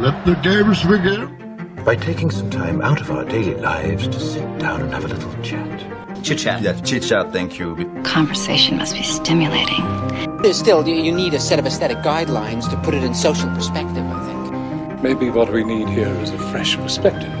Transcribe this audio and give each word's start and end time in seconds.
Let 0.00 0.24
the 0.24 0.34
games 0.34 0.84
begin. 0.84 1.74
By 1.84 1.96
taking 1.96 2.30
some 2.30 2.48
time 2.50 2.80
out 2.80 3.00
of 3.00 3.10
our 3.10 3.24
daily 3.24 3.56
lives 3.56 4.06
to 4.06 4.20
sit 4.20 4.58
down 4.60 4.80
and 4.82 4.92
have 4.92 5.04
a 5.04 5.08
little 5.08 5.42
chat. 5.42 6.22
Chit 6.22 6.38
chat. 6.38 6.62
Yeah, 6.62 6.80
chit 6.82 7.02
chat, 7.02 7.32
thank 7.32 7.58
you. 7.58 7.74
Conversation 8.04 8.76
must 8.76 8.94
be 8.94 9.02
stimulating. 9.02 9.84
There's 10.40 10.56
Still, 10.56 10.86
you 10.86 11.10
need 11.10 11.34
a 11.34 11.40
set 11.40 11.58
of 11.58 11.66
aesthetic 11.66 11.98
guidelines 11.98 12.70
to 12.70 12.76
put 12.76 12.94
it 12.94 13.02
in 13.02 13.12
social 13.12 13.48
perspective, 13.50 14.06
I 14.06 14.24
think. 14.24 15.02
Maybe 15.02 15.30
what 15.30 15.52
we 15.52 15.64
need 15.64 15.88
here 15.88 16.14
is 16.22 16.30
a 16.30 16.38
fresh 16.52 16.76
perspective. 16.76 17.32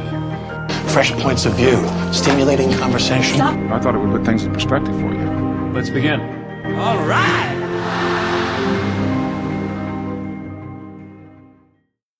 Fresh 0.90 1.12
points 1.12 1.46
of 1.46 1.54
view, 1.54 1.78
stimulating 2.12 2.72
conversation. 2.72 3.36
Stop. 3.36 3.56
I 3.70 3.78
thought 3.78 3.94
it 3.94 3.98
would 3.98 4.10
put 4.10 4.24
things 4.26 4.42
in 4.42 4.52
perspective 4.52 4.96
for 4.96 5.12
you. 5.14 5.70
Let's 5.72 5.90
begin. 5.90 6.20
All 6.76 6.98
right. 7.06 7.47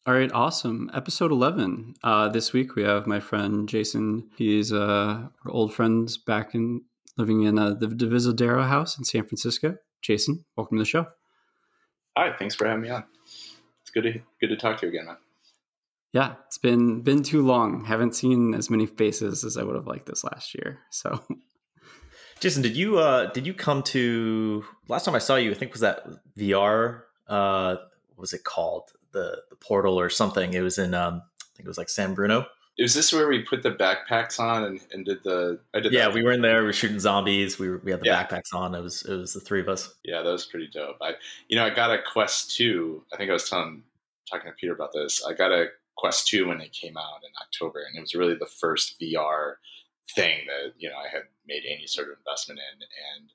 All 0.08 0.14
right, 0.14 0.32
awesome. 0.32 0.90
Episode 0.94 1.30
11. 1.32 1.96
Uh, 2.02 2.30
this 2.30 2.54
week 2.54 2.76
we 2.76 2.82
have 2.82 3.06
my 3.06 3.20
friend 3.20 3.68
Jason. 3.68 4.30
He's 4.38 4.72
uh, 4.72 5.28
our 5.44 5.50
old 5.50 5.74
friends 5.74 6.16
back 6.16 6.54
in 6.54 6.80
living 7.18 7.42
in 7.42 7.58
uh, 7.58 7.74
the 7.74 7.88
Divisadero 7.88 8.66
house 8.66 8.96
in 8.96 9.04
San 9.04 9.26
Francisco. 9.26 9.76
Jason, 10.00 10.46
welcome 10.56 10.78
to 10.78 10.80
the 10.80 10.88
show. 10.88 11.08
Hi, 12.16 12.34
thanks 12.38 12.54
for 12.54 12.66
having 12.66 12.84
me 12.84 12.88
on. 12.88 13.04
It's 13.82 13.90
good 13.92 14.04
to 14.04 14.12
good 14.40 14.48
to 14.48 14.56
talk 14.56 14.78
to 14.78 14.86
you 14.86 14.92
again, 14.92 15.04
man. 15.04 15.18
Yeah, 16.14 16.36
it's 16.46 16.56
been 16.56 17.02
been 17.02 17.22
too 17.22 17.42
long. 17.42 17.84
Haven't 17.84 18.14
seen 18.14 18.54
as 18.54 18.70
many 18.70 18.86
faces 18.86 19.44
as 19.44 19.58
I 19.58 19.62
would 19.62 19.74
have 19.74 19.86
liked 19.86 20.06
this 20.06 20.24
last 20.24 20.54
year. 20.54 20.78
So, 20.88 21.22
Jason, 22.40 22.62
did 22.62 22.78
you 22.78 22.98
uh 22.98 23.26
did 23.32 23.46
you 23.46 23.52
come 23.52 23.82
to 23.82 24.64
last 24.88 25.04
time 25.04 25.14
I 25.14 25.18
saw 25.18 25.36
you? 25.36 25.50
I 25.50 25.54
think 25.54 25.72
was 25.72 25.82
that 25.82 26.06
VR. 26.34 27.02
Uh, 27.28 27.76
what 28.06 28.22
was 28.22 28.32
it 28.32 28.42
called? 28.42 28.90
The 29.12 29.42
the 29.50 29.56
portal 29.56 29.98
or 29.98 30.10
something. 30.10 30.54
It 30.54 30.60
was 30.60 30.78
in 30.78 30.94
um, 30.94 31.22
I 31.40 31.44
think 31.56 31.66
it 31.66 31.68
was 31.68 31.78
like 31.78 31.88
San 31.88 32.14
Bruno. 32.14 32.46
Is 32.76 32.94
this 32.94 33.12
where 33.12 33.26
we 33.26 33.42
put 33.42 33.64
the 33.64 33.72
backpacks 33.72 34.38
on 34.38 34.62
and, 34.62 34.80
and 34.92 35.04
did 35.04 35.24
the? 35.24 35.58
I 35.74 35.80
did. 35.80 35.92
Yeah, 35.92 36.12
we 36.12 36.22
were 36.22 36.30
in 36.30 36.42
there. 36.42 36.60
We 36.60 36.66
were 36.66 36.72
shooting 36.72 37.00
zombies. 37.00 37.58
We 37.58 37.68
were, 37.70 37.78
we 37.78 37.90
had 37.90 38.00
the 38.00 38.06
Yeah. 38.06 38.24
backpacks 38.24 38.54
on. 38.54 38.74
It 38.74 38.80
was 38.82 39.02
it 39.02 39.16
was 39.16 39.32
the 39.32 39.40
three 39.40 39.60
of 39.60 39.68
us. 39.68 39.92
Yeah, 40.04 40.22
that 40.22 40.30
was 40.30 40.46
pretty 40.46 40.68
dope. 40.72 40.96
I, 41.02 41.14
you 41.48 41.56
know, 41.56 41.64
I 41.64 41.70
got 41.70 41.90
a 41.90 41.98
Quest 42.00 42.54
Two. 42.56 43.04
I 43.12 43.16
think 43.16 43.30
I 43.30 43.32
was 43.32 43.48
telling 43.50 43.82
talking 44.30 44.48
to 44.50 44.56
Peter 44.56 44.72
about 44.74 44.92
this. 44.92 45.24
I 45.24 45.32
got 45.32 45.50
a 45.50 45.66
Quest 45.96 46.28
Two 46.28 46.46
when 46.46 46.60
it 46.60 46.72
came 46.72 46.96
out 46.96 47.22
in 47.24 47.30
October, 47.42 47.80
and 47.80 47.98
it 47.98 48.00
was 48.00 48.14
really 48.14 48.36
the 48.36 48.46
first 48.60 49.00
VR 49.00 49.54
thing 50.14 50.46
that 50.46 50.74
you 50.78 50.88
know 50.88 50.96
I 50.96 51.08
had 51.08 51.22
made 51.48 51.64
any 51.68 51.88
sort 51.88 52.08
of 52.08 52.18
investment 52.18 52.60
in, 52.60 52.82
and 53.18 53.30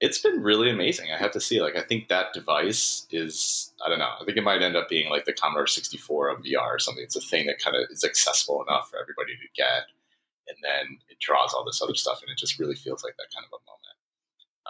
it's 0.00 0.18
been 0.18 0.42
really 0.42 0.70
amazing. 0.70 1.10
I 1.12 1.18
have 1.18 1.32
to 1.32 1.40
see. 1.40 1.60
Like, 1.60 1.76
I 1.76 1.82
think 1.82 2.08
that 2.08 2.32
device 2.32 3.06
is. 3.10 3.72
I 3.84 3.88
don't 3.88 3.98
know. 3.98 4.10
I 4.20 4.24
think 4.24 4.36
it 4.38 4.44
might 4.44 4.62
end 4.62 4.76
up 4.76 4.88
being 4.88 5.10
like 5.10 5.24
the 5.26 5.32
Commodore 5.32 5.66
64 5.66 6.28
of 6.28 6.38
VR 6.42 6.74
or 6.74 6.78
something. 6.78 7.04
It's 7.04 7.16
a 7.16 7.20
thing 7.20 7.46
that 7.46 7.58
kind 7.58 7.76
of 7.76 7.82
is 7.90 8.04
accessible 8.04 8.64
enough 8.66 8.90
for 8.90 8.98
everybody 8.98 9.32
to 9.34 9.48
get, 9.54 9.84
and 10.48 10.56
then 10.62 10.98
it 11.08 11.18
draws 11.20 11.52
all 11.54 11.64
this 11.64 11.80
other 11.82 11.94
stuff, 11.94 12.20
and 12.22 12.30
it 12.30 12.38
just 12.38 12.58
really 12.58 12.74
feels 12.76 13.04
like 13.04 13.16
that 13.18 13.26
kind 13.34 13.44
of 13.44 13.58
a 13.58 13.62
moment. 13.68 13.80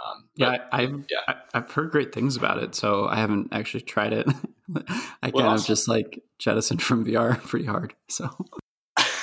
Um, 0.03 0.29
yeah, 0.35 0.51
but- 0.51 0.69
I've 0.73 1.05
yeah. 1.11 1.35
I've 1.55 1.71
heard 1.71 1.91
great 1.91 2.13
things 2.13 2.37
about 2.37 2.63
it, 2.63 2.75
so 2.75 3.07
I 3.07 3.17
haven't 3.17 3.49
actually 3.53 3.83
tried 3.83 4.13
it. 4.13 4.27
I 5.23 5.31
Well, 5.33 5.45
kind 5.47 5.59
of 5.59 5.67
just 5.67 5.89
like 5.89 6.23
jettisoned 6.39 6.83
from 6.83 7.05
VR 7.05 7.41
pretty 7.47 7.67
hard. 7.67 7.95
So 8.09 8.31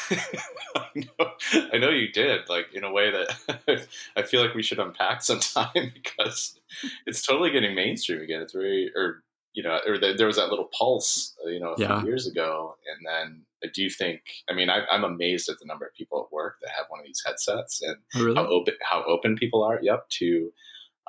I 0.76 0.88
know, 0.96 1.32
I 1.74 1.78
know 1.78 1.90
you 1.90 2.12
did, 2.12 2.50
like 2.50 2.68
in 2.74 2.84
a 2.84 2.92
way 2.92 3.12
that 3.12 3.88
I 4.16 4.24
feel 4.24 4.42
like 4.42 4.54
we 4.54 4.64
should 4.64 4.80
unpack 4.80 5.22
sometime 5.24 5.92
because 5.94 6.60
it's 7.06 7.26
totally 7.26 7.52
getting 7.52 7.76
mainstream 7.76 8.22
again. 8.22 8.42
It's 8.42 8.54
very, 8.54 8.92
or 8.96 9.24
you 9.54 9.64
know, 9.64 9.80
or 9.88 9.98
the, 9.98 10.14
there 10.16 10.28
was 10.28 10.36
that 10.36 10.50
little 10.50 10.70
pulse, 10.78 11.36
uh, 11.46 11.50
you 11.50 11.60
know, 11.60 11.74
a 11.74 11.78
Yeah. 11.78 11.88
few 11.88 12.06
years 12.06 12.28
ago, 12.28 12.76
and 12.88 13.06
then 13.08 13.46
I 13.64 13.68
do 13.74 13.90
think, 13.90 14.22
I 14.50 14.54
mean, 14.54 14.70
I, 14.70 14.86
I'm 14.92 15.04
amazed 15.04 15.50
at 15.50 15.58
the 15.60 15.66
number 15.66 15.86
of 15.86 15.94
people 15.96 16.22
at 16.24 16.32
work 16.34 16.58
that 16.62 16.70
have 16.78 16.86
one 16.90 17.00
of 17.00 17.06
these 17.08 17.24
headsets 17.26 17.82
and 17.82 17.98
Oh, 18.16 18.23
really, 18.23 18.36
how 18.36 18.48
open 18.48 18.76
how 18.82 19.04
open 19.06 19.36
people 19.36 19.64
are. 19.64 19.80
Yep, 19.82 20.10
to 20.20 20.52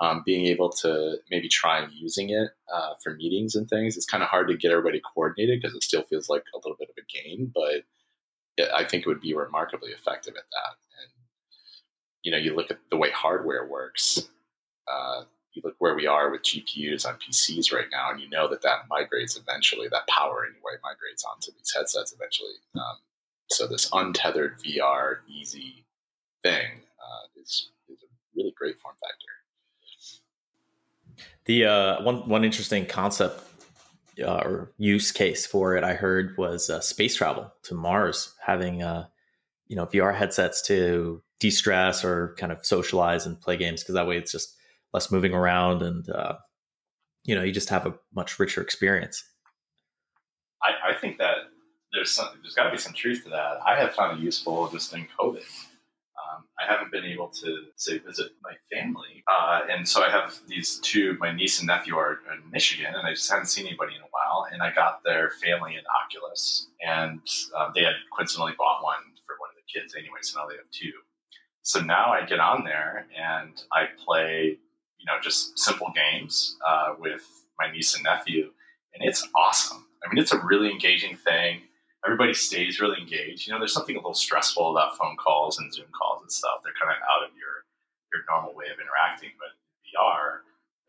um, 0.00 0.22
being 0.24 0.46
able 0.46 0.70
to 0.70 1.16
maybe 1.30 1.48
try 1.48 1.80
and 1.80 1.92
using 1.92 2.30
it 2.30 2.50
uh, 2.72 2.94
for 3.02 3.14
meetings 3.14 3.54
and 3.54 3.68
things. 3.68 3.96
It's 3.96 4.06
kind 4.06 4.22
of 4.22 4.28
hard 4.28 4.48
to 4.48 4.56
get 4.56 4.70
everybody 4.70 5.00
coordinated 5.14 5.60
because 5.60 5.74
it 5.74 5.82
still 5.82 6.04
feels 6.04 6.28
like 6.28 6.44
a 6.54 6.58
little 6.58 6.76
bit 6.78 6.88
of 6.88 6.96
a 6.98 7.06
game, 7.12 7.50
but 7.52 7.82
I 8.74 8.84
think 8.84 9.04
it 9.04 9.08
would 9.08 9.20
be 9.20 9.34
remarkably 9.34 9.90
effective 9.90 10.34
at 10.36 10.44
that. 10.50 10.76
And 11.02 11.10
you 12.22 12.32
know, 12.32 12.38
you 12.38 12.54
look 12.54 12.70
at 12.70 12.78
the 12.90 12.96
way 12.96 13.10
hardware 13.10 13.66
works. 13.66 14.28
Uh, 14.90 15.24
you 15.52 15.62
look 15.64 15.74
where 15.78 15.94
we 15.94 16.06
are 16.06 16.30
with 16.30 16.42
GPUs 16.42 17.06
on 17.06 17.14
PCs 17.14 17.72
right 17.72 17.86
now, 17.90 18.10
and 18.10 18.20
you 18.20 18.28
know 18.28 18.48
that 18.48 18.62
that 18.62 18.88
migrates 18.88 19.36
eventually. 19.36 19.88
That 19.88 20.06
power 20.06 20.44
anyway 20.44 20.78
migrates 20.82 21.24
onto 21.24 21.50
these 21.52 21.72
headsets 21.74 22.12
eventually. 22.12 22.54
Um, 22.74 22.98
so 23.50 23.66
this 23.66 23.88
untethered 23.92 24.58
VR 24.60 25.18
easy 25.26 25.84
thing 26.42 26.66
uh, 26.98 27.40
is, 27.40 27.70
is 27.88 28.02
a 28.02 28.06
really 28.36 28.52
great 28.56 28.78
form 28.80 28.94
factor. 29.00 29.26
The 31.46 31.64
uh, 31.64 32.02
one 32.02 32.28
one 32.28 32.44
interesting 32.44 32.86
concept 32.86 33.42
uh, 34.22 34.40
or 34.44 34.72
use 34.78 35.12
case 35.12 35.46
for 35.46 35.76
it 35.76 35.84
I 35.84 35.94
heard 35.94 36.36
was 36.36 36.70
uh, 36.70 36.80
space 36.80 37.16
travel 37.16 37.52
to 37.64 37.74
Mars, 37.74 38.34
having 38.44 38.82
uh, 38.82 39.06
you 39.66 39.76
know 39.76 39.86
VR 39.86 40.14
headsets 40.14 40.62
to 40.62 41.22
de-stress 41.40 42.04
or 42.04 42.34
kind 42.38 42.50
of 42.52 42.64
socialize 42.64 43.26
and 43.26 43.40
play 43.40 43.56
games 43.56 43.82
because 43.82 43.94
that 43.94 44.06
way 44.06 44.16
it's 44.16 44.32
just 44.32 44.56
less 44.92 45.12
moving 45.12 45.32
around 45.32 45.82
and 45.82 46.08
uh, 46.10 46.34
you 47.24 47.34
know 47.34 47.42
you 47.42 47.52
just 47.52 47.68
have 47.68 47.86
a 47.86 47.94
much 48.14 48.38
richer 48.38 48.60
experience. 48.60 49.24
I, 50.62 50.90
I 50.90 50.94
think 50.94 51.18
that 51.18 51.36
there's 51.92 52.10
some, 52.10 52.28
there's 52.42 52.54
got 52.54 52.64
to 52.64 52.70
be 52.70 52.78
some 52.78 52.92
truth 52.92 53.24
to 53.24 53.30
that. 53.30 53.58
I 53.64 53.76
have 53.76 53.94
found 53.94 54.18
it 54.18 54.22
useful 54.22 54.68
just 54.68 54.92
in 54.92 55.06
COVID. 55.18 55.44
Um, 56.38 56.44
I 56.58 56.70
haven't 56.70 56.92
been 56.92 57.04
able 57.04 57.28
to 57.28 57.64
say 57.76 57.98
visit 57.98 58.32
my 58.42 58.54
family, 58.72 59.24
uh, 59.28 59.60
and 59.70 59.88
so 59.88 60.02
I 60.02 60.10
have 60.10 60.38
these 60.46 60.80
two. 60.80 61.16
My 61.20 61.32
niece 61.32 61.58
and 61.58 61.66
nephew 61.66 61.96
are 61.96 62.20
in 62.32 62.50
Michigan, 62.50 62.94
and 62.94 63.06
I 63.06 63.12
just 63.12 63.30
haven't 63.30 63.46
seen 63.46 63.66
anybody 63.66 63.94
in 63.94 64.00
a 64.00 64.10
while. 64.10 64.46
And 64.52 64.62
I 64.62 64.74
got 64.74 65.02
their 65.04 65.30
family 65.42 65.74
an 65.74 65.84
Oculus, 66.04 66.68
and 66.84 67.20
um, 67.56 67.72
they 67.74 67.82
had 67.82 67.94
coincidentally 68.16 68.54
bought 68.58 68.82
one 68.82 69.02
for 69.26 69.36
one 69.38 69.50
of 69.50 69.56
the 69.56 69.80
kids 69.80 69.94
anyway, 69.94 70.18
so 70.22 70.40
now 70.40 70.46
they 70.48 70.56
have 70.56 70.70
two. 70.70 70.92
So 71.62 71.80
now 71.80 72.12
I 72.12 72.24
get 72.24 72.40
on 72.40 72.64
there 72.64 73.06
and 73.14 73.52
I 73.72 73.88
play, 74.02 74.58
you 74.98 75.06
know, 75.06 75.20
just 75.22 75.58
simple 75.58 75.92
games 75.94 76.56
uh, 76.66 76.94
with 76.98 77.26
my 77.58 77.70
niece 77.70 77.94
and 77.94 78.04
nephew, 78.04 78.50
and 78.94 79.06
it's 79.08 79.26
awesome. 79.36 79.86
I 80.04 80.08
mean, 80.08 80.22
it's 80.22 80.32
a 80.32 80.40
really 80.44 80.70
engaging 80.70 81.16
thing. 81.16 81.62
Everybody 82.06 82.32
stays 82.34 82.80
really 82.80 83.00
engaged. 83.00 83.46
You 83.46 83.52
know, 83.52 83.58
there's 83.58 83.72
something 83.72 83.96
a 83.96 83.98
little 83.98 84.14
stressful 84.14 84.70
about 84.70 84.96
phone 84.96 85.16
calls 85.16 85.58
and 85.58 85.72
Zoom 85.72 85.86
calls 85.98 86.22
and 86.22 86.30
stuff. 86.32 86.60
They're 86.62 86.72
kind 86.80 86.90
of 86.92 87.02
out 87.02 87.28
of 87.28 87.34
your 87.36 87.64
your 88.12 88.22
normal 88.30 88.54
way 88.54 88.66
of 88.72 88.78
interacting. 88.80 89.30
But 89.38 89.52
in 89.52 89.92
VR, 89.92 90.40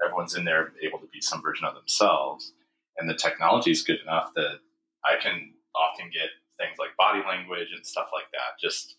everyone's 0.06 0.36
in 0.36 0.46
there 0.46 0.72
able 0.82 1.00
to 1.00 1.08
be 1.08 1.20
some 1.22 1.42
version 1.42 1.66
of 1.66 1.76
themselves, 1.76 2.54
and 2.98 3.10
the 3.10 3.16
technology 3.16 3.72
is 3.72 3.82
good 3.84 4.00
enough 4.02 4.32
that 4.36 4.60
I 5.04 5.16
can 5.22 5.54
often 5.76 6.10
get 6.14 6.30
things 6.58 6.78
like 6.78 6.96
body 6.98 7.22
language 7.28 7.70
and 7.76 7.86
stuff 7.86 8.10
like 8.14 8.30
that. 8.32 8.60
Just 8.62 8.96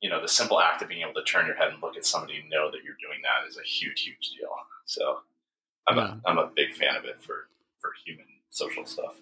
you 0.00 0.08
know, 0.08 0.20
the 0.22 0.28
simple 0.28 0.58
act 0.58 0.80
of 0.80 0.88
being 0.88 1.02
able 1.02 1.12
to 1.12 1.22
turn 1.24 1.44
your 1.46 1.54
head 1.56 1.68
and 1.70 1.82
look 1.82 1.94
at 1.94 2.06
somebody 2.06 2.38
and 2.40 2.48
know 2.48 2.70
that 2.70 2.82
you're 2.82 2.96
doing 3.04 3.20
that 3.22 3.46
is 3.46 3.58
a 3.58 3.62
huge, 3.62 4.00
huge 4.00 4.30
deal. 4.38 4.48
So 4.86 5.20
I'm 5.86 5.98
Yeah. 5.98 6.14
a 6.24 6.28
I'm 6.28 6.38
a 6.38 6.46
big 6.46 6.72
fan 6.74 6.96
of 6.96 7.04
it 7.04 7.22
for 7.22 7.48
for 7.80 7.92
human 8.04 8.26
social 8.48 8.84
stuff. 8.86 9.14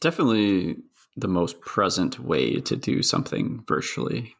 definitely 0.00 0.76
the 1.20 1.28
most 1.28 1.60
present 1.60 2.18
way 2.18 2.60
to 2.60 2.76
do 2.76 3.02
something 3.02 3.64
virtually 3.66 4.36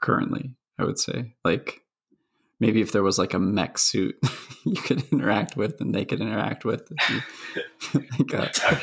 currently. 0.00 0.54
I 0.78 0.84
would 0.84 0.98
say, 0.98 1.34
like 1.44 1.82
maybe 2.58 2.80
if 2.80 2.92
there 2.92 3.02
was 3.02 3.18
like 3.18 3.34
a 3.34 3.38
mech 3.38 3.76
suit 3.76 4.16
you 4.64 4.80
could 4.80 5.02
interact 5.12 5.56
with 5.56 5.80
and 5.80 5.94
they 5.94 6.04
could 6.04 6.20
interact 6.20 6.64
with. 6.64 6.90
You, 7.08 7.20
like 8.18 8.34
uh, 8.34 8.48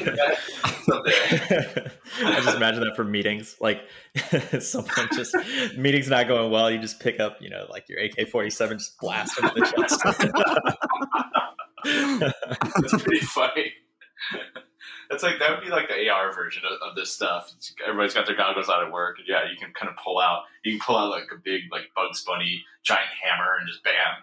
I 2.21 2.41
just 2.41 2.57
imagine 2.57 2.81
that 2.81 2.93
for 2.95 3.03
meetings, 3.03 3.55
like 3.59 3.81
someone 4.59 5.09
just 5.13 5.35
meetings 5.77 6.09
not 6.09 6.27
going 6.27 6.51
well, 6.51 6.69
you 6.69 6.79
just 6.79 6.99
pick 6.99 7.19
up, 7.19 7.37
you 7.41 7.49
know, 7.49 7.65
like 7.69 7.87
your 7.89 7.99
AK 7.99 8.29
forty 8.29 8.49
seven, 8.49 8.77
just 8.77 8.99
blast 8.99 9.35
them 9.39 9.49
in 9.55 9.63
the 9.63 9.65
chest. 9.65 10.01
That's 12.81 13.03
pretty 13.03 13.25
funny. 13.25 13.73
It's 15.11 15.23
like 15.23 15.39
that 15.39 15.49
would 15.49 15.61
be 15.63 15.71
like 15.71 15.87
the 15.87 16.07
AR 16.09 16.31
version 16.33 16.61
of, 16.65 16.73
of 16.87 16.95
this 16.95 17.11
stuff. 17.11 17.47
It's- 17.47 17.73
everybody's 17.85 18.13
got 18.13 18.27
their 18.27 18.35
goggles 18.35 18.69
out 18.69 18.83
at 18.85 18.91
work, 18.91 19.17
and 19.17 19.27
yeah, 19.27 19.49
you 19.49 19.57
can 19.57 19.73
kind 19.73 19.89
of 19.89 19.95
pull 19.97 20.19
out. 20.19 20.43
You 20.63 20.73
can 20.73 20.81
pull 20.85 20.97
out 20.97 21.09
like 21.09 21.23
a 21.33 21.37
big 21.43 21.63
like 21.71 21.85
Bugs 21.95 22.23
Bunny 22.23 22.63
giant 22.83 23.09
hammer 23.23 23.55
and 23.59 23.67
just 23.67 23.83
bam. 23.83 24.21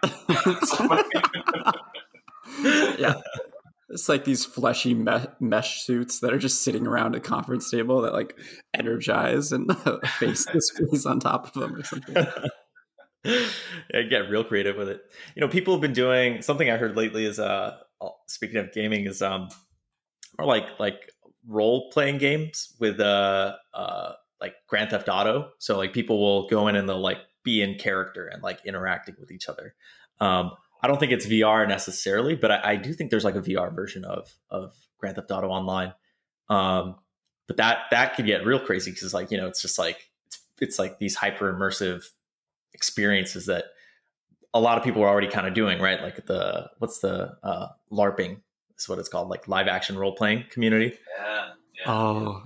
yeah. 2.99 3.15
It's 3.89 4.09
like 4.09 4.25
these 4.25 4.45
fleshy 4.45 4.93
me- 4.93 5.25
mesh 5.39 5.83
suits 5.83 6.19
that 6.19 6.33
are 6.33 6.37
just 6.37 6.63
sitting 6.63 6.87
around 6.87 7.15
a 7.15 7.19
conference 7.19 7.69
table 7.69 8.01
that 8.01 8.13
like 8.13 8.37
energize 8.73 9.51
and 9.51 9.69
a 9.85 10.05
face 10.07 10.45
displays 10.45 11.05
on 11.05 11.19
top 11.19 11.47
of 11.47 11.53
them 11.53 11.75
or 11.75 11.83
something. 11.83 12.15
yeah, 13.23 14.01
get 14.09 14.29
real 14.29 14.43
creative 14.43 14.77
with 14.77 14.89
it. 14.89 15.01
You 15.35 15.41
know, 15.41 15.49
people 15.49 15.73
have 15.73 15.81
been 15.81 15.93
doing 15.93 16.41
something 16.41 16.69
I 16.69 16.77
heard 16.77 16.95
lately 16.95 17.25
is 17.25 17.39
uh 17.39 17.77
speaking 18.27 18.57
of 18.57 18.71
gaming 18.71 19.05
is 19.05 19.21
um 19.21 19.49
or 20.37 20.45
like 20.45 20.79
like 20.79 21.11
role 21.47 21.89
playing 21.91 22.17
games 22.17 22.75
with 22.79 22.99
uh 22.99 23.55
uh 23.73 24.13
like 24.39 24.55
Grand 24.67 24.91
Theft 24.91 25.09
Auto. 25.09 25.51
So 25.57 25.77
like 25.77 25.93
people 25.93 26.19
will 26.19 26.47
go 26.47 26.67
in 26.67 26.75
and 26.75 26.87
they'll 26.87 26.99
like 26.99 27.19
be 27.43 27.61
in 27.61 27.75
character 27.75 28.27
and 28.27 28.43
like 28.43 28.59
interacting 28.65 29.15
with 29.19 29.31
each 29.31 29.49
other. 29.49 29.73
Um, 30.19 30.51
I 30.81 30.87
don't 30.87 30.99
think 30.99 31.11
it's 31.11 31.25
VR 31.25 31.67
necessarily, 31.67 32.35
but 32.35 32.51
I, 32.51 32.61
I, 32.63 32.75
do 32.75 32.93
think 32.93 33.09
there's 33.09 33.23
like 33.23 33.35
a 33.35 33.41
VR 33.41 33.73
version 33.73 34.05
of 34.05 34.31
of 34.49 34.75
Grand 34.99 35.15
Theft 35.15 35.31
Auto 35.31 35.47
Online. 35.47 35.93
Um, 36.49 36.95
but 37.47 37.57
that 37.57 37.85
that 37.91 38.15
could 38.15 38.25
get 38.25 38.45
real 38.45 38.59
crazy 38.59 38.91
because 38.91 39.13
like 39.13 39.31
you 39.31 39.37
know 39.37 39.47
it's 39.47 39.61
just 39.61 39.79
like 39.79 40.09
it's, 40.27 40.39
it's 40.59 40.79
like 40.79 40.99
these 40.99 41.15
hyper 41.15 41.51
immersive 41.51 42.03
experiences 42.73 43.47
that 43.47 43.65
a 44.53 44.59
lot 44.59 44.77
of 44.77 44.83
people 44.83 45.01
are 45.01 45.07
already 45.07 45.27
kind 45.27 45.47
of 45.47 45.53
doing, 45.53 45.79
right? 45.79 46.01
Like 46.01 46.25
the 46.25 46.69
what's 46.79 46.99
the 46.99 47.37
uh, 47.43 47.67
LARPing 47.91 48.41
is 48.77 48.89
what 48.89 48.99
it's 48.99 49.09
called, 49.09 49.29
like 49.29 49.47
live 49.47 49.67
action 49.67 49.97
role 49.97 50.13
playing 50.13 50.45
community. 50.49 50.97
Yeah. 51.19 51.45
yeah. 51.79 51.91
Oh, 51.91 52.43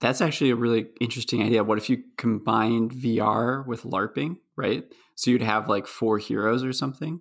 that's 0.00 0.20
actually 0.20 0.50
a 0.50 0.56
really 0.56 0.86
interesting 1.00 1.42
idea. 1.42 1.62
What 1.62 1.78
if 1.78 1.90
you 1.90 2.02
combined 2.16 2.92
VR 2.92 3.66
with 3.66 3.82
LARPing, 3.82 4.36
right? 4.56 4.84
So 5.14 5.30
you'd 5.30 5.42
have 5.42 5.68
like 5.68 5.86
four 5.86 6.18
heroes 6.18 6.64
or 6.64 6.72
something, 6.72 7.20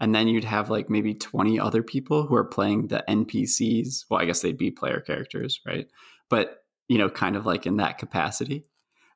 and 0.00 0.14
then 0.14 0.28
you'd 0.28 0.44
have 0.44 0.70
like 0.70 0.90
maybe 0.90 1.14
20 1.14 1.58
other 1.58 1.82
people 1.82 2.26
who 2.26 2.34
are 2.34 2.44
playing 2.44 2.88
the 2.88 3.02
NPCs. 3.08 4.04
Well, 4.10 4.20
I 4.20 4.26
guess 4.26 4.42
they'd 4.42 4.58
be 4.58 4.70
player 4.70 5.00
characters, 5.00 5.60
right? 5.66 5.86
But, 6.28 6.58
you 6.88 6.98
know, 6.98 7.08
kind 7.08 7.36
of 7.36 7.46
like 7.46 7.66
in 7.66 7.78
that 7.78 7.98
capacity. 7.98 8.64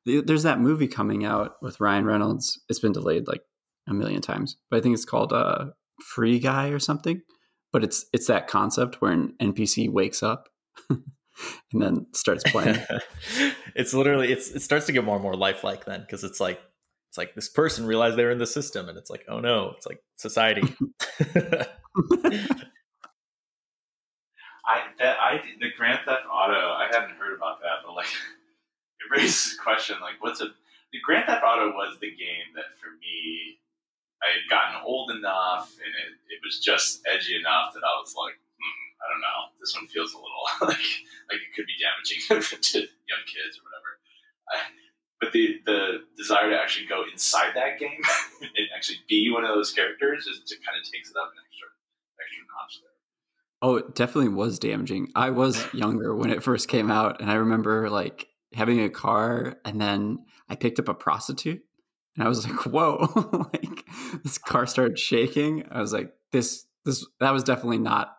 There's 0.05 0.43
that 0.43 0.59
movie 0.59 0.87
coming 0.87 1.23
out 1.23 1.55
with 1.61 1.79
Ryan 1.79 2.05
Reynolds. 2.05 2.59
It's 2.67 2.79
been 2.79 2.91
delayed 2.91 3.27
like 3.27 3.41
a 3.87 3.93
million 3.93 4.21
times, 4.21 4.57
but 4.69 4.77
I 4.77 4.81
think 4.81 4.95
it's 4.95 5.05
called 5.05 5.31
uh, 5.31 5.67
Free 6.01 6.39
Guy 6.39 6.69
or 6.69 6.79
something. 6.79 7.21
But 7.73 7.83
it's 7.83 8.05
it's 8.13 8.27
that 8.27 8.47
concept 8.47 9.01
where 9.01 9.11
an 9.11 9.33
NPC 9.41 9.91
wakes 9.91 10.23
up 10.23 10.47
and 10.89 11.81
then 11.81 12.07
starts 12.13 12.43
playing. 12.49 12.77
it's 13.75 13.93
literally 13.93 14.31
it's 14.31 14.51
it 14.51 14.61
starts 14.61 14.85
to 14.85 14.91
get 14.91 15.03
more 15.03 15.15
and 15.15 15.23
more 15.23 15.35
lifelike 15.35 15.85
then 15.85 16.01
because 16.01 16.23
it's 16.23 16.39
like 16.39 16.61
it's 17.09 17.17
like 17.17 17.35
this 17.35 17.49
person 17.49 17.85
realized 17.85 18.17
they're 18.17 18.31
in 18.31 18.37
the 18.37 18.47
system 18.47 18.89
and 18.89 18.97
it's 18.97 19.09
like 19.09 19.25
oh 19.27 19.39
no 19.39 19.73
it's 19.75 19.85
like 19.85 20.01
society. 20.17 20.61
I 24.65 24.81
that 24.99 25.17
I 25.19 25.41
the 25.59 25.69
Grand 25.77 25.99
Theft 26.05 26.23
Auto 26.31 26.53
I 26.53 26.87
hadn't 26.91 27.17
heard 27.17 27.35
about 27.35 27.59
that 27.61 27.85
but 27.85 27.95
like 27.95 28.05
it 28.05 29.11
raises 29.11 29.57
a 29.59 29.63
question 29.63 29.97
like 30.01 30.21
what's 30.21 30.41
a 30.41 30.45
the 30.91 30.99
Grand 31.03 31.25
Theft 31.25 31.43
Auto 31.43 31.71
was 31.73 31.97
the 31.99 32.09
game 32.09 32.53
that 32.55 32.77
for 32.79 32.91
me 33.01 33.57
I 34.23 34.39
had 34.39 34.47
gotten 34.47 34.79
old 34.87 35.11
enough 35.11 35.75
and 35.75 35.91
it, 35.91 36.11
it 36.31 36.39
was 36.39 36.63
just 36.63 37.03
edgy 37.05 37.35
enough 37.35 37.75
that 37.75 37.83
I 37.83 37.93
was 37.99 38.15
like, 38.15 38.39
hmm, 38.39 38.85
I 39.03 39.05
don't 39.11 39.19
know, 39.19 39.39
this 39.59 39.75
one 39.75 39.87
feels 39.91 40.15
a 40.15 40.17
little 40.17 40.45
like 40.71 40.89
like 41.27 41.41
it 41.43 41.51
could 41.51 41.67
be 41.67 41.75
damaging 41.75 42.23
to 42.71 42.79
young 42.79 43.23
kids 43.27 43.59
or 43.59 43.63
whatever. 43.67 43.91
I, 44.47 44.55
but 45.19 45.31
the 45.31 45.59
the 45.65 45.79
desire 46.17 46.49
to 46.49 46.59
actually 46.59 46.87
go 46.87 47.03
inside 47.11 47.55
that 47.55 47.79
game 47.79 48.01
and 48.41 48.67
actually 48.75 48.99
be 49.07 49.31
one 49.31 49.43
of 49.43 49.55
those 49.55 49.71
characters 49.71 50.25
just 50.25 50.51
it 50.51 50.59
kind 50.65 50.79
of 50.79 50.83
takes 50.89 51.11
it 51.11 51.15
up 51.15 51.31
an 51.31 51.39
extra 51.43 51.67
extra 52.19 52.43
notch 52.47 52.79
there. 52.81 52.93
Oh, 53.61 53.75
it 53.77 53.95
definitely 53.95 54.35
was 54.35 54.59
damaging. 54.59 55.11
I 55.15 55.29
was 55.29 55.63
younger 55.73 56.13
when 56.15 56.31
it 56.31 56.43
first 56.43 56.67
came 56.67 56.91
out, 56.91 57.21
and 57.21 57.31
I 57.31 57.35
remember 57.35 57.89
like 57.89 58.27
having 58.53 58.81
a 58.81 58.89
car, 58.89 59.55
and 59.63 59.79
then 59.79 60.25
I 60.49 60.55
picked 60.55 60.79
up 60.79 60.89
a 60.89 60.93
prostitute, 60.93 61.63
and 62.15 62.23
I 62.23 62.27
was 62.27 62.47
like, 62.49 62.65
"Whoa!" 62.65 63.49
like 63.53 63.85
this 64.23 64.37
car 64.37 64.65
started 64.65 64.99
shaking. 64.99 65.65
I 65.71 65.81
was 65.81 65.93
like, 65.93 66.13
"This, 66.31 66.65
this, 66.85 67.05
that 67.19 67.31
was 67.31 67.43
definitely 67.43 67.79
not 67.79 68.15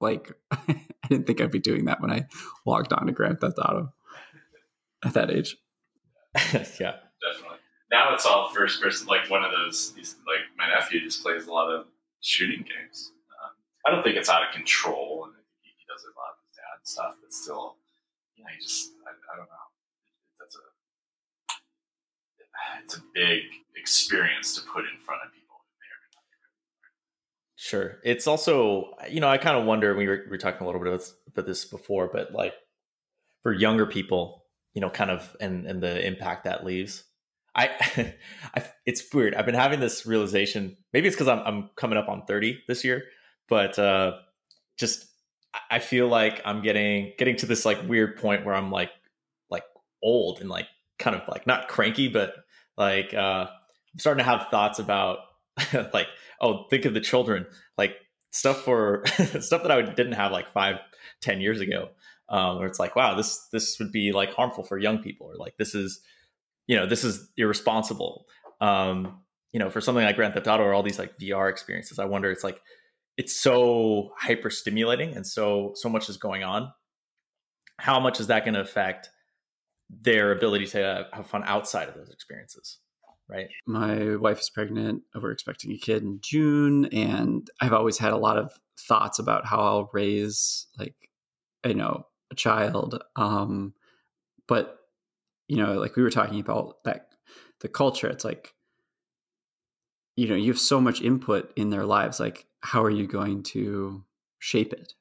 like." 0.00 0.32
I 0.52 1.08
didn't 1.08 1.26
think 1.26 1.42
I'd 1.42 1.50
be 1.50 1.58
doing 1.58 1.84
that 1.84 2.00
when 2.00 2.10
I 2.10 2.24
logged 2.64 2.94
on 2.94 3.06
to 3.06 3.12
Grand 3.12 3.38
Theft 3.38 3.58
Auto 3.58 3.92
at 5.04 5.12
that 5.12 5.30
age. 5.30 5.58
yeah, 6.34 6.96
definitely. 7.20 7.60
Now 7.92 8.14
it's 8.14 8.24
all 8.24 8.48
first 8.48 8.80
person. 8.80 9.06
Like 9.06 9.28
one 9.28 9.44
of 9.44 9.52
those. 9.52 9.92
Like 10.26 10.48
my 10.56 10.68
nephew 10.68 11.00
just 11.00 11.22
plays 11.22 11.46
a 11.46 11.52
lot 11.52 11.70
of 11.70 11.86
shooting 12.22 12.64
games. 12.64 13.12
Um, 13.36 13.50
I 13.86 13.90
don't 13.90 14.02
think 14.02 14.16
it's 14.16 14.30
out 14.30 14.48
of 14.48 14.54
control, 14.54 15.28
and 15.28 15.34
he, 15.60 15.68
he 15.76 15.84
does 15.86 16.02
a 16.04 16.12
lot 16.18 16.32
of 16.32 16.40
his 16.48 16.56
dad 16.56 16.80
stuff. 16.88 17.14
But 17.20 17.32
still, 17.34 17.76
you 18.36 18.44
know, 18.44 18.50
he 18.50 18.64
just 18.64 18.92
I, 19.06 19.12
I 19.12 19.36
don't 19.36 19.46
know. 19.46 19.66
It's 22.84 22.96
a 22.96 23.02
big 23.14 23.42
experience 23.76 24.54
to 24.56 24.60
put 24.62 24.84
in 24.84 25.00
front 25.04 25.22
of 25.24 25.32
people. 25.32 25.56
Sure. 27.56 27.98
It's 28.04 28.26
also, 28.26 28.90
you 29.08 29.20
know, 29.20 29.28
I 29.28 29.38
kind 29.38 29.56
of 29.56 29.64
wonder, 29.64 29.94
we 29.96 30.06
were, 30.06 30.22
we 30.24 30.30
were 30.30 30.38
talking 30.38 30.60
a 30.62 30.66
little 30.66 30.82
bit 30.82 31.02
about 31.32 31.46
this 31.46 31.64
before, 31.64 32.10
but 32.12 32.32
like 32.32 32.52
for 33.42 33.54
younger 33.54 33.86
people, 33.86 34.44
you 34.74 34.82
know, 34.82 34.90
kind 34.90 35.10
of, 35.10 35.34
and, 35.40 35.66
and 35.66 35.82
the 35.82 36.06
impact 36.06 36.44
that 36.44 36.64
leaves. 36.64 37.04
I, 37.54 37.70
I, 38.54 38.64
it's 38.84 39.02
weird. 39.14 39.34
I've 39.34 39.46
been 39.46 39.54
having 39.54 39.80
this 39.80 40.04
realization. 40.04 40.76
Maybe 40.92 41.06
it's 41.08 41.16
because 41.16 41.28
I'm, 41.28 41.40
I'm 41.46 41.70
coming 41.74 41.96
up 41.96 42.10
on 42.10 42.26
30 42.26 42.64
this 42.68 42.84
year, 42.84 43.04
but 43.48 43.78
uh, 43.78 44.18
just 44.78 45.06
I 45.70 45.78
feel 45.78 46.08
like 46.08 46.40
I'm 46.44 46.62
getting 46.62 47.12
getting 47.18 47.36
to 47.36 47.46
this 47.46 47.64
like 47.64 47.88
weird 47.88 48.16
point 48.16 48.44
where 48.44 48.54
I'm 48.54 48.70
like 48.70 48.90
like 49.50 49.64
old 50.02 50.40
and 50.40 50.48
like 50.48 50.66
kind 50.98 51.16
of 51.16 51.22
like 51.28 51.46
not 51.46 51.68
cranky, 51.68 52.08
but 52.08 52.34
like 52.76 53.14
uh, 53.14 53.46
I'm 53.48 53.98
starting 53.98 54.24
to 54.24 54.30
have 54.30 54.48
thoughts 54.50 54.78
about 54.78 55.18
like 55.92 56.08
oh 56.40 56.64
think 56.70 56.84
of 56.84 56.94
the 56.94 57.00
children 57.00 57.46
like 57.78 57.96
stuff 58.30 58.62
for 58.62 59.04
stuff 59.40 59.62
that 59.62 59.70
I 59.70 59.82
didn't 59.82 60.12
have 60.12 60.32
like 60.32 60.52
five 60.52 60.76
ten 61.20 61.40
years 61.40 61.60
ago. 61.60 61.90
Um, 62.28 62.58
where 62.58 62.66
it's 62.66 62.78
like 62.78 62.96
wow 62.96 63.14
this 63.14 63.46
this 63.52 63.78
would 63.78 63.92
be 63.92 64.12
like 64.12 64.32
harmful 64.32 64.64
for 64.64 64.78
young 64.78 64.98
people 64.98 65.26
or 65.26 65.36
like 65.36 65.56
this 65.58 65.74
is 65.74 66.00
you 66.66 66.76
know 66.76 66.86
this 66.86 67.04
is 67.04 67.30
irresponsible. 67.36 68.26
Um, 68.60 69.20
you 69.52 69.60
know 69.60 69.70
for 69.70 69.80
something 69.80 70.04
like 70.04 70.16
Grand 70.16 70.34
Theft 70.34 70.48
Auto 70.48 70.64
or 70.64 70.72
all 70.72 70.82
these 70.82 70.98
like 70.98 71.18
VR 71.18 71.50
experiences, 71.50 71.98
I 71.98 72.06
wonder 72.06 72.30
it's 72.30 72.44
like 72.44 72.60
it's 73.16 73.40
so 73.40 74.10
hyper 74.18 74.50
stimulating 74.50 75.14
and 75.14 75.26
so 75.26 75.72
so 75.74 75.88
much 75.88 76.08
is 76.08 76.16
going 76.16 76.42
on. 76.42 76.72
How 77.78 78.00
much 78.00 78.20
is 78.20 78.28
that 78.28 78.44
going 78.44 78.54
to 78.54 78.60
affect 78.60 79.10
their 79.90 80.32
ability 80.32 80.66
to 80.68 81.08
have 81.12 81.26
fun 81.26 81.42
outside 81.44 81.88
of 81.88 81.94
those 81.94 82.10
experiences? 82.10 82.78
Right. 83.28 83.48
My 83.66 84.16
wife 84.16 84.40
is 84.40 84.50
pregnant. 84.50 85.02
We're 85.14 85.30
expecting 85.30 85.72
a 85.72 85.78
kid 85.78 86.02
in 86.02 86.20
June, 86.20 86.86
and 86.86 87.48
I've 87.60 87.72
always 87.72 87.96
had 87.96 88.12
a 88.12 88.18
lot 88.18 88.36
of 88.36 88.52
thoughts 88.78 89.18
about 89.18 89.46
how 89.46 89.60
I'll 89.60 89.90
raise, 89.94 90.66
like, 90.78 90.94
you 91.64 91.74
know, 91.74 92.06
a 92.30 92.34
child. 92.34 93.02
Um, 93.16 93.72
but 94.46 94.78
you 95.48 95.56
know, 95.56 95.74
like 95.74 95.96
we 95.96 96.02
were 96.02 96.10
talking 96.10 96.40
about 96.40 96.84
that 96.84 97.08
the 97.60 97.68
culture. 97.68 98.08
It's 98.08 98.24
like 98.24 98.54
you 100.16 100.28
know 100.28 100.34
you 100.34 100.50
have 100.52 100.58
so 100.58 100.80
much 100.80 101.02
input 101.02 101.52
in 101.56 101.70
their 101.70 101.84
lives 101.84 102.20
like 102.20 102.46
how 102.60 102.82
are 102.82 102.90
you 102.90 103.06
going 103.06 103.42
to 103.42 104.04
shape 104.38 104.72
it 104.72 104.94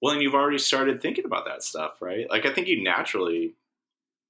well 0.00 0.12
and 0.12 0.22
you've 0.22 0.34
already 0.34 0.58
started 0.58 1.00
thinking 1.00 1.24
about 1.24 1.44
that 1.44 1.62
stuff 1.62 2.00
right 2.00 2.28
like 2.30 2.46
i 2.46 2.52
think 2.52 2.66
you 2.66 2.82
naturally 2.82 3.54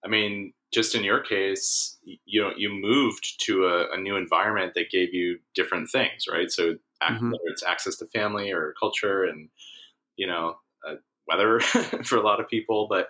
i 0.05 0.09
mean 0.09 0.53
just 0.73 0.95
in 0.95 1.05
your 1.05 1.21
case 1.21 1.97
you 2.25 2.41
know 2.41 2.53
you 2.57 2.71
moved 2.71 3.41
to 3.41 3.67
a, 3.67 3.91
a 3.93 3.97
new 3.97 4.17
environment 4.17 4.75
that 4.75 4.91
gave 4.91 5.15
you 5.15 5.39
different 5.55 5.89
things 5.91 6.27
right 6.31 6.51
so 6.51 6.75
mm-hmm. 7.03 7.31
whether 7.31 7.45
it's 7.47 7.63
access 7.63 7.97
to 7.97 8.07
family 8.07 8.53
or 8.53 8.75
culture 8.79 9.25
and 9.25 9.49
you 10.17 10.27
know 10.27 10.57
uh, 10.89 10.95
weather 11.27 11.61
for 12.05 12.17
a 12.17 12.23
lot 12.23 12.41
of 12.41 12.49
people 12.49 12.87
but 12.89 13.09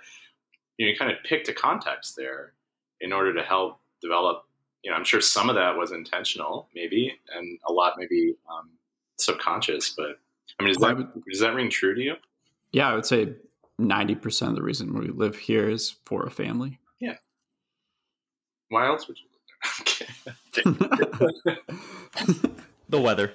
you, 0.76 0.86
know, 0.86 0.92
you 0.92 0.96
kind 0.96 1.10
of 1.10 1.18
picked 1.24 1.48
a 1.48 1.52
context 1.52 2.16
there 2.16 2.52
in 3.00 3.12
order 3.12 3.34
to 3.34 3.42
help 3.42 3.80
develop 4.00 4.44
you 4.82 4.90
know, 4.90 4.96
I'm 4.96 5.04
sure 5.04 5.20
some 5.20 5.48
of 5.48 5.56
that 5.56 5.76
was 5.76 5.92
intentional, 5.92 6.68
maybe, 6.74 7.12
and 7.34 7.58
a 7.66 7.72
lot 7.72 7.94
maybe 7.98 8.36
um, 8.50 8.70
subconscious. 9.18 9.90
But 9.90 10.18
I 10.58 10.64
mean, 10.64 10.74
that, 10.80 11.12
does 11.28 11.40
that 11.40 11.54
ring 11.54 11.70
true 11.70 11.94
to 11.94 12.00
you? 12.00 12.14
Yeah, 12.72 12.88
I 12.90 12.94
would 12.94 13.06
say 13.06 13.34
90% 13.80 14.48
of 14.48 14.54
the 14.54 14.62
reason 14.62 14.98
we 14.98 15.08
live 15.08 15.36
here 15.36 15.68
is 15.68 15.96
for 16.04 16.24
a 16.26 16.30
family. 16.30 16.78
Yeah. 17.00 17.14
Why 18.68 18.86
else 18.86 19.08
would 19.08 19.16
you 19.18 19.26
live 20.26 20.76
there? 21.46 21.56
the 22.88 23.00
weather. 23.00 23.32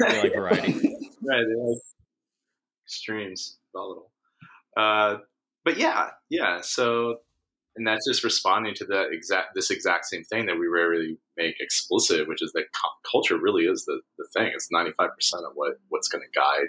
They 0.00 0.22
like 0.22 0.34
variety. 0.36 0.72
right. 0.72 1.44
They 1.46 1.54
like 1.56 1.78
extremes, 2.86 3.58
volatile. 3.72 4.10
Uh, 4.76 5.18
but 5.64 5.78
yeah, 5.78 6.10
yeah. 6.30 6.60
So 6.62 7.20
and 7.76 7.86
that's 7.86 8.06
just 8.06 8.22
responding 8.22 8.74
to 8.74 8.84
the 8.84 9.08
exact 9.10 9.54
this 9.54 9.70
exact 9.70 10.06
same 10.06 10.24
thing 10.24 10.46
that 10.46 10.58
we 10.58 10.66
rarely 10.68 11.18
make 11.36 11.56
explicit, 11.60 12.28
which 12.28 12.42
is 12.42 12.52
that 12.52 12.66
culture 13.10 13.36
really 13.36 13.64
is 13.64 13.84
the, 13.84 14.00
the 14.18 14.26
thing. 14.34 14.52
It's 14.54 14.68
ninety 14.70 14.92
five 14.96 15.10
percent 15.14 15.44
of 15.44 15.52
what 15.54 15.78
what's 15.88 16.08
going 16.08 16.22
to 16.22 16.38
guide 16.38 16.68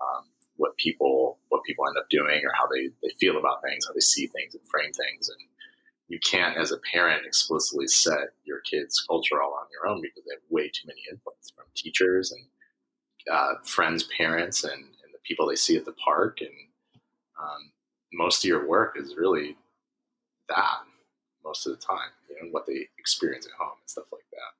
um, 0.00 0.24
what 0.62 0.76
people 0.76 1.40
what 1.48 1.64
people 1.64 1.84
end 1.88 1.98
up 1.98 2.08
doing 2.08 2.40
or 2.44 2.52
how 2.54 2.68
they, 2.72 2.88
they 3.02 3.12
feel 3.18 3.36
about 3.36 3.60
things, 3.62 3.84
how 3.84 3.92
they 3.92 4.00
see 4.00 4.28
things 4.28 4.54
and 4.54 4.62
frame 4.70 4.92
things. 4.92 5.28
And 5.28 5.38
you 6.06 6.20
can't, 6.20 6.56
as 6.56 6.70
a 6.70 6.78
parent, 6.92 7.26
explicitly 7.26 7.88
set 7.88 8.30
your 8.44 8.60
kids' 8.60 9.04
culture 9.08 9.42
all 9.42 9.54
on 9.54 9.66
your 9.72 9.90
own 9.90 10.00
because 10.00 10.22
they 10.24 10.34
have 10.34 10.50
way 10.50 10.68
too 10.68 10.86
many 10.86 11.02
inputs 11.12 11.52
from 11.52 11.64
teachers 11.74 12.30
and 12.30 12.44
uh, 13.28 13.54
friends, 13.64 14.08
parents, 14.16 14.62
and, 14.62 14.72
and 14.72 15.10
the 15.12 15.18
people 15.24 15.48
they 15.48 15.56
see 15.56 15.76
at 15.76 15.84
the 15.84 15.98
park 16.04 16.38
and 16.40 16.50
um, 17.42 17.72
most 18.12 18.44
of 18.44 18.48
your 18.48 18.68
work 18.68 18.96
is 18.96 19.16
really 19.16 19.56
that 20.48 20.78
most 21.44 21.66
of 21.66 21.72
the 21.72 21.84
time, 21.84 22.10
you 22.30 22.36
know, 22.36 22.50
what 22.52 22.66
they 22.66 22.86
experience 22.98 23.46
at 23.46 23.52
home 23.58 23.78
and 23.80 23.90
stuff 23.90 24.06
like 24.12 24.26
that. 24.30 24.52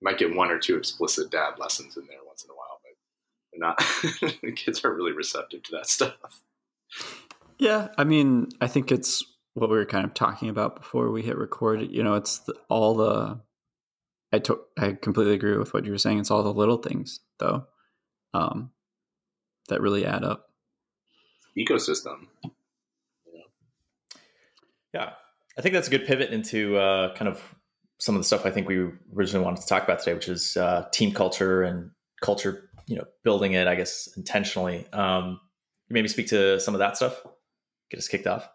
You 0.00 0.04
might 0.04 0.18
get 0.18 0.34
one 0.34 0.50
or 0.50 0.58
two 0.58 0.76
explicit 0.76 1.30
dad 1.30 1.58
lessons 1.58 1.96
in 1.96 2.06
there 2.06 2.24
once 2.26 2.42
in 2.42 2.50
a 2.50 2.54
while, 2.54 2.69
not. 3.60 3.78
the 4.42 4.52
kids 4.54 4.84
are 4.84 4.92
really 4.92 5.12
receptive 5.12 5.62
to 5.64 5.72
that 5.72 5.86
stuff. 5.86 6.42
Yeah, 7.58 7.88
I 7.96 8.04
mean, 8.04 8.48
I 8.60 8.66
think 8.66 8.90
it's 8.90 9.22
what 9.54 9.70
we 9.70 9.76
were 9.76 9.84
kind 9.84 10.04
of 10.04 10.14
talking 10.14 10.48
about 10.48 10.76
before 10.76 11.10
we 11.10 11.22
hit 11.22 11.36
record. 11.36 11.90
You 11.90 12.02
know, 12.02 12.14
it's 12.14 12.38
the, 12.40 12.54
all 12.68 12.94
the. 12.94 13.40
I 14.32 14.38
to, 14.38 14.60
I 14.78 14.92
completely 14.92 15.34
agree 15.34 15.56
with 15.56 15.74
what 15.74 15.84
you 15.84 15.90
were 15.90 15.98
saying. 15.98 16.20
It's 16.20 16.30
all 16.30 16.42
the 16.42 16.54
little 16.54 16.76
things, 16.76 17.20
though, 17.38 17.66
um, 18.32 18.70
that 19.68 19.80
really 19.80 20.06
add 20.06 20.24
up. 20.24 20.50
Ecosystem. 21.58 22.28
Yeah, 24.94 25.10
I 25.58 25.62
think 25.62 25.74
that's 25.74 25.88
a 25.88 25.90
good 25.90 26.06
pivot 26.06 26.30
into 26.30 26.76
uh, 26.76 27.14
kind 27.14 27.28
of 27.28 27.42
some 27.98 28.14
of 28.14 28.20
the 28.20 28.24
stuff 28.24 28.46
I 28.46 28.50
think 28.50 28.66
we 28.66 28.88
originally 29.14 29.44
wanted 29.44 29.60
to 29.60 29.66
talk 29.66 29.84
about 29.84 29.98
today, 29.98 30.14
which 30.14 30.28
is 30.28 30.56
uh, 30.56 30.88
team 30.92 31.12
culture 31.12 31.62
and 31.62 31.90
culture. 32.22 32.69
You 32.90 32.96
know, 32.96 33.04
building 33.22 33.52
it, 33.52 33.68
I 33.68 33.76
guess, 33.76 34.08
intentionally. 34.16 34.84
Um, 34.92 35.40
maybe 35.88 36.08
speak 36.08 36.26
to 36.28 36.58
some 36.58 36.74
of 36.74 36.80
that 36.80 36.96
stuff. 36.96 37.22
Get 37.90 37.98
us 37.98 38.08
kicked 38.08 38.26
off. 38.26 38.48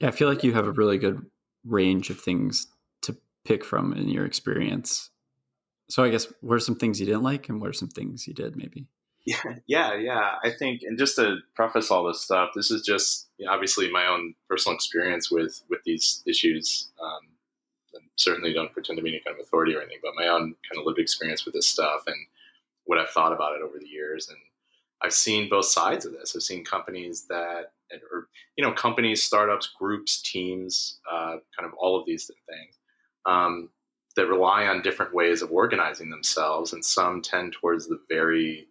Yeah, 0.00 0.08
I 0.08 0.10
feel 0.10 0.28
like 0.28 0.42
you 0.42 0.54
have 0.54 0.66
a 0.66 0.72
really 0.72 0.96
good 0.96 1.24
range 1.64 2.08
of 2.08 2.18
things 2.18 2.66
to 3.02 3.16
pick 3.44 3.64
from 3.64 3.92
in 3.92 4.08
your 4.08 4.24
experience. 4.24 5.10
So 5.90 6.02
I 6.02 6.10
guess 6.10 6.32
what 6.40 6.54
are 6.54 6.60
some 6.60 6.76
things 6.76 6.98
you 6.98 7.06
didn't 7.06 7.22
like, 7.22 7.48
and 7.48 7.60
what 7.60 7.70
are 7.70 7.74
some 7.74 7.88
things 7.88 8.26
you 8.26 8.34
did 8.34 8.56
maybe? 8.56 8.86
Yeah, 9.24 9.42
yeah, 9.66 9.94
yeah. 9.94 10.32
I 10.42 10.50
think, 10.50 10.82
and 10.82 10.98
just 10.98 11.16
to 11.16 11.38
preface 11.54 11.90
all 11.90 12.06
this 12.06 12.20
stuff, 12.20 12.50
this 12.54 12.70
is 12.70 12.82
just 12.82 13.28
you 13.38 13.46
know, 13.46 13.52
obviously 13.52 13.90
my 13.90 14.06
own 14.06 14.34
personal 14.48 14.74
experience 14.74 15.30
with 15.30 15.62
with 15.68 15.80
these 15.84 16.22
issues. 16.26 16.90
Um, 17.02 17.28
and 17.94 18.04
certainly 18.16 18.52
don't 18.52 18.72
pretend 18.72 18.98
to 18.98 19.02
be 19.02 19.10
any 19.10 19.22
kind 19.24 19.38
of 19.38 19.42
authority 19.44 19.74
or 19.74 19.80
anything, 19.80 19.98
but 20.02 20.12
my 20.14 20.28
own 20.28 20.54
kind 20.68 20.78
of 20.78 20.86
lived 20.86 20.98
experience 20.98 21.44
with 21.44 21.54
this 21.54 21.66
stuff 21.66 22.02
and 22.06 22.16
what 22.88 22.98
I've 22.98 23.10
thought 23.10 23.32
about 23.32 23.54
it 23.54 23.62
over 23.62 23.78
the 23.78 23.86
years. 23.86 24.28
And 24.28 24.38
I've 25.02 25.12
seen 25.12 25.48
both 25.48 25.66
sides 25.66 26.06
of 26.06 26.12
this. 26.12 26.34
I've 26.34 26.42
seen 26.42 26.64
companies 26.64 27.26
that, 27.28 27.72
or 28.10 28.28
you 28.56 28.64
know, 28.64 28.72
companies, 28.72 29.22
startups, 29.22 29.70
groups, 29.78 30.22
teams, 30.22 30.98
uh, 31.10 31.36
kind 31.56 31.66
of 31.66 31.72
all 31.78 31.98
of 31.98 32.06
these 32.06 32.26
things. 32.26 32.78
Um, 33.26 33.70
that 34.16 34.26
rely 34.26 34.66
on 34.66 34.82
different 34.82 35.14
ways 35.14 35.42
of 35.42 35.52
organizing 35.52 36.10
themselves, 36.10 36.72
and 36.72 36.84
some 36.84 37.22
tend 37.22 37.52
towards 37.52 37.86
the 37.86 38.00
very 38.08 38.66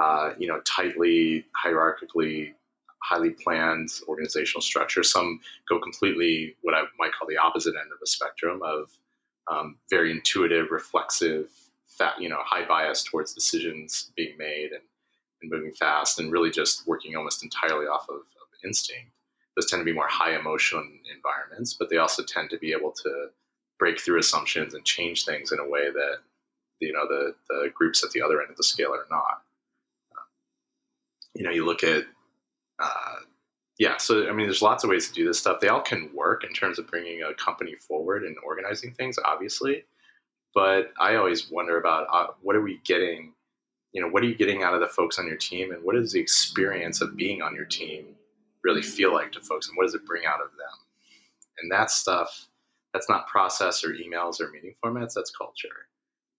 uh, 0.00 0.30
you 0.38 0.48
know, 0.48 0.60
tightly, 0.64 1.44
hierarchically, 1.64 2.52
highly 3.02 3.30
planned 3.30 3.88
organizational 4.08 4.62
structure. 4.62 5.02
Some 5.02 5.40
go 5.68 5.78
completely 5.78 6.56
what 6.62 6.74
I 6.74 6.82
might 6.98 7.12
call 7.12 7.28
the 7.28 7.36
opposite 7.36 7.74
end 7.80 7.92
of 7.92 8.00
the 8.00 8.06
spectrum 8.06 8.60
of 8.64 8.90
um, 9.50 9.76
very 9.90 10.10
intuitive, 10.10 10.70
reflexive, 10.70 11.48
fat, 11.98 12.20
you 12.20 12.28
know, 12.28 12.40
high 12.44 12.66
bias 12.66 13.02
towards 13.02 13.34
decisions 13.34 14.12
being 14.16 14.36
made 14.38 14.72
and, 14.72 14.82
and 15.42 15.50
moving 15.50 15.72
fast, 15.72 16.18
and 16.18 16.32
really 16.32 16.50
just 16.50 16.86
working 16.86 17.16
almost 17.16 17.42
entirely 17.42 17.86
off 17.86 18.08
of, 18.08 18.16
of 18.16 18.48
instinct. 18.64 19.10
Those 19.56 19.70
tend 19.70 19.80
to 19.80 19.84
be 19.84 19.92
more 19.92 20.08
high 20.08 20.36
emotion 20.36 21.00
environments, 21.14 21.74
but 21.74 21.88
they 21.88 21.98
also 21.98 22.24
tend 22.24 22.50
to 22.50 22.58
be 22.58 22.72
able 22.72 22.90
to 22.90 23.28
break 23.78 24.00
through 24.00 24.18
assumptions 24.18 24.74
and 24.74 24.84
change 24.84 25.24
things 25.24 25.52
in 25.52 25.58
a 25.58 25.68
way 25.68 25.90
that 25.90 26.18
you 26.80 26.92
know 26.92 27.06
the 27.06 27.34
the 27.48 27.70
groups 27.74 28.02
at 28.04 28.10
the 28.10 28.22
other 28.22 28.40
end 28.40 28.50
of 28.50 28.56
the 28.56 28.64
scale 28.64 28.92
are 28.92 29.06
not 29.10 29.42
you 31.34 31.44
know, 31.44 31.50
you 31.50 31.64
look 31.66 31.82
at, 31.82 32.04
uh, 32.78 33.16
yeah, 33.78 33.96
so 33.96 34.28
I 34.28 34.32
mean, 34.32 34.46
there's 34.46 34.62
lots 34.62 34.84
of 34.84 34.90
ways 34.90 35.08
to 35.08 35.14
do 35.14 35.26
this 35.26 35.38
stuff. 35.38 35.60
They 35.60 35.68
all 35.68 35.80
can 35.80 36.10
work 36.14 36.44
in 36.44 36.52
terms 36.52 36.78
of 36.78 36.86
bringing 36.86 37.22
a 37.22 37.34
company 37.34 37.74
forward 37.74 38.22
and 38.22 38.36
organizing 38.44 38.92
things, 38.94 39.18
obviously. 39.24 39.84
But 40.54 40.92
I 41.00 41.16
always 41.16 41.50
wonder 41.50 41.78
about 41.78 42.06
uh, 42.12 42.32
what 42.42 42.56
are 42.56 42.62
we 42.62 42.80
getting, 42.84 43.32
you 43.92 44.00
know, 44.00 44.08
what 44.08 44.22
are 44.22 44.26
you 44.26 44.36
getting 44.36 44.62
out 44.62 44.74
of 44.74 44.80
the 44.80 44.86
folks 44.86 45.18
on 45.18 45.26
your 45.26 45.36
team, 45.36 45.72
and 45.72 45.82
what 45.82 45.94
does 45.94 46.12
the 46.12 46.20
experience 46.20 47.00
of 47.00 47.16
being 47.16 47.42
on 47.42 47.54
your 47.54 47.64
team 47.64 48.06
really 48.62 48.82
feel 48.82 49.12
like 49.12 49.32
to 49.32 49.40
folks, 49.40 49.68
and 49.68 49.76
what 49.76 49.84
does 49.84 49.94
it 49.94 50.06
bring 50.06 50.24
out 50.26 50.40
of 50.40 50.50
them? 50.50 50.78
And 51.58 51.70
that 51.70 51.90
stuff, 51.90 52.48
that's 52.92 53.08
not 53.08 53.26
process 53.26 53.84
or 53.84 53.94
emails 53.94 54.40
or 54.40 54.50
meeting 54.50 54.74
formats, 54.84 55.14
that's 55.14 55.30
culture. 55.30 55.88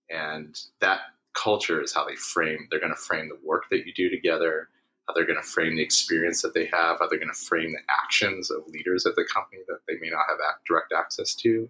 And 0.10 0.57
that 0.81 1.00
culture 1.34 1.81
is 1.81 1.93
how 1.93 2.07
they 2.07 2.15
frame, 2.15 2.67
they're 2.69 2.79
going 2.79 2.93
to 2.93 3.00
frame 3.00 3.27
the 3.27 3.38
work 3.45 3.65
that 3.72 3.86
you 3.86 3.93
do 3.93 4.10
together 4.10 4.69
how 5.07 5.13
they're 5.13 5.25
going 5.25 5.41
to 5.41 5.48
frame 5.48 5.75
the 5.75 5.84
experience 5.84 6.41
that 6.41 6.53
they 6.53 6.65
have, 6.65 7.00
how 7.00 7.07
they're 7.07 7.19
going 7.19 7.31
to 7.31 7.39
frame 7.39 7.74
the 7.74 7.93
actions 7.93 8.50
of 8.50 8.67
leaders 8.67 9.05
at 9.05 9.15
the 9.15 9.25
company 9.31 9.62
that 9.67 9.79
they 9.88 9.95
may 10.01 10.10
not 10.10 10.25
have 10.27 10.39
direct 10.67 10.91
access 10.93 11.36
to. 11.36 11.69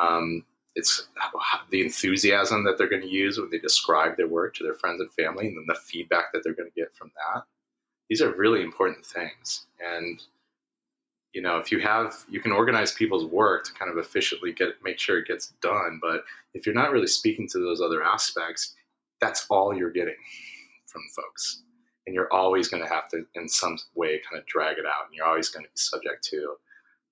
Um, 0.00 0.44
it's 0.76 1.08
the 1.70 1.80
enthusiasm 1.80 2.64
that 2.64 2.78
they're 2.78 2.88
going 2.88 3.02
to 3.02 3.08
use 3.08 3.38
when 3.38 3.50
they 3.50 3.58
describe 3.58 4.16
their 4.16 4.28
work 4.28 4.54
to 4.54 4.62
their 4.62 4.74
friends 4.74 5.00
and 5.00 5.12
family, 5.12 5.48
and 5.48 5.56
then 5.56 5.64
the 5.66 5.80
feedback 5.80 6.32
that 6.32 6.44
they're 6.44 6.54
going 6.54 6.70
to 6.70 6.80
get 6.80 6.94
from 6.94 7.10
that. 7.16 7.42
These 8.08 8.22
are 8.22 8.36
really 8.36 8.62
important 8.62 9.04
things. 9.04 9.66
And, 9.80 10.22
you 11.32 11.42
know, 11.42 11.56
if 11.56 11.72
you 11.72 11.80
have, 11.80 12.14
you 12.28 12.40
can 12.40 12.52
organize 12.52 12.92
people's 12.92 13.24
work 13.24 13.64
to 13.64 13.72
kind 13.72 13.90
of 13.90 13.98
efficiently 13.98 14.52
get, 14.52 14.74
make 14.84 14.98
sure 14.98 15.18
it 15.18 15.26
gets 15.26 15.54
done. 15.60 15.98
But 16.00 16.22
if 16.54 16.66
you're 16.66 16.74
not 16.74 16.92
really 16.92 17.08
speaking 17.08 17.48
to 17.48 17.58
those 17.58 17.80
other 17.80 18.04
aspects, 18.04 18.76
that's 19.20 19.46
all 19.50 19.74
you're 19.74 19.90
getting 19.90 20.14
from 20.86 21.02
folks 21.16 21.62
and 22.06 22.14
you're 22.14 22.32
always 22.32 22.68
going 22.68 22.82
to 22.82 22.88
have 22.88 23.08
to 23.08 23.24
in 23.34 23.48
some 23.48 23.76
way 23.94 24.20
kind 24.30 24.40
of 24.40 24.46
drag 24.46 24.78
it 24.78 24.86
out 24.86 25.06
and 25.06 25.14
you're 25.14 25.26
always 25.26 25.48
going 25.48 25.64
to 25.64 25.70
be 25.70 25.76
subject 25.76 26.22
to 26.24 26.54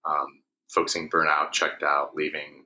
um, 0.05 0.43
folks 0.69 0.95
being 0.95 1.11
burnout 1.11 1.53
checked 1.53 1.83
out 1.83 2.15
leaving 2.15 2.65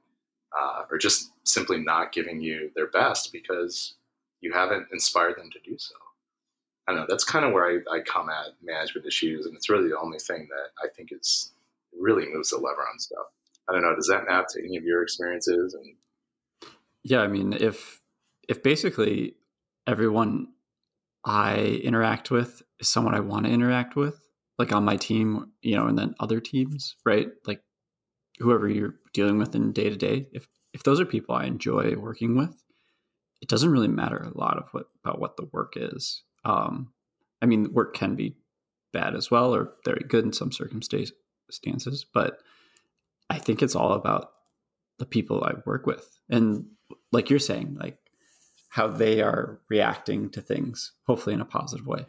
uh, 0.57 0.83
or 0.91 0.99
just 0.99 1.31
simply 1.45 1.79
not 1.79 2.13
giving 2.13 2.41
you 2.41 2.71
their 2.75 2.89
best 2.89 3.33
because 3.33 3.95
you 4.41 4.53
haven't 4.53 4.87
inspired 4.93 5.37
them 5.37 5.51
to 5.51 5.59
do 5.69 5.77
so 5.79 5.95
i 6.87 6.95
know 6.95 7.07
that's 7.09 7.25
kind 7.25 7.45
of 7.45 7.53
where 7.53 7.67
I, 7.67 7.97
I 7.97 8.01
come 8.01 8.29
at 8.29 8.55
management 8.63 9.07
issues 9.07 9.47
and 9.47 9.55
it's 9.55 9.69
really 9.69 9.89
the 9.89 9.99
only 9.99 10.19
thing 10.19 10.49
that 10.51 10.85
i 10.85 10.89
think 10.95 11.11
is 11.13 11.53
really 11.99 12.27
moves 12.33 12.51
the 12.51 12.57
lever 12.57 12.87
on 12.93 12.99
stuff 12.99 13.27
i 13.69 13.73
don't 13.73 13.83
know 13.83 13.95
does 13.95 14.09
that 14.09 14.27
map 14.29 14.47
to 14.51 14.65
any 14.65 14.77
of 14.77 14.85
your 14.85 15.03
experiences 15.03 15.75
and 15.75 15.95
yeah 17.05 17.21
i 17.21 17.29
mean 17.29 17.53
if 17.53 18.01
if 18.49 18.63
basically 18.63 19.35
everyone 19.87 20.49
I 21.25 21.81
interact 21.83 22.31
with 22.31 22.63
is 22.81 22.89
someone 22.89 23.15
I 23.15 23.21
want 23.21 23.47
to 23.47 23.53
interact 23.53 23.97
with, 23.97 24.19
like 24.59 24.73
on 24.73 24.85
my 24.85 24.97
team, 24.97 25.53
you 25.63 25.77
know, 25.77 25.87
and 25.87 25.99
then 25.99 26.15
other 26.21 26.41
teams, 26.41 26.97
right? 27.05 27.29
Like 27.47 27.61
whoever 28.39 28.69
you're 28.69 28.95
dealing 29.13 29.39
with 29.39 29.55
in 29.55 29.73
day 29.73 29.91
to 29.91 29.97
day. 29.97 30.27
If 30.33 30.49
if 30.73 30.83
those 30.83 31.01
are 31.01 31.07
people 31.07 31.35
I 31.35 31.45
enjoy 31.45 31.97
working 31.97 32.37
with, 32.37 32.63
it 33.41 33.49
doesn't 33.49 33.71
really 33.71 33.89
matter 33.89 34.17
a 34.19 34.39
lot 34.39 34.59
of 34.59 34.69
what 34.73 34.87
about 35.05 35.21
what 35.21 35.37
the 35.37 35.49
work 35.53 35.75
is. 35.77 36.23
Um, 36.45 36.93
I 37.41 37.47
mean, 37.47 37.73
work 37.73 37.95
can 37.95 38.15
be 38.15 38.37
bad 38.93 39.15
as 39.15 39.31
well 39.31 39.55
or 39.55 39.73
very 39.85 40.05
good 40.09 40.25
in 40.25 40.33
some 40.33 40.53
circumstances, 40.53 42.05
but 42.13 42.41
I 43.31 43.39
think 43.39 43.63
it's 43.63 43.77
all 43.77 43.93
about 43.93 44.33
the 44.99 45.07
people 45.07 45.45
I 45.45 45.55
work 45.65 45.87
with. 45.87 46.19
And 46.29 46.67
like 47.13 47.31
you're 47.31 47.39
saying, 47.39 47.77
like 47.81 47.99
how 48.71 48.89
they 48.89 49.23
are 49.23 49.61
reacting 49.69 50.31
to 50.31 50.41
things, 50.41 50.93
hopefully 51.07 51.35
in 51.35 51.41
a 51.41 51.47
positive 51.47 51.87
way. 51.87 52.07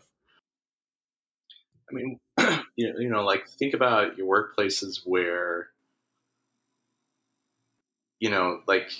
I 1.89 1.93
mean, 1.93 2.19
you 2.75 2.93
know, 2.93 2.99
you 2.99 3.09
know, 3.09 3.23
like 3.23 3.47
think 3.47 3.73
about 3.73 4.17
your 4.17 4.27
workplaces 4.27 5.01
where, 5.05 5.69
you 8.19 8.29
know, 8.29 8.61
like 8.67 8.91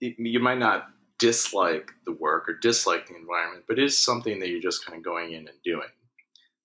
you 0.00 0.40
might 0.40 0.58
not 0.58 0.88
dislike 1.18 1.90
the 2.06 2.12
work 2.12 2.48
or 2.48 2.54
dislike 2.54 3.06
the 3.06 3.16
environment, 3.16 3.64
but 3.68 3.78
it 3.78 3.84
is 3.84 3.98
something 3.98 4.38
that 4.38 4.48
you're 4.48 4.60
just 4.60 4.84
kind 4.84 4.96
of 4.96 5.04
going 5.04 5.32
in 5.32 5.48
and 5.48 5.62
doing. 5.64 5.88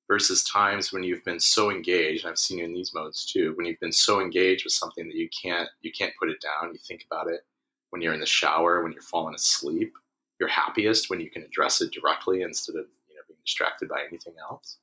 Versus 0.08 0.44
times 0.44 0.92
when 0.92 1.02
you've 1.02 1.24
been 1.24 1.40
so 1.40 1.72
engaged, 1.72 2.26
I've 2.26 2.38
seen 2.38 2.60
you 2.60 2.66
in 2.66 2.74
these 2.74 2.94
modes 2.94 3.26
too, 3.26 3.54
when 3.56 3.66
you've 3.66 3.80
been 3.80 3.94
so 3.94 4.20
engaged 4.20 4.66
with 4.66 4.74
something 4.74 5.08
that 5.08 5.16
you 5.16 5.30
can't 5.30 5.70
you 5.82 5.92
can't 5.92 6.14
put 6.20 6.30
it 6.30 6.42
down. 6.42 6.74
You 6.74 6.80
think 6.86 7.06
about 7.10 7.28
it, 7.28 7.42
when 7.90 8.02
you're 8.02 8.14
in 8.14 8.20
the 8.20 8.26
shower, 8.26 8.84
when 8.84 8.92
you're 8.92 9.02
falling 9.02 9.36
asleep. 9.36 9.94
You're 10.40 10.50
happiest 10.50 11.10
when 11.10 11.20
you 11.20 11.30
can 11.30 11.44
address 11.44 11.80
it 11.80 11.94
directly 11.94 12.42
instead 12.42 12.76
of 12.76 12.86
you 13.08 13.16
know 13.16 13.22
being 13.28 13.40
distracted 13.46 13.88
by 13.88 14.02
anything 14.08 14.34
else. 14.50 14.78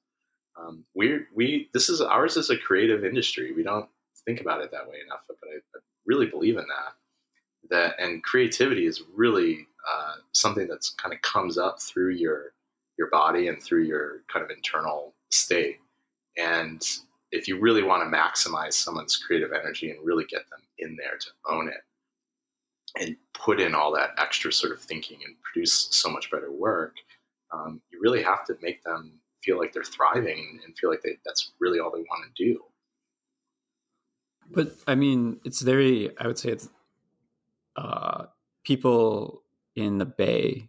Um, 0.58 0.84
we 0.94 1.20
we 1.34 1.68
this 1.74 1.88
is 1.88 2.00
ours 2.00 2.36
is 2.36 2.50
a 2.50 2.56
creative 2.56 3.04
industry. 3.04 3.52
We 3.52 3.62
don't 3.62 3.88
think 4.24 4.40
about 4.40 4.62
it 4.62 4.70
that 4.70 4.88
way 4.88 4.98
enough, 5.04 5.20
but 5.28 5.36
I, 5.44 5.56
I 5.56 5.80
really 6.06 6.26
believe 6.26 6.56
in 6.56 6.66
that. 6.66 6.94
That 7.70 7.94
and 7.98 8.22
creativity 8.22 8.86
is 8.86 9.02
really 9.14 9.66
uh, 9.88 10.14
something 10.32 10.66
that's 10.66 10.90
kind 10.90 11.14
of 11.14 11.22
comes 11.22 11.58
up 11.58 11.80
through 11.80 12.10
your 12.10 12.52
your 12.98 13.08
body 13.10 13.48
and 13.48 13.62
through 13.62 13.84
your 13.84 14.22
kind 14.32 14.44
of 14.44 14.50
internal 14.50 15.14
state. 15.30 15.78
And 16.36 16.82
if 17.32 17.48
you 17.48 17.58
really 17.58 17.82
want 17.82 18.02
to 18.02 18.16
maximize 18.16 18.74
someone's 18.74 19.16
creative 19.16 19.52
energy 19.52 19.90
and 19.90 20.04
really 20.04 20.24
get 20.24 20.48
them 20.50 20.60
in 20.78 20.96
there 20.96 21.16
to 21.18 21.28
own 21.48 21.68
it, 21.68 21.82
and 23.00 23.16
put 23.34 23.60
in 23.60 23.74
all 23.74 23.92
that 23.92 24.10
extra 24.18 24.52
sort 24.52 24.72
of 24.72 24.80
thinking 24.80 25.18
and 25.24 25.36
produce 25.42 25.88
so 25.90 26.10
much 26.10 26.30
better 26.30 26.50
work, 26.50 26.94
um, 27.52 27.80
you 27.90 28.00
really 28.02 28.22
have 28.22 28.44
to 28.46 28.56
make 28.62 28.82
them 28.82 29.12
feel 29.42 29.58
like 29.58 29.72
they're 29.72 29.82
thriving 29.84 30.60
and 30.64 30.76
feel 30.76 30.90
like 30.90 31.02
they, 31.02 31.16
that's 31.24 31.52
really 31.60 31.78
all 31.78 31.90
they 31.90 32.00
want 32.00 32.24
to 32.34 32.44
do. 32.44 32.62
But 34.52 34.72
I 34.86 34.94
mean, 34.94 35.40
it's 35.44 35.60
very, 35.60 36.16
I 36.18 36.26
would 36.26 36.38
say 36.38 36.50
it's, 36.50 36.68
uh, 37.76 38.26
people 38.64 39.42
in 39.76 39.98
the 39.98 40.06
Bay 40.06 40.68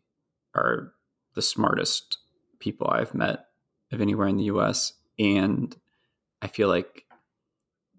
are 0.56 0.94
the 1.34 1.42
smartest 1.42 2.20
people 2.60 2.88
I've 2.90 3.14
met 3.14 3.46
of 3.92 4.02
anywhere 4.02 4.28
in 4.28 4.38
the 4.38 4.46
US. 4.46 4.94
And 5.18 5.76
I 6.42 6.48
feel 6.48 6.68
like 6.68 7.06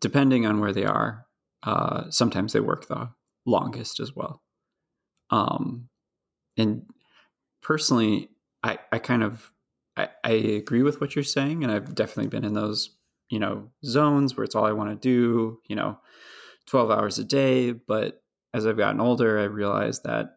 depending 0.01 0.47
on 0.47 0.61
where 0.61 0.73
they 0.73 0.85
are, 0.85 1.27
uh, 1.63 2.11
sometimes 2.11 2.53
they 2.53 2.61
work 2.61 2.89
the 2.89 3.11
longest 3.47 4.01
as 4.01 4.15
well. 4.15 4.43
Um, 5.31 5.89
and 6.57 6.85
personally, 7.63 8.29
I, 8.63 8.79
I 8.91 8.99
kind 8.99 9.23
of 9.23 9.51
I, 9.97 10.09
I 10.25 10.31
agree 10.31 10.83
with 10.83 11.01
what 11.01 11.15
you're 11.15 11.25
saying, 11.25 11.63
and 11.63 11.73
I've 11.73 11.95
definitely 11.95 12.29
been 12.29 12.45
in 12.45 12.55
those 12.55 12.91
you 13.33 13.39
know 13.39 13.71
zones 13.83 14.37
where 14.37 14.45
it's 14.45 14.55
all 14.55 14.67
I 14.67 14.73
want 14.73 14.91
to 14.91 15.09
do, 15.09 15.59
you 15.67 15.75
know, 15.75 15.99
twelve 16.67 16.91
hours 16.91 17.19
a 17.19 17.25
day. 17.25 17.73
But 17.73 18.23
as 18.53 18.67
I've 18.67 18.77
gotten 18.77 19.01
older, 19.01 19.39
I 19.39 19.45
realized 19.45 20.05
that 20.05 20.37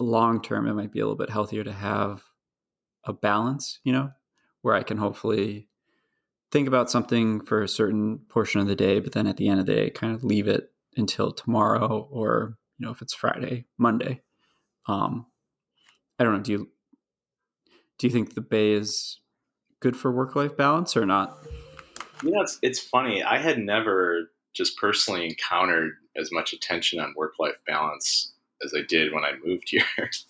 long 0.00 0.40
term 0.40 0.66
it 0.66 0.72
might 0.72 0.92
be 0.92 1.00
a 1.00 1.04
little 1.04 1.18
bit 1.18 1.28
healthier 1.28 1.62
to 1.62 1.72
have 1.72 2.22
a 3.04 3.12
balance, 3.12 3.80
you 3.84 3.92
know, 3.92 4.12
where 4.62 4.74
I 4.74 4.82
can 4.82 4.96
hopefully 4.96 5.68
think 6.50 6.66
about 6.66 6.90
something 6.90 7.44
for 7.44 7.62
a 7.62 7.68
certain 7.68 8.20
portion 8.30 8.62
of 8.62 8.66
the 8.66 8.74
day, 8.74 8.98
but 8.98 9.12
then 9.12 9.26
at 9.26 9.36
the 9.36 9.48
end 9.48 9.60
of 9.60 9.66
the 9.66 9.74
day, 9.74 9.90
kind 9.90 10.14
of 10.14 10.24
leave 10.24 10.48
it 10.48 10.70
until 10.96 11.32
tomorrow 11.32 12.08
or 12.10 12.56
you 12.78 12.86
know 12.86 12.92
if 12.92 13.02
it's 13.02 13.12
Friday, 13.12 13.66
Monday. 13.76 14.22
Um, 14.88 15.26
I 16.18 16.24
don't 16.24 16.32
know. 16.32 16.42
Do 16.42 16.52
you 16.52 16.70
do 17.98 18.06
you 18.06 18.10
think 18.10 18.34
the 18.34 18.40
Bay 18.40 18.72
is 18.72 19.20
good 19.80 19.98
for 19.98 20.10
work 20.10 20.34
life 20.34 20.56
balance 20.56 20.96
or 20.96 21.04
not? 21.04 21.46
You 22.22 22.30
know, 22.30 22.40
it's 22.40 22.58
it's 22.62 22.80
funny. 22.80 23.22
I 23.22 23.38
had 23.38 23.58
never 23.58 24.30
just 24.54 24.78
personally 24.78 25.26
encountered 25.26 25.96
as 26.16 26.32
much 26.32 26.52
attention 26.52 26.98
on 26.98 27.14
work 27.16 27.34
life 27.38 27.56
balance 27.66 28.32
as 28.64 28.72
I 28.74 28.80
did 28.88 29.12
when 29.12 29.24
I 29.24 29.32
moved 29.44 29.64
here 29.68 29.84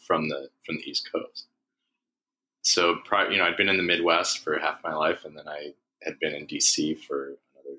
from 0.06 0.28
the 0.28 0.48
from 0.64 0.76
the 0.76 0.90
East 0.90 1.10
Coast. 1.12 1.46
So, 2.62 2.96
you 3.30 3.38
know, 3.38 3.44
I'd 3.44 3.56
been 3.56 3.68
in 3.68 3.76
the 3.76 3.82
Midwest 3.84 4.38
for 4.42 4.58
half 4.58 4.82
my 4.82 4.92
life, 4.92 5.24
and 5.24 5.36
then 5.36 5.46
I 5.46 5.72
had 6.02 6.18
been 6.18 6.34
in 6.34 6.48
DC 6.48 6.98
for 7.04 7.34
another 7.54 7.78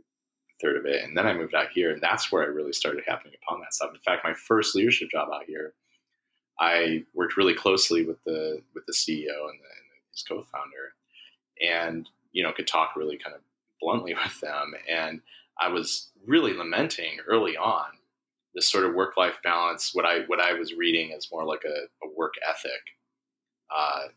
third 0.62 0.78
of 0.78 0.86
it, 0.86 1.04
and 1.04 1.16
then 1.16 1.28
I 1.28 1.34
moved 1.34 1.54
out 1.54 1.72
here, 1.74 1.92
and 1.92 2.02
that's 2.02 2.32
where 2.32 2.44
I 2.44 2.46
really 2.46 2.72
started 2.72 3.04
happening 3.06 3.34
upon 3.44 3.60
that 3.60 3.74
stuff. 3.74 3.92
In 3.94 4.00
fact, 4.00 4.24
my 4.24 4.34
first 4.34 4.76
leadership 4.76 5.10
job 5.12 5.28
out 5.34 5.44
here 5.46 5.74
I 6.60 7.04
worked 7.14 7.38
really 7.38 7.54
closely 7.54 8.04
with 8.06 8.24
the 8.24 8.62
with 8.74 8.86
the 8.86 8.94
CEO 8.94 9.50
and, 9.50 9.60
the, 9.60 9.70
and 9.70 10.02
his 10.12 10.24
co-founder, 10.28 10.94
and 11.62 12.10
you 12.32 12.44
know 12.44 12.52
could 12.52 12.68
talk 12.68 12.96
really 12.96 13.18
kind 13.18 13.36
of 13.36 13.42
bluntly 13.82 14.14
with 14.24 14.40
them. 14.42 14.74
And 14.90 15.22
I 15.60 15.70
was 15.70 16.10
really 16.26 16.54
lamenting 16.54 17.18
early 17.28 17.58
on 17.58 17.86
this 18.54 18.70
sort 18.70 18.86
of 18.86 18.96
work 18.96 19.18
life 19.18 19.38
balance. 19.44 19.92
What 19.94 20.06
I 20.06 20.22
what 20.28 20.40
I 20.40 20.54
was 20.54 20.74
reading 20.74 21.14
as 21.14 21.32
more 21.32 21.46
like 21.46 21.64
a, 21.66 22.06
a 22.06 22.10
work 22.16 22.34
ethic 22.48 22.72
uh, 23.76 24.08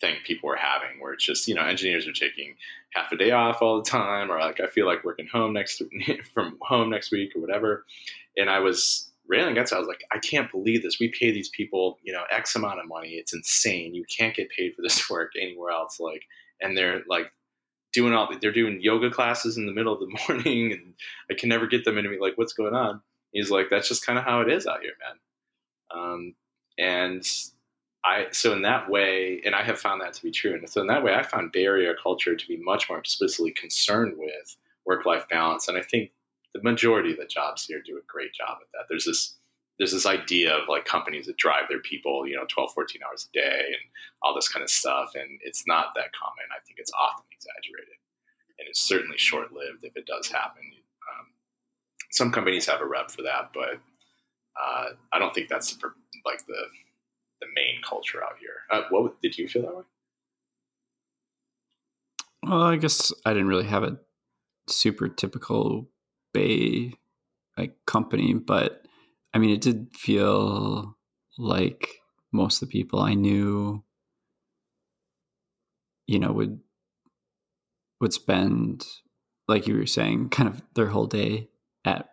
thing 0.00 0.16
people 0.24 0.48
were 0.48 0.56
having, 0.56 1.00
where 1.00 1.12
it's 1.12 1.24
just 1.24 1.48
you 1.48 1.54
know 1.54 1.62
engineers 1.62 2.06
are 2.06 2.12
taking 2.12 2.54
half 2.92 3.12
a 3.12 3.16
day 3.16 3.30
off 3.30 3.62
all 3.62 3.82
the 3.82 3.90
time, 3.90 4.30
or 4.30 4.38
like 4.38 4.60
I 4.60 4.66
feel 4.66 4.86
like 4.86 5.04
working 5.04 5.26
home 5.26 5.52
next 5.52 5.82
from 6.34 6.58
home 6.60 6.90
next 6.90 7.10
week 7.10 7.34
or 7.34 7.40
whatever. 7.40 7.84
And 8.36 8.48
I 8.48 8.60
was 8.60 9.10
railing 9.26 9.52
against 9.52 9.72
it. 9.72 9.76
I 9.76 9.78
was 9.78 9.88
like, 9.88 10.04
I 10.12 10.18
can't 10.18 10.50
believe 10.50 10.82
this. 10.82 10.98
We 10.98 11.08
pay 11.08 11.30
these 11.30 11.50
people, 11.50 11.98
you 12.02 12.12
know, 12.12 12.22
X 12.30 12.56
amount 12.56 12.80
of 12.80 12.88
money. 12.88 13.10
It's 13.10 13.34
insane. 13.34 13.94
You 13.94 14.04
can't 14.04 14.34
get 14.34 14.50
paid 14.50 14.74
for 14.74 14.82
this 14.82 15.08
work 15.10 15.32
anywhere 15.40 15.70
else. 15.70 16.00
Like, 16.00 16.22
and 16.60 16.76
they're 16.76 17.02
like 17.08 17.32
doing 17.92 18.12
all, 18.12 18.28
they're 18.40 18.52
doing 18.52 18.80
yoga 18.80 19.10
classes 19.10 19.56
in 19.56 19.66
the 19.66 19.72
middle 19.72 19.92
of 19.92 20.00
the 20.00 20.18
morning 20.28 20.72
and 20.72 20.94
I 21.30 21.34
can 21.34 21.48
never 21.48 21.66
get 21.66 21.84
them 21.84 21.98
into 21.98 22.10
me. 22.10 22.18
Like, 22.20 22.36
what's 22.36 22.52
going 22.52 22.74
on? 22.74 23.00
He's 23.32 23.50
like, 23.50 23.68
that's 23.70 23.88
just 23.88 24.06
kind 24.06 24.18
of 24.18 24.24
how 24.24 24.40
it 24.40 24.50
is 24.50 24.66
out 24.66 24.80
here, 24.80 24.92
man. 25.00 26.02
Um, 26.02 26.34
and 26.78 27.24
I, 28.04 28.26
so 28.30 28.52
in 28.52 28.62
that 28.62 28.88
way, 28.88 29.40
and 29.44 29.54
I 29.54 29.62
have 29.62 29.78
found 29.78 30.00
that 30.00 30.14
to 30.14 30.22
be 30.22 30.30
true. 30.30 30.54
And 30.54 30.68
so 30.68 30.80
in 30.80 30.86
that 30.86 31.02
way, 31.02 31.14
I 31.14 31.22
found 31.22 31.52
Bay 31.52 31.64
Area 31.64 31.92
culture 32.00 32.36
to 32.36 32.48
be 32.48 32.56
much 32.56 32.88
more 32.88 32.98
explicitly 32.98 33.52
concerned 33.52 34.14
with 34.16 34.56
work-life 34.86 35.28
balance. 35.28 35.68
And 35.68 35.76
I 35.76 35.82
think 35.82 36.12
the 36.54 36.62
majority 36.62 37.12
of 37.12 37.18
the 37.18 37.26
jobs 37.26 37.66
here 37.66 37.82
do 37.84 37.98
a 37.98 38.06
great 38.06 38.32
job 38.32 38.58
at 38.60 38.68
that. 38.72 38.84
There's 38.88 39.04
this 39.04 39.36
there's 39.78 39.92
this 39.92 40.06
idea 40.06 40.54
of 40.54 40.68
like 40.68 40.84
companies 40.84 41.26
that 41.26 41.36
drive 41.36 41.68
their 41.68 41.80
people, 41.80 42.26
you 42.26 42.34
know, 42.34 42.44
12, 42.48 42.72
14 42.74 43.00
hours 43.08 43.28
a 43.30 43.32
day 43.32 43.64
and 43.66 43.84
all 44.22 44.34
this 44.34 44.48
kind 44.48 44.62
of 44.62 44.70
stuff. 44.70 45.12
And 45.14 45.40
it's 45.42 45.64
not 45.66 45.94
that 45.94 46.10
common. 46.12 46.44
I 46.50 46.60
think 46.66 46.78
it's 46.78 46.92
often 46.92 47.24
exaggerated. 47.30 47.94
And 48.58 48.68
it's 48.68 48.80
certainly 48.80 49.18
short 49.18 49.52
lived 49.52 49.84
if 49.84 49.96
it 49.96 50.06
does 50.06 50.28
happen. 50.28 50.62
Um, 50.62 51.26
some 52.10 52.32
companies 52.32 52.66
have 52.66 52.80
a 52.80 52.86
rep 52.86 53.10
for 53.10 53.22
that, 53.22 53.50
but 53.54 53.78
uh, 54.60 54.90
I 55.12 55.18
don't 55.18 55.32
think 55.32 55.48
that's 55.48 55.78
like 56.24 56.44
the 56.46 56.66
the 57.40 57.46
main 57.54 57.80
culture 57.88 58.22
out 58.22 58.34
here. 58.40 58.50
Uh, 58.68 58.82
what 58.90 59.20
did 59.22 59.38
you 59.38 59.46
feel 59.46 59.62
that 59.62 59.76
way? 59.76 59.82
Well, 62.42 62.62
I 62.62 62.76
guess 62.76 63.12
I 63.24 63.32
didn't 63.32 63.46
really 63.46 63.66
have 63.66 63.84
a 63.84 63.98
super 64.66 65.08
typical 65.08 65.88
Bay 66.34 66.94
like 67.56 67.76
company, 67.86 68.34
but 68.34 68.87
I 69.38 69.40
mean, 69.40 69.50
it 69.50 69.60
did 69.60 69.94
feel 69.94 70.96
like 71.38 71.88
most 72.32 72.60
of 72.60 72.68
the 72.68 72.72
people 72.72 72.98
I 72.98 73.14
knew, 73.14 73.84
you 76.08 76.18
know, 76.18 76.32
would 76.32 76.58
would 78.00 78.12
spend, 78.12 78.84
like 79.46 79.68
you 79.68 79.76
were 79.76 79.86
saying, 79.86 80.30
kind 80.30 80.48
of 80.48 80.60
their 80.74 80.88
whole 80.88 81.06
day 81.06 81.50
at 81.84 82.08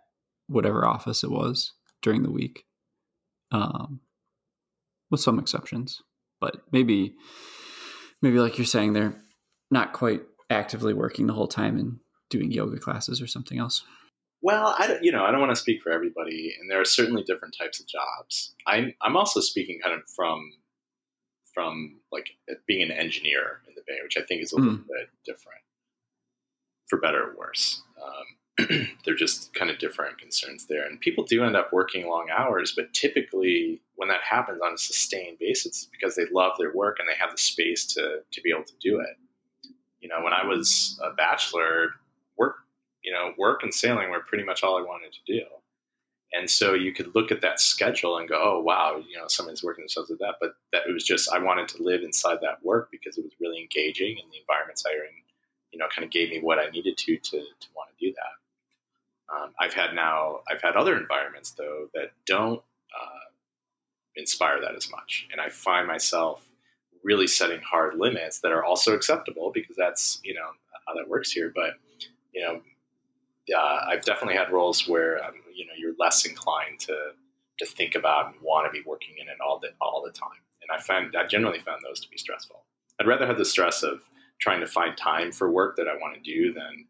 whatever 0.45 0.85
office 0.85 1.23
it 1.23 1.31
was 1.31 1.73
during 2.03 2.21
the 2.21 2.29
week, 2.29 2.63
um, 3.51 4.01
with 5.09 5.19
some 5.19 5.39
exceptions. 5.39 6.03
But 6.39 6.57
maybe, 6.71 7.15
maybe 8.21 8.38
like 8.38 8.59
you're 8.59 8.65
saying, 8.65 8.93
they're 8.93 9.19
not 9.71 9.93
quite 9.93 10.21
actively 10.51 10.93
working 10.93 11.25
the 11.25 11.33
whole 11.33 11.47
time 11.47 11.79
and 11.79 11.97
doing 12.29 12.51
yoga 12.51 12.77
classes 12.77 13.19
or 13.19 13.25
something 13.25 13.57
else. 13.57 13.83
Well, 14.45 14.75
I 14.77 14.86
don't, 14.86 15.03
you 15.03 15.12
know 15.12 15.25
I 15.25 15.31
don't 15.31 15.39
want 15.39 15.53
to 15.53 15.60
speak 15.60 15.81
for 15.81 15.91
everybody, 15.91 16.55
and 16.60 16.69
there 16.69 16.79
are 16.79 16.86
certainly 16.86 17.23
different 17.23 17.55
types 17.60 17.79
of 17.79 17.88
jobs. 17.88 18.53
I'm 18.67 18.93
I'm 19.01 19.17
also 19.17 19.39
speaking 19.39 19.79
kind 19.84 19.95
of 19.95 20.08
from 20.15 20.51
from 21.51 21.95
like 22.12 22.27
being 22.67 22.84
an 22.84 22.91
engineer 22.91 23.62
in 23.67 23.73
the 23.73 23.81
Bay, 23.88 23.97
which 24.03 24.17
I 24.17 24.21
think 24.21 24.43
is 24.43 24.51
a 24.51 24.58
little 24.58 24.73
mm. 24.73 24.86
bit 24.88 25.10
different, 25.25 25.62
for 26.86 26.99
better 26.99 27.23
or 27.23 27.36
worse. 27.36 27.81
Um, 28.05 28.67
they're 29.03 29.15
just 29.15 29.51
kind 29.55 29.71
of 29.71 29.79
different 29.79 30.19
concerns 30.19 30.67
there, 30.67 30.86
and 30.86 31.01
people 31.01 31.23
do 31.23 31.43
end 31.43 31.55
up 31.55 31.73
working 31.73 32.08
long 32.08 32.27
hours, 32.29 32.71
but 32.77 32.93
typically 32.93 33.81
when 33.95 34.10
that 34.10 34.21
happens 34.21 34.62
on 34.63 34.75
a 34.75 34.77
sustained 34.77 35.39
basis, 35.39 35.65
it's 35.65 35.86
because 35.86 36.15
they 36.15 36.25
love 36.31 36.51
their 36.60 36.71
work 36.71 36.97
and 36.99 37.10
they 37.10 37.17
have 37.19 37.31
the 37.31 37.41
space 37.41 37.88
to 37.95 38.19
to 38.31 38.41
be 38.41 38.51
able 38.51 38.65
to 38.65 38.77
do 38.79 38.99
it. 38.99 39.17
You 40.01 40.10
know, 40.10 40.23
when 40.23 40.34
I 40.34 40.45
was 40.45 40.99
a 41.03 41.15
bachelor, 41.15 41.95
you 43.06 43.13
know, 43.13 43.34
work 43.38 43.62
and 43.63 43.74
sailing 43.74 44.10
were 44.10 44.22
pretty 44.22 44.44
much 44.44 44.63
all 44.63 44.78
I 44.78 44.82
wanted 44.82 45.13
to 45.13 45.34
do. 45.34 45.46
And 46.34 46.50
so 46.50 46.74
you 46.74 46.91
could 46.91 47.13
look 47.15 47.32
at 47.32 47.41
that 47.41 47.62
schedule 47.62 48.18
and 48.18 48.28
go, 48.28 48.41
oh, 48.44 48.60
wow, 48.60 49.02
you 49.08 49.15
know, 49.15 49.26
somebody's 49.28 49.63
working 49.63 49.84
themselves 49.84 50.10
with 50.10 50.20
that. 50.20 50.36
But 50.41 50.56
that 50.74 50.82
it 50.89 50.91
was 50.91 51.06
just, 51.06 51.32
I 51.32 51.39
wanted 51.39 51.68
to 51.70 51.84
live 51.84 52.02
inside 52.02 52.39
that 52.41 52.63
work 52.63 52.89
because 52.91 53.18
it 53.18 53.24
was 53.24 53.32
really 53.39 53.62
engaging 53.62 54.18
and 54.22 54.30
the 54.32 54.39
environments 54.39 54.84
I 54.86 54.96
were 54.96 55.06
in, 55.06 55.13
you 55.72 55.80
know, 55.80 55.86
kind 55.96 56.04
of 56.04 56.12
gave 56.12 56.32
me 56.32 56.41
what 56.41 56.60
I 56.60 56.70
needed 56.72 56.98
to, 56.98 57.15
to, 57.15 57.38
to 57.38 57.68
want 57.76 57.89
to 57.91 58.06
do 58.06 58.13
that. 58.13 59.34
Um, 59.34 59.54
I've 59.60 59.74
had 59.74 59.94
now, 59.94 60.39
I've 60.52 60.62
had 60.62 60.76
other 60.76 60.98
environments 60.98 61.52
though 61.52 61.88
that 61.94 62.12
don't 62.26 62.62
uh, 63.00 63.26
inspire 64.15 64.60
that 64.62 64.76
as 64.76 64.89
much. 64.91 65.28
And 65.32 65.39
I 65.39 65.50
find 65.50 65.88
myself 65.88 66.44
really 67.04 67.28
setting 67.28 67.62
hard 67.62 67.98
limits 67.98 68.39
that 68.39 68.52
are 68.52 68.63
also 68.63 68.94
acceptable 68.94 69.52
because 69.54 69.76
that's, 69.78 70.20
you 70.24 70.34
know, 70.34 70.50
how 70.88 70.96
that 70.96 71.08
works 71.08 71.32
here. 71.32 71.52
But, 71.56 71.76
you 72.34 72.41
know, 72.41 72.62
uh, 73.53 73.79
I've 73.88 74.01
definitely 74.01 74.36
had 74.36 74.51
roles 74.51 74.88
where 74.88 75.23
um, 75.23 75.34
you 75.53 75.65
know 75.65 75.73
you're 75.77 75.95
less 75.99 76.25
inclined 76.25 76.79
to 76.81 77.12
to 77.60 77.65
think 77.65 77.95
about 77.95 78.27
and 78.27 78.36
want 78.41 78.65
to 78.65 78.71
be 78.71 78.84
working 78.88 79.15
in 79.19 79.27
it 79.27 79.38
all 79.45 79.60
the 79.60 79.69
all 79.81 80.03
the 80.03 80.12
time. 80.12 80.29
And 80.62 80.71
I 80.75 80.81
find 80.81 81.15
I 81.15 81.27
generally 81.27 81.60
found 81.60 81.81
those 81.88 81.99
to 82.01 82.10
be 82.10 82.17
stressful. 82.17 82.63
I'd 82.99 83.08
rather 83.08 83.27
have 83.27 83.38
the 83.38 83.45
stress 83.45 83.84
of 83.84 84.01
trying 84.39 84.62
to 84.62 84.67
find 84.67 84.97
time 84.97 85.31
for 85.31 85.51
work 85.51 85.75
that 85.77 85.88
I 85.88 85.95
want 85.95 86.15
to 86.15 86.21
do 86.21 86.53
than 86.53 86.86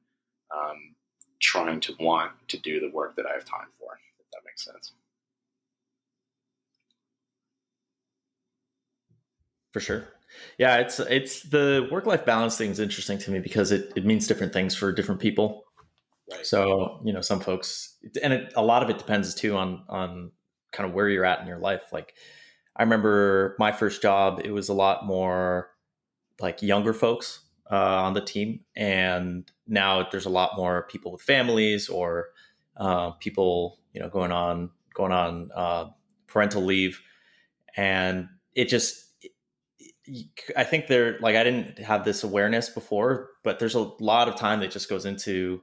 um, 0.55 0.95
trying 1.41 1.79
to 1.81 1.95
want 1.99 2.31
to 2.47 2.57
do 2.59 2.79
the 2.79 2.89
work 2.89 3.15
that 3.15 3.25
I 3.25 3.33
have 3.33 3.45
time 3.45 3.67
for. 3.77 3.99
If 4.19 4.29
that 4.31 4.41
makes 4.45 4.63
sense. 4.63 4.93
For 9.73 9.81
sure. 9.81 10.07
Yeah, 10.57 10.77
it's 10.77 10.99
it's 11.01 11.43
the 11.43 11.87
work 11.91 12.05
life 12.05 12.25
balance 12.25 12.57
thing 12.57 12.71
is 12.71 12.79
interesting 12.79 13.17
to 13.19 13.31
me 13.31 13.39
because 13.39 13.71
it, 13.71 13.91
it 13.95 14.05
means 14.05 14.27
different 14.27 14.53
things 14.53 14.73
for 14.73 14.91
different 14.91 15.19
people. 15.19 15.64
Right. 16.31 16.45
So 16.45 17.01
you 17.03 17.13
know, 17.13 17.21
some 17.21 17.39
folks, 17.39 17.97
and 18.23 18.33
it, 18.33 18.53
a 18.55 18.63
lot 18.63 18.81
of 18.81 18.89
it 18.89 18.97
depends 18.97 19.35
too 19.35 19.55
on 19.55 19.83
on 19.89 20.31
kind 20.71 20.89
of 20.89 20.95
where 20.95 21.07
you're 21.07 21.25
at 21.25 21.39
in 21.39 21.47
your 21.47 21.59
life. 21.59 21.83
Like, 21.91 22.15
I 22.75 22.83
remember 22.83 23.55
my 23.59 23.71
first 23.71 24.01
job; 24.01 24.41
it 24.43 24.51
was 24.51 24.69
a 24.69 24.73
lot 24.73 25.05
more 25.05 25.69
like 26.39 26.61
younger 26.63 26.93
folks, 26.93 27.41
uh, 27.71 27.75
on 27.75 28.13
the 28.13 28.21
team, 28.21 28.61
and 28.75 29.49
now 29.67 30.07
there's 30.11 30.25
a 30.25 30.29
lot 30.31 30.51
more 30.57 30.87
people 30.89 31.11
with 31.11 31.21
families 31.21 31.89
or 31.89 32.29
uh, 32.77 33.11
people 33.11 33.79
you 33.93 34.01
know 34.01 34.09
going 34.09 34.31
on 34.31 34.71
going 34.95 35.11
on 35.11 35.51
uh, 35.55 35.85
parental 36.27 36.63
leave, 36.63 37.01
and 37.77 38.27
it 38.55 38.67
just 38.69 39.03
I 40.55 40.63
think 40.63 40.87
there 40.87 41.17
like 41.19 41.35
I 41.35 41.43
didn't 41.43 41.79
have 41.79 42.05
this 42.05 42.23
awareness 42.23 42.69
before, 42.69 43.29
but 43.43 43.59
there's 43.59 43.75
a 43.75 43.91
lot 43.99 44.27
of 44.27 44.35
time 44.35 44.59
that 44.59 44.71
just 44.71 44.89
goes 44.89 45.05
into 45.05 45.61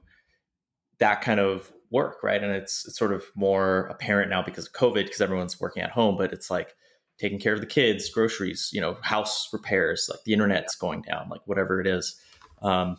that 1.03 1.21
kind 1.21 1.41
of 1.41 1.69
work, 1.91 2.23
right? 2.23 2.41
And 2.41 2.53
it's, 2.53 2.87
it's 2.87 2.97
sort 2.97 3.11
of 3.11 3.25
more 3.35 3.87
apparent 3.87 4.29
now 4.29 4.41
because 4.41 4.67
of 4.67 4.71
COVID, 4.71 5.03
because 5.03 5.19
everyone's 5.19 5.59
working 5.59 5.83
at 5.83 5.91
home. 5.91 6.15
But 6.17 6.31
it's 6.31 6.49
like 6.49 6.73
taking 7.19 7.39
care 7.39 7.53
of 7.53 7.59
the 7.59 7.67
kids, 7.67 8.09
groceries, 8.09 8.69
you 8.71 8.79
know, 8.79 8.95
house 9.01 9.49
repairs, 9.51 10.07
like 10.09 10.23
the 10.23 10.31
internet's 10.31 10.75
going 10.75 11.01
down, 11.01 11.27
like 11.29 11.41
whatever 11.45 11.81
it 11.81 11.87
is. 11.87 12.15
Um, 12.61 12.95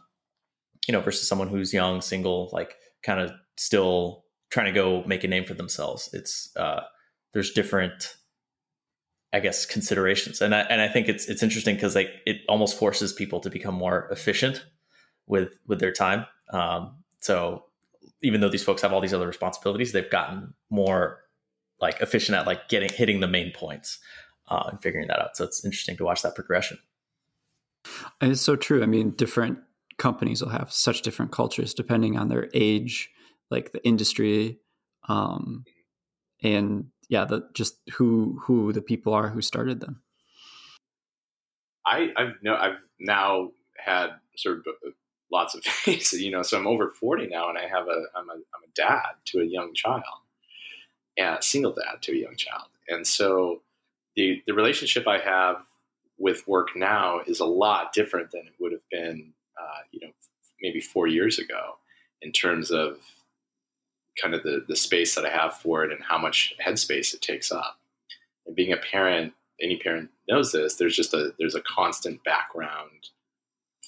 you 0.87 0.93
know, 0.93 1.01
versus 1.01 1.27
someone 1.27 1.49
who's 1.49 1.73
young, 1.73 2.03
single, 2.03 2.51
like 2.53 2.75
kind 3.03 3.21
of 3.21 3.33
still 3.57 4.25
trying 4.51 4.67
to 4.67 4.73
go 4.73 5.03
make 5.07 5.25
a 5.25 5.29
name 5.29 5.47
for 5.47 5.55
themselves. 5.55 6.11
It's 6.13 6.55
uh, 6.55 6.83
there's 7.33 7.53
different, 7.53 8.15
I 9.33 9.41
guess, 9.41 9.65
considerations, 9.65 10.43
and 10.43 10.55
I 10.55 10.61
and 10.61 10.83
I 10.83 10.89
think 10.89 11.09
it's 11.09 11.27
it's 11.27 11.43
interesting 11.43 11.75
because 11.75 11.95
like 11.95 12.11
it 12.27 12.43
almost 12.51 12.79
forces 12.79 13.15
people 13.15 13.41
to 13.41 13.49
become 13.49 13.75
more 13.75 14.09
efficient 14.11 14.63
with 15.27 15.55
with 15.67 15.81
their 15.81 15.93
time. 15.93 16.27
Um, 16.53 16.99
so 17.23 17.65
even 18.23 18.41
though 18.41 18.49
these 18.49 18.65
folks 18.65 18.83
have 18.83 18.93
all 18.93 19.01
these 19.01 19.15
other 19.15 19.27
responsibilities, 19.27 19.93
they've 19.93 20.11
gotten 20.11 20.55
more 20.71 21.21
like 21.81 22.01
efficient 22.01 22.37
at 22.37 22.47
like 22.47 22.69
getting 22.69 22.91
hitting 22.93 23.21
the 23.21 23.29
main 23.29 23.53
points 23.53 23.99
uh, 24.49 24.65
and 24.71 24.83
figuring 24.83 25.09
that 25.09 25.21
out. 25.21 25.37
So 25.37 25.45
it's 25.45 25.65
interesting 25.65 25.97
to 25.97 26.05
watch 26.05 26.23
that 26.23 26.35
progression. 26.35 26.79
And 28.21 28.33
it's 28.33 28.41
so 28.41 28.57
true. 28.57 28.83
I 28.83 28.87
mean, 28.87 29.11
different 29.11 29.59
companies 29.99 30.43
will 30.43 30.51
have 30.51 30.73
such 30.73 31.03
different 31.03 31.33
cultures 31.33 31.75
depending 31.75 32.17
on 32.17 32.29
their 32.29 32.49
age, 32.55 33.11
like 33.51 33.73
the 33.73 33.85
industry, 33.87 34.59
um, 35.09 35.65
and 36.43 36.87
yeah, 37.09 37.25
the 37.25 37.49
just 37.53 37.77
who 37.95 38.41
who 38.43 38.73
the 38.73 38.83
people 38.83 39.13
are 39.13 39.29
who 39.29 39.43
started 39.43 39.81
them. 39.81 40.03
I 41.87 42.09
I've 42.17 42.35
no 42.43 42.57
I've 42.57 42.79
now 42.99 43.51
had 43.77 44.09
sort 44.37 44.59
of 44.59 44.65
lots 45.35 45.55
of 45.55 45.63
faces, 45.65 46.23
you 46.23 46.31
know. 46.31 46.43
So 46.43 46.57
I'm 46.57 46.67
over 46.67 46.89
40 46.89 47.27
now, 47.27 47.51
and 47.51 47.59
I 47.59 47.67
have 47.67 47.89
a 47.89 48.05
I'm 48.17 48.31
a 48.31 48.35
I'm 48.35 48.65
a 48.65 48.75
dad 48.75 49.13
to 49.27 49.41
a 49.41 49.45
young 49.45 49.75
child, 49.75 50.03
and 51.19 51.37
a 51.37 51.43
single 51.43 51.73
dad 51.73 52.01
to 52.03 52.13
a 52.13 52.17
young 52.17 52.37
child, 52.37 52.69
and 52.89 53.07
so 53.07 53.61
the 54.17 54.43
the 54.47 54.55
relationship 54.55 55.07
I 55.07 55.19
have 55.19 55.57
with 56.17 56.47
work 56.49 56.69
now 56.77 57.21
is 57.27 57.41
a 57.41 57.45
lot 57.45 57.93
different 57.93 58.31
than 58.31 58.43
it 58.43 58.55
would 58.61 58.71
have 58.71 58.89
been, 58.89 59.33
uh, 59.61 59.83
you 59.91 60.01
know, 60.01 60.13
maybe 60.63 60.81
four 60.81 61.09
years 61.09 61.41
ago, 61.41 61.77
in 62.23 62.31
terms 62.31 62.71
of 62.71 62.99
kind 64.21 64.35
of 64.35 64.43
the 64.45 64.65
the 64.69 64.77
space 64.77 65.15
that 65.17 65.27
I 65.27 65.31
have 65.31 65.55
for 65.55 65.85
it 65.85 65.93
and 65.93 66.03
how 66.03 66.19
much 66.19 66.55
headspace 66.65 67.13
it 67.13 67.21
takes 67.21 67.51
up. 67.51 67.79
And 68.47 68.55
being 68.55 68.73
a 68.73 68.77
parent, 68.77 69.33
any 69.61 69.77
parent 69.77 70.11
knows 70.29 70.53
this. 70.53 70.77
There's 70.77 70.97
just 70.97 71.15
a 71.15 71.35
there's 71.39 71.57
a 71.57 71.63
constant 71.63 72.23
background 72.25 73.11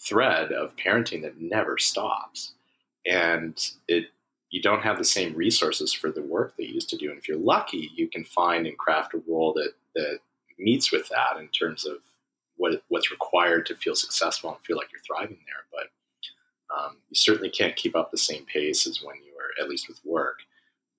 thread 0.09 0.53
of 0.53 0.77
parenting 0.77 1.23
that 1.23 1.40
never 1.40 1.79
stops, 1.79 2.53
and 3.05 3.71
it 3.88 4.07
you 4.51 4.62
don't 4.62 4.83
have 4.83 4.99
the 4.99 5.05
same 5.05 5.35
resources 5.35 5.92
for 5.92 6.11
the 6.11 6.23
work 6.23 6.57
that 6.57 6.66
you 6.66 6.75
used 6.75 6.88
to 6.90 6.97
do. 6.97 7.11
And 7.11 7.19
if 7.19 7.29
you're 7.29 7.37
lucky, 7.37 7.90
you 7.95 8.09
can 8.09 8.25
find 8.25 8.66
and 8.66 8.79
craft 8.79 9.14
a 9.14 9.23
role 9.29 9.53
that 9.55 9.73
that 9.95 10.19
meets 10.59 10.92
with 10.92 11.09
that 11.09 11.38
in 11.38 11.49
terms 11.49 11.85
of 11.85 11.99
what 12.57 12.83
what's 12.88 13.11
required 13.11 13.66
to 13.66 13.75
feel 13.77 13.95
successful 13.95 14.51
and 14.51 14.61
feel 14.64 14.77
like 14.77 14.88
you're 14.92 15.03
thriving 15.03 15.38
there. 15.47 15.64
But 15.73 15.88
um, 16.75 16.97
you 17.09 17.14
certainly 17.16 17.51
can't 17.51 17.77
keep 17.77 17.97
up 17.97 18.11
the 18.11 18.19
same 18.19 18.45
pace 18.47 18.87
as 18.87 19.03
when 19.03 19.16
you 19.16 19.33
were, 19.35 19.62
at 19.62 19.69
least 19.69 19.88
with 19.88 20.01
work, 20.05 20.38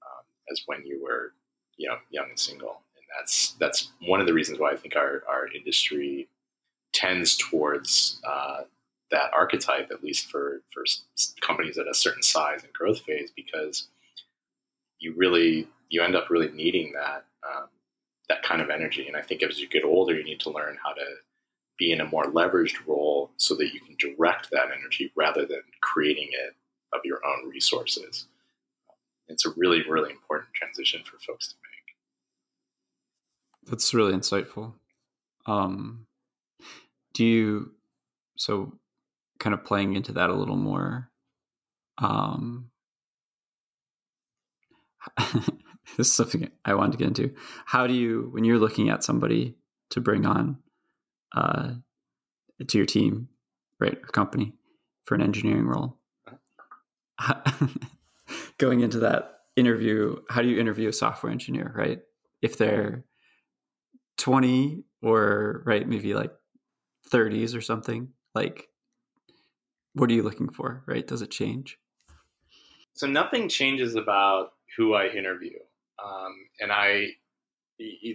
um, 0.01 0.23
as 0.51 0.61
when 0.65 0.85
you 0.85 1.03
were, 1.03 1.33
you 1.77 1.89
know, 1.89 1.97
young 2.09 2.29
and 2.29 2.39
single. 2.39 2.81
And 2.95 3.05
that's 3.17 3.55
that's 3.59 3.91
one 4.05 4.19
of 4.19 4.27
the 4.27 4.33
reasons 4.33 4.59
why 4.59 4.71
I 4.71 4.75
think 4.75 4.95
our 4.95 5.23
our 5.27 5.47
industry 5.53 6.27
tends 6.93 7.37
towards 7.37 8.19
uh, 8.27 8.61
that 9.11 9.31
archetype, 9.33 9.89
at 9.91 10.03
least 10.03 10.29
for 10.29 10.61
for 10.73 10.83
companies 11.41 11.77
at 11.77 11.87
a 11.87 11.93
certain 11.93 12.23
size 12.23 12.63
and 12.63 12.73
growth 12.73 13.01
phase, 13.01 13.31
because 13.35 13.87
you 14.99 15.13
really 15.15 15.67
you 15.89 16.01
end 16.01 16.15
up 16.15 16.29
really 16.29 16.51
needing 16.51 16.93
that 16.93 17.25
um, 17.47 17.67
that 18.29 18.43
kind 18.43 18.61
of 18.61 18.69
energy. 18.69 19.07
And 19.07 19.15
I 19.15 19.21
think 19.21 19.43
as 19.43 19.59
you 19.59 19.67
get 19.67 19.83
older, 19.83 20.15
you 20.15 20.23
need 20.23 20.39
to 20.41 20.49
learn 20.49 20.77
how 20.83 20.93
to 20.93 21.05
be 21.77 21.91
in 21.91 22.01
a 22.01 22.05
more 22.05 22.25
leveraged 22.25 22.85
role 22.87 23.31
so 23.37 23.55
that 23.55 23.73
you 23.73 23.79
can 23.79 23.95
direct 23.99 24.49
that 24.51 24.69
energy 24.77 25.11
rather 25.15 25.45
than 25.45 25.61
creating 25.81 26.29
it 26.31 26.55
of 26.93 27.01
your 27.05 27.19
own 27.25 27.49
resources. 27.49 28.27
It's 29.27 29.45
a 29.45 29.51
really, 29.55 29.83
really 29.87 30.11
important 30.11 30.53
transition 30.53 31.01
for 31.03 31.19
folks 31.19 31.49
to 31.49 31.55
make. 31.61 33.69
That's 33.69 33.93
really 33.93 34.13
insightful. 34.13 34.73
Um, 35.45 36.07
do 37.13 37.25
you, 37.25 37.71
so 38.37 38.73
kind 39.39 39.53
of 39.53 39.63
playing 39.63 39.95
into 39.95 40.13
that 40.13 40.29
a 40.29 40.35
little 40.35 40.55
more, 40.55 41.09
um, 41.97 42.69
this 45.97 46.07
is 46.07 46.13
something 46.13 46.49
I 46.65 46.73
wanted 46.73 46.93
to 46.93 46.97
get 46.97 47.07
into. 47.07 47.33
How 47.65 47.87
do 47.87 47.93
you, 47.93 48.29
when 48.31 48.43
you're 48.43 48.59
looking 48.59 48.89
at 48.89 49.03
somebody 49.03 49.55
to 49.91 50.01
bring 50.01 50.25
on 50.25 50.57
uh, 51.35 51.73
to 52.67 52.77
your 52.77 52.85
team, 52.85 53.29
right, 53.79 53.97
or 53.97 54.07
company 54.07 54.53
for 55.05 55.15
an 55.15 55.21
engineering 55.21 55.65
role, 55.65 55.97
going 58.57 58.81
into 58.81 58.99
that 58.99 59.39
interview, 59.55 60.17
how 60.29 60.41
do 60.41 60.47
you 60.47 60.59
interview 60.59 60.89
a 60.89 60.93
software 60.93 61.31
engineer, 61.31 61.73
right? 61.75 62.01
If 62.41 62.57
they're 62.57 63.05
20 64.17 64.83
or 65.01 65.63
right, 65.65 65.87
maybe 65.87 66.13
like 66.13 66.31
30s 67.11 67.55
or 67.55 67.61
something, 67.61 68.09
like 68.35 68.67
what 69.97 70.09
are 70.09 70.13
you 70.13 70.23
looking 70.23 70.49
for, 70.49 70.83
right? 70.85 71.05
Does 71.05 71.21
it 71.21 71.31
change? 71.31 71.77
So 72.93 73.07
nothing 73.07 73.49
changes 73.49 73.95
about 73.95 74.53
who 74.75 74.93
I 74.93 75.07
interview. 75.07 75.57
Um, 76.03 76.33
and 76.59 76.71
I, 76.71 77.09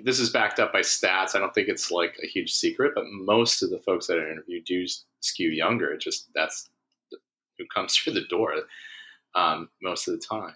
this 0.04 0.18
is 0.18 0.30
backed 0.30 0.58
up 0.58 0.72
by 0.72 0.80
stats. 0.80 1.34
I 1.34 1.38
don't 1.38 1.54
think 1.54 1.68
it's 1.68 1.90
like 1.90 2.16
a 2.22 2.26
huge 2.26 2.52
secret, 2.52 2.92
but 2.94 3.04
most 3.06 3.62
of 3.62 3.70
the 3.70 3.78
folks 3.78 4.06
that 4.06 4.18
I 4.18 4.30
interview 4.30 4.62
do 4.62 4.84
skew 5.20 5.50
younger. 5.50 5.92
It 5.92 6.00
just 6.00 6.28
that's 6.34 6.70
who 7.58 7.64
comes 7.72 7.96
through 7.96 8.14
the 8.14 8.26
door 8.28 8.54
um, 9.34 9.68
most 9.82 10.08
of 10.08 10.14
the 10.14 10.20
time. 10.20 10.54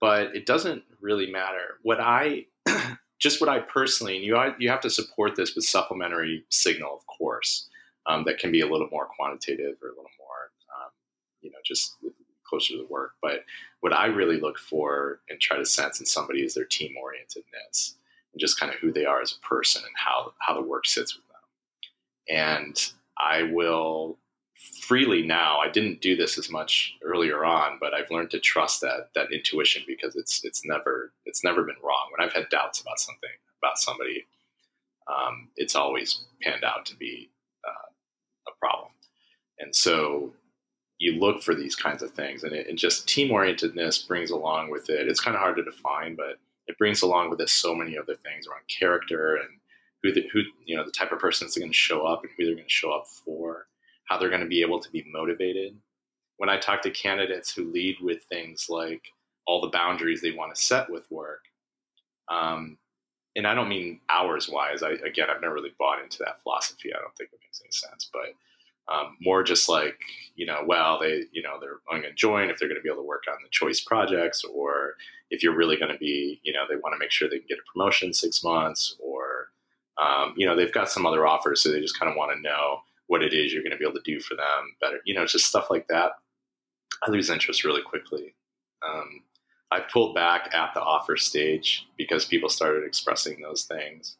But 0.00 0.34
it 0.34 0.46
doesn't 0.46 0.82
really 1.00 1.30
matter. 1.30 1.78
What 1.82 2.00
I 2.00 2.46
just 3.20 3.40
what 3.40 3.48
I 3.48 3.60
personally, 3.60 4.16
and 4.16 4.24
you 4.24 4.40
you 4.58 4.68
have 4.68 4.80
to 4.80 4.90
support 4.90 5.36
this 5.36 5.54
with 5.54 5.64
supplementary 5.64 6.44
signal, 6.48 6.94
of 6.94 7.06
course, 7.06 7.68
um, 8.06 8.24
that 8.24 8.38
can 8.38 8.50
be 8.50 8.60
a 8.60 8.66
little 8.66 8.88
more 8.90 9.08
quantitative 9.16 9.76
or 9.82 9.88
a 9.88 9.92
little 9.92 10.10
more, 10.18 10.21
you 11.42 11.50
know, 11.50 11.58
just 11.64 11.96
closer 12.44 12.74
to 12.74 12.78
the 12.78 12.92
work. 12.92 13.12
But 13.20 13.44
what 13.80 13.92
I 13.92 14.06
really 14.06 14.38
look 14.40 14.58
for 14.58 15.20
and 15.28 15.40
try 15.40 15.56
to 15.56 15.66
sense 15.66 16.00
in 16.00 16.06
somebody 16.06 16.42
is 16.42 16.54
their 16.54 16.64
team 16.64 16.94
orientedness 17.02 17.94
and 18.32 18.40
just 18.40 18.58
kind 18.58 18.72
of 18.72 18.78
who 18.78 18.92
they 18.92 19.04
are 19.04 19.20
as 19.20 19.32
a 19.32 19.46
person 19.46 19.82
and 19.84 19.94
how 19.96 20.32
how 20.40 20.54
the 20.54 20.66
work 20.66 20.86
sits 20.86 21.16
with 21.16 21.24
them. 21.28 22.36
And 22.36 22.92
I 23.18 23.44
will 23.44 24.18
freely 24.82 25.22
now. 25.22 25.58
I 25.58 25.68
didn't 25.68 26.00
do 26.00 26.16
this 26.16 26.38
as 26.38 26.50
much 26.50 26.94
earlier 27.02 27.44
on, 27.44 27.78
but 27.80 27.94
I've 27.94 28.10
learned 28.10 28.30
to 28.32 28.40
trust 28.40 28.80
that 28.82 29.10
that 29.14 29.32
intuition 29.32 29.82
because 29.86 30.16
it's 30.16 30.44
it's 30.44 30.64
never 30.64 31.12
it's 31.24 31.44
never 31.44 31.62
been 31.64 31.76
wrong. 31.82 32.10
When 32.10 32.26
I've 32.26 32.34
had 32.34 32.48
doubts 32.50 32.80
about 32.80 33.00
something 33.00 33.30
about 33.62 33.78
somebody, 33.78 34.26
um, 35.08 35.48
it's 35.56 35.74
always 35.74 36.24
panned 36.42 36.64
out 36.64 36.86
to 36.86 36.96
be 36.96 37.30
uh, 37.66 38.50
a 38.50 38.52
problem. 38.58 38.90
And 39.58 39.74
so 39.74 40.32
you 41.02 41.18
look 41.18 41.42
for 41.42 41.52
these 41.52 41.74
kinds 41.74 42.00
of 42.00 42.12
things, 42.12 42.44
and, 42.44 42.52
it, 42.52 42.68
and 42.68 42.78
just 42.78 43.08
team 43.08 43.30
orientedness 43.30 44.06
brings 44.06 44.30
along 44.30 44.70
with 44.70 44.88
it. 44.88 45.08
It's 45.08 45.18
kind 45.18 45.34
of 45.34 45.40
hard 45.40 45.56
to 45.56 45.64
define, 45.64 46.14
but 46.14 46.38
it 46.68 46.78
brings 46.78 47.02
along 47.02 47.28
with 47.28 47.40
it 47.40 47.48
so 47.48 47.74
many 47.74 47.98
other 47.98 48.14
things 48.14 48.46
around 48.46 48.62
character 48.68 49.34
and 49.34 49.48
who 50.00 50.12
the, 50.12 50.22
who 50.32 50.42
you 50.64 50.76
know 50.76 50.84
the 50.84 50.92
type 50.92 51.10
of 51.10 51.18
person 51.18 51.44
that's 51.44 51.58
going 51.58 51.72
to 51.72 51.76
show 51.76 52.06
up 52.06 52.22
and 52.22 52.30
who 52.36 52.44
they're 52.44 52.54
going 52.54 52.68
to 52.68 52.72
show 52.72 52.92
up 52.92 53.08
for, 53.08 53.66
how 54.04 54.16
they're 54.16 54.28
going 54.28 54.42
to 54.42 54.46
be 54.46 54.62
able 54.62 54.78
to 54.78 54.90
be 54.92 55.04
motivated. 55.12 55.76
When 56.36 56.48
I 56.48 56.58
talk 56.58 56.82
to 56.82 56.90
candidates 56.92 57.52
who 57.52 57.72
lead 57.72 57.96
with 58.00 58.22
things 58.24 58.66
like 58.68 59.02
all 59.44 59.60
the 59.60 59.70
boundaries 59.70 60.22
they 60.22 60.30
want 60.30 60.54
to 60.54 60.62
set 60.62 60.88
with 60.88 61.10
work, 61.10 61.40
um, 62.28 62.78
and 63.34 63.44
I 63.44 63.54
don't 63.54 63.68
mean 63.68 64.00
hours 64.08 64.48
wise. 64.48 64.84
I 64.84 64.92
again, 65.04 65.26
I've 65.28 65.42
never 65.42 65.54
really 65.54 65.74
bought 65.80 66.00
into 66.00 66.18
that 66.20 66.40
philosophy. 66.44 66.94
I 66.94 67.00
don't 67.00 67.16
think 67.16 67.30
it 67.32 67.40
makes 67.42 67.60
any 67.60 67.72
sense, 67.72 68.08
but 68.12 68.36
um, 68.88 69.16
more 69.20 69.42
just 69.42 69.68
like 69.68 69.98
you 70.34 70.46
know 70.46 70.62
well 70.66 70.98
they 71.00 71.24
you 71.32 71.42
know 71.42 71.58
they're 71.60 71.80
going 71.88 72.02
to 72.02 72.12
join 72.14 72.50
if 72.50 72.58
they're 72.58 72.68
going 72.68 72.80
to 72.80 72.82
be 72.82 72.88
able 72.88 73.02
to 73.02 73.06
work 73.06 73.24
on 73.28 73.36
the 73.42 73.48
choice 73.50 73.80
projects 73.80 74.44
or 74.44 74.94
if 75.30 75.42
you're 75.42 75.56
really 75.56 75.76
going 75.76 75.92
to 75.92 75.98
be 75.98 76.40
you 76.42 76.52
know 76.52 76.64
they 76.68 76.76
want 76.76 76.94
to 76.94 76.98
make 76.98 77.10
sure 77.10 77.28
they 77.28 77.38
can 77.38 77.48
get 77.48 77.58
a 77.58 77.72
promotion 77.72 78.12
six 78.12 78.42
months 78.42 78.96
or 78.98 79.48
um, 80.02 80.34
you 80.36 80.46
know 80.46 80.56
they've 80.56 80.72
got 80.72 80.90
some 80.90 81.06
other 81.06 81.26
offers 81.26 81.62
so 81.62 81.70
they 81.70 81.80
just 81.80 81.98
kind 81.98 82.10
of 82.10 82.16
want 82.16 82.34
to 82.34 82.40
know 82.40 82.78
what 83.12 83.22
it 83.22 83.34
is 83.34 83.52
you're 83.52 83.62
going 83.62 83.72
to 83.72 83.76
be 83.76 83.84
able 83.84 83.94
to 83.94 84.10
do 84.10 84.18
for 84.20 84.36
them 84.36 84.74
better. 84.80 85.00
You 85.04 85.14
know, 85.14 85.26
just 85.26 85.44
stuff 85.44 85.66
like 85.68 85.86
that. 85.88 86.12
I 87.06 87.10
lose 87.10 87.28
interest 87.28 87.62
really 87.62 87.82
quickly. 87.82 88.34
Um, 88.86 89.20
I 89.70 89.80
pulled 89.80 90.14
back 90.14 90.48
at 90.54 90.72
the 90.72 90.80
offer 90.80 91.18
stage 91.18 91.86
because 91.98 92.24
people 92.24 92.48
started 92.48 92.84
expressing 92.84 93.38
those 93.40 93.64
things. 93.64 94.16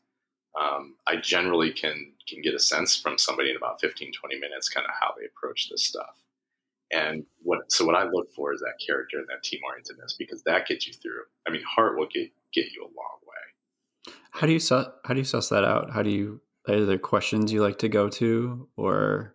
Um, 0.61 0.97
I 1.07 1.17
generally 1.17 1.73
can 1.73 2.13
can 2.29 2.43
get 2.43 2.55
a 2.55 2.59
sense 2.59 2.97
from 2.97 3.19
somebody 3.19 3.51
in 3.51 3.57
about 3.57 3.81
15, 3.81 4.13
20 4.13 4.39
minutes 4.39 4.69
kind 4.69 4.87
of 4.87 4.93
how 5.01 5.15
they 5.19 5.27
approach 5.27 5.71
this 5.71 5.87
stuff. 5.87 6.23
And 6.93 7.25
what 7.43 7.73
so 7.73 7.87
what 7.87 7.95
I 7.95 8.05
look 8.05 8.33
for 8.35 8.53
is 8.53 8.61
that 8.61 8.75
character 8.85 9.19
and 9.19 9.27
that 9.29 9.43
team 9.43 9.61
orientedness 9.67 10.15
because 10.19 10.43
that 10.43 10.67
gets 10.67 10.87
you 10.87 10.93
through. 10.93 11.23
I 11.47 11.51
mean, 11.51 11.63
heart 11.63 11.97
will 11.97 12.09
get 12.13 12.31
get 12.53 12.67
you 12.73 12.83
a 12.83 12.93
long 12.95 13.19
way. 13.27 14.15
How 14.33 14.47
do 14.47 14.53
you 14.53 14.59
suss 14.59 14.89
how 15.05 15.15
do 15.15 15.21
you 15.21 15.25
suss 15.25 15.49
that 15.49 15.65
out? 15.65 15.91
How 15.91 16.03
do 16.03 16.11
you 16.11 16.43
are 16.69 16.85
there 16.85 16.99
questions 16.99 17.53
you 17.53 17.63
like 17.63 17.79
to 17.79 17.89
go 17.89 18.09
to 18.09 18.69
or 18.77 19.35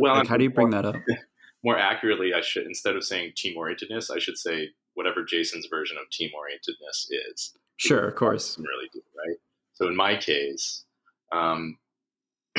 well 0.00 0.16
like, 0.16 0.26
how 0.26 0.36
do 0.36 0.44
you 0.44 0.50
bring 0.50 0.70
that 0.70 0.84
up? 0.84 0.96
More 1.64 1.78
accurately, 1.78 2.34
I 2.34 2.40
should 2.40 2.66
instead 2.66 2.96
of 2.96 3.04
saying 3.04 3.32
team 3.36 3.56
orientedness, 3.56 4.10
I 4.14 4.18
should 4.18 4.38
say 4.38 4.70
whatever 4.94 5.24
Jason's 5.24 5.66
version 5.66 5.96
of 5.98 6.10
team 6.10 6.30
orientedness 6.30 7.06
is. 7.30 7.54
Sure, 7.76 8.08
of 8.08 8.16
course. 8.16 8.58
Really 8.58 8.88
do 8.92 9.00
right. 9.16 9.36
So 9.78 9.86
in 9.86 9.94
my 9.94 10.16
case, 10.16 10.82
um, 11.30 11.78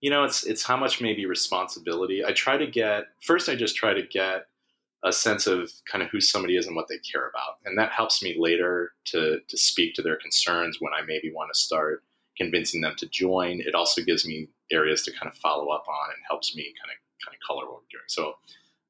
you 0.00 0.10
know, 0.10 0.24
it's 0.24 0.44
it's 0.44 0.64
how 0.64 0.76
much 0.76 1.00
maybe 1.00 1.26
responsibility. 1.26 2.24
I 2.24 2.32
try 2.32 2.56
to 2.56 2.66
get 2.66 3.04
first. 3.22 3.48
I 3.48 3.54
just 3.54 3.76
try 3.76 3.94
to 3.94 4.02
get 4.02 4.46
a 5.04 5.12
sense 5.12 5.46
of 5.46 5.70
kind 5.88 6.02
of 6.02 6.10
who 6.10 6.20
somebody 6.20 6.56
is 6.56 6.66
and 6.66 6.74
what 6.74 6.88
they 6.88 6.98
care 6.98 7.28
about, 7.28 7.58
and 7.64 7.78
that 7.78 7.92
helps 7.92 8.20
me 8.20 8.34
later 8.36 8.94
to 9.06 9.38
to 9.46 9.56
speak 9.56 9.94
to 9.94 10.02
their 10.02 10.16
concerns 10.16 10.78
when 10.80 10.92
I 10.92 11.02
maybe 11.06 11.32
want 11.32 11.54
to 11.54 11.60
start 11.60 12.02
convincing 12.36 12.80
them 12.80 12.96
to 12.98 13.06
join. 13.10 13.60
It 13.60 13.76
also 13.76 14.02
gives 14.02 14.26
me 14.26 14.48
areas 14.72 15.02
to 15.02 15.12
kind 15.12 15.30
of 15.30 15.38
follow 15.38 15.68
up 15.68 15.84
on 15.86 16.10
and 16.10 16.18
helps 16.28 16.56
me 16.56 16.64
kind 16.82 16.90
of 16.90 17.24
kind 17.24 17.36
of 17.36 17.46
color 17.46 17.70
what 17.70 17.82
we're 17.82 17.98
doing. 17.98 18.08
So. 18.08 18.34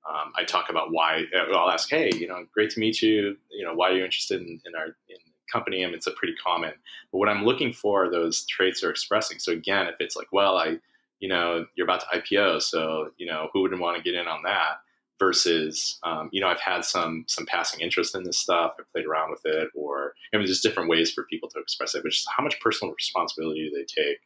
Um, 0.07 0.35
I 0.37 0.45
talk 0.45 0.69
about 0.69 0.93
why 0.93 1.25
I'll 1.55 1.71
ask, 1.71 1.89
hey, 1.89 2.11
you 2.15 2.29
know, 2.29 2.45
great 2.53 2.69
to 2.73 2.79
meet 2.79 3.01
you. 3.01 3.39
You 3.51 3.65
know, 3.65 3.73
why 3.73 3.89
are 3.89 3.97
you 3.97 4.05
interested 4.05 4.43
in, 4.43 4.61
in 4.67 4.75
our 4.75 4.89
in 5.09 5.17
company 5.53 5.83
and 5.83 5.95
it's 5.95 6.07
a 6.07 6.13
pretty 6.13 6.35
common. 6.35 6.73
But 7.13 7.19
what 7.19 7.29
I'm 7.29 7.45
looking 7.45 7.73
for, 7.73 8.11
those 8.11 8.45
traits 8.47 8.83
are 8.83 8.91
expressing. 8.91 9.39
So 9.39 9.53
again, 9.53 9.87
if 9.87 9.97
it's 10.01 10.17
like, 10.17 10.29
well, 10.33 10.57
I, 10.57 10.79
you 11.21 11.29
know, 11.29 11.67
you're 11.75 11.87
about 11.87 12.01
to 12.01 12.19
IPO, 12.19 12.63
so 12.63 13.11
you 13.17 13.27
know, 13.27 13.49
who 13.53 13.63
wouldn't 13.63 13.81
want 13.81 13.97
to 13.97 14.03
get 14.03 14.19
in 14.19 14.27
on 14.27 14.43
that? 14.45 14.79
Versus, 15.21 16.01
um, 16.03 16.29
you 16.33 16.41
know, 16.41 16.49
I've 16.49 16.61
had 16.61 16.85
some 16.85 17.25
some 17.29 17.47
passing 17.47 17.81
interest 17.81 18.17
in 18.17 18.25
this 18.25 18.37
stuff. 18.37 18.73
I've 18.79 18.91
played 18.91 19.07
around 19.07 19.31
with 19.31 19.43
it, 19.45 19.71
or 19.75 20.13
I 20.33 20.37
mean, 20.37 20.45
there's 20.45 20.61
different 20.61 20.91
ways 20.91 21.13
for 21.13 21.23
people 21.25 21.49
to 21.51 21.61
express 21.61 21.95
it. 21.95 22.03
Which 22.03 22.19
is 22.19 22.27
how 22.37 22.43
much 22.43 22.61
personal 22.61 22.93
responsibility 22.93 23.71
do 23.71 23.77
they 23.77 23.85
take, 23.85 24.19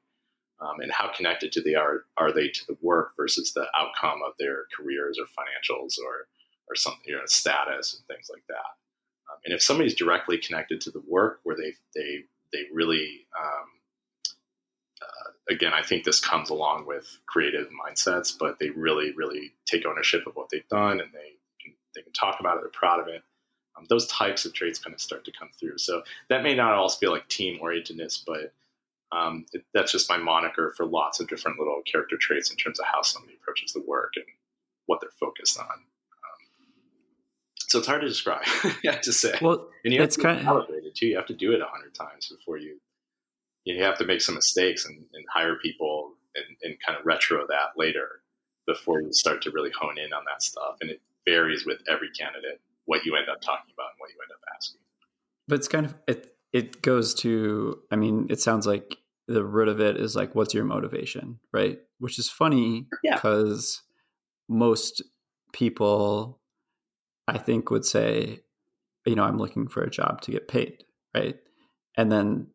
um, 0.61 0.81
and 0.81 0.91
how 0.91 1.13
connected 1.15 1.53
to 1.53 1.63
they 1.63 1.75
are 1.75 2.05
are 2.17 2.33
they 2.33 2.49
to 2.49 2.67
the 2.67 2.77
work 2.81 3.13
versus 3.19 3.53
the 3.53 3.67
outcome 3.77 4.21
of 4.27 4.33
their 4.39 4.65
careers 4.75 5.19
or 5.19 5.27
financials 5.27 5.99
or 5.99 6.27
or 6.69 6.75
something, 6.75 7.03
you 7.07 7.15
know, 7.15 7.23
status 7.27 7.95
and 7.95 8.07
things 8.07 8.29
like 8.31 8.45
that. 8.49 8.57
Um, 9.38 9.42
and 9.44 9.55
if 9.55 9.62
somebody's 9.62 9.94
directly 9.94 10.38
connected 10.38 10.81
to 10.83 10.90
the 10.90 11.03
work 11.07 11.40
where 11.44 11.57
they 11.57 11.74
they 11.94 12.24
they 12.53 12.64
really 12.72 13.27
um, 13.38 13.68
uh, 15.03 15.31
again, 15.55 15.72
I 15.72 15.83
think 15.83 16.05
this 16.05 16.20
comes 16.20 16.51
along 16.51 16.87
with 16.87 17.18
creative 17.27 17.68
mindsets, 17.68 18.33
but 18.38 18.59
they 18.59 18.70
really 18.70 19.12
really 19.12 19.53
take 19.66 19.87
ownership 19.87 20.27
of 20.27 20.37
what 20.37 20.48
they've 20.51 20.68
done 20.68 21.01
and 21.01 21.12
they 21.12 21.37
can, 21.62 21.74
they 21.94 22.03
can 22.03 22.12
talk 22.12 22.40
about 22.40 22.57
it. 22.57 22.62
They're 22.62 22.70
proud 22.70 23.01
of 23.01 23.09
it. 23.09 23.22
Um, 23.77 23.87
those 23.88 24.07
types 24.09 24.44
of 24.44 24.55
traits 24.55 24.79
kind 24.79 24.94
of 24.94 25.01
start 25.01 25.24
to 25.27 25.33
come 25.38 25.51
through. 25.59 25.79
So 25.79 26.03
that 26.29 26.42
may 26.42 26.55
not 26.55 26.74
always 26.74 26.96
feel 26.96 27.12
like 27.12 27.29
team 27.29 27.61
orientedness, 27.62 28.24
but 28.27 28.53
um, 29.12 29.46
it, 29.53 29.64
that's 29.72 29.92
just 29.92 30.11
my 30.11 30.18
moniker 30.18 30.74
for 30.77 30.85
lots 30.85 31.20
of 31.20 31.29
different 31.29 31.59
little 31.59 31.81
character 31.90 32.16
traits 32.20 32.51
in 32.51 32.57
terms 32.57 32.79
of 32.79 32.87
how 32.87 33.03
somebody 33.03 33.35
approaches 33.40 33.72
the 33.72 33.83
work 33.87 34.12
and 34.16 34.24
what 34.87 35.01
they're 35.01 35.11
focused 35.20 35.59
on. 35.59 35.66
So 37.69 37.79
it's 37.79 37.87
hard 37.87 38.01
to 38.01 38.09
describe. 38.09 38.43
I 38.65 38.75
have 38.85 39.01
to 39.03 39.13
say. 39.13 39.39
Well, 39.43 39.69
and 39.85 39.93
you 39.93 40.01
have 40.01 40.09
it's 40.09 40.17
to 40.17 40.23
kind 40.23 40.41
calibrate 40.41 40.85
it 40.85 40.95
too. 40.95 41.07
You 41.07 41.17
have 41.17 41.27
to 41.27 41.35
do 41.35 41.53
it 41.53 41.61
a 41.61 41.67
hundred 41.67 41.95
times 41.95 42.29
before 42.29 42.57
you. 42.59 42.81
You 43.65 43.83
have 43.83 43.99
to 43.99 44.07
make 44.07 44.23
some 44.23 44.35
mistakes 44.35 44.87
and, 44.87 44.97
and 44.97 45.25
hire 45.33 45.57
people 45.57 46.13
and, 46.35 46.45
and 46.63 46.79
kind 46.85 46.99
of 46.99 47.05
retro 47.05 47.47
that 47.47 47.77
later 47.77 48.23
before 48.67 49.03
you 49.03 49.13
start 49.13 49.43
to 49.43 49.51
really 49.51 49.71
hone 49.79 49.99
in 49.99 50.13
on 50.15 50.23
that 50.27 50.43
stuff. 50.43 50.77
And 50.81 50.91
it 50.91 51.01
varies 51.27 51.67
with 51.67 51.79
every 51.89 52.09
candidate 52.19 52.61
what 52.87 53.05
you 53.05 53.17
end 53.17 53.29
up 53.29 53.43
talking 53.43 53.71
about 53.77 53.91
and 53.93 53.99
what 53.99 54.11
you 54.11 54.17
end 54.23 54.33
up 54.33 54.41
asking. 54.57 54.81
But 55.47 55.57
it's 55.57 55.69
kind 55.69 55.85
of 55.85 55.95
it. 56.07 56.35
It 56.55 56.81
goes 56.81 57.15
to. 57.17 57.79
I 57.91 57.97
mean, 57.97 58.29
it 58.31 58.41
sounds 58.41 58.67
like 58.67 58.97
the 59.27 59.45
root 59.45 59.69
of 59.69 59.79
it 59.81 59.99
is 59.99 60.17
like, 60.17 60.35
what's 60.35 60.55
your 60.55 60.65
motivation, 60.65 61.39
right? 61.53 61.79
Which 61.99 62.19
is 62.19 62.31
funny 62.31 62.87
Yeah. 63.05 63.17
because 63.17 63.83
most 64.49 65.03
people 65.53 66.41
I 67.29 67.38
think 67.38 67.71
would 67.71 67.85
say, 67.85 68.41
you 69.07 69.14
know, 69.14 69.25
I'm 69.25 69.38
looking 69.38 69.69
for 69.69 69.83
a 69.83 69.91
job 69.91 70.23
to 70.23 70.31
get 70.31 70.49
paid, 70.49 70.85
right? 71.14 71.37
And 71.97 72.11
then 72.11 72.49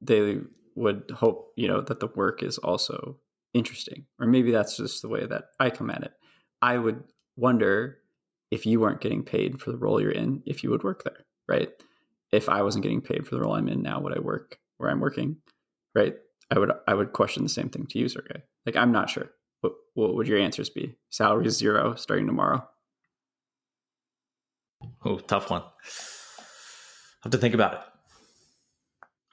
they 0.00 0.38
would 0.74 1.10
hope, 1.14 1.52
you 1.56 1.68
know, 1.68 1.80
that 1.82 2.00
the 2.00 2.08
work 2.08 2.42
is 2.42 2.58
also 2.58 3.18
interesting. 3.52 4.06
Or 4.18 4.26
maybe 4.26 4.50
that's 4.50 4.76
just 4.76 5.02
the 5.02 5.08
way 5.08 5.26
that 5.26 5.44
I 5.60 5.70
come 5.70 5.90
at 5.90 6.02
it. 6.02 6.12
I 6.62 6.78
would 6.78 7.04
wonder 7.36 7.98
if 8.50 8.64
you 8.66 8.80
weren't 8.80 9.00
getting 9.00 9.22
paid 9.22 9.60
for 9.60 9.72
the 9.72 9.78
role 9.78 10.00
you're 10.00 10.10
in, 10.10 10.42
if 10.46 10.64
you 10.64 10.70
would 10.70 10.84
work 10.84 11.04
there, 11.04 11.24
right? 11.48 11.70
If 12.32 12.48
I 12.48 12.62
wasn't 12.62 12.82
getting 12.82 13.00
paid 13.00 13.26
for 13.26 13.34
the 13.34 13.42
role 13.42 13.54
I'm 13.54 13.68
in 13.68 13.82
now, 13.82 14.00
would 14.00 14.16
I 14.16 14.20
work 14.20 14.58
where 14.78 14.90
I'm 14.90 15.00
working, 15.00 15.36
right? 15.94 16.14
I 16.50 16.58
would 16.58 16.72
I 16.86 16.94
would 16.94 17.12
question 17.12 17.42
the 17.42 17.48
same 17.48 17.68
thing 17.68 17.86
to 17.86 17.98
you, 17.98 18.08
Sergey. 18.08 18.42
Like 18.66 18.76
I'm 18.76 18.92
not 18.92 19.10
sure. 19.10 19.30
What 19.60 19.72
what 19.94 20.14
would 20.14 20.28
your 20.28 20.38
answers 20.38 20.70
be? 20.70 20.96
Salary 21.10 21.46
is 21.46 21.56
zero 21.56 21.94
starting 21.94 22.26
tomorrow. 22.26 22.66
Oh, 25.04 25.18
tough 25.18 25.50
one. 25.50 25.62
have 27.22 27.32
to 27.32 27.38
think 27.38 27.54
about 27.54 27.72
it. 27.74 27.80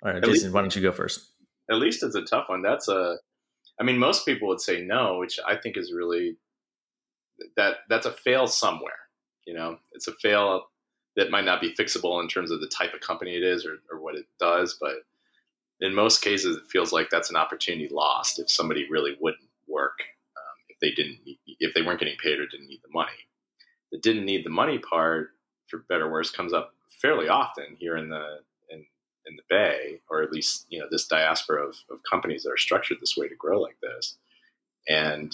All 0.04 0.12
right, 0.12 0.16
At 0.18 0.24
Jason, 0.24 0.46
least- 0.46 0.54
why 0.54 0.62
don't 0.62 0.76
you 0.76 0.82
go 0.82 0.92
first? 0.92 1.28
At 1.70 1.78
least 1.78 2.04
it's 2.04 2.16
a 2.16 2.24
tough 2.24 2.50
one. 2.50 2.62
That's 2.62 2.88
a. 2.88 3.18
I 3.80 3.84
mean, 3.84 3.98
most 3.98 4.26
people 4.26 4.48
would 4.50 4.60
say 4.62 4.82
no, 4.82 5.18
which 5.18 5.40
I 5.48 5.56
think 5.56 5.78
is 5.78 5.94
really 5.94 6.38
that 7.56 7.78
that's 7.90 8.06
a 8.06 8.12
fail 8.12 8.48
somewhere. 8.48 8.94
You 9.46 9.54
know, 9.54 9.78
it's 9.94 10.08
a 10.08 10.14
fail 10.22 10.64
that 11.16 11.32
might 11.32 11.46
not 11.46 11.62
be 11.62 11.74
fixable 11.76 12.22
in 12.22 12.28
terms 12.28 12.52
of 12.52 12.60
the 12.62 12.68
type 12.68 12.94
of 12.94 13.02
company 13.02 13.36
it 13.36 13.44
is 13.44 13.66
or, 13.66 13.80
or 13.92 14.00
what 14.02 14.16
it 14.16 14.26
does, 14.40 14.78
but 14.80 14.94
in 15.80 15.96
most 15.96 16.22
cases, 16.22 16.58
it 16.58 16.64
feels 16.72 16.92
like 16.94 17.10
that's 17.10 17.30
an 17.30 17.36
opportunity 17.36 17.90
lost 17.92 18.40
if 18.40 18.50
somebody 18.50 18.88
really 18.90 19.18
wouldn't 19.20 19.50
work 19.68 20.00
um, 20.38 20.56
if 20.70 20.78
they 20.80 20.92
didn't 20.92 21.18
if 21.60 21.74
they 21.74 21.82
weren't 21.82 22.00
getting 22.00 22.18
paid 22.24 22.40
or 22.40 22.46
didn't 22.48 22.68
need 22.68 22.82
the 22.84 22.94
money. 22.94 23.12
The 23.92 23.98
didn't 24.00 24.26
need 24.26 24.46
the 24.46 24.50
money 24.52 24.78
part, 24.78 25.30
for 25.72 25.86
better 25.90 26.06
or 26.06 26.12
worse, 26.12 26.30
comes 26.30 26.54
up 26.54 26.74
fairly 27.02 27.28
often 27.28 27.76
here 27.80 27.98
in 27.98 28.10
the 28.10 28.40
in 28.70 28.86
in 29.26 29.36
the 29.36 29.44
Bay, 29.50 30.00
or 30.10 30.22
at 30.22 30.32
least 30.32 30.68
you 30.70 30.80
know 30.80 30.88
this 30.92 31.08
diaspora 31.08 31.68
of, 31.68 31.76
of 31.90 32.00
companies 32.10 32.44
that 32.44 32.52
are 32.52 32.58
structured 32.58 33.00
this 33.02 33.18
way 33.18 33.28
to 33.28 33.36
grow 33.36 33.60
like 33.60 33.78
this, 33.82 34.18
and 34.88 35.34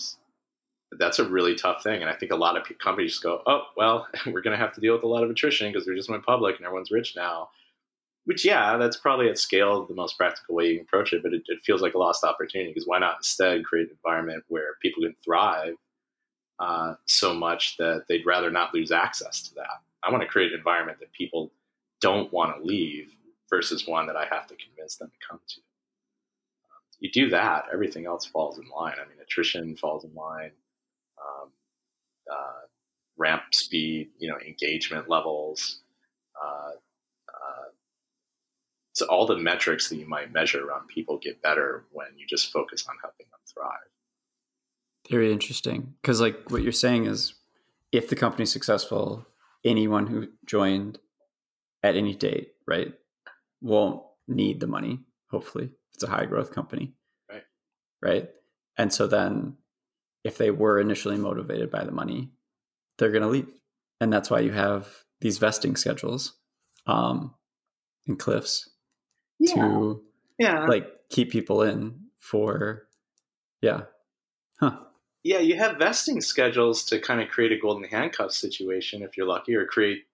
that's 0.97 1.19
a 1.19 1.27
really 1.27 1.55
tough 1.55 1.83
thing. 1.83 2.01
And 2.01 2.09
I 2.09 2.15
think 2.15 2.31
a 2.31 2.35
lot 2.35 2.55
of 2.55 2.65
companies 2.79 3.11
just 3.11 3.23
go, 3.23 3.41
"Oh, 3.45 3.63
well, 3.75 4.07
we're 4.27 4.41
going 4.41 4.57
to 4.57 4.63
have 4.63 4.73
to 4.73 4.81
deal 4.81 4.93
with 4.93 5.03
a 5.03 5.07
lot 5.07 5.23
of 5.23 5.29
attrition 5.29 5.71
because 5.71 5.87
we 5.87 5.95
just 5.95 6.09
went 6.09 6.25
public 6.25 6.57
and 6.57 6.65
everyone's 6.65 6.91
rich 6.91 7.15
now." 7.15 7.49
Which, 8.25 8.43
yeah, 8.43 8.75
that's 8.75 8.97
probably 8.97 9.29
at 9.29 9.39
scale 9.39 9.85
the 9.85 9.95
most 9.95 10.17
practical 10.17 10.53
way 10.55 10.67
you 10.67 10.75
can 10.75 10.83
approach 10.83 11.13
it, 11.13 11.23
but 11.23 11.33
it, 11.33 11.43
it 11.47 11.59
feels 11.63 11.81
like 11.81 11.93
a 11.93 11.97
lost 11.97 12.25
opportunity 12.25 12.71
because 12.71 12.85
why 12.85 12.99
not 12.99 13.19
instead 13.19 13.63
create 13.63 13.87
an 13.87 13.97
environment 14.03 14.43
where 14.49 14.75
people 14.81 15.03
can 15.03 15.15
thrive 15.23 15.75
uh, 16.59 16.95
so 17.05 17.33
much 17.33 17.77
that 17.77 18.03
they'd 18.09 18.25
rather 18.25 18.51
not 18.51 18.73
lose 18.73 18.91
access 18.91 19.41
to 19.43 19.55
that? 19.55 19.79
I 20.07 20.11
want 20.11 20.21
to 20.23 20.27
create 20.27 20.53
an 20.53 20.57
environment 20.57 20.99
that 20.99 21.11
people 21.11 21.51
don't 21.99 22.31
want 22.31 22.55
to 22.55 22.63
leave 22.63 23.09
versus 23.49 23.85
one 23.85 24.07
that 24.07 24.15
I 24.15 24.25
have 24.31 24.47
to 24.47 24.55
convince 24.55 24.95
them 24.95 25.09
to 25.09 25.27
come 25.27 25.39
to. 25.47 25.61
You 26.99 27.11
do 27.11 27.29
that, 27.29 27.65
everything 27.71 28.05
else 28.05 28.25
falls 28.25 28.57
in 28.57 28.65
line. 28.69 28.95
I 28.95 29.07
mean, 29.07 29.17
attrition 29.21 29.75
falls 29.75 30.03
in 30.03 30.13
line, 30.15 30.51
um, 31.21 31.49
uh, 32.31 32.65
ramp 33.17 33.43
speed, 33.51 34.09
you 34.17 34.29
know, 34.29 34.37
engagement 34.39 35.09
levels. 35.09 35.81
Uh, 36.41 36.71
uh, 37.29 37.69
so 38.93 39.05
all 39.07 39.27
the 39.27 39.37
metrics 39.37 39.89
that 39.89 39.97
you 39.97 40.07
might 40.07 40.33
measure 40.33 40.65
around 40.65 40.87
people 40.87 41.17
get 41.17 41.41
better 41.41 41.83
when 41.91 42.07
you 42.17 42.25
just 42.25 42.51
focus 42.51 42.87
on 42.89 42.95
helping 43.01 43.27
them 43.29 43.39
thrive. 43.53 43.77
Very 45.09 45.31
interesting. 45.31 45.93
Because, 46.01 46.19
like, 46.19 46.49
what 46.49 46.63
you're 46.63 46.71
saying 46.71 47.05
is 47.05 47.35
if 47.91 48.09
the 48.09 48.15
company's 48.15 48.51
successful, 48.51 49.25
anyone 49.67 50.07
who 50.07 50.27
joined 50.45 50.99
at 51.83 51.95
any 51.95 52.15
date, 52.15 52.53
right, 52.67 52.93
won't 53.61 54.01
need 54.27 54.59
the 54.59 54.67
money, 54.67 54.99
hopefully. 55.29 55.69
It's 55.93 56.03
a 56.03 56.07
high 56.07 56.25
growth 56.25 56.51
company. 56.51 56.93
Right. 57.29 57.43
Right. 58.01 58.29
And 58.77 58.91
so 58.93 59.07
then 59.07 59.57
if 60.23 60.37
they 60.37 60.51
were 60.51 60.79
initially 60.79 61.17
motivated 61.17 61.71
by 61.71 61.83
the 61.83 61.91
money, 61.91 62.31
they're 62.97 63.11
going 63.11 63.21
to 63.23 63.27
leave. 63.29 63.49
And 64.01 64.11
that's 64.13 64.29
why 64.29 64.39
you 64.41 64.51
have 64.51 64.87
these 65.21 65.37
vesting 65.39 65.75
schedules 65.75 66.33
um, 66.85 67.33
and 68.07 68.19
cliffs 68.19 68.69
to 69.47 70.03
Yeah. 70.39 70.65
like 70.67 70.87
keep 71.09 71.31
people 71.31 71.61
in 71.63 72.01
for 72.19 72.87
Yeah. 73.61 73.81
Huh. 74.59 74.77
Yeah, 75.27 75.39
you 75.39 75.57
have 75.57 75.75
vesting 75.75 76.21
schedules 76.21 76.85
to 76.85 77.01
kind 77.01 77.19
of 77.19 77.27
create 77.27 77.51
a 77.51 77.59
golden 77.59 77.83
handcuff 77.83 78.31
situation 78.31 79.03
if 79.03 79.17
you're 79.17 79.27
lucky, 79.27 79.55
or 79.55 79.65
create 79.65 80.05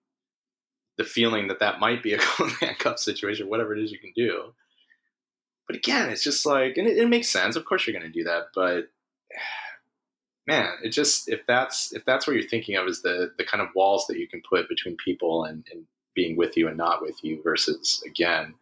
the 0.98 1.04
feeling 1.04 1.46
that 1.46 1.60
that 1.60 1.78
might 1.78 2.02
be 2.02 2.14
a 2.14 2.18
golden 2.38 2.56
handcuff 2.56 2.98
situation, 2.98 3.48
whatever 3.48 3.76
it 3.76 3.80
is 3.84 3.92
you 3.92 3.98
can 4.00 4.12
do. 4.16 4.52
But 5.68 5.76
again, 5.76 6.10
it's 6.10 6.24
just 6.24 6.44
like, 6.44 6.76
and 6.78 6.88
it, 6.88 6.98
it 6.98 7.08
makes 7.08 7.28
sense. 7.28 7.54
Of 7.54 7.64
course, 7.64 7.86
you're 7.86 7.96
going 7.96 8.12
to 8.12 8.18
do 8.18 8.24
that, 8.24 8.46
but 8.56 8.90
man, 10.48 10.70
it 10.82 10.88
just 10.88 11.28
if 11.28 11.42
that's 11.46 11.92
if 11.92 12.04
that's 12.04 12.26
what 12.26 12.34
you're 12.34 12.48
thinking 12.48 12.74
of 12.74 12.88
is 12.88 13.02
the 13.02 13.30
the 13.38 13.44
kind 13.44 13.62
of 13.62 13.68
walls 13.76 14.06
that 14.08 14.18
you 14.18 14.26
can 14.26 14.42
put 14.48 14.68
between 14.68 14.96
people 14.96 15.44
and, 15.44 15.64
and 15.70 15.84
being 16.16 16.36
with 16.36 16.56
you 16.56 16.66
and 16.66 16.76
not 16.76 17.02
with 17.02 17.22
you 17.22 17.40
versus 17.40 18.02
again 18.04 18.54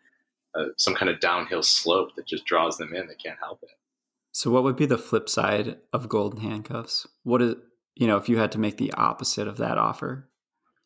uh, 0.55 0.67
some 0.77 0.95
kind 0.95 1.11
of 1.11 1.19
downhill 1.19 1.63
slope 1.63 2.15
that 2.17 2.27
just 2.27 2.45
draws 2.45 2.77
them 2.77 2.95
in. 2.95 3.07
They 3.07 3.15
can't 3.15 3.39
help 3.39 3.63
it. 3.63 3.71
So, 4.33 4.51
what 4.51 4.65
would 4.65 4.77
be 4.77 4.87
the 4.87 4.99
flip 4.99 5.29
side 5.29 5.77
of 5.93 6.09
golden 6.09 6.41
handcuffs? 6.41 7.07
What 7.23 7.43
is 7.43 7.55
you 7.95 8.07
know 8.07 8.17
if 8.17 8.29
you 8.29 8.39
had 8.39 8.53
to 8.53 8.59
make 8.59 8.79
the 8.79 8.93
opposite 8.95 9.47
of 9.47 9.59
that 9.59 9.79
offer? 9.79 10.29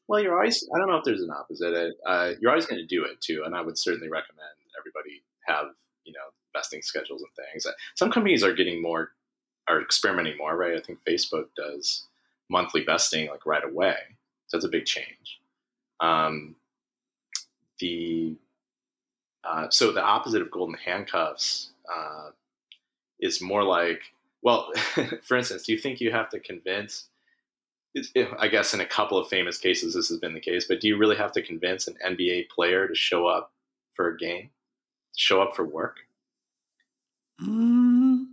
Well, 0.09 0.20
you're 0.20 0.37
always. 0.37 0.68
I 0.74 0.78
don't 0.78 0.88
know 0.88 0.96
if 0.96 1.04
there's 1.04 1.22
an 1.22 1.30
opposite. 1.30 1.94
Uh, 2.04 2.32
you're 2.40 2.50
always 2.50 2.66
going 2.66 2.80
to 2.80 2.87
do 2.87 3.04
it 3.04 3.20
too, 3.20 3.42
and 3.46 3.54
I 3.54 3.62
would 3.62 3.78
certainly 3.78 4.09
recommend 4.09 4.48
everybody 4.78 5.22
have 5.46 5.66
you 6.04 6.12
know 6.12 6.18
vesting 6.52 6.82
schedules 6.82 7.22
and 7.22 7.30
things. 7.46 7.66
Some 7.94 8.11
companies 8.11 8.42
are 8.42 8.52
getting 8.52 8.82
more, 8.82 9.12
are 9.68 9.80
experimenting 9.80 10.37
more, 10.38 10.56
right? 10.56 10.76
I 10.76 10.80
think 10.80 10.98
Facebook 11.09 11.46
does 11.56 12.04
monthly 12.48 12.85
vesting 12.85 13.28
like 13.28 13.46
right 13.46 13.64
away, 13.64 13.96
so 14.48 14.56
that's 14.56 14.66
a 14.66 14.68
big 14.70 14.87
change. 14.87 15.40
Um, 16.00 16.56
the 17.78 18.37
uh, 19.44 19.70
so 19.70 19.92
the 19.92 20.02
opposite 20.02 20.42
of 20.42 20.50
golden 20.50 20.76
handcuffs 20.76 21.70
uh, 21.92 22.30
is 23.20 23.40
more 23.40 23.64
like, 23.64 24.00
well, 24.42 24.70
for 25.22 25.37
instance, 25.37 25.62
do 25.64 25.72
you 25.72 25.79
think 25.79 26.00
you 26.00 26.11
have 26.12 26.29
to 26.31 26.40
convince? 26.40 27.09
I 28.38 28.48
guess 28.48 28.74
in 28.74 28.81
a 28.81 28.87
couple 28.87 29.16
of 29.16 29.29
famous 29.29 29.57
cases 29.57 29.94
this 29.94 30.09
has 30.09 30.18
been 30.18 30.35
the 30.35 30.40
case, 30.40 30.66
but 30.68 30.81
do 30.81 30.88
you 30.88 30.98
really 30.98 31.16
have 31.16 31.33
to 31.33 31.42
convince 31.42 31.88
an 31.88 31.96
NBA 32.07 32.50
player 32.50 32.87
to 32.87 32.94
show 32.94 33.26
up 33.26 33.52
for 33.94 34.09
a 34.09 34.16
game, 34.18 34.50
show 35.16 35.40
up 35.40 35.57
for 35.57 35.64
work? 35.64 35.96
Mm. 37.40 38.26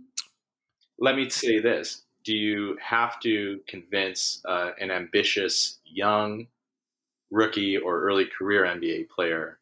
Let 0.98 1.16
me 1.16 1.30
say 1.30 1.60
this: 1.60 2.02
Do 2.24 2.36
you 2.36 2.76
have 2.82 3.18
to 3.20 3.60
convince 3.66 4.42
uh, 4.44 4.72
an 4.78 4.90
ambitious 4.90 5.78
young 5.84 6.46
rookie 7.30 7.76
or 7.76 8.02
early 8.02 8.26
career 8.26 8.64
NBA 8.64 9.08
player 9.08 9.58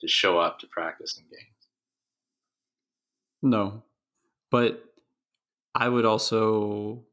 to 0.00 0.08
show 0.08 0.38
up 0.38 0.58
to 0.60 0.66
practice 0.66 1.16
in 1.18 1.24
games? 1.24 1.68
No, 3.42 3.82
but 4.56 4.82
I 5.74 5.86
would 5.86 6.06
also. 6.06 7.04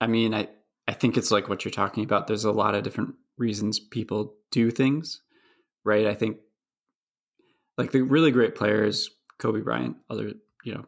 I 0.00 0.06
mean, 0.06 0.32
I 0.32 0.48
I 0.88 0.94
think 0.94 1.18
it's 1.18 1.30
like 1.30 1.50
what 1.50 1.66
you're 1.66 1.72
talking 1.72 2.02
about. 2.02 2.26
There's 2.26 2.46
a 2.46 2.50
lot 2.50 2.74
of 2.74 2.82
different 2.82 3.14
reasons 3.36 3.78
people 3.78 4.34
do 4.50 4.70
things, 4.70 5.20
right? 5.84 6.06
I 6.06 6.14
think 6.14 6.38
like 7.76 7.92
the 7.92 8.00
really 8.00 8.30
great 8.30 8.54
players, 8.54 9.10
Kobe 9.38 9.60
Bryant, 9.60 9.96
other 10.08 10.32
you 10.64 10.74
know, 10.74 10.86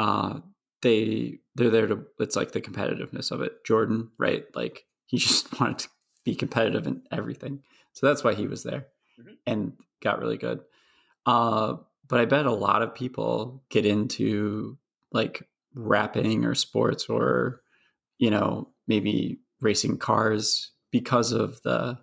uh, 0.00 0.40
they 0.82 1.38
they're 1.54 1.70
there 1.70 1.86
to. 1.86 2.06
It's 2.18 2.34
like 2.34 2.50
the 2.50 2.60
competitiveness 2.60 3.30
of 3.30 3.40
it. 3.40 3.64
Jordan, 3.64 4.10
right? 4.18 4.44
Like 4.52 4.84
he 5.06 5.18
just 5.26 5.60
wanted 5.60 5.78
to 5.78 5.88
be 6.24 6.34
competitive 6.34 6.88
in 6.88 7.02
everything, 7.12 7.62
so 7.92 8.04
that's 8.08 8.24
why 8.24 8.34
he 8.34 8.48
was 8.48 8.64
there 8.64 8.88
mm-hmm. 9.16 9.34
and 9.46 9.74
got 10.02 10.18
really 10.18 10.38
good. 10.38 10.62
Uh, 11.24 11.76
but 12.10 12.20
I 12.20 12.24
bet 12.24 12.44
a 12.44 12.52
lot 12.52 12.82
of 12.82 12.94
people 12.94 13.62
get 13.70 13.86
into 13.86 14.76
like 15.12 15.48
rapping 15.74 16.44
or 16.44 16.54
sports 16.54 17.06
or 17.08 17.62
you 18.18 18.30
know 18.30 18.68
maybe 18.86 19.38
racing 19.60 19.96
cars 19.96 20.72
because 20.90 21.32
of 21.32 21.62
the 21.62 21.96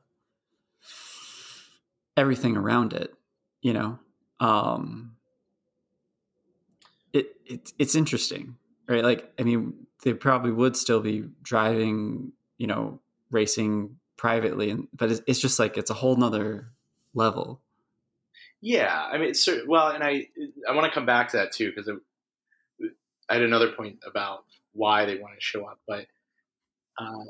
everything 2.16 2.58
around 2.58 2.94
it 2.94 3.14
you 3.62 3.74
know? 3.74 4.00
Um 4.40 5.16
it, 7.12 7.28
it 7.46 7.74
it's 7.78 7.96
interesting 7.96 8.56
right? 8.88 9.04
Like 9.04 9.32
i 9.38 9.44
mean 9.44 9.74
they 10.04 10.14
probably 10.14 10.52
would 10.52 10.78
still 10.78 11.02
be 11.02 11.26
driving 11.44 12.32
you 12.58 12.68
know 12.68 13.02
racing 13.30 13.98
privately 14.16 14.70
and 14.70 14.88
but 14.94 15.12
it's, 15.12 15.22
it's 15.28 15.40
just 15.40 15.60
like 15.60 15.78
it's 15.78 15.90
a 15.90 15.96
whole 15.96 16.16
nother 16.16 16.72
level 17.14 17.62
yeah 18.62 19.08
i 19.12 19.18
mean 19.18 19.30
it's 19.30 19.48
well 19.68 19.90
and 19.90 20.04
i 20.04 20.28
i 20.68 20.74
want 20.74 20.86
to 20.86 20.92
come 20.92 21.06
back 21.06 21.30
to 21.30 21.38
that 21.38 21.52
too 21.52 21.72
because 21.74 21.90
i 23.30 23.34
had 23.34 23.44
another 23.44 23.72
point 23.72 23.98
about 24.06 24.44
why 24.74 25.06
they 25.06 25.18
want 25.18 25.34
to 25.36 25.42
show 25.42 25.66
up 25.66 25.80
but 25.88 26.06
uh, 27.00 27.24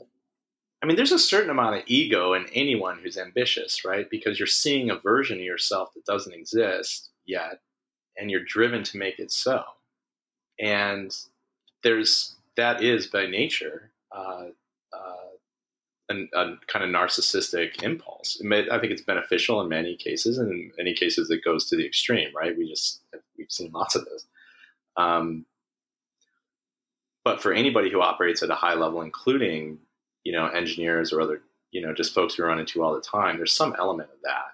I 0.81 0.85
mean, 0.85 0.95
there's 0.95 1.11
a 1.11 1.19
certain 1.19 1.49
amount 1.49 1.75
of 1.75 1.83
ego 1.87 2.33
in 2.33 2.45
anyone 2.53 2.99
who's 2.99 3.17
ambitious, 3.17 3.83
right? 3.83 4.09
Because 4.09 4.39
you're 4.39 4.47
seeing 4.47 4.89
a 4.89 4.99
version 4.99 5.39
of 5.39 5.43
yourself 5.43 5.93
that 5.93 6.05
doesn't 6.05 6.33
exist 6.33 7.09
yet, 7.25 7.61
and 8.15 8.29
you're 8.29 8.43
driven 8.43 8.83
to 8.83 8.97
make 8.97 9.19
it 9.19 9.31
so. 9.31 9.63
And 10.59 11.15
there's 11.83 12.35
that 12.55 12.83
is 12.83 13.07
by 13.07 13.25
nature 13.25 13.91
uh, 14.15 14.45
uh, 14.93 15.16
a, 16.09 16.15
a, 16.33 16.57
kind 16.67 16.83
of 16.83 16.89
narcissistic 16.89 17.83
impulse. 17.83 18.41
I 18.41 18.79
think 18.79 18.91
it's 18.91 19.01
beneficial 19.01 19.61
in 19.61 19.69
many 19.69 19.95
cases, 19.95 20.37
and 20.37 20.51
in 20.51 20.71
many 20.77 20.93
cases 20.93 21.29
it 21.29 21.43
goes 21.43 21.65
to 21.69 21.75
the 21.75 21.85
extreme, 21.85 22.29
right? 22.35 22.57
We 22.57 22.67
just 22.67 23.01
we've 23.37 23.51
seen 23.51 23.71
lots 23.71 23.95
of 23.95 24.05
this. 24.05 24.25
Um, 24.95 25.45
but 27.23 27.41
for 27.41 27.51
anybody 27.53 27.91
who 27.91 28.01
operates 28.01 28.41
at 28.41 28.49
a 28.49 28.55
high 28.55 28.75
level, 28.75 29.01
including 29.01 29.79
you 30.23 30.31
know 30.31 30.47
engineers 30.47 31.11
or 31.11 31.21
other 31.21 31.41
you 31.71 31.81
know 31.81 31.93
just 31.93 32.13
folks 32.13 32.37
we 32.37 32.43
run 32.43 32.59
into 32.59 32.83
all 32.83 32.93
the 32.93 33.01
time, 33.01 33.37
there's 33.37 33.53
some 33.53 33.75
element 33.77 34.09
of 34.09 34.21
that, 34.23 34.53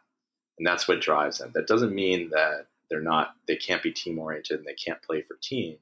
and 0.57 0.65
that's 0.65 0.87
what 0.87 1.01
drives 1.01 1.37
them. 1.37 1.51
That 1.53 1.67
doesn't 1.67 1.93
mean 1.93 2.29
that 2.31 2.67
they're 2.89 3.01
not 3.01 3.35
they 3.47 3.55
can't 3.55 3.83
be 3.83 3.91
team 3.91 4.19
oriented 4.19 4.59
and 4.59 4.67
they 4.67 4.73
can't 4.73 5.01
play 5.01 5.21
for 5.21 5.37
team. 5.41 5.77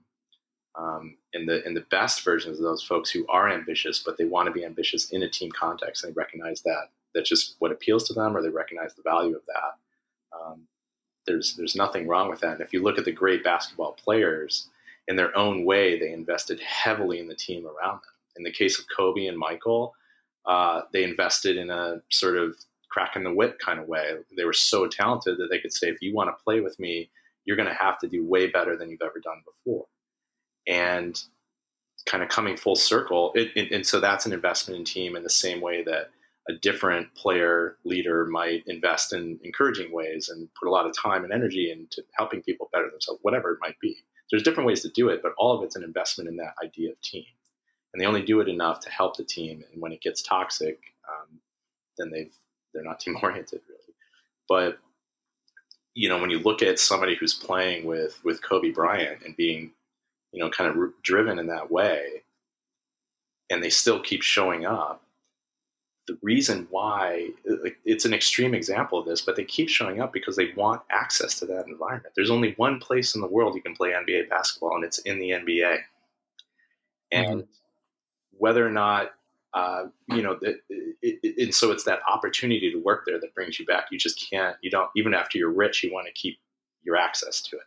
Um, 0.76 1.18
in 1.34 1.46
the 1.46 1.66
in 1.68 1.74
the 1.74 1.86
best 1.92 2.24
versions 2.24 2.58
of 2.58 2.64
those 2.64 2.82
folks 2.82 3.10
who 3.10 3.26
are 3.28 3.50
ambitious, 3.50 4.04
but 4.04 4.18
they 4.18 4.26
want 4.26 4.48
to 4.48 4.54
be 4.54 4.64
ambitious 4.64 5.10
in 5.10 5.24
a 5.24 5.30
team 5.30 5.52
context, 5.52 6.04
and 6.04 6.14
they 6.14 6.18
recognize 6.18 6.62
that 6.62 6.90
that's 7.14 7.30
just 7.30 7.56
what 7.60 7.72
appeals 7.72 8.06
to 8.08 8.14
them, 8.14 8.36
or 8.36 8.42
they 8.42 8.50
recognize 8.50 8.94
the 8.94 9.02
value 9.02 9.36
of 9.36 9.42
that. 9.48 10.38
Um, 10.38 10.68
there's 11.28 11.56
there's 11.56 11.76
nothing 11.76 12.08
wrong 12.08 12.30
with 12.30 12.40
that. 12.40 12.54
And 12.54 12.62
if 12.62 12.72
you 12.72 12.82
look 12.82 12.98
at 12.98 13.06
the 13.06 13.12
great 13.12 13.44
basketball 13.44 13.94
players, 13.94 14.70
in 15.08 15.16
their 15.16 15.36
own 15.38 15.66
way, 15.66 16.00
they 16.00 16.14
invested 16.14 16.60
heavily 16.62 17.20
in 17.20 17.28
the 17.28 17.36
team 17.36 17.66
around 17.66 17.96
them. 17.96 18.16
In 18.38 18.44
the 18.44 18.52
case 18.52 18.80
of 18.80 18.86
Kobe 18.96 19.26
and 19.26 19.38
Michael, 19.38 19.94
uh, 20.46 20.82
they 20.94 21.04
invested 21.04 21.58
in 21.58 21.70
a 21.70 22.02
sort 22.10 22.38
of 22.38 22.56
crack 22.90 23.16
in 23.16 23.24
the 23.24 23.34
whip 23.34 23.60
kind 23.60 23.80
of 23.80 23.88
way. 23.88 24.16
They 24.36 24.46
were 24.46 24.54
so 24.54 24.88
talented 24.88 25.38
that 25.38 25.48
they 25.50 25.60
could 25.60 25.74
say, 25.74 25.88
if 25.90 26.02
you 26.02 26.14
want 26.14 26.30
to 26.30 26.44
play 26.44 26.62
with 26.62 26.80
me, 26.80 27.10
you're 27.46 27.58
going 27.58 27.70
to 27.70 27.76
have 27.76 28.00
to 28.00 28.08
do 28.08 28.26
way 28.26 28.48
better 28.48 28.78
than 28.78 28.90
you've 28.90 29.02
ever 29.02 29.20
done 29.20 29.42
before. 29.46 29.86
And 30.68 31.22
kind 32.06 32.24
of 32.24 32.30
coming 32.30 32.58
full 32.58 32.76
circle, 32.76 33.32
it, 33.36 33.52
it, 33.56 33.72
and 33.72 33.86
so 33.86 34.00
that's 34.00 34.26
an 34.26 34.34
investment 34.34 34.80
in 34.80 34.86
team 34.86 35.16
in 35.16 35.24
the 35.24 35.30
same 35.30 35.62
way 35.62 35.84
that 35.84 36.10
a 36.50 36.54
different 36.54 37.14
player 37.14 37.78
leader 37.86 38.26
might 38.26 38.64
invest 38.66 39.14
in 39.14 39.40
encouraging 39.44 39.92
ways 39.92 40.30
and 40.30 40.50
put 40.60 40.68
a 40.68 40.72
lot 40.72 40.88
of 40.88 40.96
time 40.98 41.24
and 41.24 41.32
energy 41.32 41.72
into 41.72 42.04
helping 42.14 42.42
people 42.42 42.70
better 42.74 42.90
themselves, 42.90 43.20
whatever 43.22 43.52
it 43.52 43.60
might 43.62 43.80
be 43.80 43.98
there's 44.32 44.44
different 44.44 44.68
ways 44.68 44.82
to 44.82 44.90
do 44.90 45.10
it, 45.10 45.22
but 45.22 45.34
all 45.38 45.56
of 45.56 45.64
it's 45.64 45.76
an 45.76 45.84
investment 45.84 46.30
in 46.30 46.38
that 46.38 46.56
idea 46.64 46.92
of 46.92 47.02
team. 47.02 47.26
And 47.94 48.02
they 48.02 48.06
only 48.06 48.22
do 48.22 48.40
it 48.40 48.48
enough 48.48 48.80
to 48.82 48.90
help 48.90 49.18
the 49.18 49.26
team. 49.26 49.64
And 49.72 49.82
when 49.82 49.92
it 49.92 50.02
gets 50.02 50.22
toxic, 50.22 50.80
um, 51.08 51.40
then 51.98 52.10
they've 52.10 52.34
they're 52.74 52.84
not 52.84 53.00
team 53.02 53.18
oriented 53.22 53.62
really. 53.68 53.94
But 54.48 54.80
you 55.94 56.08
know, 56.08 56.20
when 56.20 56.30
you 56.30 56.40
look 56.40 56.64
at 56.64 56.80
somebody 56.80 57.16
who's 57.16 57.34
playing 57.34 57.86
with 57.86 58.24
with 58.24 58.42
Kobe 58.42 58.72
Bryant 58.72 59.24
and 59.26 59.36
being, 59.36 59.74
you 60.32 60.40
know, 60.40 60.50
kind 60.50 60.70
of 60.70 60.92
driven 61.04 61.40
in 61.40 61.48
that 61.48 61.72
way, 61.72 62.24
and 63.50 63.64
they 63.64 63.70
still 63.70 64.00
keep 64.00 64.22
showing 64.22 64.66
up, 64.66 65.04
the 66.08 66.18
reason 66.22 66.68
why 66.72 67.30
it's 67.86 68.06
an 68.06 68.14
extreme 68.14 68.54
example 68.54 69.00
of 69.00 69.06
this, 69.06 69.22
but 69.22 69.36
they 69.36 69.44
keep 69.44 69.70
showing 69.70 70.02
up 70.02 70.12
because 70.12 70.36
they 70.36 70.52
want 70.56 70.82
access 70.90 71.38
to 71.40 71.46
that 71.46 71.68
environment. 71.68 72.14
There's 72.16 72.32
only 72.32 72.54
one 72.58 72.80
place 72.80 73.14
in 73.14 73.22
the 73.22 73.28
world 73.28 73.56
you 73.56 73.62
can 73.62 73.76
play 73.76 73.92
NBA 73.92 74.30
basketball, 74.30 74.76
and 74.76 74.84
it's 74.84 74.98
in 75.00 75.20
the 75.20 75.30
NBA. 75.30 75.78
And 77.12 77.30
mm-hmm. 77.30 77.40
whether 78.32 78.66
or 78.66 78.72
not, 78.72 79.12
uh, 79.54 79.86
you 80.08 80.24
know, 80.24 80.40
it, 80.42 80.62
it, 80.70 81.20
it, 81.22 81.44
and 81.44 81.54
so 81.54 81.72
it's 81.72 81.84
that 81.84 82.00
opportunity 82.10 82.72
to 82.72 82.80
work 82.80 83.04
there 83.06 83.20
that 83.20 83.36
brings 83.36 83.60
you 83.60 83.66
back. 83.66 83.86
You 83.92 84.00
just 84.00 84.28
can't, 84.30 84.56
you 84.62 84.72
don't, 84.72 84.90
even 84.96 85.14
after 85.14 85.38
you're 85.38 85.52
rich, 85.52 85.84
you 85.84 85.94
want 85.94 86.08
to 86.08 86.14
keep 86.14 86.40
your 86.84 86.96
access 86.96 87.42
to 87.44 87.58
it. 87.58 87.64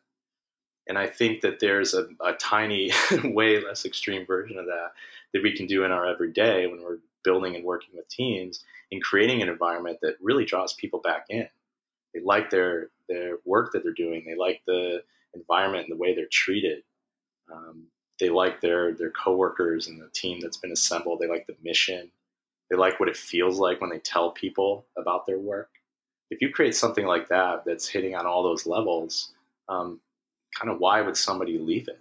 And 0.87 0.99
I 0.99 1.07
think 1.07 1.41
that 1.41 1.61
there's 1.61 1.95
a, 1.95 2.09
a 2.24 2.35
tiny, 2.35 2.93
way 3.24 3.62
less 3.62 3.85
extreme 3.85 4.26
version 4.26 4.59
of 4.59 4.66
that 4.66 4.93
that 5.32 5.43
we 5.43 5.57
can 5.57 5.66
do 5.66 5.85
in 5.85 5.91
our 5.91 6.07
everyday 6.07 6.66
when 6.66 6.82
we're 6.82 6.99
building 7.24 7.57
and 7.57 7.64
working 7.64 7.91
with 7.95 8.09
teams 8.09 8.64
and 8.93 9.03
creating 9.03 9.43
an 9.43 9.49
environment 9.49 9.99
that 10.03 10.16
really 10.20 10.45
draws 10.45 10.74
people 10.74 11.01
back 11.01 11.26
in. 11.28 11.49
They 12.14 12.20
like 12.20 12.51
their 12.51 12.91
their 13.09 13.39
work 13.45 13.72
that 13.72 13.82
they're 13.82 13.93
doing. 13.93 14.24
They 14.26 14.37
like 14.37 14.62
the 14.66 15.03
environment 15.35 15.89
and 15.89 15.97
the 15.97 16.01
way 16.01 16.14
they're 16.14 16.26
treated. 16.30 16.82
Um, 17.53 17.87
they 18.20 18.28
like 18.28 18.61
their 18.61 18.93
their 18.93 19.11
coworkers 19.11 19.89
and 19.89 20.01
the 20.01 20.09
team 20.14 20.41
that's 20.41 20.59
been 20.59 20.72
assembled. 20.72 21.18
They 21.18 21.28
like 21.28 21.47
the 21.47 21.57
mission. 21.62 22.11
They 22.70 22.76
like 22.76 23.01
what 23.01 23.09
it 23.09 23.16
feels 23.16 23.59
like 23.59 23.80
when 23.80 23.91
they 23.91 23.99
tell 23.99 24.30
people 24.30 24.87
about 24.97 25.26
their 25.26 25.39
work. 25.39 25.70
If 26.30 26.41
you 26.41 26.51
create 26.51 26.74
something 26.74 27.07
like 27.07 27.28
that 27.28 27.64
that's 27.66 27.89
hitting 27.89 28.14
on 28.14 28.26
all 28.26 28.43
those 28.43 28.66
levels, 28.66 29.32
um, 29.68 30.01
kind 30.59 30.71
of 30.71 30.79
why 30.79 31.01
would 31.01 31.17
somebody 31.17 31.59
leave 31.59 31.89
it? 31.89 32.01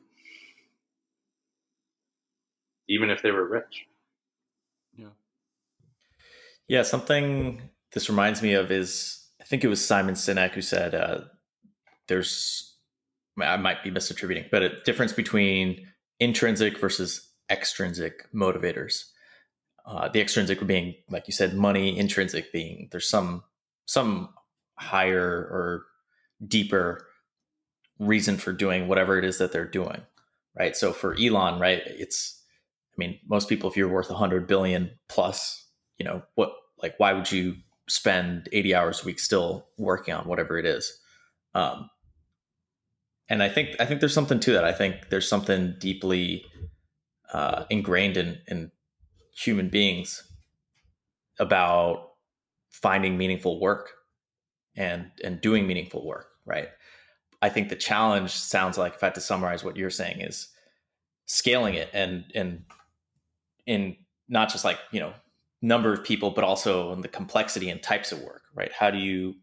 Even 2.87 3.09
if 3.09 3.21
they 3.21 3.31
were 3.31 3.47
rich. 3.47 3.85
Yeah. 4.95 5.07
Yeah, 6.67 6.83
something 6.83 7.61
this 7.93 8.09
reminds 8.09 8.41
me 8.41 8.53
of 8.53 8.71
is 8.71 9.19
I 9.41 9.45
think 9.45 9.63
it 9.63 9.69
was 9.69 9.83
Simon 9.83 10.15
Sinek 10.15 10.51
who 10.51 10.61
said 10.61 10.95
uh, 10.95 11.21
there's 12.07 12.75
I 13.41 13.57
might 13.57 13.83
be 13.83 13.91
misattributing, 13.91 14.51
but 14.51 14.61
a 14.61 14.81
difference 14.83 15.13
between 15.13 15.87
intrinsic 16.19 16.77
versus 16.77 17.29
extrinsic 17.49 18.31
motivators. 18.33 19.05
Uh, 19.85 20.07
the 20.07 20.21
extrinsic 20.21 20.65
being, 20.65 20.95
like 21.09 21.27
you 21.27 21.33
said, 21.33 21.55
money. 21.55 21.97
Intrinsic 21.97 22.51
being 22.51 22.89
there's 22.91 23.09
some 23.09 23.43
some 23.85 24.29
higher 24.77 25.27
or 25.27 25.85
deeper 26.47 27.07
reason 27.99 28.37
for 28.37 28.53
doing 28.53 28.87
whatever 28.87 29.17
it 29.17 29.25
is 29.25 29.37
that 29.37 29.51
they're 29.51 29.67
doing, 29.67 30.01
right? 30.57 30.75
So 30.75 30.93
for 30.93 31.15
Elon, 31.19 31.59
right, 31.59 31.81
it's 31.85 32.41
I 32.93 32.95
mean, 32.97 33.19
most 33.27 33.49
people, 33.49 33.69
if 33.69 33.75
you're 33.75 33.89
worth 33.89 34.09
a 34.09 34.15
hundred 34.15 34.47
billion 34.47 34.91
plus, 35.09 35.67
you 35.97 36.05
know 36.05 36.21
what? 36.35 36.51
Like, 36.81 36.95
why 36.97 37.13
would 37.13 37.31
you 37.31 37.55
spend 37.87 38.49
80 38.51 38.75
hours 38.75 39.01
a 39.01 39.05
week 39.05 39.19
still 39.19 39.67
working 39.77 40.13
on 40.13 40.27
whatever 40.27 40.57
it 40.59 40.65
is? 40.65 40.99
Um, 41.55 41.89
and 43.29 43.41
I 43.41 43.49
think 43.49 43.75
I 43.79 43.85
think 43.85 43.99
there's 43.99 44.13
something 44.13 44.39
to 44.41 44.53
that. 44.53 44.65
I 44.65 44.73
think 44.73 45.09
there's 45.09 45.27
something 45.27 45.75
deeply 45.79 46.45
uh, 47.33 47.65
ingrained 47.69 48.17
in 48.17 48.39
in 48.47 48.71
human 49.35 49.69
beings 49.69 50.21
about 51.39 52.09
finding 52.69 53.17
meaningful 53.17 53.59
work 53.59 53.93
and 54.75 55.09
and 55.23 55.41
doing 55.41 55.65
meaningful 55.65 56.05
work. 56.05 56.27
Right. 56.45 56.67
I 57.43 57.49
think 57.49 57.67
the 57.67 57.75
challenge 57.75 58.31
sounds 58.31 58.77
like, 58.77 58.93
if 58.93 59.03
I 59.03 59.07
had 59.07 59.15
to 59.15 59.21
summarize 59.21 59.65
what 59.65 59.75
you're 59.75 59.89
saying, 59.89 60.21
is 60.21 60.47
scaling 61.25 61.73
it 61.73 61.89
and 61.93 62.23
and 62.33 62.63
in 63.65 63.97
not 64.29 64.49
just 64.49 64.63
like 64.63 64.79
you 64.93 65.01
know 65.01 65.13
number 65.61 65.91
of 65.91 66.05
people, 66.05 66.31
but 66.31 66.45
also 66.45 66.93
in 66.93 67.01
the 67.01 67.09
complexity 67.09 67.69
and 67.69 67.83
types 67.83 68.13
of 68.13 68.21
work. 68.21 68.43
Right. 68.55 68.71
How 68.71 68.89
do 68.91 68.97
you 68.97 69.35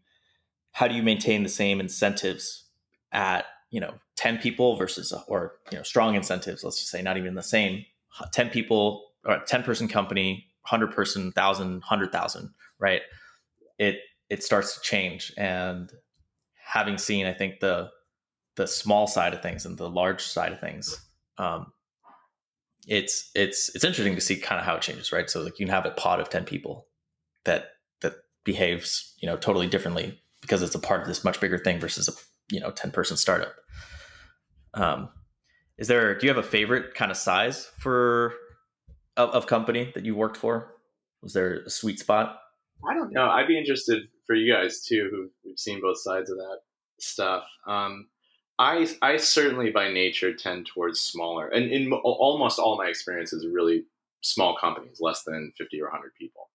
how 0.71 0.87
do 0.87 0.95
you 0.95 1.03
maintain 1.03 1.43
the 1.43 1.49
same 1.49 1.79
incentives 1.79 2.65
at 3.11 3.45
you 3.69 3.79
know 3.79 3.93
10 4.15 4.39
people 4.39 4.77
versus 4.77 5.13
or 5.27 5.53
you 5.71 5.77
know 5.77 5.83
strong 5.83 6.15
incentives 6.15 6.63
let's 6.63 6.79
just 6.79 6.89
say 6.89 7.01
not 7.03 7.17
even 7.17 7.35
the 7.35 7.43
same 7.43 7.85
10 8.31 8.49
people 8.49 9.11
or 9.25 9.39
10 9.45 9.63
person 9.63 9.87
company 9.87 10.47
100 10.69 10.93
person 10.93 11.25
1000 11.25 11.71
100000 11.73 12.49
right 12.79 13.01
it 13.79 13.99
it 14.29 14.43
starts 14.43 14.75
to 14.75 14.81
change 14.81 15.33
and 15.37 15.91
having 16.71 16.97
seen 16.97 17.25
i 17.25 17.33
think 17.33 17.59
the 17.59 17.89
the 18.55 18.67
small 18.67 19.07
side 19.07 19.33
of 19.33 19.41
things 19.41 19.65
and 19.65 19.77
the 19.77 19.89
large 19.89 20.21
side 20.21 20.51
of 20.51 20.59
things 20.59 21.05
um 21.37 21.71
it's 22.87 23.29
it's 23.35 23.69
it's 23.75 23.83
interesting 23.83 24.15
to 24.15 24.21
see 24.21 24.37
kind 24.37 24.59
of 24.59 24.65
how 24.65 24.75
it 24.75 24.81
changes 24.81 25.11
right? 25.11 25.29
So 25.29 25.41
like 25.41 25.59
you 25.59 25.65
can 25.65 25.73
have 25.73 25.85
a 25.85 25.91
pod 25.91 26.19
of 26.19 26.29
10 26.29 26.45
people 26.45 26.87
that 27.45 27.69
that 28.01 28.15
behaves 28.43 29.15
you 29.19 29.27
know 29.27 29.37
totally 29.37 29.67
differently 29.67 30.19
because 30.41 30.61
it's 30.61 30.75
a 30.75 30.79
part 30.79 31.01
of 31.01 31.07
this 31.07 31.23
much 31.23 31.39
bigger 31.39 31.59
thing 31.59 31.79
versus 31.79 32.07
a 32.07 32.13
you 32.53 32.59
know 32.59 32.71
10 32.71 32.91
person 32.91 33.17
startup. 33.17 33.53
Um, 34.73 35.09
is 35.77 35.87
there 35.87 36.17
do 36.17 36.25
you 36.25 36.33
have 36.33 36.43
a 36.43 36.47
favorite 36.47 36.95
kind 36.95 37.11
of 37.11 37.17
size 37.17 37.69
for 37.77 38.33
of, 39.17 39.29
of 39.31 39.47
company 39.47 39.91
that 39.93 40.05
you 40.05 40.15
worked 40.15 40.37
for? 40.37 40.75
Was 41.21 41.33
there 41.33 41.61
a 41.65 41.69
sweet 41.69 41.99
spot 41.99 42.39
i 42.89 42.93
don't 42.93 43.13
know. 43.13 43.29
I'd 43.29 43.47
be 43.47 43.57
interested 43.57 44.07
for 44.25 44.35
you 44.35 44.51
guys 44.53 44.81
too 44.81 45.09
who 45.11 45.29
we've 45.45 45.59
seen 45.59 45.81
both 45.81 45.99
sides 45.99 46.29
of 46.29 46.37
that 46.37 46.59
stuff. 46.99 47.43
Um, 47.67 48.07
I, 48.59 48.87
I 49.01 49.17
certainly 49.17 49.71
by 49.71 49.91
nature 49.91 50.33
tend 50.33 50.67
towards 50.67 50.99
smaller 50.99 51.47
and 51.47 51.71
in 51.71 51.91
almost 51.91 52.59
all 52.59 52.77
my 52.77 52.87
experiences 52.87 53.47
really 53.51 53.85
small 54.21 54.55
companies 54.55 54.99
less 55.01 55.23
than 55.23 55.51
50 55.57 55.81
or 55.81 55.85
100 55.85 56.13
people. 56.15 56.49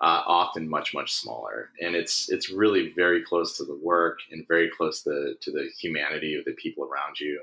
Uh, 0.00 0.22
often 0.26 0.68
much 0.68 0.92
much 0.92 1.12
smaller, 1.12 1.70
and 1.80 1.94
it's 1.94 2.28
it's 2.28 2.50
really 2.50 2.92
very 2.96 3.22
close 3.22 3.56
to 3.56 3.64
the 3.64 3.78
work 3.80 4.18
and 4.32 4.44
very 4.48 4.68
close 4.76 5.02
to 5.04 5.34
to 5.40 5.52
the 5.52 5.68
humanity 5.78 6.34
of 6.34 6.44
the 6.44 6.52
people 6.54 6.84
around 6.84 7.20
you. 7.20 7.40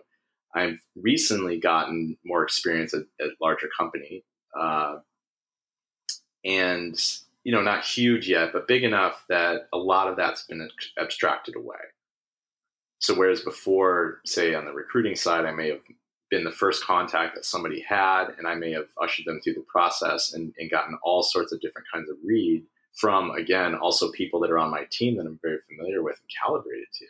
I've 0.54 0.78
recently 0.98 1.58
gotten 1.58 2.18
more 2.26 2.44
experience 2.44 2.94
at, 2.94 3.04
at 3.22 3.32
larger 3.42 3.70
company, 3.78 4.26
uh, 4.54 4.98
and 6.44 7.02
you 7.44 7.52
know 7.52 7.62
not 7.62 7.84
huge 7.84 8.28
yet, 8.28 8.52
but 8.54 8.68
big 8.68 8.84
enough 8.84 9.26
that 9.30 9.68
a 9.74 9.78
lot 9.78 10.08
of 10.08 10.18
that's 10.18 10.46
been 10.46 10.68
abstracted 11.00 11.56
away. 11.56 11.78
So 13.00 13.16
whereas 13.16 13.42
before, 13.42 14.22
say 14.26 14.54
on 14.54 14.66
the 14.66 14.74
recruiting 14.74 15.16
side, 15.16 15.46
I 15.46 15.52
may 15.52 15.70
have 15.70 15.80
been 16.30 16.44
the 16.44 16.52
first 16.52 16.84
contact 16.84 17.36
that 17.36 17.46
somebody 17.46 17.82
had, 17.82 18.28
and 18.38 18.48
I 18.48 18.56
may 18.56 18.72
have 18.72 18.86
ushered 19.02 19.26
them 19.26 19.42
through 19.42 19.56
the 19.56 19.66
process 19.68 20.34
and, 20.34 20.54
and 20.60 20.70
gotten 20.70 20.98
all 21.04 21.24
sorts 21.24 21.52
of 21.52 21.60
different 21.62 21.88
kinds 21.92 22.10
of 22.10 22.18
read 22.24 22.64
from, 22.94 23.32
again, 23.32 23.76
also 23.76 24.12
people 24.12 24.40
that 24.42 24.52
are 24.52 24.60
on 24.60 24.70
my 24.70 24.86
team 24.92 25.18
that 25.18 25.26
I'm 25.26 25.40
very 25.42 25.60
familiar 25.68 26.04
with 26.04 26.18
and 26.18 26.30
calibrated 26.46 26.88
to. 27.00 27.06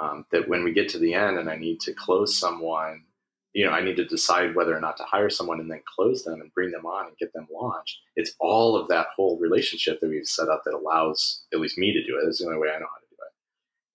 Um, 0.00 0.26
that 0.30 0.48
when 0.48 0.62
we 0.62 0.72
get 0.72 0.88
to 0.90 0.98
the 0.98 1.14
end 1.14 1.38
and 1.38 1.50
I 1.50 1.56
need 1.56 1.80
to 1.80 1.92
close 1.92 2.38
someone, 2.38 3.02
you 3.54 3.64
know, 3.64 3.72
I 3.72 3.82
need 3.82 3.96
to 3.96 4.04
decide 4.04 4.54
whether 4.54 4.76
or 4.76 4.80
not 4.80 4.96
to 4.98 5.04
hire 5.04 5.30
someone 5.30 5.58
and 5.60 5.70
then 5.70 5.82
close 5.96 6.22
them 6.24 6.40
and 6.40 6.52
bring 6.54 6.70
them 6.70 6.86
on 6.86 7.06
and 7.06 7.16
get 7.18 7.32
them 7.32 7.48
launched. 7.52 7.98
It's 8.16 8.34
all 8.40 8.76
of 8.76 8.88
that 8.88 9.08
whole 9.16 9.38
relationship 9.38 10.00
that 10.00 10.10
we've 10.10 10.26
set 10.26 10.48
up 10.48 10.62
that 10.64 10.74
allows 10.74 11.42
at 11.52 11.60
least 11.60 11.78
me 11.78 11.92
to 11.92 12.04
do 12.04 12.18
it. 12.18 12.24
That's 12.24 12.40
the 12.40 12.46
only 12.46 12.58
way 12.58 12.68
I 12.68 12.78
know 12.78 12.86
how 12.86 13.00
to 13.00 13.06
do 13.10 13.16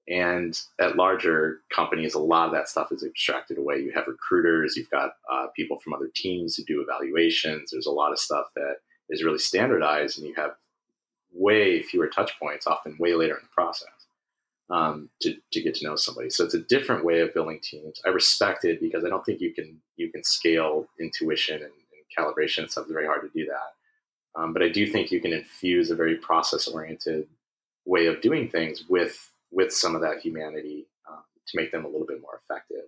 it. 0.08 0.16
and 0.22 0.60
at 0.80 0.95
larger 0.97 1.62
companies, 1.74 2.14
a 2.14 2.20
lot 2.20 2.47
of 2.47 2.54
that 2.54 2.68
stuff 2.68 2.91
is 2.91 3.04
abstracted 3.04 3.58
away. 3.58 3.80
You 3.80 3.91
have 3.93 4.08
recruiters, 4.08 4.76
you've 4.76 4.89
got 4.89 5.12
uh, 5.32 5.47
people 5.56 5.80
from 5.80 5.93
other 5.93 6.10
teams 6.14 6.56
who 6.56 6.64
do 6.66 6.82
evaluations. 6.82 7.72
There's 7.72 7.86
a 7.86 7.91
lot 7.91 8.12
of 8.12 8.20
stuff 8.20 8.47
that 8.56 8.78
is 9.10 9.24
really 9.24 9.39
standardized, 9.39 10.18
and 10.18 10.28
you 10.28 10.34
have 10.36 10.51
way 11.32 11.82
fewer 11.82 12.08
touch 12.08 12.38
points, 12.39 12.68
often 12.68 12.97
way 12.99 13.14
later 13.16 13.36
in 13.36 13.43
the 13.43 13.49
process, 13.54 13.89
um, 14.74 15.07
to, 15.21 15.36
to 15.51 15.61
get 15.61 15.76
to 15.76 15.86
know 15.86 15.95
somebody. 15.95 16.32
So 16.32 16.43
it's 16.43 16.55
a 16.55 16.59
different 16.59 17.05
way 17.05 17.19
of 17.19 17.34
building 17.34 17.59
teams. 17.61 18.01
I 18.05 18.09
respect 18.09 18.65
it 18.65 18.82
because 18.82 19.05
I 19.05 19.09
don't 19.09 19.24
think 19.24 19.39
you 19.39 19.53
can 19.53 19.80
you 19.97 20.11
can 20.11 20.24
scale 20.24 20.88
intuition 20.99 21.57
and, 21.57 21.65
and 21.65 22.17
calibration. 22.17 22.63
It's 22.63 22.78
very 22.89 23.05
hard 23.05 23.21
to 23.21 23.39
do 23.39 23.45
that. 23.45 24.39
Um, 24.39 24.51
but 24.51 24.63
I 24.63 24.69
do 24.69 24.88
think 24.88 25.11
you 25.11 25.21
can 25.21 25.32
infuse 25.32 25.91
a 25.91 25.95
very 25.95 26.15
process 26.15 26.67
oriented 26.67 27.28
way 27.86 28.07
of 28.07 28.19
doing 28.21 28.49
things 28.49 28.86
with 28.89 29.30
with 29.51 29.71
some 29.71 29.93
of 29.93 30.01
that 30.01 30.21
humanity 30.21 30.88
um, 31.07 31.24
to 31.47 31.57
make 31.61 31.71
them 31.71 31.86
a 31.86 31.88
little 31.88 32.07
bit 32.07 32.21
more 32.21 32.41
effective. 32.43 32.86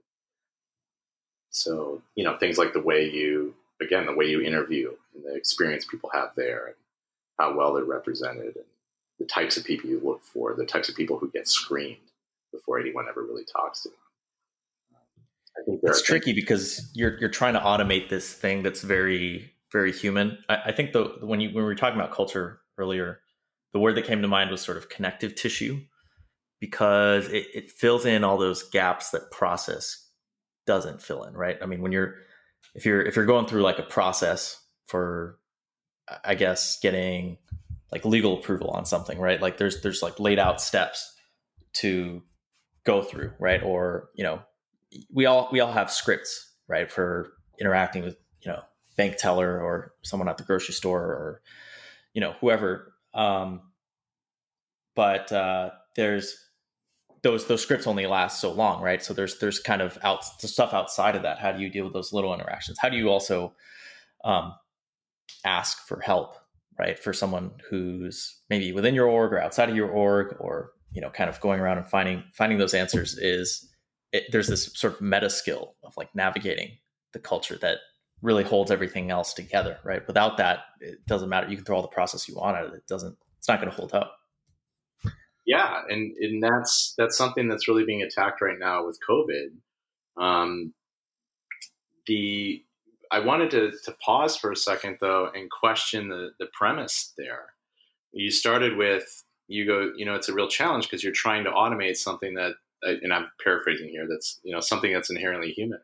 So, 1.51 2.01
you 2.15 2.23
know, 2.23 2.35
things 2.37 2.57
like 2.57 2.73
the 2.73 2.81
way 2.81 3.07
you, 3.07 3.53
again, 3.79 4.07
the 4.07 4.15
way 4.15 4.25
you 4.25 4.41
interview 4.41 4.91
and 5.13 5.23
the 5.23 5.35
experience 5.35 5.85
people 5.85 6.09
have 6.13 6.31
there 6.35 6.65
and 6.65 6.75
how 7.39 7.55
well 7.55 7.73
they're 7.73 7.85
represented 7.85 8.55
and 8.55 8.65
the 9.19 9.25
types 9.25 9.57
of 9.57 9.63
people 9.63 9.89
you 9.89 10.01
look 10.03 10.23
for, 10.23 10.53
the 10.55 10.65
types 10.65 10.89
of 10.89 10.95
people 10.95 11.17
who 11.17 11.29
get 11.31 11.47
screened 11.47 11.97
before 12.51 12.79
anyone 12.79 13.05
ever 13.09 13.23
really 13.23 13.45
talks 13.45 13.83
to 13.83 13.89
them. 13.89 13.97
I 15.57 15.63
think 15.65 15.79
it's 15.83 16.01
tricky 16.01 16.33
because 16.33 16.91
you're 16.93 17.17
you're 17.19 17.29
trying 17.29 17.53
to 17.53 17.61
automate 17.61 18.09
this 18.09 18.33
thing 18.33 18.61
that's 18.63 18.81
very 18.81 19.53
very 19.71 19.91
human. 19.91 20.37
I, 20.49 20.57
I 20.65 20.71
think 20.71 20.91
the 20.91 21.15
when 21.21 21.39
you 21.39 21.49
when 21.49 21.63
we 21.63 21.63
were 21.63 21.75
talking 21.75 21.99
about 21.99 22.11
culture 22.11 22.59
earlier, 22.77 23.19
the 23.73 23.79
word 23.79 23.95
that 23.95 24.05
came 24.05 24.21
to 24.21 24.27
mind 24.27 24.51
was 24.51 24.61
sort 24.61 24.77
of 24.77 24.89
connective 24.89 25.35
tissue 25.35 25.81
because 26.59 27.27
it, 27.29 27.47
it 27.53 27.71
fills 27.71 28.05
in 28.05 28.23
all 28.23 28.37
those 28.37 28.63
gaps 28.63 29.11
that 29.11 29.31
process 29.31 30.09
doesn't 30.65 31.01
fill 31.01 31.23
in, 31.23 31.33
right? 31.33 31.57
I 31.61 31.65
mean, 31.65 31.81
when 31.81 31.91
you're 31.91 32.15
if 32.73 32.85
you're 32.85 33.01
if 33.01 33.15
you're 33.15 33.25
going 33.25 33.47
through 33.47 33.61
like 33.61 33.79
a 33.79 33.83
process 33.83 34.61
for 34.87 35.39
I 36.23 36.35
guess 36.35 36.79
getting 36.81 37.37
like 37.95 38.03
legal 38.03 38.37
approval 38.37 38.71
on 38.71 38.85
something, 38.85 39.17
right? 39.17 39.41
Like 39.41 39.57
there's 39.57 39.81
there's 39.81 40.03
like 40.03 40.19
laid 40.19 40.37
out 40.37 40.59
steps 40.59 41.15
to 41.75 42.21
go 42.83 43.01
through, 43.01 43.31
right? 43.39 43.63
Or, 43.63 44.09
you 44.15 44.25
know, 44.25 44.41
we 45.13 45.25
all 45.25 45.47
we 45.49 45.61
all 45.61 45.71
have 45.71 45.89
scripts, 45.89 46.53
right, 46.67 46.91
for 46.91 47.31
interacting 47.57 48.03
with, 48.03 48.17
you 48.41 48.51
know, 48.51 48.59
bank 48.97 49.15
teller 49.15 49.61
or 49.61 49.93
someone 50.03 50.27
at 50.27 50.37
the 50.37 50.43
grocery 50.43 50.73
store 50.73 51.03
or 51.03 51.41
you 52.13 52.19
know, 52.19 52.33
whoever 52.41 52.93
um 53.13 53.61
but 54.93 55.31
uh 55.31 55.69
there's 55.95 56.37
those 57.21 57.47
those 57.47 57.61
scripts 57.61 57.87
only 57.87 58.07
last 58.07 58.41
so 58.41 58.51
long, 58.51 58.81
right? 58.81 59.01
So 59.01 59.13
there's 59.13 59.39
there's 59.39 59.59
kind 59.59 59.81
of 59.81 59.97
out 60.03 60.25
the 60.41 60.49
stuff 60.49 60.73
outside 60.73 61.15
of 61.15 61.21
that. 61.21 61.39
How 61.39 61.53
do 61.53 61.63
you 61.63 61.69
deal 61.69 61.85
with 61.85 61.93
those 61.93 62.11
little 62.11 62.33
interactions? 62.33 62.77
How 62.77 62.89
do 62.89 62.97
you 62.97 63.07
also 63.07 63.55
um, 64.25 64.53
ask 65.45 65.87
for 65.87 66.01
help, 66.01 66.35
right? 66.77 66.99
For 66.99 67.13
someone 67.13 67.51
who's 67.69 68.41
maybe 68.49 68.71
within 68.71 68.95
your 68.95 69.07
org 69.07 69.33
or 69.33 69.41
outside 69.41 69.69
of 69.69 69.75
your 69.75 69.89
org, 69.89 70.35
or 70.39 70.71
you 70.91 71.01
know, 71.01 71.09
kind 71.09 71.29
of 71.29 71.39
going 71.41 71.59
around 71.59 71.77
and 71.77 71.87
finding 71.87 72.23
finding 72.33 72.57
those 72.57 72.73
answers 72.73 73.17
is 73.17 73.69
it, 74.11 74.23
there's 74.31 74.47
this 74.47 74.71
sort 74.73 74.93
of 74.93 75.01
meta 75.01 75.29
skill 75.29 75.75
of 75.83 75.95
like 75.97 76.13
navigating 76.15 76.77
the 77.13 77.19
culture 77.19 77.57
that 77.57 77.79
really 78.21 78.43
holds 78.43 78.71
everything 78.71 79.11
else 79.11 79.33
together, 79.33 79.77
right? 79.83 80.05
Without 80.07 80.37
that, 80.37 80.59
it 80.79 81.05
doesn't 81.05 81.29
matter. 81.29 81.49
You 81.49 81.57
can 81.57 81.65
throw 81.65 81.75
all 81.77 81.81
the 81.81 81.87
process 81.87 82.27
you 82.27 82.35
want 82.35 82.57
at 82.57 82.65
it. 82.65 82.73
It 82.73 82.87
doesn't. 82.87 83.17
It's 83.37 83.47
not 83.47 83.59
going 83.59 83.69
to 83.69 83.75
hold 83.75 83.93
up. 83.93 84.17
Yeah, 85.45 85.81
and 85.89 86.15
and 86.19 86.41
that's 86.41 86.95
that's 86.97 87.17
something 87.17 87.47
that's 87.47 87.67
really 87.67 87.85
being 87.85 88.01
attacked 88.01 88.41
right 88.41 88.57
now 88.59 88.85
with 88.85 88.99
COVID. 89.07 89.49
Um, 90.17 90.73
the 92.07 92.63
I 93.11 93.19
wanted 93.19 93.51
to 93.51 93.71
to 93.83 93.91
pause 94.03 94.37
for 94.37 94.51
a 94.51 94.55
second 94.55 94.97
though 95.01 95.29
and 95.33 95.49
question 95.49 96.09
the 96.09 96.31
the 96.39 96.47
premise 96.53 97.13
there. 97.17 97.53
You 98.11 98.31
started 98.31 98.77
with 98.77 99.23
you 99.47 99.65
go, 99.65 99.91
you 99.95 100.05
know, 100.05 100.15
it's 100.15 100.29
a 100.29 100.33
real 100.33 100.47
challenge 100.47 100.85
because 100.85 101.03
you're 101.03 101.13
trying 101.13 101.43
to 101.43 101.51
automate 101.51 101.97
something 101.97 102.33
that, 102.33 102.53
and 102.81 103.13
I'm 103.13 103.29
paraphrasing 103.43 103.89
here, 103.89 104.07
that's 104.09 104.39
you 104.43 104.53
know 104.53 104.59
something 104.59 104.91
that's 104.91 105.09
inherently 105.09 105.51
human. 105.51 105.81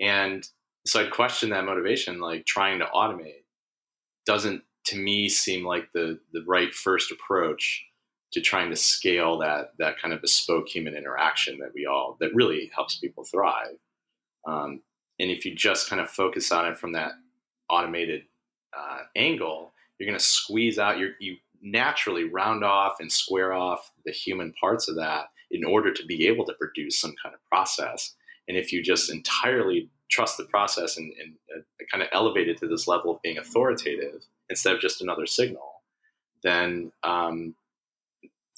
And 0.00 0.46
so 0.86 1.00
I'd 1.00 1.12
question 1.12 1.50
that 1.50 1.64
motivation, 1.64 2.20
like 2.20 2.46
trying 2.46 2.78
to 2.80 2.86
automate 2.86 3.44
doesn't 4.26 4.62
to 4.86 4.98
me 4.98 5.28
seem 5.28 5.64
like 5.64 5.90
the 5.92 6.18
the 6.32 6.42
right 6.46 6.74
first 6.74 7.10
approach 7.12 7.84
to 8.32 8.40
trying 8.40 8.70
to 8.70 8.76
scale 8.76 9.38
that 9.38 9.72
that 9.78 10.00
kind 10.00 10.12
of 10.12 10.20
bespoke 10.20 10.68
human 10.68 10.94
interaction 10.94 11.58
that 11.58 11.72
we 11.74 11.86
all 11.86 12.16
that 12.20 12.34
really 12.34 12.70
helps 12.74 12.96
people 12.96 13.24
thrive. 13.24 13.76
Um, 14.46 14.82
and 15.20 15.30
if 15.30 15.44
you 15.44 15.54
just 15.54 15.88
kind 15.88 16.00
of 16.00 16.10
focus 16.10 16.50
on 16.52 16.66
it 16.66 16.76
from 16.76 16.92
that 16.92 17.12
automated 17.70 18.22
uh, 18.76 19.00
angle, 19.16 19.72
you're 19.98 20.08
going 20.08 20.18
to 20.18 20.24
squeeze 20.24 20.78
out 20.78 20.98
your 20.98 21.10
you 21.20 21.36
naturally 21.62 22.24
round 22.24 22.62
off 22.62 22.96
and 23.00 23.10
square 23.10 23.54
off 23.54 23.90
the 24.04 24.12
human 24.12 24.52
parts 24.60 24.88
of 24.88 24.96
that 24.96 25.26
in 25.50 25.64
order 25.64 25.92
to 25.92 26.04
be 26.04 26.26
able 26.26 26.44
to 26.44 26.52
produce 26.54 27.00
some 27.00 27.14
kind 27.22 27.34
of 27.34 27.40
process. 27.48 28.14
And 28.48 28.56
if 28.56 28.72
you 28.72 28.82
just 28.82 29.10
entirely 29.10 29.88
trust 30.10 30.36
the 30.36 30.44
process 30.44 30.98
and, 30.98 31.12
and 31.18 31.34
uh, 31.56 31.62
kind 31.90 32.02
of 32.02 32.10
elevate 32.12 32.48
it 32.48 32.58
to 32.58 32.68
this 32.68 32.86
level 32.86 33.12
of 33.12 33.22
being 33.22 33.38
authoritative 33.38 34.26
instead 34.50 34.74
of 34.74 34.80
just 34.80 35.00
another 35.00 35.26
signal, 35.26 35.80
then 36.42 36.92
um, 37.02 37.54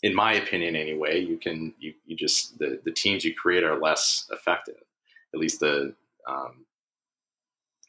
in 0.03 0.15
my 0.15 0.35
opinion 0.35 0.75
anyway, 0.75 1.21
you 1.21 1.37
can 1.37 1.73
you, 1.79 1.95
you 2.07 2.17
just 2.17 2.59
the, 2.59 2.81
the 2.85 2.93
teams 2.93 3.25
you 3.25 3.35
create 3.35 3.63
are 3.63 3.79
less 3.79 4.27
effective. 4.33 4.83
At 5.33 5.41
least 5.41 5.61
the 5.61 5.95
um, 6.27 6.65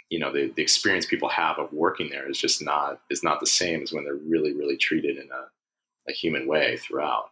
you 0.10 0.20
know 0.20 0.32
the, 0.32 0.52
the 0.56 0.62
experience 0.62 1.06
people 1.06 1.30
have 1.30 1.60
of 1.60 1.72
working 1.74 2.10
there 2.10 2.30
is 2.30 2.40
just 2.40 2.62
not 2.62 3.02
is 3.10 3.24
not 3.24 3.40
the 3.40 3.46
same 3.46 3.82
as 3.82 3.92
when 3.92 4.04
they're 4.04 4.16
really 4.16 4.54
really 4.54 4.78
treated 4.78 5.18
in 5.18 5.30
a, 5.32 6.10
a 6.10 6.14
human 6.14 6.48
way 6.48 6.78
throughout. 6.78 7.32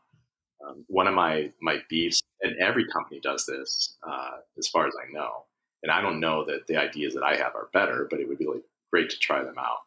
Um, 0.65 0.83
one 0.87 1.07
of 1.07 1.13
my 1.13 1.51
my 1.61 1.77
beefs, 1.89 2.21
and 2.41 2.57
every 2.57 2.85
company 2.87 3.19
does 3.19 3.45
this, 3.45 3.97
uh, 4.07 4.37
as 4.57 4.67
far 4.67 4.87
as 4.87 4.93
I 4.95 5.11
know, 5.11 5.45
and 5.83 5.91
I 5.91 6.01
don't 6.01 6.19
know 6.19 6.45
that 6.45 6.67
the 6.67 6.77
ideas 6.77 7.13
that 7.13 7.23
I 7.23 7.35
have 7.35 7.55
are 7.55 7.69
better, 7.73 8.07
but 8.09 8.19
it 8.19 8.27
would 8.27 8.39
be 8.39 8.47
like 8.47 8.63
great 8.91 9.09
to 9.09 9.19
try 9.19 9.43
them 9.43 9.57
out, 9.57 9.79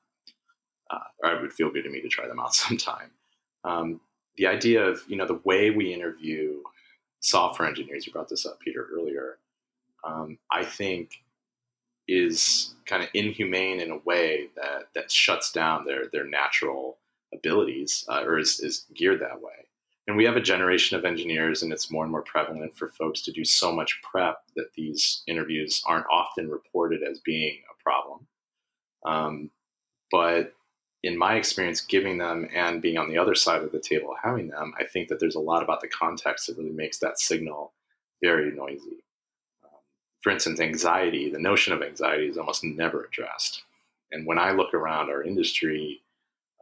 uh, 0.91 0.99
or 1.25 1.35
it 1.35 1.43
would 1.43 1.53
feel 1.53 1.71
good 1.71 1.85
to 1.85 1.91
me 1.91 2.01
to 2.01 2.09
try 2.09 2.27
them 2.27 2.41
out 2.41 2.55
sometime. 2.55 3.11
Um, 3.65 4.01
the 4.37 4.47
idea 4.47 4.85
of 4.85 5.03
you 5.09 5.17
know 5.17 5.27
the 5.27 5.41
way 5.45 5.71
we 5.71 5.93
interview 5.93 6.63
software 7.21 7.69
engineers, 7.69 8.07
you 8.07 8.13
brought 8.13 8.29
this 8.29 8.47
up, 8.47 8.61
Peter, 8.61 8.87
earlier. 8.93 9.39
Um, 10.05 10.39
I 10.51 10.65
think 10.65 11.23
is 12.09 12.75
kind 12.87 13.03
of 13.03 13.11
inhumane 13.13 13.81
in 13.81 13.91
a 13.91 13.99
way 13.99 14.49
that 14.57 14.89
that 14.95 15.11
shuts 15.11 15.53
down 15.53 15.85
their 15.85 16.07
their 16.13 16.25
natural 16.25 16.99
abilities 17.35 18.05
uh, 18.09 18.23
or 18.25 18.39
is, 18.39 18.61
is 18.61 18.87
geared 18.95 19.21
that 19.21 19.41
way. 19.41 19.53
And 20.07 20.17
we 20.17 20.25
have 20.25 20.37
a 20.37 20.41
generation 20.41 20.97
of 20.97 21.05
engineers, 21.05 21.63
and 21.63 21.71
it's 21.71 21.91
more 21.91 22.03
and 22.03 22.11
more 22.11 22.23
prevalent 22.23 22.75
for 22.75 22.89
folks 22.89 23.21
to 23.23 23.33
do 23.33 23.45
so 23.45 23.71
much 23.71 24.01
prep 24.03 24.39
that 24.57 24.73
these 24.75 25.23
interviews 25.27 25.83
aren't 25.87 26.07
often 26.11 26.49
reported 26.49 27.03
as 27.03 27.21
being 27.21 27.59
a 27.71 27.83
problem. 27.83 28.27
Um, 29.05 29.51
but 30.11 30.55
in 31.03 31.19
my 31.19 31.35
experience, 31.35 31.83
giving 31.83 32.17
them 32.17 32.49
and 32.55 32.81
being 32.81 32.97
on 32.97 33.11
the 33.11 33.19
other 33.19 33.35
side 33.35 33.63
of 33.63 33.71
the 33.71 33.81
table, 33.81 34.15
having 34.23 34.49
them, 34.49 34.73
I 34.81 34.85
think 34.85 35.09
that 35.09 35.21
there's 35.21 35.35
a 35.35 35.41
lot 35.41 35.63
about 35.63 35.83
the 35.83 35.89
context 35.89 36.47
that 36.47 36.57
really 36.57 36.71
makes 36.71 36.99
that 36.99 37.21
signal 37.21 37.75
very 38.23 38.51
noisy 38.51 39.05
for 40.21 40.31
instance, 40.31 40.61
anxiety, 40.61 41.31
the 41.31 41.39
notion 41.39 41.73
of 41.73 41.83
anxiety 41.83 42.27
is 42.27 42.39
almost 42.39 42.65
never 42.65 43.05
addressed. 43.05 43.63
And 44.11 44.27
when 44.27 44.39
I 44.39 44.53
look 44.53 44.75
around 44.75 45.11
our 45.11 45.23
industry, 45.23 46.03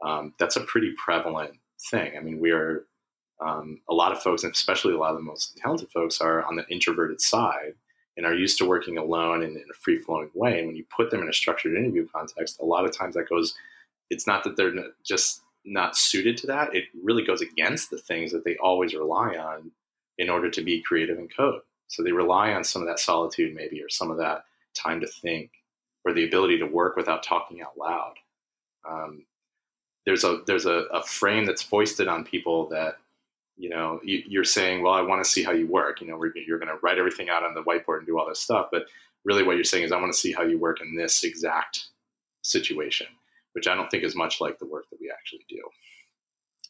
um, 0.05 0.33
that's 0.37 0.57
a 0.57 0.61
pretty 0.61 0.93
prevalent 1.03 1.53
thing. 1.89 2.13
I 2.17 2.21
mean, 2.21 2.39
we 2.39 2.51
are 2.51 2.85
um, 3.39 3.79
a 3.89 3.93
lot 3.93 4.11
of 4.11 4.21
folks, 4.21 4.43
and 4.43 4.53
especially 4.53 4.93
a 4.93 4.97
lot 4.97 5.11
of 5.11 5.17
the 5.17 5.23
most 5.23 5.57
talented 5.57 5.89
folks, 5.91 6.21
are 6.21 6.43
on 6.43 6.55
the 6.55 6.67
introverted 6.69 7.21
side 7.21 7.73
and 8.15 8.25
are 8.25 8.33
used 8.33 8.57
to 8.57 8.65
working 8.65 8.97
alone 8.97 9.43
and 9.43 9.55
in 9.55 9.65
a 9.69 9.79
free 9.79 9.99
flowing 9.99 10.29
way. 10.33 10.59
And 10.59 10.67
when 10.67 10.75
you 10.75 10.85
put 10.95 11.11
them 11.11 11.21
in 11.21 11.29
a 11.29 11.33
structured 11.33 11.75
interview 11.75 12.07
context, 12.13 12.59
a 12.59 12.65
lot 12.65 12.85
of 12.85 12.95
times 12.95 13.15
that 13.15 13.29
goes, 13.29 13.53
it's 14.09 14.25
not 14.25 14.43
that 14.43 14.57
they're 14.57 14.73
just 15.05 15.41
not 15.65 15.97
suited 15.97 16.37
to 16.37 16.47
that, 16.47 16.73
it 16.73 16.85
really 17.03 17.25
goes 17.25 17.41
against 17.41 17.89
the 17.89 17.97
things 17.97 18.31
that 18.31 18.43
they 18.43 18.55
always 18.57 18.93
rely 18.93 19.35
on 19.35 19.71
in 20.17 20.29
order 20.29 20.49
to 20.49 20.61
be 20.63 20.81
creative 20.81 21.17
and 21.17 21.33
code. 21.35 21.61
So 21.87 22.03
they 22.03 22.11
rely 22.11 22.53
on 22.53 22.63
some 22.63 22.81
of 22.81 22.87
that 22.87 22.99
solitude, 22.99 23.55
maybe, 23.55 23.81
or 23.81 23.89
some 23.89 24.11
of 24.11 24.17
that 24.17 24.45
time 24.73 24.99
to 25.01 25.07
think, 25.07 25.51
or 26.05 26.13
the 26.13 26.25
ability 26.25 26.59
to 26.59 26.65
work 26.65 26.95
without 26.95 27.23
talking 27.23 27.61
out 27.61 27.77
loud. 27.77 28.13
Um, 28.87 29.25
there's 30.05 30.23
a 30.23 30.41
there's 30.45 30.65
a, 30.65 30.85
a, 30.93 31.03
frame 31.03 31.45
that's 31.45 31.61
foisted 31.61 32.07
on 32.07 32.23
people 32.23 32.69
that 32.69 32.97
you 33.57 33.69
know 33.69 33.99
you, 34.03 34.39
are 34.39 34.45
saying, 34.45 34.81
well, 34.81 34.93
I 34.93 35.01
want 35.01 35.23
to 35.23 35.29
see 35.29 35.43
how 35.43 35.51
you 35.51 35.67
work. 35.67 35.99
You 35.99 36.07
know, 36.07 36.21
you're 36.47 36.59
going 36.59 36.69
to 36.69 36.79
write 36.81 36.97
everything 36.97 37.29
out 37.29 37.43
on 37.43 37.53
the 37.53 37.63
whiteboard 37.63 37.99
and 37.99 38.07
do 38.07 38.17
all 38.17 38.27
this 38.27 38.39
stuff, 38.39 38.67
but 38.71 38.85
really, 39.25 39.43
what 39.43 39.55
you're 39.55 39.63
saying 39.65 39.83
is, 39.83 39.91
I 39.91 39.99
want 39.99 40.13
to 40.13 40.17
see 40.17 40.31
how 40.31 40.43
you 40.43 40.57
work 40.57 40.81
in 40.81 40.95
this 40.95 41.23
exact 41.23 41.87
situation, 42.41 43.07
which 43.53 43.67
I 43.67 43.75
don't 43.75 43.89
think 43.91 44.03
is 44.03 44.15
much 44.15 44.39
like 44.39 44.57
the 44.59 44.65
work 44.65 44.89
that 44.89 45.01
we 45.01 45.11
actually 45.11 45.45
do. 45.49 45.61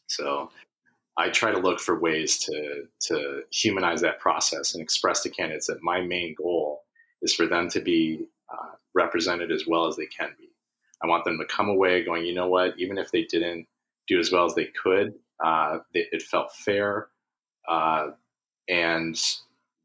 So 0.08 0.50
I 1.18 1.30
try 1.30 1.50
to 1.50 1.58
look 1.58 1.80
for 1.80 1.98
ways 1.98 2.38
to 2.38 2.86
to 3.08 3.42
humanize 3.50 4.00
that 4.02 4.20
process 4.20 4.74
and 4.74 4.82
express 4.82 5.22
to 5.22 5.28
candidates 5.28 5.66
that 5.66 5.82
my 5.82 6.00
main 6.00 6.34
goal 6.34 6.84
is 7.22 7.34
for 7.34 7.46
them 7.46 7.68
to 7.70 7.80
be 7.80 8.26
uh, 8.48 8.76
represented 8.94 9.50
as 9.50 9.66
well 9.66 9.86
as 9.86 9.96
they 9.96 10.06
can 10.06 10.30
be. 10.38 10.48
I 11.02 11.08
want 11.08 11.24
them 11.24 11.38
to 11.38 11.44
come 11.44 11.68
away 11.68 12.04
going, 12.04 12.24
you 12.24 12.34
know 12.34 12.48
what? 12.48 12.78
Even 12.78 12.98
if 12.98 13.10
they 13.10 13.24
didn't 13.24 13.66
do 14.06 14.20
as 14.20 14.30
well 14.30 14.44
as 14.44 14.54
they 14.54 14.66
could, 14.66 15.14
uh, 15.44 15.78
they, 15.92 16.06
it 16.12 16.22
felt 16.22 16.54
fair, 16.54 17.08
uh, 17.68 18.10
and 18.68 19.20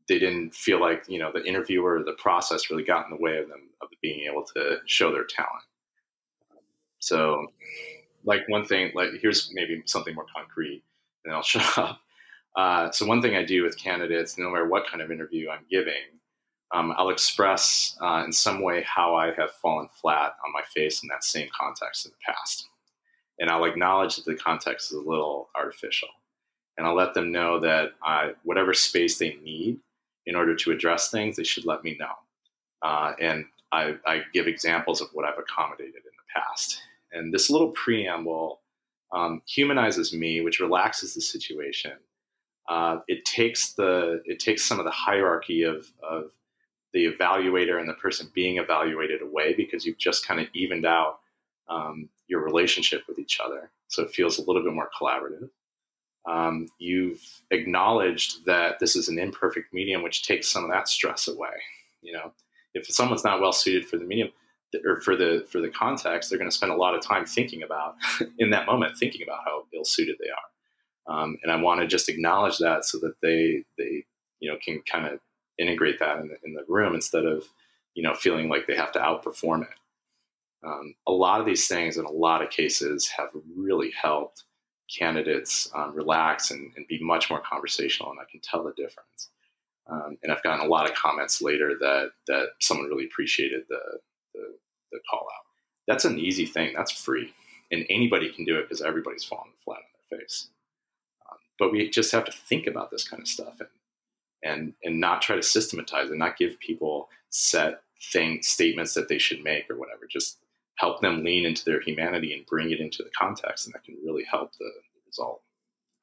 they 0.08 0.20
didn't 0.20 0.54
feel 0.54 0.80
like 0.80 1.06
you 1.08 1.18
know 1.18 1.32
the 1.34 1.44
interviewer 1.44 1.98
or 1.98 2.04
the 2.04 2.14
process 2.14 2.70
really 2.70 2.84
got 2.84 3.06
in 3.06 3.12
the 3.12 3.22
way 3.22 3.40
of 3.40 3.50
them 3.50 3.70
of 3.82 3.88
being 4.04 4.28
able 4.30 4.44
to 4.56 4.78
show 4.86 5.12
their 5.12 5.26
talent. 5.26 5.64
So, 7.00 7.48
like 8.24 8.48
one 8.50 8.66
thing, 8.66 8.92
like 8.94 9.10
here's 9.20 9.52
maybe 9.54 9.82
something 9.88 10.14
more 10.14 10.28
concrete 10.36 10.84
and 11.26 11.34
I'll 11.34 11.42
shut 11.44 11.78
up. 11.78 12.00
Uh, 12.56 12.92
so 12.92 13.06
one 13.06 13.22
thing 13.22 13.36
I 13.36 13.44
do 13.44 13.64
with 13.64 13.78
candidates, 13.78 14.38
no 14.38 14.50
matter 14.50 14.68
what 14.68 14.88
kind 14.88 15.02
of 15.02 15.12
interview 15.12 15.50
I'm 15.50 15.66
giving, 15.70 16.20
um, 16.74 16.94
I'll 16.98 17.10
express 17.10 17.96
uh, 18.02 18.24
in 18.26 18.32
some 18.32 18.62
way 18.62 18.84
how 18.84 19.16
I 19.16 19.32
have 19.34 19.52
fallen 19.52 19.88
flat 20.02 20.36
on 20.46 20.52
my 20.54 20.64
face 20.74 21.04
in 21.04 21.10
that 21.10 21.24
same 21.24 21.48
context 21.60 22.06
in 22.06 22.12
the 22.12 22.34
past. 22.34 22.68
And 23.40 23.50
I'll 23.50 23.66
acknowledge 23.66 24.16
that 24.16 24.26
the 24.26 24.36
context 24.36 24.92
is 24.92 24.98
a 24.98 25.10
little 25.10 25.50
artificial. 25.56 26.10
And 26.78 26.88
I'll 26.88 26.96
let 26.96 27.14
them 27.14 27.32
know 27.32 27.60
that 27.60 27.92
I, 28.04 28.34
whatever 28.44 28.74
space 28.74 29.18
they 29.18 29.38
need 29.44 29.80
in 30.26 30.36
order 30.36 30.56
to 30.56 30.72
address 30.72 31.12
things, 31.12 31.36
they 31.36 31.44
should 31.44 31.66
let 31.66 31.84
me 31.84 31.96
know. 32.00 32.14
Uh, 32.82 33.14
and 33.20 33.46
I, 33.72 33.96
I 34.06 34.22
give 34.34 34.48
examples 34.48 35.02
of 35.02 35.10
what 35.14 35.26
I've 35.26 35.38
accommodated 35.38 35.96
in 35.96 36.02
the 36.04 36.34
past. 36.40 36.80
And 37.12 37.32
this 37.32 37.50
little 37.52 37.70
preamble 37.72 38.62
um, 39.14 39.42
humanizes 39.46 40.12
me, 40.14 40.42
which 40.42 40.60
relaxes 40.60 41.14
the 41.14 41.22
situation. 41.22 41.94
Uh, 42.68 43.00
it 43.08 43.24
takes 43.26 43.74
the 43.74 44.22
it 44.26 44.40
takes 44.40 44.66
some 44.66 44.80
of 44.80 44.86
the 44.86 44.92
hierarchy 44.92 45.64
of 45.64 45.92
of 46.02 46.32
the 46.94 47.12
evaluator 47.12 47.80
and 47.80 47.90
the 47.90 47.94
person 47.94 48.30
being 48.34 48.58
evaluated 48.58 49.22
away 49.22 49.54
because 49.54 49.86
you've 49.86 49.98
just 49.98 50.28
kind 50.28 50.40
of 50.40 50.48
evened 50.54 50.86
out 50.86 51.20
um, 51.68 52.08
your 52.28 52.44
relationship 52.44 53.04
with 53.08 53.20
each 53.20 53.40
other, 53.44 53.70
so 53.88 54.04
it 54.04 54.12
feels 54.12 54.38
a 54.38 54.44
little 54.44 54.64
bit 54.64 54.74
more 54.74 54.90
collaborative. 55.00 55.50
Um, 56.26 56.68
you've 56.80 57.22
acknowledged 57.52 58.46
that 58.46 58.80
this 58.80 58.96
is 58.96 59.10
an 59.10 59.20
imperfect 59.20 59.74
medium, 59.74 60.04
which 60.04 60.24
takes 60.24 60.48
some 60.48 60.64
of 60.64 60.70
that 60.72 60.88
stress 60.88 61.28
away. 61.28 61.50
You 62.02 62.14
know, 62.14 62.32
if 62.74 62.88
someone's 62.88 63.26
not 63.26 63.42
well 63.42 63.52
suited 63.52 63.88
for 63.88 63.98
the 63.98 64.06
medium, 64.06 64.30
or 64.86 65.02
for 65.02 65.16
the 65.16 65.46
for 65.50 65.62
the 65.62 65.70
context, 65.70 66.30
they're 66.30 66.40
going 66.40 66.50
to 66.50 66.56
spend 66.56 66.72
a 66.72 66.76
lot 66.76 66.96
of 66.96 67.02
time 67.02 67.26
thinking 67.26 67.64
about 67.64 67.96
in 68.40 68.50
that 68.52 68.66
moment, 68.66 68.98
thinking 68.98 69.24
about 69.24 69.44
how 69.46 69.66
ill 69.74 69.86
suited 69.86 70.16
they 70.20 70.30
are. 70.30 70.38
Um, 71.06 71.38
and 71.44 71.52
I 71.52 71.58
want 71.58 71.82
to 71.82 71.88
just 71.88 72.10
acknowledge 72.10 72.58
that 72.60 72.86
so 72.86 72.98
that 73.00 73.16
they 73.22 73.64
they 73.78 74.06
you 74.40 74.52
know 74.52 74.58
can 74.64 74.82
kind 74.82 75.08
of 75.08 75.20
integrate 75.58 76.00
that 76.00 76.20
in 76.20 76.30
the, 76.30 76.36
in 76.44 76.54
the 76.54 76.66
room 76.68 76.96
instead 76.96 77.26
of 77.26 77.46
you 77.94 78.04
know 78.04 78.14
feeling 78.14 78.50
like 78.50 78.68
they 78.68 78.76
have 78.76 78.92
to 78.94 79.00
outperform 79.00 79.64
it. 79.64 79.78
Um, 80.66 80.96
a 81.08 81.12
lot 81.12 81.42
of 81.42 81.46
these 81.46 81.68
things, 81.68 81.98
in 81.98 82.06
a 82.06 82.12
lot 82.12 82.42
of 82.42 82.50
cases, 82.50 83.10
have 83.10 83.30
really 83.56 83.92
helped 84.02 84.44
candidates 84.98 85.70
um, 85.76 85.94
relax 85.94 86.52
and, 86.52 86.72
and, 86.78 86.88
be 86.88 87.04
much 87.04 87.30
more 87.30 87.42
conversational, 87.42 88.12
and 88.12 88.20
I 88.20 88.30
can 88.30 88.40
tell 88.42 88.64
the 88.64 88.72
difference. 88.72 89.30
Um, 89.90 90.18
and 90.24 90.32
I've 90.32 90.44
gotten 90.44 90.66
a 90.66 90.70
lot 90.70 90.90
of 90.90 90.96
comments 90.96 91.42
later 91.42 91.76
that 91.80 92.12
that 92.28 92.50
someone 92.60 92.88
really 92.88 93.06
appreciated 93.06 93.64
the 93.70 94.00
the, 94.34 94.56
the 94.94 95.02
call 95.10 95.22
out. 95.22 95.46
That's 95.88 96.06
an 96.06 96.20
easy 96.20 96.46
thing. 96.46 96.74
That's 96.76 96.92
free, 96.92 97.34
and 97.72 97.86
anybody 97.90 98.32
can 98.32 98.46
do 98.46 98.58
it 98.58 98.64
because 98.64 98.82
everybody's 98.82 99.24
falling 99.24 99.52
flat 99.64 99.78
on 99.78 99.84
their 100.10 100.20
face. 100.20 100.48
Um, 101.30 101.38
but 101.60 101.72
we 101.72 101.90
just 101.90 102.12
have 102.12 102.26
to 102.26 102.32
think 102.32 102.68
about 102.68 102.92
this 102.92 103.08
kind 103.08 103.22
of 103.22 103.28
stuff 103.28 103.60
and 103.60 103.70
and 104.44 104.74
and 104.84 105.00
not 105.00 105.22
try 105.22 105.36
to 105.36 105.44
systematize 105.44 106.10
and 106.10 106.20
not 106.20 106.38
give 106.38 106.60
people 106.60 107.10
set 107.30 107.82
thing 108.12 108.42
statements 108.42 108.94
that 108.94 109.08
they 109.08 109.18
should 109.18 109.44
make 109.44 109.70
or 109.70 109.78
whatever. 109.78 110.08
Just 110.10 110.40
help 110.76 111.02
them 111.02 111.24
lean 111.24 111.46
into 111.46 111.64
their 111.66 111.82
humanity 111.82 112.34
and 112.34 112.46
bring 112.46 112.72
it 112.72 112.80
into 112.80 113.04
the 113.04 113.12
context, 113.18 113.66
and 113.66 113.74
that 113.74 113.84
can 113.84 113.96
really 114.04 114.24
help 114.30 114.52
the 114.60 114.72
result. 115.08 115.42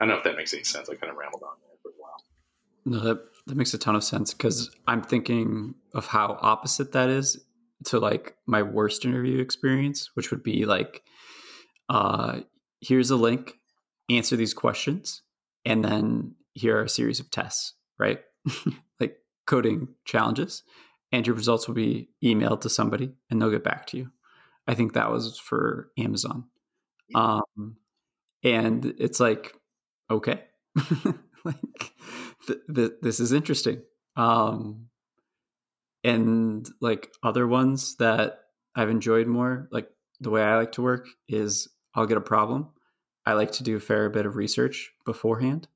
I 0.00 0.04
don't 0.04 0.14
know 0.14 0.18
if 0.18 0.24
that 0.24 0.36
makes 0.36 0.54
any 0.54 0.64
sense. 0.64 0.88
I 0.88 0.94
kind 0.94 1.10
of 1.10 1.18
rambled 1.18 1.42
on 1.42 1.56
there 1.60 1.76
for 1.82 1.88
a 1.88 1.92
while. 1.98 2.22
No, 2.84 2.98
that 3.00 3.22
that 3.46 3.56
makes 3.56 3.74
a 3.74 3.78
ton 3.78 3.96
of 3.96 4.04
sense 4.04 4.32
because 4.32 4.70
I'm 4.86 5.02
thinking 5.02 5.74
of 5.94 6.06
how 6.06 6.38
opposite 6.40 6.92
that 6.92 7.08
is 7.08 7.38
to 7.86 7.98
like 7.98 8.36
my 8.46 8.62
worst 8.62 9.04
interview 9.04 9.40
experience, 9.40 10.10
which 10.14 10.30
would 10.30 10.42
be 10.42 10.64
like, 10.64 11.02
uh, 11.88 12.40
here's 12.80 13.10
a 13.10 13.16
link, 13.16 13.54
answer 14.08 14.36
these 14.36 14.54
questions, 14.54 15.22
and 15.64 15.84
then 15.84 16.34
here 16.54 16.78
are 16.78 16.84
a 16.84 16.88
series 16.88 17.20
of 17.20 17.30
tests, 17.30 17.74
right? 17.98 18.20
like 19.00 19.16
coding 19.46 19.88
challenges, 20.04 20.62
and 21.12 21.26
your 21.26 21.36
results 21.36 21.66
will 21.66 21.74
be 21.74 22.10
emailed 22.22 22.60
to 22.62 22.68
somebody, 22.68 23.12
and 23.30 23.40
they'll 23.40 23.50
get 23.50 23.64
back 23.64 23.86
to 23.88 23.96
you. 23.96 24.10
I 24.66 24.74
think 24.74 24.92
that 24.92 25.10
was 25.10 25.38
for 25.38 25.90
Amazon. 25.98 26.44
Um, 27.14 27.76
and 28.44 28.94
it's 28.98 29.18
like, 29.18 29.54
okay, 30.10 30.44
like 31.44 31.92
th- 32.46 32.60
th- 32.72 32.92
this 33.02 33.20
is 33.20 33.32
interesting. 33.32 33.82
Um, 34.16 34.89
and 36.04 36.68
like 36.80 37.12
other 37.22 37.46
ones 37.46 37.96
that 37.96 38.40
I've 38.74 38.90
enjoyed 38.90 39.26
more, 39.26 39.68
like 39.70 39.88
the 40.20 40.30
way 40.30 40.42
I 40.42 40.56
like 40.56 40.72
to 40.72 40.82
work 40.82 41.06
is 41.28 41.68
I'll 41.94 42.06
get 42.06 42.16
a 42.16 42.22
problem. 42.22 42.70
I 43.26 43.34
like 43.34 43.52
to 43.52 43.62
do 43.62 43.76
a 43.76 43.80
fair 43.80 44.08
bit 44.08 44.26
of 44.26 44.36
research 44.36 44.92
beforehand, 45.04 45.68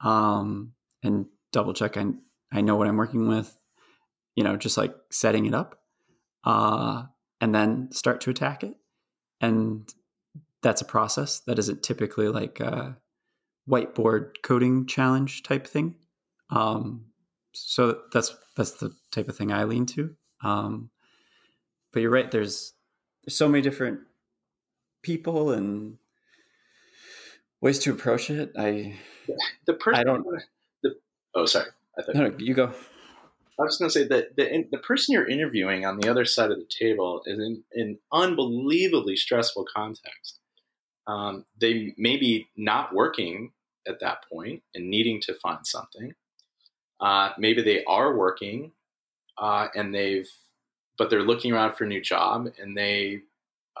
um, 0.00 0.72
and 1.02 1.26
double 1.52 1.74
check 1.74 1.96
I 1.96 2.06
I 2.52 2.60
know 2.60 2.76
what 2.76 2.88
I'm 2.88 2.96
working 2.96 3.28
with. 3.28 3.56
You 4.36 4.44
know, 4.44 4.56
just 4.56 4.76
like 4.76 4.94
setting 5.10 5.46
it 5.46 5.54
up. 5.54 5.80
Uh, 6.44 7.04
and 7.40 7.54
then 7.54 7.90
start 7.92 8.20
to 8.22 8.30
attack 8.30 8.64
it. 8.64 8.74
And 9.40 9.92
that's 10.62 10.80
a 10.80 10.86
process 10.86 11.40
that 11.40 11.58
isn't 11.58 11.82
typically 11.82 12.28
like 12.28 12.58
a 12.60 12.96
whiteboard 13.68 14.36
coding 14.42 14.86
challenge 14.86 15.42
type 15.42 15.66
thing. 15.66 15.94
Um, 16.50 17.06
so 17.54 18.00
that's 18.12 18.36
that's 18.56 18.72
the 18.72 18.94
type 19.10 19.28
of 19.28 19.36
thing 19.36 19.52
I 19.52 19.64
lean 19.64 19.86
to. 19.86 20.14
Um, 20.42 20.90
but 21.92 22.02
you're 22.02 22.10
right. 22.10 22.30
There's 22.30 22.74
there's 23.24 23.36
so 23.36 23.48
many 23.48 23.62
different 23.62 24.00
people 25.02 25.52
and 25.52 25.98
ways 27.60 27.78
to 27.80 27.92
approach 27.92 28.30
it. 28.30 28.52
I 28.58 28.96
the 29.66 29.74
person 29.74 30.00
I 30.00 30.04
don't. 30.04 30.26
The, 30.82 30.96
oh, 31.34 31.46
sorry. 31.46 31.70
I 31.98 32.02
thought 32.02 32.14
no, 32.14 32.28
no, 32.28 32.36
you 32.38 32.54
go. 32.54 32.72
I 33.58 33.62
was 33.62 33.78
going 33.78 33.88
to 33.88 33.92
say 33.92 34.08
that 34.08 34.36
the, 34.36 34.66
the 34.72 34.78
person 34.78 35.12
you're 35.12 35.28
interviewing 35.28 35.86
on 35.86 35.98
the 36.00 36.10
other 36.10 36.24
side 36.24 36.50
of 36.50 36.58
the 36.58 36.66
table 36.68 37.22
is 37.24 37.38
in 37.38 37.62
an 37.74 37.98
unbelievably 38.12 39.14
stressful 39.14 39.66
context. 39.72 40.40
Um, 41.06 41.44
they 41.60 41.94
may 41.96 42.16
be 42.16 42.48
not 42.56 42.92
working 42.92 43.52
at 43.86 44.00
that 44.00 44.24
point 44.30 44.62
and 44.74 44.90
needing 44.90 45.20
to 45.22 45.34
find 45.34 45.64
something. 45.64 46.14
Uh, 47.04 47.28
maybe 47.38 47.62
they 47.62 47.84
are 47.84 48.16
working 48.16 48.72
uh, 49.36 49.66
and 49.74 49.94
they've, 49.94 50.30
but 50.96 51.10
they're 51.10 51.22
looking 51.30 51.52
around 51.52 51.74
for 51.74 51.84
a 51.84 51.92
new 51.94 52.00
job 52.00 52.48
and 52.60 52.76
they 52.76 53.20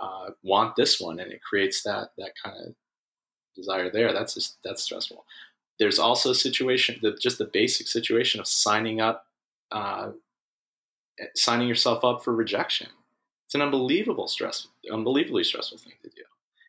uh, 0.00 0.28
want 0.42 0.76
this 0.76 1.00
one, 1.00 1.20
and 1.20 1.32
it 1.32 1.40
creates 1.48 1.82
that 1.82 2.10
that 2.18 2.32
kind 2.42 2.56
of 2.64 2.74
desire 3.54 3.90
there. 3.90 4.12
That's 4.12 4.34
just, 4.34 4.58
that's 4.64 4.82
stressful. 4.82 5.24
There's 5.78 5.98
also 5.98 6.30
a 6.30 6.34
situation, 6.34 6.98
the, 7.02 7.16
just 7.26 7.38
the 7.38 7.50
basic 7.60 7.86
situation 7.88 8.40
of 8.40 8.46
signing 8.46 9.00
up 9.00 9.26
uh, 9.72 10.10
signing 11.34 11.68
yourself 11.68 12.04
up 12.04 12.22
for 12.24 12.34
rejection. 12.34 12.88
It's 13.46 13.54
an 13.54 13.62
unbelievable 13.62 14.28
stress, 14.28 14.68
unbelievably 14.92 15.44
stressful 15.44 15.78
thing 15.78 15.94
to 16.02 16.10
do. 16.10 16.22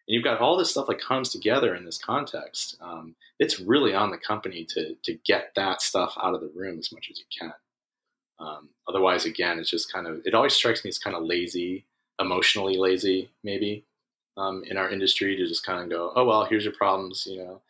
And 0.08 0.14
you've 0.14 0.24
got 0.24 0.40
all 0.40 0.58
this 0.58 0.72
stuff 0.72 0.88
that 0.88 1.02
comes 1.02 1.30
together 1.30 1.76
in 1.76 1.86
this 1.86 1.98
context. 1.98 2.78
Um, 2.82 3.16
it's 3.40 3.60
really 3.60 3.94
on 3.94 4.12
the 4.12 4.18
company 4.18 4.66
to 4.70 4.96
to 5.04 5.14
get 5.26 5.52
that 5.56 5.82
stuff 5.82 6.16
out 6.22 6.34
of 6.34 6.42
the 6.42 6.52
room 6.56 6.80
as 6.80 6.92
much 6.92 7.10
as 7.12 7.20
you 7.20 7.26
can. 7.38 7.54
Um, 8.40 8.70
otherwise, 8.88 9.26
again, 9.26 9.60
it's 9.60 9.70
just 9.70 9.92
kind 9.92 10.08
of 10.08 10.22
it 10.26 10.34
always 10.34 10.54
strikes 10.54 10.84
me 10.84 10.90
as 10.90 11.00
kind 11.00 11.16
of 11.16 11.24
lazy, 11.24 11.86
emotionally 12.20 12.78
lazy, 12.78 13.30
maybe 13.44 13.84
um, 14.38 14.64
in 14.70 14.78
our 14.78 14.90
industry 14.90 15.36
to 15.36 15.48
just 15.48 15.66
kind 15.66 15.84
of 15.84 15.90
go, 15.90 16.12
oh 16.16 16.26
well, 16.26 16.46
here's 16.46 16.66
your 16.66 16.74
problems, 16.74 17.26
you 17.30 17.38
know. 17.38 17.62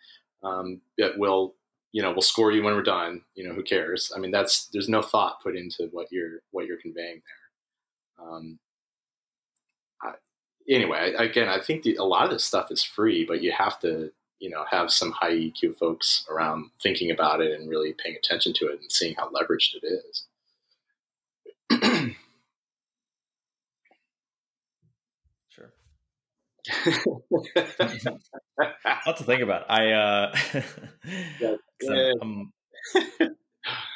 Um, 0.44 0.82
we'll 1.18 1.54
you 1.92 2.02
know, 2.02 2.12
we'll 2.12 2.22
score 2.22 2.52
you 2.52 2.62
when 2.62 2.76
we're 2.76 2.84
done. 2.84 3.22
You 3.36 3.48
know, 3.48 3.54
who 3.54 3.64
cares? 3.64 4.12
I 4.14 4.20
mean, 4.20 4.32
that's 4.32 4.66
there's 4.74 4.90
no 4.90 5.02
thought 5.02 5.42
put 5.42 5.56
into 5.56 5.88
what 5.94 6.12
you're 6.12 6.42
what 6.52 6.66
you're 6.66 6.78
conveying 6.78 7.22
there. 7.26 8.28
Um, 8.28 8.60
anyway, 10.70 11.14
again, 11.18 11.50
I 11.50 11.60
think 11.60 11.84
the, 11.84 11.96
a 11.96 12.04
lot 12.04 12.26
of 12.26 12.32
this 12.32 12.44
stuff 12.44 12.72
is 12.72 12.84
free, 12.84 13.26
but 13.26 13.42
you 13.42 13.52
have 13.52 13.80
to, 13.82 14.12
you 14.40 14.50
know, 14.50 14.66
have 14.70 14.92
some 14.92 15.12
high 15.12 15.32
EQ 15.34 15.78
folks 15.78 16.26
around 16.30 16.72
thinking 16.82 17.12
about 17.12 17.42
it 17.42 17.60
and 17.60 17.70
really 17.70 17.94
paying 17.94 18.16
attention 18.16 18.54
to 18.54 18.68
it 18.68 18.82
and 18.82 18.92
seeing 18.92 19.16
how 19.16 19.30
leveraged 19.30 19.76
it 19.82 19.86
is. 19.86 20.26
sure. 25.50 25.74
Lot 29.06 29.18
to 29.18 29.24
think 29.24 29.42
about. 29.42 29.70
I 29.70 29.92
uh, 29.92 30.36
yeah. 31.40 31.56
I'm, 31.90 32.52
I'm, 33.20 33.36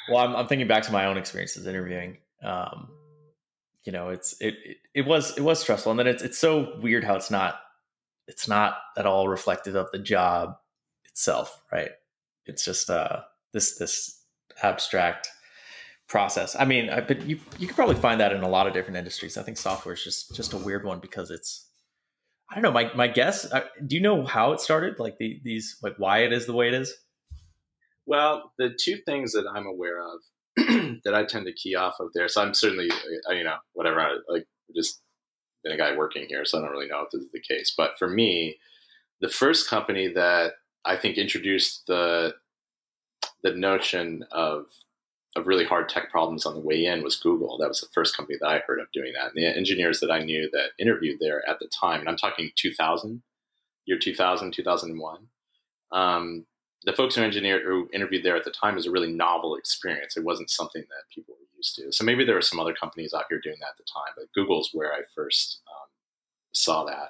well, 0.09 0.17
I'm, 0.25 0.35
I'm, 0.35 0.47
thinking 0.47 0.67
back 0.67 0.83
to 0.83 0.91
my 0.91 1.05
own 1.05 1.17
experiences 1.17 1.67
interviewing. 1.67 2.17
Um, 2.43 2.89
you 3.83 3.91
know, 3.91 4.09
it's 4.09 4.39
it, 4.41 4.55
it, 4.65 4.77
it 4.93 5.05
was 5.05 5.37
it 5.37 5.41
was 5.41 5.59
stressful, 5.59 5.91
and 5.91 5.99
then 5.99 6.07
it's 6.07 6.23
it's 6.23 6.37
so 6.37 6.77
weird 6.81 7.03
how 7.03 7.15
it's 7.15 7.31
not 7.31 7.59
it's 8.27 8.47
not 8.47 8.77
at 8.97 9.05
all 9.05 9.27
reflective 9.27 9.75
of 9.75 9.89
the 9.91 9.99
job 9.99 10.55
itself, 11.05 11.61
right? 11.71 11.91
It's 12.45 12.65
just 12.65 12.89
uh 12.89 13.21
this 13.53 13.77
this 13.77 14.21
abstract 14.61 15.29
process. 16.07 16.55
I 16.57 16.65
mean, 16.65 16.89
I, 16.89 17.01
but 17.01 17.21
you 17.25 17.39
you 17.57 17.67
could 17.67 17.75
probably 17.75 17.95
find 17.95 18.19
that 18.19 18.33
in 18.33 18.41
a 18.41 18.49
lot 18.49 18.67
of 18.67 18.73
different 18.73 18.97
industries. 18.97 19.37
I 19.37 19.43
think 19.43 19.57
software 19.57 19.93
is 19.93 20.03
just 20.03 20.35
just 20.35 20.53
a 20.53 20.57
weird 20.57 20.85
one 20.85 20.99
because 20.99 21.31
it's 21.31 21.69
I 22.49 22.55
don't 22.55 22.63
know. 22.63 22.71
My 22.71 22.91
my 22.95 23.07
guess. 23.07 23.47
Do 23.85 23.95
you 23.95 24.01
know 24.01 24.25
how 24.25 24.51
it 24.53 24.59
started? 24.59 24.99
Like 24.99 25.17
the, 25.19 25.39
these, 25.43 25.77
like 25.83 25.95
why 25.97 26.19
it 26.19 26.33
is 26.33 26.47
the 26.47 26.53
way 26.53 26.67
it 26.67 26.73
is? 26.73 26.93
Well, 28.05 28.51
the 28.57 28.75
two 28.77 28.97
things 29.05 29.33
that 29.33 29.45
I'm 29.53 29.67
aware 29.67 29.99
of 30.01 30.19
that 31.03 31.13
I 31.13 31.25
tend 31.25 31.45
to 31.45 31.53
key 31.53 31.75
off 31.75 31.99
of 31.99 32.09
there. 32.13 32.27
So 32.27 32.41
I'm 32.41 32.53
certainly, 32.53 32.89
uh, 33.29 33.33
you 33.33 33.43
know, 33.43 33.57
whatever. 33.73 33.99
I, 33.99 34.17
like 34.27 34.45
just 34.75 35.01
been 35.63 35.73
a 35.73 35.77
guy 35.77 35.95
working 35.95 36.25
here, 36.27 36.45
so 36.45 36.57
I 36.57 36.61
don't 36.61 36.71
really 36.71 36.87
know 36.87 37.01
if 37.01 37.11
this 37.11 37.21
is 37.21 37.31
the 37.31 37.41
case. 37.41 37.73
But 37.75 37.97
for 37.97 38.07
me, 38.07 38.57
the 39.21 39.29
first 39.29 39.69
company 39.69 40.07
that 40.13 40.53
I 40.85 40.95
think 40.95 41.17
introduced 41.17 41.83
the 41.87 42.35
the 43.43 43.53
notion 43.53 44.25
of 44.31 44.65
of 45.35 45.47
really 45.47 45.65
hard 45.65 45.87
tech 45.87 46.09
problems 46.09 46.45
on 46.45 46.55
the 46.55 46.59
way 46.59 46.85
in 46.85 47.03
was 47.03 47.15
Google. 47.15 47.57
That 47.57 47.67
was 47.67 47.81
the 47.81 47.87
first 47.93 48.17
company 48.17 48.37
that 48.41 48.47
I 48.47 48.63
heard 48.65 48.79
of 48.79 48.91
doing 48.91 49.13
that. 49.13 49.27
And 49.27 49.35
the 49.35 49.45
engineers 49.45 49.99
that 49.99 50.09
I 50.09 50.23
knew 50.23 50.49
that 50.51 50.71
interviewed 50.79 51.19
there 51.19 51.47
at 51.47 51.59
the 51.59 51.67
time, 51.67 51.99
and 51.99 52.09
I'm 52.09 52.17
talking 52.17 52.49
2000, 52.55 53.21
year 53.85 53.99
2000, 53.99 54.51
2001. 54.51 55.27
Um, 55.91 56.45
the 56.85 56.93
folks 56.93 57.15
who 57.15 57.23
engineered 57.23 57.63
who 57.65 57.89
interviewed 57.93 58.23
there 58.23 58.35
at 58.35 58.45
the 58.45 58.51
time 58.51 58.75
was 58.75 58.85
a 58.85 58.91
really 58.91 59.11
novel 59.11 59.55
experience. 59.55 60.15
It 60.15 60.23
wasn't 60.23 60.49
something 60.49 60.81
that 60.81 61.13
people 61.13 61.35
were 61.39 61.57
used 61.57 61.75
to. 61.75 61.91
So 61.91 62.03
maybe 62.03 62.23
there 62.23 62.35
were 62.35 62.41
some 62.41 62.59
other 62.59 62.73
companies 62.73 63.13
out 63.13 63.25
here 63.29 63.41
doing 63.43 63.57
that 63.59 63.71
at 63.71 63.77
the 63.77 63.83
time, 63.83 64.13
but 64.15 64.31
Google's 64.33 64.69
where 64.73 64.93
I 64.93 65.01
first 65.15 65.61
um, 65.67 65.89
saw 66.53 66.85
that. 66.85 67.09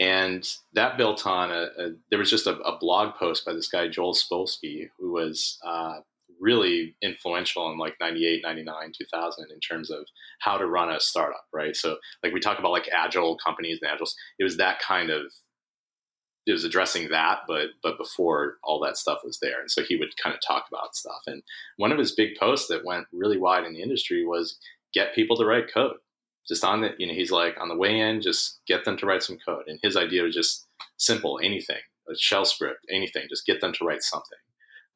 And 0.00 0.48
that 0.74 0.96
built 0.96 1.26
on 1.26 1.50
a, 1.50 1.68
a 1.78 1.90
there 2.10 2.18
was 2.18 2.30
just 2.30 2.46
a, 2.46 2.56
a, 2.60 2.78
blog 2.78 3.16
post 3.16 3.44
by 3.44 3.52
this 3.52 3.68
guy 3.68 3.88
Joel 3.88 4.14
Spolsky, 4.14 4.90
who 4.96 5.12
was 5.12 5.58
uh, 5.66 6.00
really 6.40 6.94
influential 7.02 7.70
in 7.72 7.78
like 7.78 7.96
98 8.00 8.42
99 8.42 8.92
2000 8.96 9.50
in 9.50 9.60
terms 9.60 9.90
of 9.90 10.04
how 10.40 10.56
to 10.56 10.66
run 10.66 10.90
a 10.90 11.00
startup 11.00 11.44
right 11.52 11.74
so 11.74 11.96
like 12.22 12.32
we 12.32 12.40
talk 12.40 12.58
about 12.58 12.70
like 12.70 12.88
agile 12.92 13.36
companies 13.44 13.78
and 13.82 13.90
agile 13.90 14.06
it 14.38 14.44
was 14.44 14.56
that 14.56 14.78
kind 14.78 15.10
of 15.10 15.32
it 16.46 16.52
was 16.52 16.64
addressing 16.64 17.08
that, 17.10 17.40
but 17.46 17.68
but 17.82 17.98
before 17.98 18.56
all 18.64 18.80
that 18.80 18.96
stuff 18.96 19.20
was 19.24 19.38
there, 19.40 19.60
and 19.60 19.70
so 19.70 19.82
he 19.82 19.96
would 19.96 20.16
kind 20.22 20.34
of 20.34 20.40
talk 20.40 20.66
about 20.72 20.96
stuff. 20.96 21.20
And 21.26 21.42
one 21.76 21.92
of 21.92 21.98
his 21.98 22.12
big 22.12 22.36
posts 22.38 22.68
that 22.68 22.84
went 22.84 23.06
really 23.12 23.38
wide 23.38 23.64
in 23.64 23.74
the 23.74 23.82
industry 23.82 24.24
was 24.24 24.58
get 24.94 25.14
people 25.14 25.36
to 25.36 25.44
write 25.44 25.72
code. 25.72 25.96
Just 26.48 26.64
on 26.64 26.80
the, 26.80 26.90
you 26.98 27.06
know, 27.06 27.12
he's 27.12 27.30
like 27.30 27.56
on 27.60 27.68
the 27.68 27.76
way 27.76 28.00
in, 28.00 28.22
just 28.22 28.60
get 28.66 28.84
them 28.86 28.96
to 28.96 29.06
write 29.06 29.22
some 29.22 29.38
code. 29.46 29.64
And 29.66 29.78
his 29.82 29.96
idea 29.96 30.22
was 30.22 30.34
just 30.34 30.66
simple, 30.96 31.38
anything, 31.42 31.82
a 32.10 32.16
shell 32.16 32.46
script, 32.46 32.86
anything, 32.90 33.26
just 33.28 33.44
get 33.44 33.60
them 33.60 33.74
to 33.74 33.84
write 33.84 34.02
something. 34.02 34.38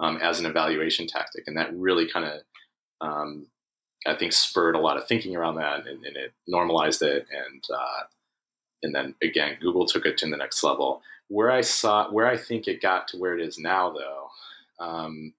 um, 0.03 0.19
as 0.19 0.41
an 0.41 0.47
evaluation 0.47 1.07
tactic, 1.07 1.45
and 1.47 1.57
that 1.57 1.73
really 1.75 2.09
kind 2.09 2.27
of 2.27 2.41
um, 3.01 3.47
I 4.07 4.15
think 4.17 4.33
spurred 4.33 4.75
a 4.75 4.81
lot 4.81 4.97
of 4.97 5.07
thinking 5.07 5.37
around 5.37 5.57
that, 5.57 5.87
and, 5.87 6.05
and 6.05 6.17
it 6.17 6.33
normalized 6.47 7.03
it, 7.03 7.27
and 7.31 7.65
uh, 7.73 8.03
and 8.83 8.95
then 8.95 9.15
again, 9.23 9.57
Google 9.61 9.87
took 9.87 10.05
it 10.07 10.19
to 10.19 10.29
the 10.29 10.37
next 10.37 10.63
level. 10.63 11.03
Where 11.33 11.51
I 11.51 11.63
saw, 11.63 12.11
where 12.11 12.27
I 12.27 12.37
think 12.37 12.69
it 12.69 12.83
got 12.83 13.09
to 13.09 13.17
where 13.17 13.39
it 13.39 13.43
is 13.49 13.59
now, 13.59 13.93
though, 13.93 14.85
um, 14.85 15.33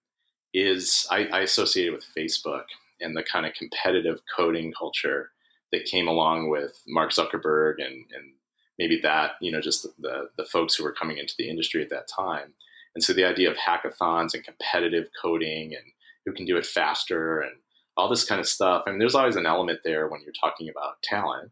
is 0.53 1.05
I, 1.11 1.25
I 1.25 1.39
associate 1.41 1.87
it 1.87 1.91
with 1.91 2.05
Facebook 2.17 2.63
and 2.99 3.15
the 3.15 3.23
kind 3.23 3.45
of 3.45 3.53
competitive 3.53 4.21
coding 4.35 4.73
culture 4.77 5.29
that 5.71 5.85
came 5.85 6.07
along 6.07 6.49
with 6.49 6.81
Mark 6.87 7.11
Zuckerberg 7.11 7.75
and, 7.77 8.05
and 8.15 8.33
maybe 8.79 8.99
that, 9.03 9.31
you 9.41 9.51
know, 9.51 9.61
just 9.61 9.83
the, 9.99 10.29
the 10.37 10.45
folks 10.45 10.75
who 10.75 10.83
were 10.83 10.93
coming 10.93 11.17
into 11.17 11.35
the 11.37 11.49
industry 11.49 11.83
at 11.83 11.89
that 11.89 12.07
time. 12.07 12.53
And 12.95 13.03
so 13.03 13.13
the 13.13 13.25
idea 13.25 13.51
of 13.51 13.57
hackathons 13.57 14.33
and 14.33 14.43
competitive 14.43 15.07
coding 15.21 15.73
and 15.75 15.85
who 16.25 16.33
can 16.33 16.45
do 16.45 16.57
it 16.57 16.65
faster 16.65 17.41
and 17.41 17.53
all 17.97 18.09
this 18.09 18.25
kind 18.25 18.39
of 18.39 18.47
stuff. 18.47 18.83
I 18.85 18.89
mean, 18.89 18.99
there's 18.99 19.15
always 19.15 19.35
an 19.35 19.45
element 19.45 19.79
there 19.83 20.07
when 20.07 20.21
you're 20.21 20.33
talking 20.39 20.69
about 20.69 21.01
talent. 21.03 21.51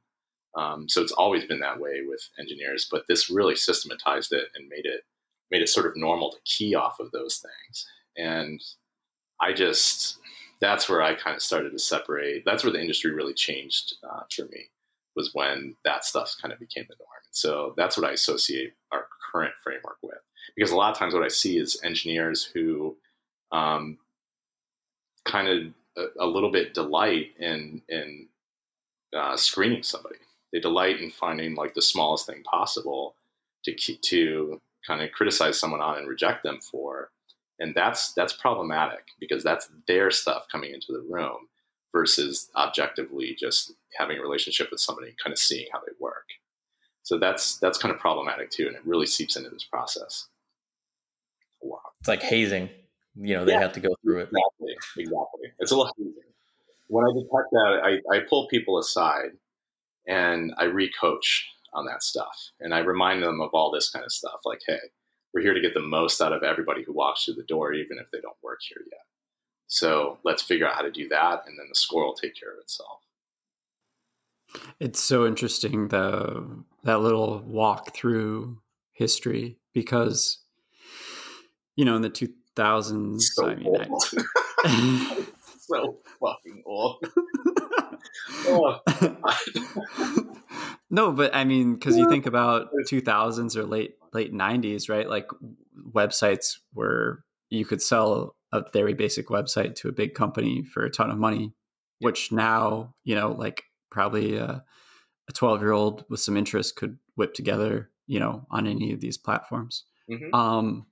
Um, 0.55 0.89
so 0.89 1.01
it's 1.01 1.11
always 1.13 1.45
been 1.45 1.59
that 1.61 1.79
way 1.79 2.01
with 2.05 2.21
engineers, 2.39 2.87
but 2.91 3.03
this 3.07 3.29
really 3.29 3.55
systematized 3.55 4.33
it 4.33 4.49
and 4.55 4.67
made 4.67 4.85
it 4.85 5.03
made 5.49 5.61
it 5.61 5.69
sort 5.69 5.85
of 5.85 5.97
normal 5.97 6.31
to 6.31 6.37
key 6.45 6.75
off 6.75 6.99
of 6.99 7.11
those 7.11 7.37
things. 7.37 7.85
And 8.17 8.61
I 9.41 9.53
just 9.53 10.17
that's 10.59 10.87
where 10.87 11.01
I 11.01 11.15
kind 11.15 11.35
of 11.35 11.41
started 11.41 11.71
to 11.71 11.79
separate. 11.79 12.43
That's 12.45 12.63
where 12.63 12.71
the 12.71 12.81
industry 12.81 13.11
really 13.11 13.33
changed 13.33 13.95
uh, 14.09 14.21
for 14.33 14.43
me 14.45 14.69
was 15.15 15.31
when 15.33 15.75
that 15.83 16.05
stuff 16.05 16.35
kind 16.41 16.53
of 16.53 16.59
became 16.59 16.85
the 16.87 16.95
norm. 16.99 17.09
So 17.31 17.73
that's 17.75 17.97
what 17.97 18.09
I 18.09 18.13
associate 18.13 18.73
our 18.91 19.07
current 19.31 19.53
framework 19.63 19.97
with. 20.01 20.19
Because 20.55 20.71
a 20.71 20.75
lot 20.75 20.91
of 20.91 20.97
times 20.97 21.13
what 21.13 21.23
I 21.23 21.27
see 21.27 21.57
is 21.57 21.81
engineers 21.83 22.43
who 22.43 22.95
um, 23.51 23.97
kind 25.25 25.47
of 25.47 25.73
a, 25.97 26.23
a, 26.23 26.25
little 26.25 26.51
bit 26.51 26.73
delight 26.73 27.31
in 27.39 27.81
in 27.89 28.27
uh, 29.15 29.35
screening 29.35 29.83
somebody. 29.83 30.15
They 30.51 30.59
delight 30.59 30.99
in 30.99 31.11
finding 31.11 31.55
like 31.55 31.73
the 31.73 31.81
smallest 31.81 32.25
thing 32.25 32.43
possible 32.43 33.15
to 33.65 33.75
to 33.75 34.59
kind 34.85 35.01
of 35.01 35.11
criticize 35.11 35.59
someone 35.59 35.81
on 35.81 35.97
and 35.97 36.07
reject 36.07 36.43
them 36.43 36.59
for. 36.59 37.09
And 37.59 37.75
that's 37.75 38.13
that's 38.13 38.33
problematic 38.33 39.05
because 39.19 39.43
that's 39.43 39.69
their 39.87 40.11
stuff 40.11 40.47
coming 40.51 40.73
into 40.73 40.91
the 40.91 41.05
room 41.09 41.47
versus 41.91 42.49
objectively 42.55 43.35
just 43.39 43.73
having 43.97 44.17
a 44.17 44.21
relationship 44.21 44.69
with 44.71 44.79
somebody 44.79 45.09
and 45.09 45.17
kind 45.17 45.31
of 45.31 45.37
seeing 45.37 45.67
how 45.71 45.79
they 45.79 45.93
work. 45.99 46.25
So 47.03 47.17
that's 47.19 47.57
that's 47.57 47.77
kind 47.77 47.93
of 47.93 47.99
problematic 47.99 48.49
too 48.49 48.67
and 48.67 48.75
it 48.75 48.81
really 48.85 49.07
seeps 49.07 49.35
into 49.35 49.49
this 49.49 49.63
process. 49.63 50.27
Lot. 51.63 51.81
It's 51.99 52.07
like 52.07 52.23
hazing 52.23 52.69
you 53.15 53.35
know 53.35 53.45
they 53.45 53.51
yeah, 53.51 53.59
have 53.59 53.73
to 53.73 53.79
go 53.79 53.95
through 54.03 54.19
it. 54.21 54.29
Exactly 54.29 54.75
exactly. 54.97 55.51
It's 55.59 55.71
a 55.71 55.75
little 55.75 55.93
when 56.87 57.05
i 57.05 57.13
detect 57.13 57.51
that 57.51 57.99
I, 58.11 58.15
I 58.15 58.19
pull 58.27 58.47
people 58.47 58.79
aside 58.79 59.31
and 60.07 60.53
i 60.57 60.65
recoach 60.65 61.43
on 61.73 61.85
that 61.85 62.03
stuff 62.03 62.51
and 62.59 62.73
i 62.73 62.79
remind 62.79 63.21
them 63.23 63.41
of 63.41 63.49
all 63.53 63.71
this 63.71 63.89
kind 63.89 64.05
of 64.05 64.11
stuff 64.11 64.41
like 64.45 64.61
hey 64.67 64.79
we're 65.33 65.41
here 65.41 65.53
to 65.53 65.61
get 65.61 65.73
the 65.73 65.79
most 65.79 66.21
out 66.21 66.33
of 66.33 66.43
everybody 66.43 66.83
who 66.83 66.93
walks 66.93 67.25
through 67.25 67.35
the 67.35 67.43
door, 67.43 67.73
even 67.73 67.97
if 67.97 68.09
they 68.11 68.19
don't 68.19 68.35
work 68.43 68.59
here 68.67 68.83
yet. 68.91 69.01
So 69.67 70.17
let's 70.23 70.41
figure 70.41 70.67
out 70.67 70.75
how 70.75 70.81
to 70.81 70.91
do 70.91 71.07
that, 71.09 71.43
and 71.47 71.57
then 71.57 71.67
the 71.69 71.75
score 71.75 72.05
will 72.05 72.13
take 72.13 72.35
care 72.35 72.51
of 72.51 72.59
itself. 72.59 72.99
It's 74.81 74.99
so 74.99 75.25
interesting 75.25 75.87
the 75.87 76.63
that 76.83 76.99
little 76.99 77.41
walk 77.45 77.95
through 77.95 78.59
history 78.91 79.57
because 79.73 80.39
you 81.77 81.85
know 81.85 81.95
in 81.95 82.01
the 82.01 82.09
two 82.09 82.33
thousands. 82.57 83.31
So 83.33 83.47
I 83.47 83.55
mean, 83.55 83.73
I, 84.65 85.25
so 85.59 85.99
fucking 86.19 86.63
old. 86.65 87.05
oh. 88.47 88.79
no, 90.89 91.11
but 91.11 91.35
I 91.35 91.43
mean, 91.43 91.75
because 91.75 91.97
you 91.97 92.09
think 92.09 92.25
about 92.25 92.69
two 92.87 93.01
thousands 93.01 93.57
or 93.57 93.63
late 93.63 93.95
late 94.13 94.33
90s, 94.33 94.89
right? 94.89 95.09
Like 95.09 95.29
websites 95.91 96.57
where 96.73 97.23
you 97.49 97.65
could 97.65 97.81
sell 97.81 98.35
a 98.51 98.63
very 98.73 98.93
basic 98.93 99.27
website 99.27 99.75
to 99.75 99.87
a 99.87 99.93
big 99.93 100.13
company 100.13 100.63
for 100.63 100.83
a 100.83 100.89
ton 100.89 101.09
of 101.09 101.17
money, 101.17 101.53
which 101.99 102.31
now, 102.31 102.93
you 103.03 103.15
know, 103.15 103.31
like 103.31 103.63
probably 103.89 104.37
a 104.37 104.63
12 105.33 105.61
year 105.61 105.71
old 105.71 106.05
with 106.09 106.19
some 106.19 106.37
interest 106.37 106.75
could 106.75 106.97
whip 107.15 107.33
together, 107.33 107.89
you 108.07 108.19
know, 108.19 108.45
on 108.51 108.67
any 108.67 108.91
of 108.91 108.99
these 108.99 109.17
platforms. 109.17 109.85
Mm-hmm. 110.09 110.33
Um, 110.35 110.85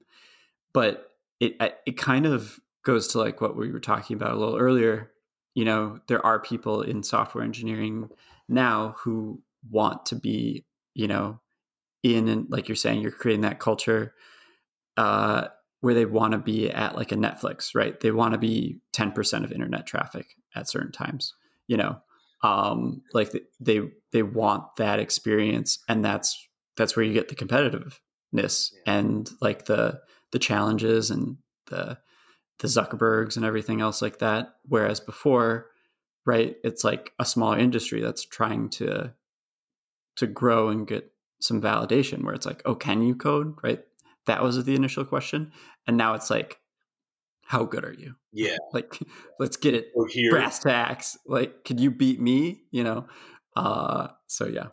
but 0.74 1.12
it, 1.40 1.56
it 1.86 1.98
kind 1.98 2.26
of 2.26 2.60
goes 2.84 3.10
to 3.10 3.20
like 3.20 3.42
what 3.42 3.56
we 3.56 3.72
were 3.72 3.80
talking 3.80 4.16
about 4.16 4.32
a 4.32 4.38
little 4.38 4.58
earlier. 4.58 5.12
You 5.60 5.66
know, 5.66 6.00
there 6.08 6.26
are 6.26 6.40
people 6.40 6.84
in 6.84 7.04
software 7.04 7.44
engineering 7.44 8.08
now 8.48 8.96
who 9.00 9.42
want 9.70 10.06
to 10.06 10.16
be, 10.16 10.64
you 10.94 11.06
know, 11.06 11.42
in 12.02 12.30
and 12.30 12.50
like 12.50 12.70
you're 12.70 12.78
saying 12.78 13.02
you're 13.02 13.12
creating 13.12 13.42
that 13.42 13.60
culture 13.60 14.14
uh, 14.96 15.50
where 15.82 15.94
they 15.94 16.06
want 16.06 16.32
to 16.32 16.38
be 16.38 16.70
at 16.70 16.96
like 16.96 17.12
a 17.12 17.16
netflix 17.16 17.76
right 17.76 18.00
they 18.00 18.12
want 18.12 18.34
to 18.34 18.38
be 18.38 18.80
10% 18.94 19.44
of 19.44 19.52
internet 19.52 19.86
traffic 19.86 20.28
at 20.56 20.70
certain 20.70 20.94
times 20.94 21.34
you 21.68 21.76
know 21.76 22.00
um, 22.42 23.02
like 23.14 23.36
they 23.60 23.82
they 24.14 24.24
want 24.24 24.64
that 24.78 25.02
experience 25.02 25.80
and 25.90 26.06
that's 26.06 26.48
that's 26.78 26.96
where 26.96 27.06
you 27.06 27.14
get 27.14 27.28
the 27.28 27.36
competitiveness 27.36 28.72
yeah. 28.72 28.94
and 28.94 29.30
like 29.42 29.66
the 29.66 30.00
the 30.32 30.40
challenges 30.40 31.12
and 31.12 31.36
the 31.68 31.98
the 32.60 32.68
zuckerbergs 32.68 33.36
and 33.36 33.46
everything 33.46 33.82
else 33.82 34.02
like 34.02 34.20
that 34.20 34.56
whereas 34.68 35.00
before 35.00 35.68
right 36.26 36.58
it's 36.64 36.84
like 36.84 37.14
a 37.20 37.26
smaller 37.26 37.58
industry 37.58 38.02
that's 38.02 38.24
trying 38.24 38.70
to 38.70 39.14
to 40.20 40.28
grow 40.28 40.68
and 40.70 40.86
get 40.86 41.12
some 41.40 41.62
validation 41.62 42.24
where 42.24 42.34
it's 42.34 42.46
like, 42.46 42.62
oh, 42.66 42.76
can 42.76 43.02
you 43.02 43.16
code? 43.16 43.56
Right. 43.64 43.80
That 44.28 44.44
was 44.44 44.64
the 44.64 44.76
initial 44.76 45.06
question. 45.06 45.52
And 45.88 45.98
now 45.98 46.14
it's 46.14 46.30
like, 46.30 46.60
how 47.44 47.64
good 47.64 47.84
are 47.84 47.94
you? 47.94 48.16
Yeah. 48.32 48.58
Like, 48.74 49.00
let's 49.40 49.58
get 49.58 49.74
it 49.74 49.92
here. 50.10 50.32
brass 50.32 50.60
tacks. 50.60 51.18
Like, 51.26 51.64
could 51.64 51.80
you 51.80 51.90
beat 51.90 52.22
me? 52.22 52.62
You 52.70 52.84
know? 52.84 53.08
Uh, 53.56 54.10
so 54.28 54.46
yeah. 54.46 54.68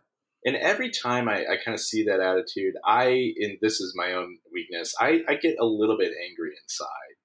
And 0.45 0.57
every 0.57 0.91
time 0.91 1.29
I, 1.29 1.41
I 1.41 1.57
kind 1.65 1.75
of 1.75 1.81
see 1.81 2.05
that 2.05 2.21
attitude, 2.21 2.75
I, 2.85 3.33
and 3.41 3.59
this 3.63 3.81
is 3.81 3.95
my 3.97 4.13
own 4.13 4.39
weakness, 4.53 4.95
I, 5.01 5.23
I 5.29 5.37
get 5.37 5.57
a 5.59 5.65
little 5.65 5.97
bit 5.99 6.13
angry 6.29 6.51
inside. 6.63 7.17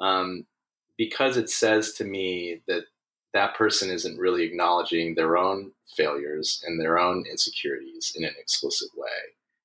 Um, 0.00 0.46
because 0.96 1.36
it 1.36 1.50
says 1.50 1.92
to 1.94 2.04
me 2.04 2.62
that 2.66 2.84
that 3.34 3.54
person 3.54 3.90
isn't 3.90 4.18
really 4.18 4.44
acknowledging 4.44 5.14
their 5.14 5.36
own 5.36 5.72
failures 5.94 6.62
and 6.66 6.80
their 6.80 6.98
own 6.98 7.24
insecurities 7.30 8.14
in 8.16 8.24
an 8.24 8.34
explicit 8.38 8.88
way. 8.96 9.08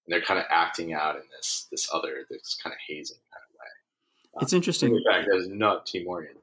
And 0.05 0.13
they're 0.13 0.21
kind 0.21 0.39
of 0.39 0.45
acting 0.49 0.93
out 0.93 1.15
in 1.15 1.23
this 1.35 1.67
this 1.71 1.87
other, 1.93 2.25
this 2.29 2.57
kind 2.61 2.73
of 2.73 2.79
hazing 2.87 3.17
kind 3.31 3.43
of 3.49 3.55
way. 3.55 4.43
It's 4.43 4.53
um, 4.53 4.57
interesting. 4.57 4.95
In 4.95 5.03
fact, 5.09 5.27
that 5.29 5.37
is 5.37 5.47
not 5.47 5.85
team 5.85 6.07
oriented. 6.07 6.41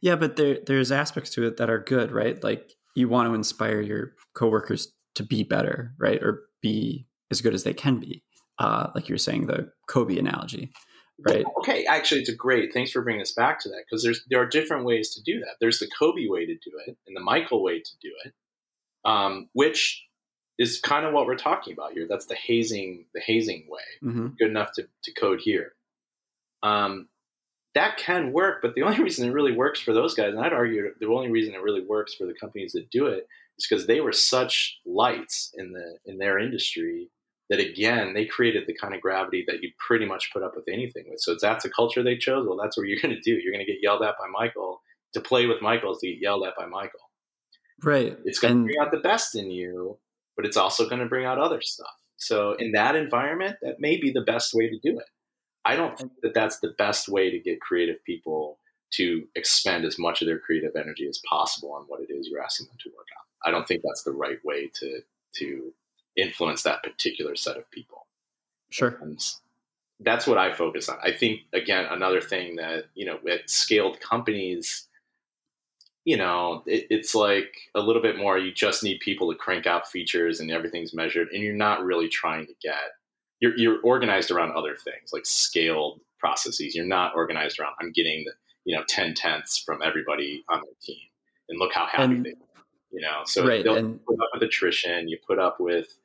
Yeah, 0.00 0.16
but 0.16 0.36
there 0.36 0.58
there's 0.66 0.90
aspects 0.90 1.30
to 1.30 1.46
it 1.46 1.56
that 1.58 1.70
are 1.70 1.78
good, 1.78 2.10
right? 2.10 2.42
Like 2.42 2.72
you 2.96 3.08
want 3.08 3.28
to 3.28 3.34
inspire 3.34 3.80
your 3.80 4.14
coworkers 4.34 4.92
to 5.14 5.22
be 5.22 5.44
better, 5.44 5.94
right? 5.98 6.20
Or 6.22 6.42
be 6.60 7.06
as 7.30 7.40
good 7.40 7.54
as 7.54 7.62
they 7.62 7.74
can 7.74 8.00
be. 8.00 8.24
Uh, 8.58 8.90
like 8.94 9.08
you 9.08 9.14
were 9.14 9.18
saying, 9.18 9.46
the 9.46 9.72
Kobe 9.86 10.18
analogy 10.18 10.72
right? 11.26 11.44
Okay, 11.58 11.84
actually, 11.84 12.20
it's 12.20 12.30
a 12.30 12.34
great. 12.34 12.72
Thanks 12.72 12.90
for 12.90 13.02
bringing 13.02 13.22
us 13.22 13.32
back 13.32 13.60
to 13.60 13.68
that 13.68 13.84
because 13.86 14.02
there's 14.02 14.24
there 14.28 14.40
are 14.40 14.46
different 14.46 14.84
ways 14.84 15.14
to 15.14 15.22
do 15.22 15.40
that. 15.40 15.56
There's 15.60 15.78
the 15.78 15.88
Kobe 15.98 16.26
way 16.26 16.46
to 16.46 16.54
do 16.54 16.70
it 16.86 16.96
and 17.06 17.16
the 17.16 17.20
Michael 17.20 17.62
way 17.62 17.80
to 17.80 17.90
do 18.02 18.10
it, 18.24 18.32
um, 19.04 19.48
which 19.52 20.04
is 20.58 20.80
kind 20.80 21.06
of 21.06 21.12
what 21.12 21.26
we're 21.26 21.36
talking 21.36 21.72
about 21.72 21.92
here. 21.92 22.06
That's 22.08 22.26
the 22.26 22.36
hazing 22.36 23.06
the 23.14 23.20
hazing 23.20 23.66
way. 23.68 24.08
Mm-hmm. 24.10 24.26
Good 24.38 24.50
enough 24.50 24.72
to, 24.74 24.86
to 25.04 25.12
code 25.14 25.40
here. 25.40 25.72
Um, 26.62 27.08
that 27.74 27.96
can 27.96 28.32
work, 28.32 28.60
but 28.62 28.74
the 28.74 28.82
only 28.84 29.02
reason 29.02 29.28
it 29.28 29.32
really 29.32 29.56
works 29.56 29.80
for 29.80 29.92
those 29.92 30.14
guys, 30.14 30.34
and 30.34 30.40
I'd 30.40 30.52
argue 30.52 30.92
the 30.98 31.06
only 31.06 31.30
reason 31.30 31.54
it 31.54 31.62
really 31.62 31.84
works 31.84 32.14
for 32.14 32.26
the 32.26 32.34
companies 32.34 32.72
that 32.72 32.90
do 32.90 33.06
it, 33.06 33.26
is 33.58 33.66
because 33.68 33.86
they 33.86 34.00
were 34.00 34.12
such 34.12 34.78
lights 34.86 35.52
in 35.56 35.72
the 35.72 35.98
in 36.04 36.18
their 36.18 36.38
industry 36.38 37.10
that 37.50 37.60
again 37.60 38.14
they 38.14 38.24
created 38.24 38.64
the 38.66 38.74
kind 38.74 38.94
of 38.94 39.00
gravity 39.00 39.44
that 39.46 39.62
you 39.62 39.70
pretty 39.84 40.06
much 40.06 40.32
put 40.32 40.42
up 40.42 40.54
with 40.56 40.64
anything 40.68 41.04
with. 41.08 41.20
So 41.20 41.36
that's 41.40 41.64
a 41.64 41.70
culture 41.70 42.02
they 42.02 42.16
chose. 42.16 42.46
Well, 42.46 42.56
that's 42.56 42.76
what 42.76 42.86
you're 42.86 43.00
going 43.02 43.14
to 43.14 43.20
do. 43.20 43.32
You're 43.32 43.52
going 43.52 43.64
to 43.64 43.70
get 43.70 43.82
yelled 43.82 44.02
at 44.02 44.16
by 44.18 44.26
Michael. 44.32 44.80
To 45.14 45.20
play 45.20 45.46
with 45.46 45.60
Michael 45.60 45.92
is 45.92 45.98
to 45.98 46.06
get 46.06 46.20
yelled 46.20 46.46
at 46.46 46.54
by 46.56 46.66
Michael. 46.66 47.00
Right. 47.82 48.16
It's 48.24 48.38
going 48.38 48.54
to 48.54 48.64
bring 48.64 48.76
out 48.80 48.92
the 48.92 48.98
best 48.98 49.34
in 49.34 49.50
you, 49.50 49.98
but 50.36 50.46
it's 50.46 50.56
also 50.56 50.88
going 50.88 51.00
to 51.00 51.08
bring 51.08 51.26
out 51.26 51.38
other 51.38 51.60
stuff. 51.60 51.90
So 52.16 52.52
in 52.52 52.72
that 52.72 52.94
environment, 52.94 53.56
that 53.62 53.80
may 53.80 53.96
be 53.96 54.12
the 54.12 54.20
best 54.20 54.54
way 54.54 54.68
to 54.68 54.78
do 54.78 54.98
it. 54.98 55.06
I 55.64 55.74
don't 55.74 55.98
think 55.98 56.12
that 56.22 56.34
that's 56.34 56.60
the 56.60 56.74
best 56.78 57.08
way 57.08 57.30
to 57.30 57.38
get 57.38 57.60
creative 57.60 58.02
people 58.04 58.58
to 58.92 59.24
expend 59.34 59.84
as 59.84 59.98
much 59.98 60.20
of 60.20 60.26
their 60.26 60.38
creative 60.38 60.76
energy 60.76 61.06
as 61.08 61.20
possible 61.28 61.72
on 61.72 61.84
what 61.88 62.00
it 62.00 62.12
is 62.12 62.28
you're 62.28 62.42
asking 62.42 62.66
them 62.66 62.76
to 62.80 62.90
work 62.90 63.06
on. 63.18 63.48
I 63.48 63.50
don't 63.50 63.66
think 63.66 63.82
that's 63.84 64.02
the 64.02 64.12
right 64.12 64.38
way 64.44 64.70
to 64.80 65.00
to 65.36 65.72
influence 66.16 66.62
that 66.62 66.82
particular 66.82 67.36
set 67.36 67.56
of 67.56 67.70
people. 67.70 68.06
Sure. 68.70 68.96
And 69.00 69.20
that's 70.00 70.26
what 70.26 70.38
I 70.38 70.52
focus 70.52 70.88
on. 70.88 70.98
I 71.02 71.12
think 71.12 71.40
again, 71.52 71.86
another 71.90 72.20
thing 72.20 72.56
that 72.56 72.84
you 72.94 73.04
know, 73.04 73.18
with 73.22 73.42
scaled 73.46 74.00
companies, 74.00 74.86
you 76.04 76.16
know, 76.16 76.62
it, 76.66 76.86
it's 76.90 77.14
like 77.14 77.54
a 77.74 77.80
little 77.80 78.02
bit 78.02 78.16
more. 78.16 78.38
You 78.38 78.52
just 78.52 78.82
need 78.82 79.00
people 79.00 79.30
to 79.30 79.38
crank 79.38 79.66
out 79.66 79.88
features, 79.88 80.40
and 80.40 80.50
everything's 80.50 80.94
measured, 80.94 81.28
and 81.32 81.42
you're 81.42 81.54
not 81.54 81.84
really 81.84 82.08
trying 82.08 82.46
to 82.46 82.54
get. 82.62 82.74
You're 83.40 83.56
you're 83.56 83.80
organized 83.82 84.30
around 84.30 84.52
other 84.52 84.76
things 84.76 85.10
like 85.12 85.26
scaled 85.26 86.00
processes. 86.18 86.74
You're 86.74 86.86
not 86.86 87.14
organized 87.14 87.58
around. 87.60 87.74
I'm 87.80 87.92
getting 87.92 88.24
the 88.24 88.32
you 88.64 88.76
know 88.76 88.84
ten 88.88 89.14
tenths 89.14 89.58
from 89.58 89.82
everybody 89.82 90.44
on 90.48 90.60
the 90.60 90.74
team, 90.86 91.02
and 91.48 91.58
look 91.58 91.72
how 91.74 91.86
happy 91.86 92.14
And- 92.14 92.24
they. 92.26 92.30
Are, 92.30 92.34
you 92.92 93.00
know, 93.00 93.20
so 93.24 93.46
Right, 93.46 93.64
and- 93.64 94.04
put 94.04 94.14
up 94.14 94.30
with 94.34 94.42
attrition. 94.42 95.08
You 95.08 95.16
put 95.24 95.38
up 95.38 95.60
with 95.60 95.96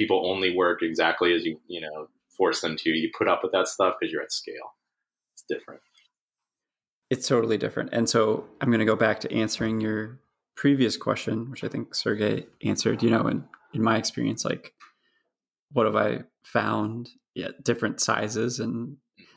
people 0.00 0.26
only 0.26 0.56
work 0.56 0.82
exactly 0.82 1.34
as 1.34 1.44
you 1.44 1.60
you 1.68 1.80
know 1.80 2.08
force 2.36 2.62
them 2.62 2.74
to. 2.74 2.90
You 2.90 3.10
put 3.16 3.28
up 3.28 3.40
with 3.42 3.52
that 3.52 3.68
stuff 3.68 3.96
because 4.00 4.10
you're 4.10 4.22
at 4.22 4.32
scale. 4.32 4.74
It's 5.34 5.44
different. 5.46 5.82
It's 7.10 7.28
totally 7.28 7.58
different. 7.58 7.90
And 7.92 8.08
so 8.08 8.46
I'm 8.60 8.70
going 8.70 8.78
to 8.80 8.86
go 8.86 8.96
back 8.96 9.20
to 9.20 9.32
answering 9.32 9.80
your 9.80 10.18
previous 10.56 10.96
question, 10.96 11.50
which 11.50 11.62
I 11.64 11.68
think 11.68 11.94
Sergey 11.94 12.46
answered. 12.64 13.02
You 13.02 13.10
know, 13.10 13.26
in, 13.26 13.44
in 13.74 13.82
my 13.82 13.98
experience, 13.98 14.42
like, 14.42 14.72
what 15.72 15.84
have 15.84 15.96
I 15.96 16.22
found? 16.42 17.10
Yeah, 17.34 17.48
different 17.62 18.00
sizes 18.00 18.58
and 18.58 18.96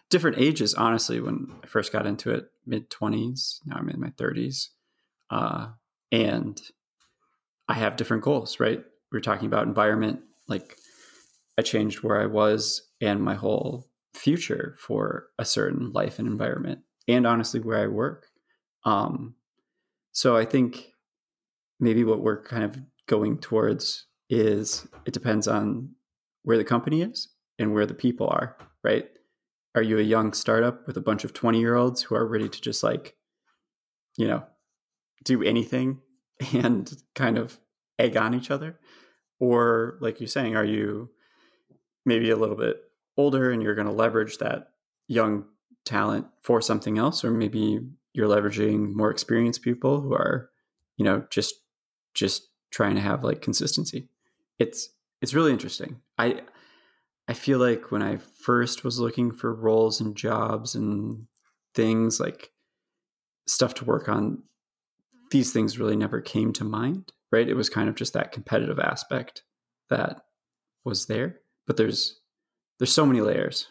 different 0.09 0.37
ages. 0.37 0.73
Honestly, 0.73 1.19
when 1.19 1.47
I 1.61 1.67
first 1.67 1.91
got 1.91 2.07
into 2.07 2.31
it, 2.31 2.45
mid 2.65 2.89
20s, 2.89 3.59
now 3.65 3.75
I'm 3.75 3.89
in 3.89 3.99
my 3.99 4.11
30s. 4.11 4.69
Uh, 5.29 5.67
and 6.11 6.61
I 7.67 7.73
have 7.73 7.97
different 7.97 8.23
goals, 8.23 8.59
right? 8.61 8.83
We're 9.11 9.19
talking 9.19 9.47
about 9.47 9.67
environment. 9.67 10.21
Like, 10.47 10.77
I 11.57 11.61
changed 11.61 12.03
where 12.03 12.19
I 12.19 12.25
was 12.25 12.89
and 13.01 13.21
my 13.21 13.35
whole 13.35 13.87
future 14.13 14.75
for 14.79 15.27
a 15.37 15.45
certain 15.45 15.91
life 15.91 16.19
and 16.19 16.27
environment 16.27 16.79
and 17.07 17.27
honestly 17.27 17.59
where 17.59 17.83
I 17.83 17.87
work. 17.87 18.27
Um, 18.85 19.35
so 20.11 20.37
I 20.37 20.45
think 20.45 20.93
maybe 21.79 22.03
what 22.03 22.21
we're 22.21 22.41
kind 22.43 22.63
of 22.63 22.79
going 23.07 23.39
towards 23.39 24.05
is 24.29 24.87
it 25.05 25.13
depends 25.13 25.47
on 25.47 25.89
where 26.43 26.57
the 26.57 26.63
company 26.63 27.01
is 27.01 27.29
and 27.59 27.73
where 27.73 27.85
the 27.85 27.93
people 27.93 28.27
are, 28.27 28.57
right? 28.83 29.07
Are 29.75 29.81
you 29.81 29.97
a 29.97 30.03
young 30.03 30.33
startup 30.33 30.85
with 30.87 30.97
a 30.97 31.01
bunch 31.01 31.23
of 31.23 31.33
20 31.33 31.59
year 31.59 31.75
olds 31.75 32.01
who 32.01 32.15
are 32.15 32.27
ready 32.27 32.47
to 32.47 32.61
just 32.61 32.83
like, 32.83 33.15
you 34.17 34.27
know, 34.27 34.43
do 35.23 35.43
anything 35.43 36.01
and 36.53 36.91
kind 37.15 37.37
of 37.37 37.59
egg 37.97 38.15
on 38.17 38.33
each 38.33 38.51
other? 38.51 38.79
Or, 39.43 39.97
like 39.99 40.21
you're 40.21 40.29
saying, 40.29 40.55
are 40.55 40.63
you 40.63 41.09
maybe 42.05 42.29
a 42.29 42.37
little 42.37 42.55
bit 42.55 42.81
older 43.17 43.51
and 43.51 43.61
you're 43.61 43.75
going 43.75 43.87
to 43.87 43.93
leverage 43.93 44.37
that 44.37 44.69
young 45.09 45.43
talent 45.83 46.27
for 46.41 46.61
something 46.61 46.97
else? 46.97 47.25
Or 47.25 47.31
maybe 47.31 47.81
you're 48.13 48.29
leveraging 48.29 48.93
more 48.93 49.11
experienced 49.11 49.61
people 49.61 49.99
who 49.99 50.13
are 50.13 50.49
you 50.95 51.03
know 51.03 51.25
just 51.29 51.55
just 52.13 52.43
trying 52.71 52.95
to 52.95 53.01
have 53.01 53.25
like 53.25 53.41
consistency? 53.41 54.07
It's 54.59 54.89
it's 55.21 55.33
really 55.33 55.51
interesting. 55.51 55.99
I 56.17 56.43
i 57.27 57.33
feel 57.33 57.57
like 57.57 57.89
when 57.89 58.01
i 58.01 58.17
first 58.17 58.83
was 58.83 58.99
looking 58.99 59.31
for 59.31 59.53
roles 59.53 60.01
and 60.01 60.17
jobs 60.17 60.75
and 60.75 61.25
things 61.73 62.19
like 62.19 62.51
stuff 63.47 63.73
to 63.73 63.85
work 63.85 64.09
on 64.09 64.43
these 65.31 65.53
things 65.53 65.79
really 65.79 65.95
never 65.95 66.19
came 66.19 66.51
to 66.51 66.65
mind 66.65 67.13
right 67.33 67.49
it 67.49 67.55
was 67.55 67.69
kind 67.69 67.89
of 67.89 67.95
just 67.95 68.13
that 68.13 68.31
competitive 68.31 68.79
aspect 68.79 69.43
that 69.89 70.21
was 70.85 71.07
there 71.07 71.39
but 71.67 71.75
there's 71.75 72.19
there's 72.79 72.93
so 72.93 73.05
many 73.05 73.19
layers 73.19 73.67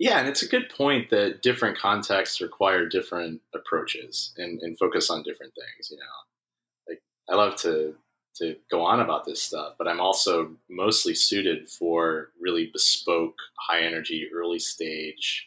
Yeah, 0.00 0.18
and 0.18 0.28
it's 0.28 0.42
a 0.42 0.48
good 0.48 0.70
point 0.70 1.10
that 1.10 1.42
different 1.42 1.76
contexts 1.76 2.40
require 2.40 2.88
different 2.88 3.42
approaches 3.54 4.32
and, 4.38 4.58
and 4.62 4.78
focus 4.78 5.10
on 5.10 5.22
different 5.22 5.52
things. 5.54 5.90
You 5.90 5.98
know, 5.98 6.88
like 6.88 7.02
I 7.28 7.34
love 7.34 7.56
to 7.56 7.94
to 8.36 8.56
go 8.70 8.80
on 8.80 9.00
about 9.00 9.26
this 9.26 9.42
stuff, 9.42 9.74
but 9.76 9.86
I'm 9.86 10.00
also 10.00 10.56
mostly 10.70 11.14
suited 11.14 11.68
for 11.68 12.30
really 12.40 12.70
bespoke, 12.72 13.34
high 13.58 13.82
energy, 13.82 14.26
early 14.34 14.58
stage, 14.58 15.46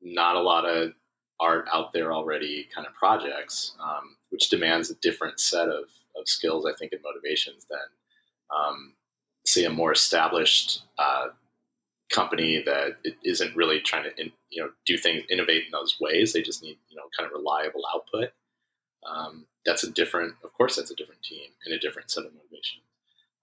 not 0.00 0.36
a 0.36 0.40
lot 0.40 0.64
of 0.64 0.92
art 1.40 1.66
out 1.72 1.92
there 1.92 2.12
already 2.12 2.68
kind 2.74 2.86
of 2.86 2.94
projects, 2.94 3.74
um, 3.80 4.16
which 4.30 4.50
demands 4.50 4.90
a 4.90 4.94
different 4.96 5.40
set 5.40 5.68
of, 5.68 5.84
of 6.16 6.26
skills, 6.26 6.66
I 6.66 6.72
think, 6.78 6.92
and 6.92 7.02
motivations 7.02 7.66
than, 7.68 7.78
um, 8.54 8.94
say, 9.46 9.64
a 9.64 9.70
more 9.70 9.92
established 9.92 10.82
uh, 10.98 11.28
company 12.10 12.62
that 12.66 12.96
isn't 13.24 13.56
really 13.56 13.80
trying 13.80 14.04
to 14.04 14.20
in, 14.20 14.32
you 14.50 14.62
know 14.62 14.70
do 14.84 14.98
things 14.98 15.22
innovate 15.30 15.64
in 15.64 15.70
those 15.72 15.96
ways. 16.00 16.32
They 16.32 16.42
just 16.42 16.62
need 16.62 16.76
you 16.88 16.96
know 16.96 17.04
kind 17.16 17.26
of 17.26 17.32
reliable 17.32 17.82
output. 17.94 18.30
Um, 19.08 19.46
that's 19.64 19.84
a 19.84 19.90
different 19.90 20.34
of 20.44 20.52
course 20.52 20.76
that's 20.76 20.90
a 20.90 20.96
different 20.96 21.22
team 21.22 21.50
and 21.64 21.74
a 21.74 21.78
different 21.78 22.10
set 22.10 22.26
of 22.26 22.34
motivation. 22.34 22.80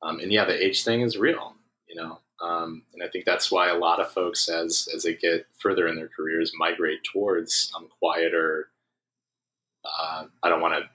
Um, 0.04 0.20
and 0.20 0.32
yeah 0.32 0.46
the 0.46 0.64
age 0.64 0.84
thing 0.84 1.02
is 1.02 1.18
real 1.18 1.56
you 1.88 1.96
know 1.96 2.20
um, 2.42 2.84
and 2.94 3.04
i 3.04 3.08
think 3.08 3.26
that's 3.26 3.52
why 3.52 3.70
a 3.70 3.78
lot 3.78 4.00
of 4.00 4.12
folks 4.12 4.50
as 4.50 4.88
as 4.94 5.04
they 5.04 5.16
get 5.16 5.46
further 5.60 5.88
in 5.88 5.96
their 5.96 6.10
careers 6.10 6.52
migrate 6.58 7.04
towards 7.04 7.72
um, 7.76 7.88
quieter 8.00 8.70
uh, 9.86 10.26
i 10.44 10.50
don't 10.50 10.62
want 10.62 10.74
to 10.74 10.90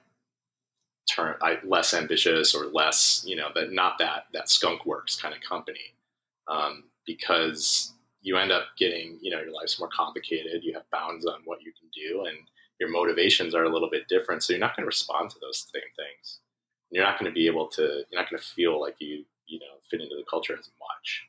turn 1.13 1.35
I, 1.41 1.57
less 1.65 1.93
ambitious 1.93 2.55
or 2.55 2.65
less 2.67 3.23
you 3.27 3.35
know 3.35 3.49
but 3.53 3.73
not 3.73 3.97
that 3.99 4.25
that 4.33 4.49
skunk 4.49 4.85
works 4.85 5.19
kind 5.19 5.35
of 5.35 5.41
company 5.41 5.93
um, 6.47 6.83
because 7.05 7.93
you 8.23 8.37
end 8.37 8.51
up 8.51 8.63
getting, 8.77 9.19
you 9.21 9.29
know, 9.29 9.41
your 9.41 9.51
life's 9.51 9.77
more 9.79 9.89
complicated. 9.95 10.63
You 10.63 10.73
have 10.73 10.89
bounds 10.91 11.25
on 11.25 11.41
what 11.45 11.61
you 11.61 11.73
can 11.77 11.89
do, 11.93 12.25
and 12.25 12.37
your 12.79 12.89
motivations 12.89 13.53
are 13.53 13.65
a 13.65 13.69
little 13.69 13.89
bit 13.89 14.07
different. 14.07 14.43
So 14.43 14.53
you're 14.53 14.61
not 14.61 14.75
going 14.75 14.83
to 14.83 14.87
respond 14.87 15.29
to 15.31 15.39
those 15.41 15.67
same 15.71 15.81
things. 15.97 16.39
You're 16.89 17.03
not 17.03 17.19
going 17.19 17.29
to 17.29 17.35
be 17.35 17.47
able 17.47 17.67
to. 17.67 17.81
You're 17.81 18.21
not 18.21 18.29
going 18.29 18.41
to 18.41 18.47
feel 18.47 18.79
like 18.79 18.95
you, 18.99 19.25
you 19.45 19.59
know, 19.59 19.75
fit 19.91 20.01
into 20.01 20.15
the 20.15 20.23
culture 20.29 20.53
as 20.53 20.69
much. 20.79 21.23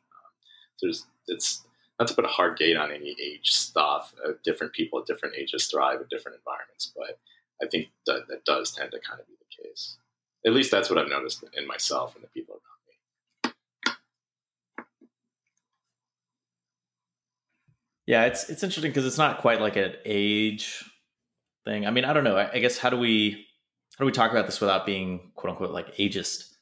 There's, 0.80 1.06
it's 1.26 1.62
not 1.98 2.08
to 2.08 2.14
put 2.14 2.24
a 2.24 2.28
hard 2.28 2.58
gate 2.58 2.76
on 2.76 2.90
any 2.90 3.16
age 3.22 3.52
stuff. 3.52 4.14
Uh, 4.24 4.32
different 4.44 4.72
people 4.72 4.98
at 4.98 5.06
different 5.06 5.36
ages 5.36 5.66
thrive 5.66 6.00
in 6.00 6.06
different 6.10 6.38
environments, 6.38 6.92
but 6.96 7.18
I 7.62 7.66
think 7.66 7.88
that 8.06 8.26
that 8.28 8.44
does 8.44 8.72
tend 8.72 8.90
to 8.92 8.98
kind 9.00 9.20
of 9.20 9.26
be 9.26 9.34
the 9.38 9.62
case. 9.68 9.96
At 10.46 10.52
least 10.52 10.70
that's 10.70 10.90
what 10.90 10.98
I've 10.98 11.08
noticed 11.08 11.44
in 11.56 11.66
myself 11.66 12.14
and 12.14 12.24
the 12.24 12.28
people 12.28 12.54
around. 12.54 12.60
Me. 13.46 13.52
Yeah, 18.06 18.24
it's 18.24 18.50
it's 18.50 18.62
interesting 18.62 18.90
because 18.90 19.06
it's 19.06 19.16
not 19.16 19.38
quite 19.38 19.60
like 19.60 19.76
an 19.76 19.94
age 20.04 20.84
thing. 21.64 21.86
I 21.86 21.90
mean, 21.90 22.04
I 22.04 22.12
don't 22.12 22.24
know. 22.24 22.36
I, 22.36 22.52
I, 22.52 22.58
guess 22.58 22.76
how 22.76 22.90
do 22.90 22.98
we 22.98 23.46
how 23.96 24.02
do 24.02 24.06
we 24.06 24.12
talk 24.12 24.30
about 24.30 24.44
this 24.44 24.60
without 24.60 24.84
being 24.84 25.32
quote 25.34 25.52
unquote 25.52 25.70
like 25.70 25.94
ageist? 25.96 26.53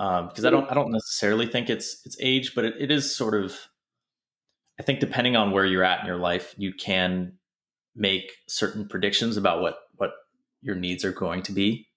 Because 0.00 0.44
um, 0.44 0.46
I 0.46 0.50
don't 0.50 0.70
I 0.70 0.74
don't 0.74 0.92
necessarily 0.92 1.46
think 1.46 1.68
it's 1.68 2.00
it's 2.06 2.16
age, 2.20 2.54
but 2.54 2.64
it, 2.64 2.74
it 2.78 2.90
is 2.90 3.14
sort 3.14 3.34
of. 3.34 3.54
I 4.78 4.82
think 4.82 5.00
depending 5.00 5.36
on 5.36 5.50
where 5.50 5.66
you're 5.66 5.84
at 5.84 6.00
in 6.00 6.06
your 6.06 6.16
life, 6.16 6.54
you 6.56 6.72
can 6.72 7.34
make 7.94 8.32
certain 8.48 8.88
predictions 8.88 9.36
about 9.36 9.60
what 9.60 9.76
what 9.96 10.12
your 10.62 10.74
needs 10.74 11.04
are 11.04 11.12
going 11.12 11.42
to 11.42 11.52
be. 11.52 11.88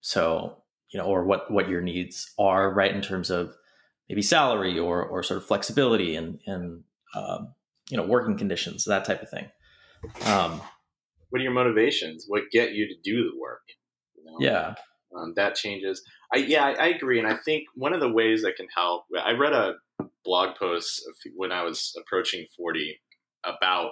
So 0.00 0.62
you 0.90 0.98
know, 0.98 1.06
or 1.06 1.24
what 1.24 1.50
what 1.50 1.68
your 1.68 1.82
needs 1.82 2.32
are, 2.38 2.72
right? 2.72 2.94
In 2.94 3.02
terms 3.02 3.28
of 3.28 3.54
maybe 4.08 4.22
salary 4.22 4.78
or 4.78 5.04
or 5.04 5.22
sort 5.22 5.38
of 5.38 5.46
flexibility 5.46 6.16
and 6.16 6.40
and 6.46 6.84
um, 7.14 7.54
you 7.90 7.96
know 7.96 8.04
working 8.04 8.36
conditions 8.36 8.84
that 8.84 9.04
type 9.04 9.22
of 9.22 9.30
thing 9.30 9.48
um, 10.24 10.60
what 11.30 11.40
are 11.40 11.44
your 11.44 11.52
motivations 11.52 12.24
what 12.28 12.42
get 12.52 12.72
you 12.72 12.86
to 12.86 12.94
do 13.02 13.30
the 13.30 13.38
work 13.40 13.62
you 14.16 14.24
know? 14.24 14.36
yeah 14.40 14.74
um, 15.16 15.32
that 15.36 15.54
changes 15.54 16.02
i 16.34 16.38
yeah 16.38 16.64
I, 16.64 16.72
I, 16.72 16.86
agree 16.88 17.18
and 17.18 17.28
i 17.28 17.36
think 17.44 17.64
one 17.74 17.92
of 17.92 18.00
the 18.00 18.12
ways 18.12 18.42
that 18.42 18.56
can 18.56 18.66
help 18.74 19.04
i 19.24 19.32
read 19.32 19.52
a 19.52 19.74
blog 20.24 20.56
post 20.56 21.02
when 21.34 21.52
i 21.52 21.62
was 21.62 21.94
approaching 21.98 22.46
40 22.56 22.98
about 23.44 23.90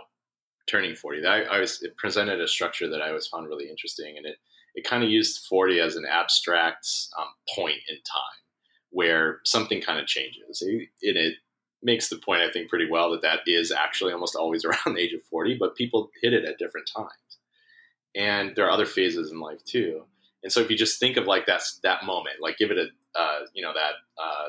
turning 0.67 0.95
40 0.95 1.23
that 1.23 1.31
I, 1.31 1.43
I 1.43 1.61
was 1.61 1.83
it 1.83 1.97
presented 1.97 2.41
a 2.41 2.49
structure 2.49 2.89
that 2.89 3.03
i 3.03 3.09
always 3.09 3.27
found 3.27 3.49
really 3.49 3.69
interesting 3.69 4.17
and 4.17 4.27
it 4.27 4.37
it 4.75 4.85
kind 4.85 5.05
of 5.05 5.11
used 5.11 5.47
40 5.49 5.79
as 5.79 5.95
an 5.95 6.05
abstract 6.05 6.89
um, 7.17 7.29
point 7.55 7.79
in 7.89 7.97
time 7.97 8.43
where 8.91 9.41
something 9.45 9.81
kind 9.81 10.01
of 10.01 10.07
changes 10.07 10.63
and 10.63 10.89
it 11.01 11.35
makes 11.85 12.09
the 12.09 12.17
point, 12.17 12.43
I 12.43 12.51
think, 12.51 12.71
pretty 12.71 12.89
well 12.91 13.13
that 13.13 13.23
that 13.23 13.41
is 13.47 13.71
actually 13.71 14.13
almost 14.13 14.35
always 14.35 14.65
around 14.65 14.97
the 14.97 15.01
age 15.01 15.13
of 15.13 15.23
40, 15.31 15.57
but 15.61 15.77
people 15.77 16.11
hit 16.23 16.33
it 16.33 16.45
at 16.45 16.59
different 16.59 16.91
times. 16.95 17.11
And 18.17 18.57
there 18.57 18.67
are 18.67 18.71
other 18.71 18.87
phases 18.87 19.31
in 19.31 19.39
life 19.39 19.63
too. 19.65 20.05
And 20.45 20.53
so 20.53 20.61
if 20.61 20.71
you 20.71 20.77
just 20.77 21.01
think 21.01 21.17
of 21.17 21.27
like 21.27 21.47
that's 21.47 21.81
that 21.83 22.05
moment, 22.05 22.37
like 22.41 22.59
give 22.59 22.71
it 22.71 22.79
a, 22.79 23.19
uh, 23.19 23.41
you 23.55 23.63
know, 23.63 23.73
that, 23.75 23.95
uh, 24.23 24.49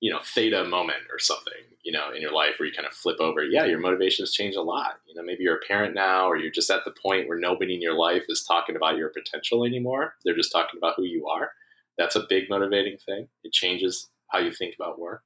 you 0.00 0.10
know, 0.10 0.18
theta 0.34 0.64
moment 0.64 1.04
or 1.12 1.20
something, 1.20 1.52
you 1.84 1.92
know, 1.92 2.10
in 2.12 2.20
your 2.20 2.32
life 2.32 2.54
where 2.58 2.66
you 2.66 2.74
kind 2.74 2.88
of 2.88 2.92
flip 2.92 3.20
over. 3.20 3.44
Yeah, 3.44 3.64
your 3.66 3.78
motivations 3.78 4.32
change 4.32 4.56
a 4.56 4.60
lot. 4.60 4.98
You 5.06 5.14
know, 5.14 5.22
maybe 5.22 5.44
you're 5.44 5.56
a 5.56 5.66
parent 5.66 5.94
now, 5.94 6.28
or 6.28 6.36
you're 6.36 6.50
just 6.50 6.70
at 6.70 6.84
the 6.84 6.90
point 6.90 7.28
where 7.28 7.38
nobody 7.38 7.74
in 7.74 7.80
your 7.80 7.94
life 7.94 8.24
is 8.28 8.42
talking 8.42 8.74
about 8.74 8.96
your 8.96 9.10
potential 9.10 9.64
anymore. 9.64 10.14
They're 10.24 10.34
just 10.34 10.50
talking 10.50 10.76
about 10.76 10.94
who 10.96 11.04
you 11.04 11.28
are. 11.28 11.50
That's 11.96 12.16
a 12.16 12.26
big 12.28 12.50
motivating 12.50 12.98
thing. 12.98 13.28
It 13.44 13.52
changes 13.52 14.10
how 14.26 14.40
you 14.40 14.52
think 14.52 14.74
about 14.74 14.98
work. 14.98 15.22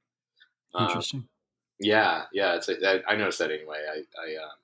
Interesting. 0.79 1.21
Um, 1.21 1.29
Yeah, 1.79 2.23
yeah. 2.33 2.55
It's 2.55 2.69
a, 2.69 2.75
I, 3.07 3.13
I 3.13 3.15
noticed 3.15 3.39
that 3.39 3.51
anyway. 3.51 3.77
I, 3.77 3.97
I 3.97 4.43
um, 4.43 4.57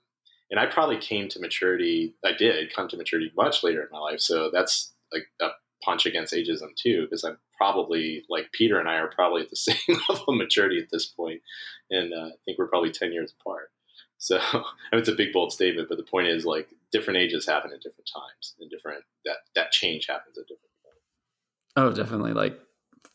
and 0.54 0.60
I 0.60 0.68
probably 0.68 0.98
came 0.98 1.28
to 1.30 1.40
maturity. 1.40 2.14
I 2.24 2.32
did 2.32 2.72
come 2.76 2.88
to 2.90 2.96
maturity 2.96 3.32
much 3.36 3.64
later 3.64 3.82
in 3.82 3.88
my 3.92 3.98
life, 3.98 4.20
so 4.20 4.52
that's 4.54 4.94
like 5.12 5.24
a 5.42 5.50
punch 5.84 6.06
against 6.06 6.32
ageism 6.32 6.76
too, 6.76 7.02
because 7.02 7.24
I'm 7.24 7.40
probably 7.58 8.24
like 8.30 8.52
Peter 8.52 8.80
and 8.80 8.88
I 8.88 8.98
are 8.98 9.10
probably 9.10 9.42
at 9.42 9.50
the 9.50 9.56
same 9.56 9.98
level 10.08 10.26
of 10.28 10.38
maturity 10.38 10.78
at 10.78 10.92
this 10.92 11.08
point, 11.08 11.42
and 11.90 12.14
uh, 12.14 12.28
I 12.28 12.32
think 12.46 12.60
we're 12.60 12.68
probably 12.68 12.92
ten 12.92 13.12
years 13.12 13.34
apart. 13.42 13.72
So 14.20 14.38
I 14.54 14.58
mean, 14.92 15.00
it's 15.02 15.10
a 15.10 15.16
big 15.16 15.34
bold 15.34 15.52
statement, 15.52 15.90
but 15.90 15.98
the 15.98 16.04
point 16.04 16.28
is 16.28 16.46
like 16.46 16.70
different 16.92 17.18
ages 17.18 17.48
happen 17.48 17.72
at 17.74 17.82
different 17.82 18.12
times, 18.14 18.54
and 18.60 18.70
different 18.70 19.04
that 19.26 19.38
that 19.56 19.72
change 19.72 20.06
happens 20.08 20.38
at 20.38 20.44
different. 20.44 20.70
Times. 20.86 21.96
Oh, 21.98 22.00
definitely. 22.00 22.34
Like 22.34 22.60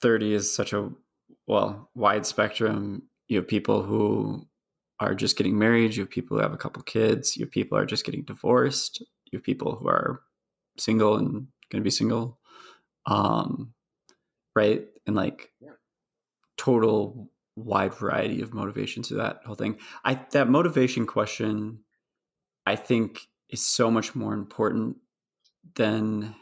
thirty 0.02 0.34
is 0.34 0.52
such 0.52 0.72
a 0.72 0.90
well 1.46 1.88
wide 1.94 2.26
spectrum. 2.26 3.04
You 3.28 3.36
have 3.36 3.46
people 3.46 3.84
who 3.84 4.48
are 5.00 5.14
just 5.14 5.36
getting 5.36 5.58
married. 5.58 5.94
You 5.94 6.02
have 6.02 6.10
people 6.10 6.36
who 6.36 6.42
have 6.42 6.52
a 6.52 6.58
couple 6.58 6.82
kids. 6.82 7.36
You 7.36 7.44
have 7.44 7.52
people 7.52 7.78
who 7.78 7.84
are 7.84 7.86
just 7.86 8.04
getting 8.04 8.24
divorced. 8.24 9.00
You 9.30 9.38
have 9.38 9.44
people 9.44 9.76
who 9.76 9.88
are 9.88 10.20
single 10.76 11.16
and 11.16 11.48
going 11.70 11.82
to 11.82 11.82
be 11.82 11.90
single. 11.90 12.38
Um, 13.06 13.74
right. 14.56 14.86
And 15.06 15.14
like 15.14 15.52
yeah. 15.60 15.70
total 16.56 17.30
wide 17.56 17.94
variety 17.94 18.42
of 18.42 18.54
motivations 18.54 19.08
to 19.08 19.14
that 19.14 19.40
whole 19.44 19.54
thing. 19.54 19.78
I, 20.04 20.20
that 20.32 20.48
motivation 20.48 21.06
question, 21.06 21.80
I 22.66 22.76
think 22.76 23.20
is 23.48 23.64
so 23.64 23.90
much 23.90 24.14
more 24.14 24.34
important 24.34 24.96
than 25.74 26.34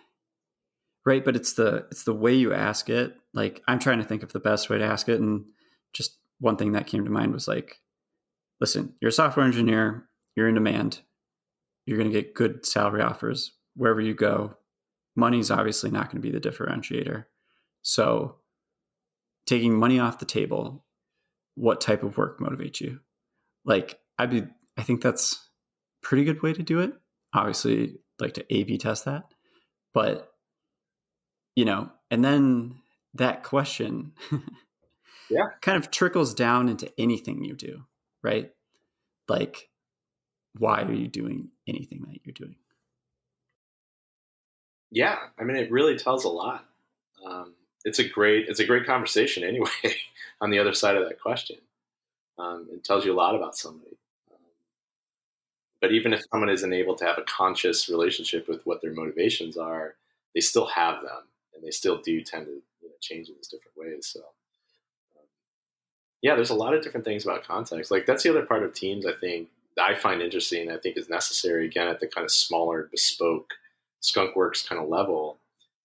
right. 1.04 1.24
But 1.24 1.36
it's 1.36 1.52
the, 1.54 1.86
it's 1.90 2.04
the 2.04 2.14
way 2.14 2.34
you 2.34 2.54
ask 2.54 2.88
it. 2.88 3.16
Like 3.34 3.62
I'm 3.68 3.78
trying 3.78 3.98
to 3.98 4.04
think 4.04 4.22
of 4.22 4.32
the 4.32 4.40
best 4.40 4.70
way 4.70 4.78
to 4.78 4.84
ask 4.84 5.08
it. 5.08 5.20
And 5.20 5.44
just 5.92 6.16
one 6.40 6.56
thing 6.56 6.72
that 6.72 6.86
came 6.86 7.04
to 7.04 7.10
mind 7.10 7.32
was 7.32 7.46
like, 7.46 7.80
listen, 8.60 8.94
you're 9.00 9.10
a 9.10 9.12
software 9.12 9.46
engineer, 9.46 10.08
you're 10.34 10.48
in 10.48 10.54
demand, 10.54 11.00
you're 11.86 11.98
going 11.98 12.10
to 12.10 12.22
get 12.22 12.34
good 12.34 12.66
salary 12.66 13.02
offers 13.02 13.52
wherever 13.74 14.00
you 14.00 14.14
go. 14.14 14.56
Money's 15.14 15.50
obviously 15.50 15.90
not 15.90 16.10
going 16.10 16.22
to 16.22 16.28
be 16.28 16.36
the 16.36 16.40
differentiator. 16.40 17.24
So, 17.82 18.36
taking 19.46 19.78
money 19.78 19.98
off 19.98 20.18
the 20.18 20.26
table, 20.26 20.84
what 21.54 21.80
type 21.80 22.02
of 22.02 22.18
work 22.18 22.40
motivates 22.40 22.80
you? 22.80 23.00
Like, 23.64 23.98
I'd 24.18 24.30
be, 24.30 24.44
I 24.76 24.82
think 24.82 25.02
that's 25.02 25.34
a 26.02 26.06
pretty 26.06 26.24
good 26.24 26.42
way 26.42 26.52
to 26.52 26.62
do 26.62 26.80
it. 26.80 26.92
Obviously, 27.32 27.98
like 28.18 28.34
to 28.34 28.54
A 28.54 28.64
B 28.64 28.78
test 28.78 29.04
that. 29.04 29.24
But, 29.94 30.30
you 31.54 31.64
know, 31.64 31.90
and 32.10 32.24
then 32.24 32.76
that 33.14 33.42
question 33.42 34.12
yeah 35.30 35.46
kind 35.62 35.76
of 35.76 35.90
trickles 35.90 36.34
down 36.34 36.68
into 36.68 36.92
anything 36.98 37.44
you 37.44 37.54
do 37.54 37.82
right? 38.26 38.50
Like, 39.28 39.68
why 40.58 40.82
are 40.82 40.92
you 40.92 41.08
doing 41.08 41.48
anything 41.68 42.04
that 42.08 42.20
you're 42.24 42.34
doing? 42.34 42.56
Yeah, 44.90 45.16
I 45.38 45.44
mean, 45.44 45.56
it 45.56 45.70
really 45.70 45.96
tells 45.96 46.24
a 46.24 46.28
lot. 46.28 46.64
Um, 47.24 47.54
it's 47.84 47.98
a 48.00 48.08
great 48.08 48.48
it's 48.48 48.60
a 48.60 48.66
great 48.66 48.84
conversation 48.84 49.44
anyway. 49.44 49.70
on 50.40 50.50
the 50.50 50.58
other 50.58 50.74
side 50.74 50.96
of 50.96 51.08
that 51.08 51.20
question, 51.20 51.56
um, 52.38 52.66
it 52.72 52.84
tells 52.84 53.04
you 53.04 53.12
a 53.12 53.20
lot 53.22 53.34
about 53.36 53.56
somebody. 53.56 53.96
Um, 54.32 54.38
but 55.80 55.92
even 55.92 56.12
if 56.12 56.24
someone 56.30 56.50
isn't 56.50 56.72
able 56.72 56.96
to 56.96 57.04
have 57.04 57.18
a 57.18 57.22
conscious 57.22 57.88
relationship 57.88 58.48
with 58.48 58.64
what 58.66 58.82
their 58.82 58.92
motivations 58.92 59.56
are, 59.56 59.94
they 60.34 60.40
still 60.40 60.66
have 60.66 61.02
them, 61.02 61.22
and 61.54 61.64
they 61.64 61.70
still 61.70 61.98
do 62.00 62.20
tend 62.22 62.46
to 62.46 62.52
you 62.52 62.88
know, 62.88 62.94
change 63.00 63.28
in 63.28 63.36
these 63.36 63.48
different 63.48 63.76
ways. 63.76 64.06
So 64.06 64.20
yeah, 66.26 66.34
there's 66.34 66.50
a 66.50 66.56
lot 66.56 66.74
of 66.74 66.82
different 66.82 67.06
things 67.06 67.24
about 67.24 67.44
context. 67.44 67.92
Like 67.92 68.04
that's 68.04 68.24
the 68.24 68.30
other 68.30 68.44
part 68.44 68.64
of 68.64 68.74
teams 68.74 69.06
I 69.06 69.12
think 69.20 69.48
I 69.80 69.94
find 69.94 70.20
interesting. 70.20 70.72
I 70.72 70.76
think 70.76 70.96
is 70.96 71.08
necessary 71.08 71.66
again 71.66 71.86
at 71.86 72.00
the 72.00 72.08
kind 72.08 72.24
of 72.24 72.32
smaller, 72.32 72.88
bespoke 72.90 73.54
skunkworks 74.02 74.68
kind 74.68 74.82
of 74.82 74.88
level 74.88 75.38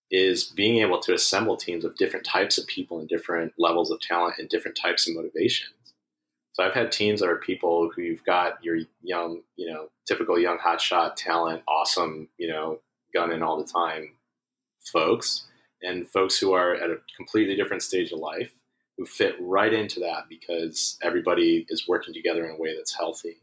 is 0.10 0.46
being 0.46 0.80
able 0.80 1.00
to 1.02 1.14
assemble 1.14 1.56
teams 1.56 1.86
of 1.86 1.96
different 1.96 2.26
types 2.26 2.58
of 2.58 2.66
people 2.66 2.98
and 3.00 3.08
different 3.08 3.54
levels 3.60 3.92
of 3.92 4.02
talent 4.02 4.34
and 4.40 4.50
different 4.50 4.76
types 4.82 5.08
of 5.08 5.16
motivations. 5.16 5.76
So 6.54 6.64
I've 6.64 6.74
had 6.74 6.92
teams 6.92 7.20
that 7.20 7.30
are 7.30 7.38
people 7.38 7.92
who 7.96 8.02
you've 8.02 8.26
got 8.26 8.64
your 8.64 8.80
young, 9.04 9.42
you 9.58 9.72
know, 9.72 9.90
typical 10.08 10.40
young 10.40 10.58
hotshot 10.58 11.18
talent, 11.18 11.62
awesome, 11.68 12.28
you 12.40 12.48
know, 12.48 12.80
gunning 13.14 13.44
all 13.44 13.64
the 13.64 13.72
time 13.72 14.14
folks, 14.92 15.46
and 15.84 16.10
folks 16.10 16.40
who 16.40 16.54
are 16.54 16.74
at 16.74 16.90
a 16.90 16.98
completely 17.16 17.56
different 17.56 17.84
stage 17.84 18.12
of 18.12 18.18
life 18.18 18.52
who 19.02 19.06
fit 19.08 19.36
right 19.40 19.74
into 19.74 20.00
that 20.00 20.30
because 20.30 21.00
everybody 21.02 21.66
is 21.70 21.88
working 21.88 22.14
together 22.14 22.46
in 22.46 22.52
a 22.52 22.62
way 22.62 22.76
that's 22.76 22.96
healthy. 22.96 23.38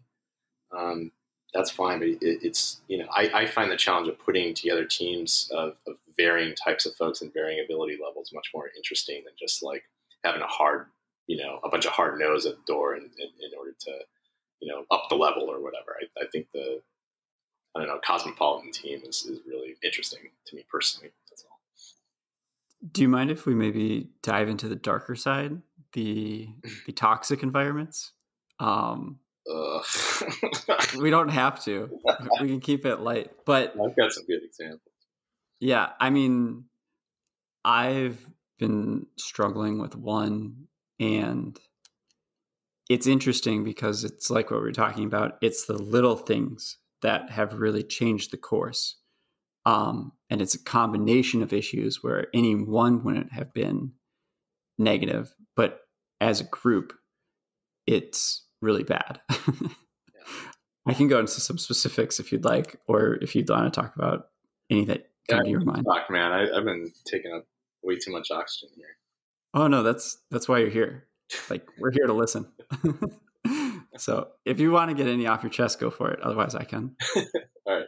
Um, 0.71 1.11
that's 1.53 1.73
fine, 1.73 1.99
but 1.99 2.07
it, 2.07 2.19
it's 2.23 2.81
you 2.87 2.99
know 2.99 3.09
I, 3.13 3.29
I, 3.35 3.47
find 3.47 3.69
the 3.69 3.77
challenge 3.77 4.07
of 4.07 4.21
putting 4.21 4.55
together 4.55 4.85
teams 4.85 5.51
of, 5.53 5.75
of, 5.89 5.97
varying 6.17 6.55
types 6.55 6.87
of 6.87 6.95
folks 6.95 7.23
and 7.23 7.33
varying 7.33 7.65
ability 7.65 7.99
levels 8.01 8.31
much 8.33 8.51
more 8.55 8.71
interesting 8.77 9.23
than 9.25 9.35
just 9.37 9.63
like 9.63 9.83
having 10.25 10.43
a 10.43 10.47
hard 10.47 10.87
you 11.27 11.37
know 11.37 11.59
a 11.65 11.69
bunch 11.69 11.87
of 11.87 11.93
hard 11.93 12.21
nose 12.21 12.47
at 12.47 12.55
the 12.55 12.73
door 12.73 12.95
in, 12.95 13.03
in, 13.03 13.29
in 13.41 13.59
order 13.59 13.73
to 13.81 13.91
you 14.61 14.71
know 14.71 14.85
up 14.93 15.09
the 15.09 15.17
level 15.17 15.45
or 15.45 15.61
whatever. 15.61 15.97
I, 16.01 16.23
I 16.23 16.27
think 16.31 16.47
the 16.53 16.81
I 17.75 17.81
don't 17.81 17.89
know 17.89 17.99
cosmopolitan 18.07 18.71
team 18.71 19.01
is, 19.05 19.25
is 19.25 19.41
really 19.45 19.75
interesting 19.83 20.31
to 20.47 20.55
me 20.55 20.65
personally. 20.71 21.11
Do 22.93 23.03
you 23.03 23.09
mind 23.09 23.31
if 23.31 23.47
we 23.47 23.55
maybe 23.55 24.11
dive 24.23 24.49
into 24.49 24.69
the 24.69 24.77
darker 24.77 25.17
side, 25.17 25.61
the 25.93 26.49
the 26.87 26.93
toxic 26.93 27.43
environments? 27.43 28.13
Um, 28.61 29.19
we 30.99 31.11
don't 31.11 31.31
have 31.31 31.63
to. 31.65 31.91
We 32.41 32.49
can 32.49 32.61
keep 32.61 32.85
it 32.85 33.01
light, 33.01 33.31
but 33.47 33.71
I've 33.71 33.97
got 33.97 34.13
some 34.13 34.27
good 34.27 34.43
examples. 34.45 34.83
Yeah, 35.61 35.91
I 36.01 36.11
mean, 36.11 36.65
I've 37.65 38.25
been 38.59 39.07
struggling 39.17 39.81
with 39.81 39.97
one, 39.97 40.67
and 41.01 41.59
it's 42.89 43.07
interesting 43.07 43.65
because 43.65 44.05
it's 44.05 44.31
like 44.31 44.51
what 44.51 44.61
we 44.61 44.67
we're 44.67 44.73
talking 44.73 45.05
about. 45.05 45.39
It's 45.41 45.67
the 45.67 45.79
little 45.79 46.17
things 46.17 46.79
that 47.03 47.31
have 47.31 47.55
really 47.55 47.83
changed 47.83 48.31
the 48.31 48.37
course. 48.37 48.97
Um, 49.65 50.13
and 50.31 50.43
it's 50.43 50.55
a 50.55 50.63
combination 50.63 51.43
of 51.43 51.53
issues 51.53 52.03
where 52.03 52.27
any 52.35 52.55
one 52.55 53.03
wouldn't 53.05 53.33
have 53.33 53.53
been 53.53 53.93
negative, 54.79 55.35
but 55.57 55.81
as 56.21 56.41
a 56.41 56.45
group, 56.45 56.93
it's 57.87 58.45
really 58.61 58.83
bad. 58.83 59.21
I 60.87 60.95
can 60.95 61.09
go 61.09 61.19
into 61.19 61.41
some 61.41 61.59
specifics 61.59 62.19
if 62.19 62.33
you'd 62.33 62.45
like, 62.45 62.81
or 62.87 63.19
if 63.21 63.35
you'd 63.35 63.49
want 63.49 63.73
to 63.73 63.81
talk 63.81 63.95
about 63.95 64.29
any 64.71 64.85
that 64.87 65.11
come 65.29 65.39
yeah, 65.39 65.45
to 65.45 65.51
your 65.51 65.61
mind. 65.61 65.85
Talk, 65.85 66.11
man. 66.11 66.33
I, 66.33 66.55
have 66.55 66.65
been 66.65 66.91
taking 67.07 67.33
up 67.33 67.45
way 67.83 67.97
too 67.97 68.13
much 68.13 68.31
oxygen 68.31 68.71
here. 68.75 68.97
Oh 69.55 69.67
no, 69.67 69.83
that's 69.83 70.19
that's 70.31 70.49
why 70.49 70.59
you're 70.59 70.71
here. 70.71 71.09
Like 71.51 71.67
we're 71.79 71.93
here 71.93 72.07
to 72.07 72.13
listen. 72.13 72.47
so 73.99 74.29
if 74.45 74.61
you 74.61 74.71
want 74.71 74.91
to 74.91 74.97
get 74.97 75.07
any 75.07 75.27
off 75.27 75.43
your 75.43 75.51
chest, 75.51 75.81
go 75.81 75.91
for 75.91 76.11
it. 76.11 76.21
Otherwise, 76.21 76.55
I 76.55 76.65
can. 76.65 76.97
All 77.67 77.77
right. 77.77 77.87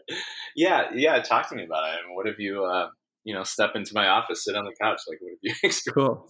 Yeah, 0.54 0.90
yeah. 0.94 1.20
Talk 1.22 1.48
to 1.48 1.54
me 1.54 1.64
about 1.64 1.84
it. 1.84 1.98
I 2.02 2.06
mean, 2.06 2.14
what 2.14 2.26
have 2.26 2.38
you, 2.38 2.64
uh, 2.64 2.88
you 3.24 3.34
know, 3.34 3.44
step 3.44 3.70
into 3.74 3.94
my 3.94 4.08
office, 4.08 4.44
sit 4.44 4.56
on 4.56 4.64
the 4.64 4.74
couch? 4.80 5.00
Like, 5.08 5.18
what 5.20 5.30
have 5.30 5.38
you 5.42 5.54
experienced? 5.62 5.90
Cool. 5.94 6.28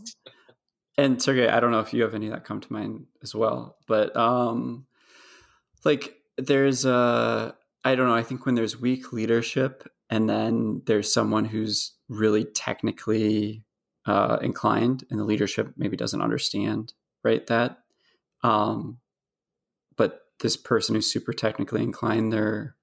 And 0.97 1.23
Sergey, 1.23 1.49
I 1.49 1.61
don't 1.61 1.71
know 1.71 1.81
if 1.81 1.95
you 1.95 2.03
have 2.03 2.15
any 2.15 2.29
that 2.29 2.45
come 2.45 2.61
to 2.61 2.73
mind 2.73 3.07
as 3.23 3.35
well, 3.35 3.77
but 3.87 4.15
um, 4.17 4.87
like 5.85 6.15
there's 6.37 6.85
a, 6.85 7.55
I 7.85 7.95
don't 7.95 8.07
know. 8.07 8.15
I 8.15 8.23
think 8.23 8.45
when 8.45 8.55
there's 8.55 8.79
weak 8.79 9.13
leadership, 9.13 9.89
and 10.11 10.29
then 10.29 10.83
there's 10.87 11.13
someone 11.13 11.45
who's 11.45 11.95
really 12.09 12.45
technically 12.45 13.65
uh, 14.05 14.39
inclined, 14.43 15.05
and 15.11 15.19
the 15.19 15.25
leadership 15.25 15.73
maybe 15.77 15.97
doesn't 15.97 16.21
understand 16.21 16.93
right 17.25 17.47
that. 17.47 17.79
Um, 18.43 18.99
this 20.41 20.57
person 20.57 20.95
who's 20.95 21.11
super 21.11 21.33
technically 21.33 21.83
inclined, 21.83 22.33
they're 22.33 22.77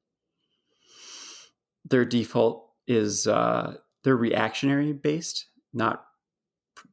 their 1.89 2.05
default 2.05 2.70
is 2.88 3.28
uh, 3.28 3.76
they're 4.03 4.18
reactionary 4.18 4.93
based, 4.93 5.47
not 5.74 6.05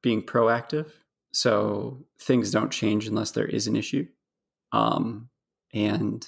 being 0.02 0.22
proactive. 0.22 0.90
So 1.32 2.06
things 2.20 2.50
don't 2.50 2.70
change 2.70 3.06
unless 3.06 3.32
there 3.32 3.46
is 3.46 3.66
an 3.66 3.76
issue. 3.76 4.06
Um, 4.72 5.30
and 5.72 6.26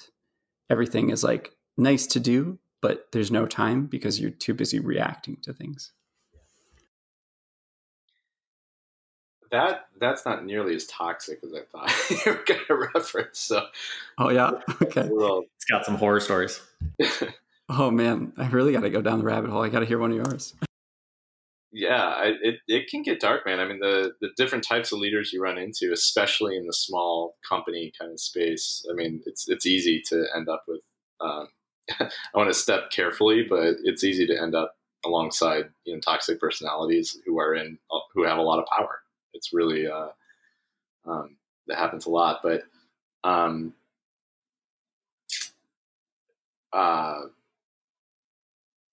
everything 0.69 1.09
is 1.09 1.23
like 1.23 1.53
nice 1.77 2.07
to 2.07 2.19
do, 2.19 2.59
but 2.81 3.07
there's 3.11 3.31
no 3.31 3.45
time 3.45 3.85
because 3.85 4.19
you're 4.19 4.31
too 4.31 4.53
busy 4.53 4.79
reacting 4.79 5.37
to 5.43 5.53
things. 5.53 5.93
That 9.51 9.87
that's 9.99 10.25
not 10.25 10.45
nearly 10.45 10.75
as 10.75 10.85
toxic 10.87 11.39
as 11.43 11.53
I 11.53 11.61
thought 11.71 12.09
you 12.25 12.31
were 12.31 12.43
going 12.45 12.65
to 12.67 12.89
reference. 12.93 13.39
So, 13.39 13.65
oh 14.17 14.29
yeah, 14.29 14.51
okay. 14.81 15.09
It's 15.09 15.65
got 15.69 15.85
some 15.85 15.95
horror 15.95 16.19
stories. 16.19 16.61
Oh 17.69 17.91
man, 17.91 18.31
I 18.37 18.47
really 18.47 18.71
got 18.71 18.83
to 18.83 18.89
go 18.89 19.01
down 19.01 19.19
the 19.19 19.25
rabbit 19.25 19.49
hole. 19.49 19.61
I 19.61 19.67
got 19.67 19.79
to 19.79 19.85
hear 19.85 19.99
one 19.99 20.11
of 20.11 20.15
yours. 20.17 20.53
yeah, 21.73 22.01
I, 22.01 22.33
it 22.41 22.59
it 22.67 22.87
can 22.89 23.01
get 23.01 23.19
dark, 23.19 23.45
man. 23.45 23.59
I 23.59 23.65
mean, 23.67 23.79
the 23.79 24.13
the 24.21 24.29
different 24.37 24.63
types 24.63 24.93
of 24.93 24.99
leaders 24.99 25.33
you 25.33 25.41
run 25.43 25.57
into, 25.57 25.91
especially 25.91 26.55
in 26.55 26.65
the 26.65 26.71
small 26.73 27.35
company 27.47 27.91
kind 27.99 28.11
of 28.13 28.21
space. 28.21 28.85
I 28.89 28.93
mean, 28.93 29.21
it's 29.25 29.49
it's 29.49 29.65
easy 29.65 30.01
to 30.07 30.25
end 30.33 30.47
up 30.47 30.63
with. 30.65 30.79
Um, 31.19 31.49
I 31.99 32.09
want 32.35 32.49
to 32.49 32.53
step 32.53 32.89
carefully, 32.91 33.45
but 33.47 33.75
it's 33.83 34.03
easy 34.03 34.25
to 34.27 34.41
end 34.41 34.55
up 34.55 34.75
alongside 35.05 35.65
you 35.83 35.93
know 35.93 35.99
toxic 35.99 36.39
personalities 36.39 37.17
who 37.25 37.37
are 37.39 37.53
in 37.53 37.77
who 38.13 38.23
have 38.23 38.37
a 38.37 38.41
lot 38.41 38.59
of 38.59 38.65
power. 38.65 38.99
It's 39.37 39.53
really 39.53 39.87
uh, 39.87 40.09
um, 41.05 41.37
that 41.67 41.77
happens 41.77 42.05
a 42.05 42.09
lot, 42.09 42.41
but 42.43 42.63
um, 43.23 43.73
uh, 46.73 47.21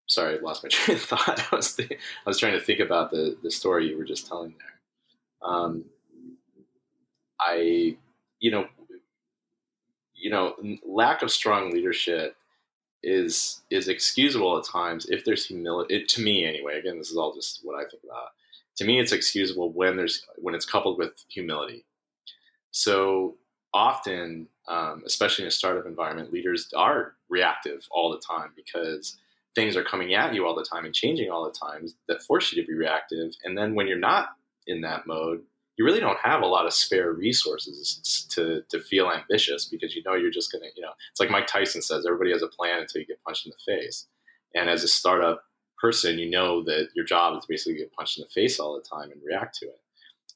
sorry, 0.07 0.39
I 0.39 0.41
lost 0.41 0.63
my 0.63 0.69
train 0.73 0.97
of 0.97 1.03
thought. 1.03 1.53
I 1.53 1.57
was 1.57 1.79
I 1.81 1.97
was 2.27 2.39
trying 2.39 2.53
to 2.55 2.61
think 2.65 2.81
about 2.81 3.11
the 3.11 3.37
the 3.43 3.51
story 3.51 3.89
you 3.89 3.99
were 3.99 4.05
just 4.05 4.27
telling 4.27 4.55
there. 4.59 5.49
Um, 5.51 5.85
I, 7.41 7.97
you 8.41 8.51
know, 8.51 8.67
you 10.15 10.31
know, 10.31 10.55
lack 10.87 11.23
of 11.23 11.31
strong 11.31 11.71
leadership 11.71 12.37
is 13.03 13.63
is 13.71 13.89
excusable 13.89 14.57
at 14.59 14.65
times 14.65 15.07
if 15.07 15.25
there's 15.25 15.47
humility. 15.47 16.05
to 16.05 16.23
me, 16.23 16.47
anyway. 16.47 16.79
Again, 16.79 16.99
this 16.99 17.11
is 17.11 17.17
all 17.17 17.35
just 17.35 17.61
what 17.63 17.77
I 17.77 17.89
think 17.89 18.03
about. 18.05 18.31
To 18.77 18.85
me, 18.85 19.01
it's 19.01 19.13
excusable 19.13 19.73
when 19.73 19.97
there's 19.97 20.27
when 20.37 20.55
it's 20.55 20.67
coupled 20.67 20.99
with 20.99 21.13
humility. 21.29 21.85
So 22.71 23.37
often, 23.73 24.49
um, 24.69 25.03
especially 25.07 25.45
in 25.45 25.49
a 25.49 25.53
startup 25.53 25.87
environment, 25.87 26.33
leaders 26.33 26.69
are 26.77 27.15
reactive 27.29 27.87
all 27.91 28.11
the 28.11 28.21
time 28.21 28.51
because 28.57 29.17
things 29.55 29.77
are 29.77 29.85
coming 29.85 30.15
at 30.15 30.35
you 30.35 30.47
all 30.47 30.55
the 30.55 30.65
time 30.65 30.85
and 30.85 30.95
changing 30.95 31.31
all 31.31 31.45
the 31.45 31.59
time 31.59 31.87
that 32.09 32.23
force 32.23 32.53
you 32.53 32.61
to 32.61 32.67
be 32.67 32.75
reactive. 32.75 33.33
And 33.45 33.57
then 33.57 33.75
when 33.75 33.87
you're 33.87 33.99
not 33.99 34.31
in 34.67 34.81
that 34.81 35.07
mode, 35.07 35.43
you 35.77 35.85
really 35.85 36.01
don't 36.01 36.19
have 36.21 36.43
a 36.43 36.47
lot 36.47 36.67
of 36.67 36.73
spare 36.73 37.13
resources 37.13 38.27
to, 38.31 38.63
to 38.71 38.81
feel 38.81 39.11
ambitious 39.11 39.65
because 39.67 39.95
you 39.95 40.03
know 40.05 40.15
you're 40.15 40.31
just 40.31 40.53
going 40.53 40.63
to, 40.63 40.69
you 40.77 40.83
know, 40.83 40.93
it's 41.11 41.21
like 41.21 41.31
Mike 41.31 41.47
Tyson 41.47 41.83
says, 41.83 42.07
everybody 42.07 42.31
has 42.31 42.43
a 42.43 42.49
plan 42.49 42.81
until 42.81 43.01
you 43.01 43.07
get 43.07 43.23
punched 43.25 43.47
in 43.47 43.53
the 43.53 43.73
face. 43.73 44.07
And 44.55 44.71
as 44.71 44.85
a 44.85 44.89
startup 44.89 45.45
person, 45.85 46.19
you 46.19 46.31
know 46.31 46.63
that 46.63 46.89
your 46.95 47.05
job 47.05 47.37
is 47.37 47.45
basically 47.45 47.77
get 47.77 47.93
punched 47.93 48.17
in 48.17 48.25
the 48.25 48.31
face 48.31 48.59
all 48.59 48.75
the 48.75 48.89
time 48.97 49.11
and 49.11 49.21
react 49.23 49.55
to 49.59 49.67
it. 49.67 49.81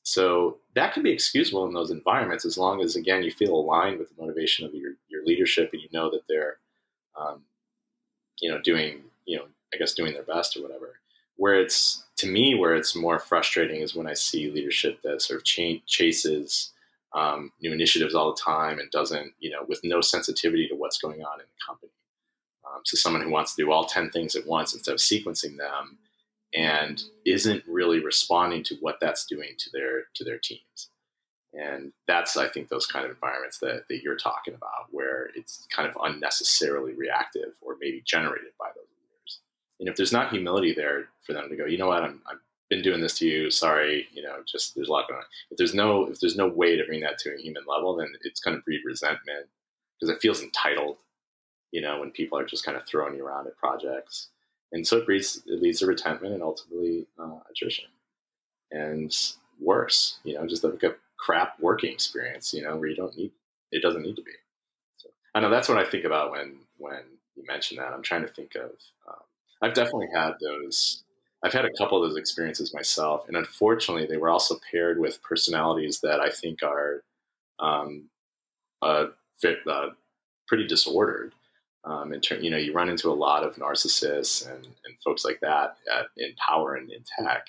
So 0.03 0.59
that 0.75 0.93
can 0.93 1.03
be 1.03 1.11
excusable 1.11 1.67
in 1.67 1.73
those 1.73 1.91
environments 1.91 2.45
as 2.45 2.59
long 2.59 2.83
as, 2.83 2.97
again, 2.97 3.23
you 3.23 3.31
feel 3.31 3.55
aligned 3.55 3.99
with 3.99 4.09
the 4.11 4.23
motivation 4.23 4.67
of 4.67 4.75
your, 4.75 4.93
your 5.09 5.25
leadership 5.25 5.71
and 5.73 5.81
you 5.81 5.89
know 5.91 6.11
that 6.11 6.27
they're, 6.29 6.59
um, 7.19 7.41
you 8.43 8.51
know, 8.51 8.61
doing, 8.61 9.01
you 9.25 9.39
know, 9.39 9.47
I 9.73 9.79
guess 9.79 9.95
doing 9.95 10.13
their 10.13 10.23
best 10.35 10.55
or 10.55 10.63
whatever. 10.63 11.01
Where 11.37 11.59
it's 11.59 12.05
to 12.17 12.27
me, 12.27 12.55
where 12.55 12.75
it's 12.75 12.95
more 12.95 13.19
frustrating 13.19 13.81
is 13.81 13.95
when 13.95 14.07
I 14.07 14.15
see 14.15 14.51
leadership 14.51 15.01
that 15.03 15.23
sort 15.23 15.41
of 15.41 15.45
ch- 15.45 15.83
chases 15.87 16.73
um, 17.15 17.53
new 17.63 17.73
initiatives 17.73 18.15
all 18.15 18.35
the 18.35 18.43
time 18.43 18.81
and 18.81 18.91
doesn't, 18.91 19.33
you 19.39 19.51
know, 19.51 19.65
with 19.67 19.81
no 19.83 20.03
sensitivity 20.03 20.69
to 20.69 20.75
what's 20.75 20.99
going 20.99 21.23
on 21.23 21.41
in 21.41 21.47
the 21.47 21.65
company. 21.67 21.93
Um, 22.75 22.83
so 22.85 22.97
someone 22.97 23.23
who 23.23 23.31
wants 23.31 23.55
to 23.55 23.63
do 23.65 23.73
all 23.73 23.87
ten 23.87 24.11
things 24.11 24.37
at 24.37 24.47
once 24.47 24.75
instead 24.75 24.93
of 24.93 25.01
sequencing 25.01 25.57
them, 25.57 25.99
and 26.55 27.03
isn't 27.25 27.63
really 27.67 28.01
responding 28.05 28.63
to 28.65 28.77
what 28.81 28.99
that's 29.01 29.27
doing 29.27 29.51
to 29.59 29.71
their 29.73 30.05
to 30.15 30.25
their 30.25 30.39
teams. 30.39 30.91
And 31.55 31.93
that's, 32.07 32.37
I 32.37 32.47
think, 32.47 32.69
those 32.69 32.87
kind 32.87 33.07
of 33.07 33.11
environments 33.11 33.59
that, 33.61 33.85
that 33.89 34.03
you're 34.03 34.17
talking 34.17 34.53
about, 34.53 34.89
where 34.91 35.31
it's 35.35 35.67
kind 35.75 35.89
of 35.89 35.97
unnecessarily 36.03 36.93
reactive 36.93 37.53
or 37.63 37.77
maybe 37.81 38.03
generated 38.05 38.53
by 38.59 38.69
those 38.69 38.85
leaders. 39.01 39.41
And 39.81 39.89
if 39.89 39.97
there's 39.97 40.13
not 40.13 40.31
humility 40.31 40.75
there 40.75 41.09
for 41.25 41.33
them 41.33 41.49
to 41.49 41.57
go, 41.57 41.65
you 41.65 41.79
know 41.79 41.89
what, 41.89 42.03
I'm, 42.03 42.21
I've 42.31 42.39
been 42.69 42.83
doing 42.83 43.01
this 43.01 43.19
to 43.21 43.27
you. 43.27 43.51
Sorry, 43.51 44.09
you 44.13 44.23
know, 44.23 44.37
just 44.47 44.75
there's 44.75 44.89
a 44.89 44.93
lot 44.93 45.09
going 45.09 45.21
on. 45.21 45.27
If 45.51 45.57
there's 45.57 45.75
no 45.75 46.05
if 46.11 46.21
there's 46.21 46.37
no 46.37 46.49
way 46.49 46.77
to 46.77 46.85
bring 46.85 47.01
that 47.01 47.19
to 47.21 47.35
a 47.35 47.41
human 47.41 47.65
level, 47.67 47.97
then 47.97 48.13
it's 48.23 48.41
going 48.41 48.57
to 48.57 48.63
breed 48.63 48.83
resentment 48.85 49.47
because 49.99 50.15
it 50.15 50.21
feels 50.21 50.43
entitled. 50.43 50.99
You 51.73 51.83
know, 51.83 52.01
when 52.01 52.11
people 52.11 52.39
are 52.39 52.45
just 52.45 52.65
kind 52.65 52.77
of 52.77 52.87
throwing 52.87 53.15
you 53.15 53.27
around 53.27 53.47
at 53.47 53.57
projects, 53.57 54.29
and 54.73 54.87
so 54.87 54.99
it 54.99 55.07
breeds 55.07 55.43
it 55.47 55.63
leads 55.63 55.81
to 55.81 55.87
resentment 55.87 56.35
and 56.35 56.43
ultimately 56.43 57.07
uh, 57.19 57.39
attrition. 57.51 57.87
And 58.71 59.15
worse, 59.61 60.19
you 60.25 60.35
know, 60.35 60.47
just 60.47 60.63
like 60.63 60.83
a 60.83 60.95
crap 61.17 61.59
working 61.61 61.93
experience, 61.93 62.53
you 62.53 62.63
know, 62.63 62.77
where 62.77 62.89
you 62.89 62.97
don't 62.97 63.17
need 63.17 63.33
it 63.71 63.83
doesn't 63.83 64.03
need 64.03 64.17
to 64.17 64.23
be. 64.23 64.33
So 64.97 65.11
I 65.35 65.41
know 65.41 65.51
that's 65.51 65.69
what 65.69 65.79
I 65.79 65.85
think 65.85 66.05
about 66.05 66.31
when 66.31 66.57
when 66.79 67.03
you 67.37 67.45
mention 67.47 67.77
that. 67.79 67.93
I'm 67.93 68.03
trying 68.03 68.23
to 68.23 68.29
think 68.29 68.55
of. 68.55 68.71
Um, 69.09 69.23
I've 69.63 69.75
definitely 69.75 70.09
had 70.15 70.33
those. 70.41 71.03
I've 71.43 71.53
had 71.53 71.65
a 71.65 71.73
couple 71.79 72.03
of 72.03 72.09
those 72.09 72.19
experiences 72.19 72.75
myself, 72.75 73.29
and 73.29 73.37
unfortunately, 73.37 74.07
they 74.07 74.17
were 74.17 74.31
also 74.31 74.57
paired 74.71 74.99
with 74.99 75.23
personalities 75.23 76.01
that 76.01 76.21
I 76.21 76.31
think 76.31 76.63
are 76.63 77.03
um, 77.61 78.05
uh, 78.83 79.07
uh, 79.45 79.89
pretty 80.49 80.67
disordered. 80.67 81.33
Um, 81.89 82.13
in 82.13 82.21
turn, 82.21 82.45
you 82.45 82.51
know, 82.51 82.59
you 82.59 82.75
run 82.75 82.91
into 82.91 83.11
a 83.11 83.15
lot 83.15 83.45
of 83.45 83.57
narcissists 83.57 84.47
and, 84.47 84.65
and 84.65 84.95
folks 85.03 85.25
like 85.25 85.41
that 85.41 85.79
at, 85.97 86.07
in 86.19 86.35
power 86.37 86.75
and 86.75 86.91
in 86.91 87.03
tech, 87.19 87.47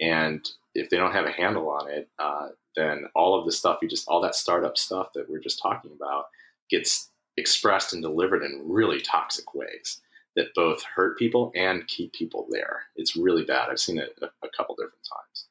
and 0.00 0.48
if 0.74 0.88
they 0.88 0.96
don't 0.96 1.12
have 1.12 1.26
a 1.26 1.32
handle 1.32 1.68
on 1.68 1.90
it, 1.90 2.08
uh, 2.18 2.48
then 2.74 3.04
all 3.14 3.38
of 3.38 3.44
the 3.44 3.52
stuff 3.52 3.78
you 3.82 3.88
just 3.88 4.08
all 4.08 4.20
that 4.20 4.34
startup 4.34 4.78
stuff 4.78 5.08
that 5.14 5.28
we're 5.28 5.40
just 5.40 5.60
talking 5.60 5.90
about 5.94 6.26
gets 6.70 7.10
expressed 7.36 7.92
and 7.92 8.02
delivered 8.02 8.42
in 8.42 8.62
really 8.64 9.00
toxic 9.00 9.54
ways 9.54 10.00
that 10.36 10.54
both 10.54 10.82
hurt 10.82 11.18
people 11.18 11.50
and 11.54 11.86
keep 11.86 12.12
people 12.12 12.46
there. 12.50 12.84
It's 12.96 13.16
really 13.16 13.44
bad. 13.44 13.68
I've 13.70 13.80
seen 13.80 13.98
it 13.98 14.18
a, 14.22 14.26
a 14.26 14.50
couple 14.56 14.74
different 14.74 15.06
times. 15.10 15.46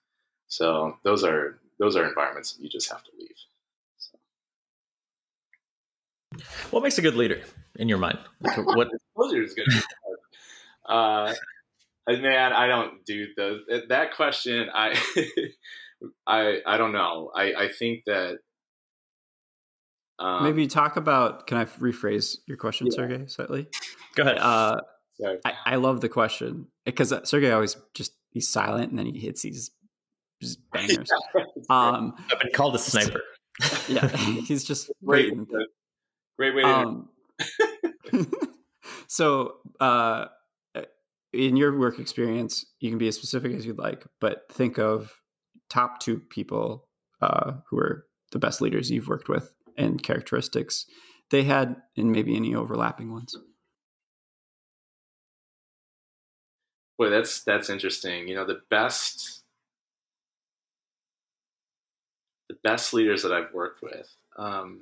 So 0.47 0.97
those 1.03 1.23
are 1.23 1.59
those 1.79 1.95
are 1.95 2.07
environments 2.07 2.57
you 2.59 2.69
just 2.69 2.89
have 2.91 3.03
to 3.03 3.11
leave. 3.19 3.35
So. 3.97 4.17
What 6.71 6.83
makes 6.83 6.97
a 6.97 7.01
good 7.01 7.15
leader 7.15 7.41
in 7.77 7.89
your 7.89 7.97
mind? 7.97 8.19
Like 8.41 8.57
what 8.65 8.89
leader 9.29 9.43
is 9.43 9.53
good? 9.53 9.67
uh, 10.87 11.33
man, 12.07 12.53
I 12.53 12.67
don't 12.67 13.05
do 13.05 13.27
those. 13.35 13.61
That 13.89 14.15
question, 14.15 14.69
I 14.73 14.99
I 16.27 16.59
I 16.65 16.77
don't 16.77 16.91
know. 16.91 17.31
I 17.35 17.53
I 17.53 17.69
think 17.69 18.03
that 18.05 18.39
um, 20.19 20.43
maybe 20.43 20.67
talk 20.67 20.97
about. 20.97 21.47
Can 21.47 21.57
I 21.57 21.65
rephrase 21.65 22.37
your 22.47 22.57
question, 22.57 22.87
yeah. 22.87 22.95
Sergey, 22.95 23.27
slightly? 23.27 23.67
Go 24.15 24.23
ahead. 24.23 24.37
Uh, 24.37 24.79
I, 25.45 25.53
I 25.65 25.75
love 25.75 26.01
the 26.01 26.09
question 26.09 26.67
because 26.85 27.11
uh, 27.11 27.23
Sergey 27.23 27.51
always 27.51 27.77
just 27.93 28.13
he's 28.31 28.49
silent 28.49 28.89
and 28.89 28.99
then 28.99 29.05
he 29.05 29.19
hits 29.19 29.41
these 29.41 29.71
just 30.41 30.59
bangers. 30.73 31.09
yeah, 31.35 31.43
um, 31.69 32.13
I've 32.31 32.39
been 32.39 32.51
called 32.53 32.75
a 32.75 32.79
sniper. 32.79 33.21
yeah, 33.87 34.07
he's 34.07 34.63
just 34.63 34.91
great. 35.03 35.33
Great 36.37 36.55
way. 36.55 36.63
Um, 36.63 37.09
so, 39.07 39.55
uh, 39.79 40.25
in 41.33 41.57
your 41.57 41.77
work 41.77 41.99
experience, 41.99 42.65
you 42.79 42.89
can 42.89 42.97
be 42.97 43.07
as 43.07 43.15
specific 43.15 43.51
as 43.53 43.65
you'd 43.65 43.77
like, 43.77 44.05
but 44.21 44.43
think 44.51 44.79
of 44.79 45.13
top 45.69 45.99
two 45.99 46.19
people 46.29 46.87
uh, 47.21 47.53
who 47.69 47.77
are 47.77 48.05
the 48.31 48.39
best 48.39 48.61
leaders 48.61 48.89
you've 48.89 49.07
worked 49.07 49.27
with 49.27 49.53
and 49.77 50.01
characteristics 50.01 50.85
they 51.31 51.43
had, 51.43 51.75
and 51.97 52.11
maybe 52.11 52.35
any 52.35 52.53
overlapping 52.53 53.11
ones. 53.11 53.35
Boy, 56.97 57.09
that's 57.09 57.43
that's 57.43 57.69
interesting. 57.69 58.27
You 58.27 58.35
know, 58.35 58.45
the 58.45 58.61
best 58.69 59.43
the 62.47 62.55
best 62.63 62.93
leaders 62.93 63.23
that 63.23 63.31
I've 63.31 63.53
worked 63.53 63.81
with. 63.81 64.07
Um, 64.37 64.81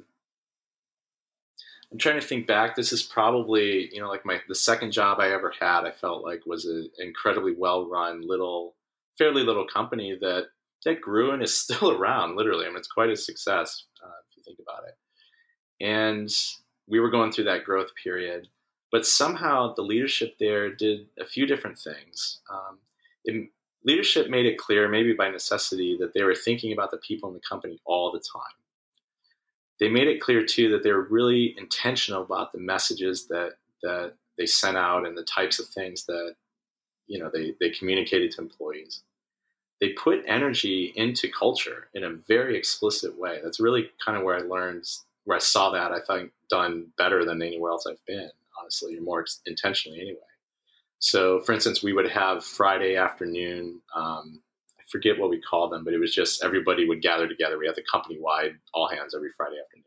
I'm 1.94 2.00
trying 2.00 2.20
to 2.20 2.26
think 2.26 2.48
back. 2.48 2.76
This 2.76 2.92
is 2.92 3.04
probably 3.04 3.94
you 3.94 4.02
know 4.02 4.10
like 4.10 4.26
my 4.26 4.42
the 4.48 4.56
second 4.56 4.92
job 4.92 5.20
I 5.20 5.32
ever 5.32 5.54
had. 5.60 5.86
I 5.86 5.92
felt 5.92 6.24
like 6.24 6.46
was 6.46 6.66
an 6.66 6.90
incredibly 6.98 7.54
well 7.56 7.88
run 7.88 8.28
little, 8.28 8.74
fairly 9.20 9.44
little 9.44 9.68
company 9.68 10.18
that 10.20 10.48
that 10.86 11.02
grew 11.02 11.32
and 11.32 11.44
is 11.44 11.56
still 11.58 11.92
around. 11.92 12.36
Literally, 12.36 12.66
I 12.66 12.70
mean, 12.70 12.78
it's 12.78 12.88
quite 12.88 13.12
a 13.12 13.16
success 13.16 13.86
uh, 14.04 14.10
if 14.28 14.38
you 14.38 14.44
think 14.44 14.58
about 14.60 14.86
it. 14.88 15.86
And 15.86 16.30
we 16.88 17.00
were 17.00 17.12
going 17.12 17.32
through 17.32 17.46
that 17.46 17.64
growth 17.64 17.92
period, 18.04 18.48
but 18.92 19.06
somehow 19.06 19.76
the 19.76 19.84
leadership 19.84 20.36
there 20.40 20.74
did 20.74 21.08
a 21.20 21.26
few 21.26 21.46
different 21.46 21.78
things. 21.78 22.42
Um, 22.52 22.80
it, 23.24 23.50
leadership 23.86 24.30
made 24.30 24.48
it 24.48 24.58
clear, 24.58 24.90
maybe 24.90 25.14
by 25.14 25.30
necessity, 25.30 25.96
that 26.00 26.14
they 26.14 26.24
were 26.24 26.36
thinking 26.36 26.74
about 26.74 26.90
the 26.90 26.98
people 26.98 27.30
in 27.30 27.36
the 27.36 27.42
company 27.48 27.80
all 27.86 28.12
the 28.12 28.20
time. 28.20 28.63
They 29.80 29.90
made 29.90 30.08
it 30.08 30.22
clear 30.22 30.46
too 30.46 30.70
that 30.72 30.84
they 30.84 30.92
were 30.92 31.08
really 31.10 31.56
intentional 31.58 32.24
about 32.24 32.52
the 32.52 32.60
messages 32.60 33.28
that 33.28 33.54
that 33.82 34.14
they 34.38 34.46
sent 34.46 34.78
out 34.78 35.06
and 35.06 35.18
the 35.18 35.24
types 35.24 35.60
of 35.60 35.68
things 35.68 36.06
that 36.06 36.36
you 37.08 37.20
know 37.20 37.30
they, 37.34 37.54
they 37.60 37.70
communicated 37.70 38.32
to 38.32 38.42
employees 38.42 39.04
they 39.84 39.90
put 39.90 40.24
energy 40.28 40.94
into 40.96 41.28
culture 41.28 41.90
in 41.94 42.06
a 42.06 42.14
very 42.14 42.58
explicit 42.58 43.20
way. 43.20 43.40
That's 43.44 43.60
really 43.60 43.90
kind 44.04 44.18
of 44.18 44.24
where 44.24 44.38
I 44.38 44.42
learned, 44.42 44.86
where 45.26 45.36
I 45.36 45.42
saw 45.42 45.72
that. 45.72 45.92
I 45.92 46.00
think 46.08 46.32
done 46.50 46.88
better 46.98 47.26
than 47.26 47.42
anywhere 47.42 47.72
else 47.72 47.86
I've 47.86 48.06
been. 48.08 48.30
Honestly, 48.62 48.98
or 48.98 49.02
more 49.02 49.26
intentionally 49.46 50.00
anyway. 50.00 50.20
So, 51.00 51.42
for 51.42 51.52
instance, 51.52 51.84
we 51.84 51.92
would 51.92 52.10
have 52.10 52.46
Friday 52.46 52.96
afternoon. 52.96 53.82
Um, 53.94 54.42
forget 54.94 55.20
what 55.20 55.32
we 55.32 55.42
called 55.42 55.72
them, 55.72 55.84
but 55.84 55.94
it 55.94 56.00
was 56.00 56.14
just 56.14 56.44
everybody 56.44 56.88
would 56.88 57.02
gather 57.02 57.28
together. 57.28 57.58
We 57.58 57.66
had 57.66 57.76
the 57.76 57.84
company 57.92 58.18
wide 58.20 58.54
all 58.74 58.88
hands 58.88 59.16
every 59.16 59.32
Friday 59.36 59.58
afternoon, 59.60 59.84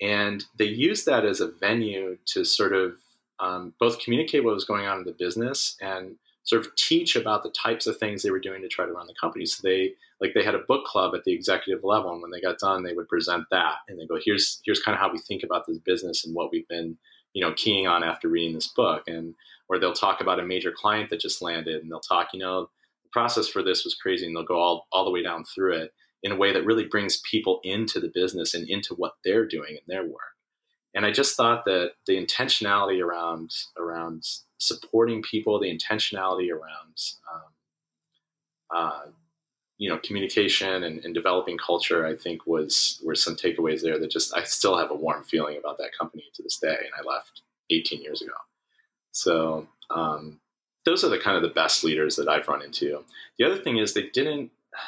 and 0.00 0.44
they 0.56 0.66
used 0.66 1.06
that 1.06 1.24
as 1.24 1.40
a 1.40 1.50
venue 1.50 2.16
to 2.26 2.44
sort 2.44 2.72
of 2.72 2.92
um, 3.40 3.74
both 3.80 3.98
communicate 3.98 4.44
what 4.44 4.54
was 4.54 4.64
going 4.64 4.86
on 4.86 4.98
in 4.98 5.04
the 5.04 5.16
business 5.18 5.76
and 5.80 6.16
sort 6.44 6.64
of 6.64 6.74
teach 6.76 7.16
about 7.16 7.42
the 7.42 7.50
types 7.50 7.86
of 7.86 7.98
things 7.98 8.22
they 8.22 8.30
were 8.30 8.40
doing 8.40 8.62
to 8.62 8.68
try 8.68 8.86
to 8.86 8.92
run 8.92 9.06
the 9.06 9.14
company. 9.20 9.44
So 9.44 9.60
they 9.62 9.94
like 10.20 10.34
they 10.34 10.44
had 10.44 10.54
a 10.54 10.66
book 10.66 10.84
club 10.84 11.14
at 11.14 11.24
the 11.24 11.32
executive 11.32 11.82
level, 11.84 12.12
and 12.12 12.22
when 12.22 12.30
they 12.30 12.40
got 12.40 12.58
done, 12.58 12.84
they 12.84 12.94
would 12.94 13.08
present 13.08 13.44
that 13.50 13.78
and 13.88 13.98
they 13.98 14.06
go, 14.06 14.18
"Here's 14.24 14.60
here's 14.64 14.80
kind 14.80 14.94
of 14.94 15.00
how 15.00 15.12
we 15.12 15.18
think 15.18 15.42
about 15.42 15.66
this 15.66 15.78
business 15.78 16.24
and 16.24 16.34
what 16.34 16.52
we've 16.52 16.68
been 16.68 16.96
you 17.32 17.44
know 17.44 17.52
keying 17.54 17.86
on 17.86 18.04
after 18.04 18.28
reading 18.28 18.54
this 18.54 18.68
book." 18.68 19.02
And 19.08 19.34
or 19.68 19.78
they'll 19.78 19.92
talk 19.92 20.20
about 20.20 20.40
a 20.40 20.46
major 20.46 20.72
client 20.72 21.10
that 21.10 21.20
just 21.20 21.42
landed, 21.42 21.82
and 21.82 21.90
they'll 21.90 22.00
talk, 22.00 22.30
you 22.32 22.40
know, 22.40 22.68
process 23.12 23.48
for 23.48 23.62
this 23.62 23.84
was 23.84 23.94
crazy, 23.94 24.26
and 24.26 24.34
they'll 24.34 24.44
go 24.44 24.58
all 24.58 24.86
all 24.92 25.04
the 25.04 25.10
way 25.10 25.22
down 25.22 25.44
through 25.44 25.74
it 25.74 25.92
in 26.22 26.32
a 26.32 26.36
way 26.36 26.52
that 26.52 26.64
really 26.64 26.84
brings 26.84 27.22
people 27.30 27.60
into 27.64 27.98
the 27.98 28.10
business 28.12 28.54
and 28.54 28.68
into 28.68 28.94
what 28.94 29.14
they're 29.24 29.46
doing 29.46 29.72
in 29.72 29.82
their 29.86 30.04
work. 30.04 30.36
And 30.94 31.06
I 31.06 31.12
just 31.12 31.36
thought 31.36 31.64
that 31.66 31.92
the 32.06 32.14
intentionality 32.14 33.02
around 33.02 33.52
around 33.78 34.24
supporting 34.58 35.22
people, 35.22 35.60
the 35.60 35.76
intentionality 35.76 36.50
around 36.50 36.96
um, 37.32 37.50
uh, 38.74 39.10
you 39.78 39.88
know 39.88 39.98
communication 40.04 40.82
and, 40.82 41.04
and, 41.04 41.14
developing 41.14 41.58
culture, 41.58 42.04
I 42.04 42.16
think 42.16 42.46
was 42.46 43.00
were 43.04 43.14
some 43.14 43.36
takeaways 43.36 43.82
there 43.82 43.98
that 43.98 44.10
just 44.10 44.36
I 44.36 44.42
still 44.42 44.76
have 44.76 44.90
a 44.90 44.94
warm 44.94 45.22
feeling 45.24 45.56
about 45.58 45.78
that 45.78 45.96
company 45.98 46.24
to 46.34 46.42
this 46.42 46.58
day. 46.58 46.76
And 46.76 46.92
I 46.98 47.08
left 47.08 47.42
18 47.70 48.02
years 48.02 48.20
ago, 48.20 48.34
so 49.12 49.68
um, 49.90 50.40
those 50.90 51.04
are 51.04 51.08
the 51.08 51.20
kind 51.20 51.36
of 51.36 51.42
the 51.42 51.54
best 51.54 51.84
leaders 51.84 52.16
that 52.16 52.28
I've 52.28 52.48
run 52.48 52.62
into. 52.62 53.04
The 53.38 53.46
other 53.46 53.56
thing 53.56 53.78
is 53.78 53.94
they 53.94 54.08
didn't. 54.12 54.50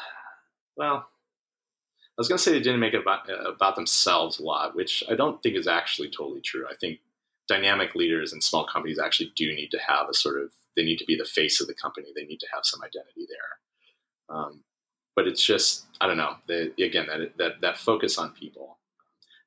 Well, 0.74 1.05
I 1.05 2.16
was 2.16 2.29
going 2.29 2.39
to 2.39 2.43
say 2.43 2.53
they 2.53 2.61
didn't 2.61 2.81
make 2.81 2.95
it 2.95 3.03
about, 3.03 3.29
about 3.47 3.77
themselves 3.77 4.39
a 4.39 4.43
lot, 4.43 4.74
which 4.74 5.05
I 5.07 5.15
don't 5.15 5.43
think 5.43 5.55
is 5.55 5.66
actually 5.66 6.09
totally 6.09 6.41
true. 6.41 6.65
I 6.66 6.74
think 6.81 7.01
dynamic 7.47 7.95
leaders 7.95 8.33
in 8.33 8.41
small 8.41 8.66
companies 8.66 8.99
actually 8.99 9.33
do 9.37 9.55
need 9.55 9.70
to 9.73 9.79
have 9.87 10.09
a 10.09 10.15
sort 10.15 10.43
of 10.43 10.51
they 10.74 10.83
need 10.83 10.97
to 10.97 11.05
be 11.05 11.15
the 11.15 11.27
face 11.27 11.61
of 11.61 11.66
the 11.66 11.74
company. 11.74 12.07
They 12.16 12.24
need 12.24 12.41
to 12.41 12.47
have 12.55 12.65
some 12.65 12.81
identity 12.83 13.27
there. 13.29 14.35
Um, 14.35 14.61
but 15.15 15.27
it's 15.27 15.45
just 15.45 15.85
I 16.01 16.07
don't 16.07 16.16
know. 16.16 16.37
Again, 16.49 17.07
that 17.07 17.37
that 17.37 17.61
that 17.61 17.77
focus 17.77 18.16
on 18.16 18.31
people. 18.31 18.79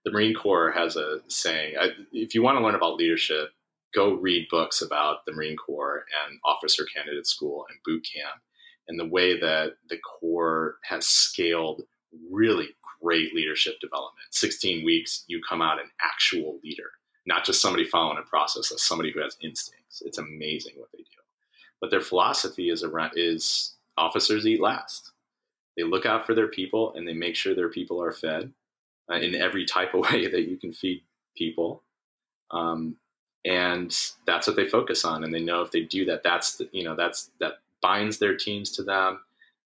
The 0.06 0.12
Marine 0.12 0.36
Corps 0.36 0.72
has 0.74 0.96
a 0.96 1.22
saying: 1.28 1.74
I, 1.80 1.90
if 2.12 2.36
you 2.36 2.44
want 2.44 2.60
to 2.60 2.64
learn 2.64 2.76
about 2.76 2.98
leadership, 2.98 3.50
go 3.96 4.14
read 4.14 4.48
books 4.50 4.82
about 4.82 5.26
the 5.26 5.32
Marine 5.32 5.58
Corps 5.58 6.06
and 6.28 6.40
officer 6.46 6.86
candidate 6.94 7.28
school 7.28 7.66
and 7.70 7.80
boot 7.86 8.06
camp, 8.14 8.42
and 8.88 9.00
the 9.00 9.08
way 9.08 9.40
that 9.40 9.78
the 9.90 9.98
Corps 9.98 10.76
has 10.84 11.06
scaled 11.06 11.84
really 12.32 12.70
great 13.02 13.34
leadership 13.34 13.80
development. 13.80 14.28
16 14.32 14.86
weeks, 14.86 15.24
you 15.28 15.42
come 15.48 15.62
out 15.62 15.80
an 15.80 15.90
actual 16.02 16.60
leader 16.64 16.92
not 17.26 17.44
just 17.44 17.62
somebody 17.62 17.86
following 17.86 18.20
a 18.20 18.30
process, 18.30 18.72
as 18.72 18.82
somebody 18.82 19.12
who 19.12 19.22
has 19.22 19.38
instincts. 19.42 20.02
It's 20.06 20.18
amazing 20.18 20.74
what 20.78 20.90
they 20.92 21.00
do. 21.00 21.04
But 21.82 21.92
their 21.92 22.02
philosophy 22.02 22.70
is 22.70 22.84
around 22.84 23.14
is 23.16 23.76
officers 23.98 24.46
eat 24.46 24.62
last. 24.62 25.12
They 25.76 25.84
look 25.84 26.06
out 26.06 26.26
for 26.26 26.34
their 26.34 26.48
people 26.48 26.94
and 26.96 27.08
they 27.08 27.14
make 27.14 27.36
sure 27.36 27.54
their 27.54 27.70
people 27.70 28.02
are 28.02 28.12
fed 28.12 28.52
uh, 29.12 29.16
in 29.16 29.36
every 29.36 29.66
type 29.66 29.94
of 29.94 30.02
way 30.12 30.28
that 30.28 30.48
you 30.48 30.58
can 30.58 30.74
feed 30.74 31.04
people. 31.36 31.84
Um, 32.52 32.98
and 33.46 33.96
that's 34.26 34.48
what 34.48 34.56
they 34.56 34.68
focus 34.68 35.06
on. 35.06 35.24
And 35.24 35.34
they 35.34 35.40
know 35.40 35.62
if 35.62 35.72
they 35.72 35.82
do 35.82 36.04
that, 36.06 36.24
that's 36.24 36.58
the, 36.58 36.68
you 36.72 36.84
know 36.84 36.96
that's 36.96 37.32
that 37.40 37.60
binds 37.82 38.18
their 38.18 38.36
teams 38.36 38.72
to 38.72 38.84
them. 38.84 39.20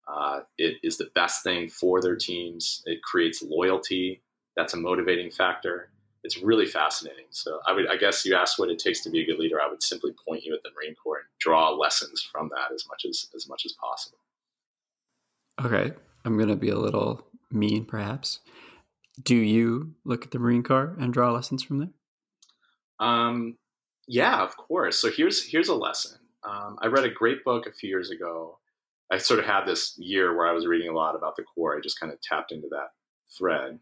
Uh, 0.09 0.41
it 0.59 0.77
is 0.83 0.97
the 0.97 1.11
best 1.15 1.43
thing 1.43 1.69
for 1.69 2.01
their 2.01 2.17
teams. 2.17 2.83
It 2.87 3.03
creates 3.03 3.43
loyalty. 3.43 4.23
That's 4.57 4.75
a 4.75 4.79
motivating 4.79 5.31
factor 5.31 5.91
it's 6.27 6.43
really 6.43 6.67
fascinating. 6.67 7.27
So 7.31 7.61
I 7.69 7.73
would, 7.73 7.89
I 7.89 7.97
guess 7.97 8.27
you 8.27 8.35
asked 8.35 8.59
what 8.59 8.69
it 8.69 8.81
takes 8.81 9.01
to 9.05 9.11
be 9.11 9.21
a 9.21 9.25
good 9.25 9.39
leader. 9.39 9.61
I 9.61 9.71
would 9.71 9.83
simply 9.83 10.13
point 10.27 10.43
you 10.43 10.55
at 10.55 10.63
the 10.65 10.71
Marine 10.77 10.97
Corps 10.97 11.19
and 11.19 11.27
draw 11.39 11.71
lessons 11.71 12.21
from 12.21 12.51
that 12.53 12.75
as 12.75 12.85
much 12.89 13.05
as 13.09 13.29
as 13.35 13.49
much 13.49 13.65
as 13.65 13.73
possible. 13.73 14.19
Okay, 15.65 15.95
I'm 16.25 16.37
going 16.37 16.49
to 16.49 16.57
be 16.57 16.69
a 16.69 16.79
little 16.79 17.25
mean, 17.51 17.85
perhaps. 17.85 18.41
Do 19.23 19.37
you 19.37 19.95
look 20.05 20.25
at 20.25 20.33
the 20.33 20.41
Marine 20.41 20.65
Corps 20.65 20.97
and 20.99 21.13
draw 21.15 21.31
lessons 21.31 21.63
from 21.63 21.79
there? 21.79 21.91
Um, 22.99 23.57
yeah, 24.07 24.43
of 24.43 24.57
course. 24.57 24.99
So 24.99 25.11
here's 25.11 25.45
here's 25.45 25.69
a 25.69 25.75
lesson. 25.75 26.19
Um, 26.45 26.79
I 26.81 26.87
read 26.87 27.05
a 27.05 27.11
great 27.11 27.45
book 27.45 27.67
a 27.67 27.73
few 27.73 27.89
years 27.89 28.11
ago. 28.11 28.59
I 29.11 29.19
sort 29.19 29.41
of 29.41 29.47
had 29.47 29.67
this 29.67 29.97
year 29.99 30.37
where 30.37 30.47
I 30.47 30.53
was 30.53 30.67
reading 30.67 30.89
a 30.89 30.95
lot 30.95 31.15
about 31.15 31.37
the 31.37 31.45
Corps. 31.45 31.77
I 31.77 31.81
just 31.81 31.99
kind 31.99 32.13
of 32.13 32.21
tapped 32.21 32.53
into 32.53 32.69
that 32.71 32.91
thread 33.37 33.79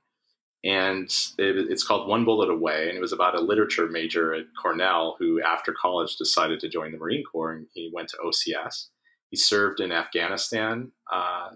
and 0.65 1.05
it, 1.37 1.71
it's 1.71 1.85
called 1.85 2.09
One 2.09 2.25
Bullet 2.25 2.49
Away, 2.49 2.89
and 2.89 2.97
it 2.97 3.01
was 3.01 3.13
about 3.13 3.35
a 3.35 3.41
literature 3.41 3.87
major 3.87 4.33
at 4.35 4.47
Cornell 4.61 5.17
who, 5.19 5.43
after 5.43 5.75
college, 5.75 6.17
decided 6.17 6.59
to 6.61 6.71
join 6.71 6.91
the 6.91 6.99
Marine 6.99 7.23
Corps, 7.23 7.53
and 7.53 7.67
he 7.75 7.91
went 7.93 8.09
to 8.09 8.17
OCS. 8.17 8.89
He 9.31 9.37
served 9.37 9.81
in 9.81 9.93
Afghanistan, 9.93 10.91
uh, 11.13 11.51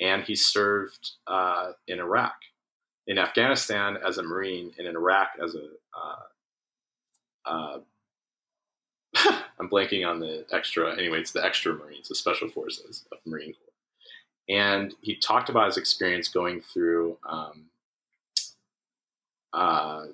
and 0.00 0.24
he 0.24 0.34
served 0.34 1.12
uh, 1.28 1.70
in 1.86 2.00
Iraq. 2.00 2.34
In 3.06 3.18
Afghanistan 3.18 3.96
as 4.04 4.18
a 4.18 4.22
Marine, 4.22 4.72
and 4.78 4.88
in 4.88 4.96
Iraq 4.96 5.28
as 5.42 5.54
a 5.54 5.68
uh, 5.96 7.50
uh 7.50 7.78
I'm 9.58 9.68
blanking 9.68 10.08
on 10.08 10.20
the 10.20 10.44
extra. 10.52 10.96
Anyway, 10.96 11.20
it's 11.20 11.32
the 11.32 11.44
extra 11.44 11.74
Marines, 11.74 12.08
the 12.08 12.14
Special 12.14 12.48
Forces 12.48 13.04
of 13.12 13.18
Marine 13.26 13.52
Corps. 13.52 13.70
And 14.48 14.94
he 15.00 15.16
talked 15.16 15.48
about 15.48 15.66
his 15.66 15.76
experience 15.76 16.28
going 16.28 16.60
through 16.60 17.18
um, 17.28 17.66
uh, 19.52 20.06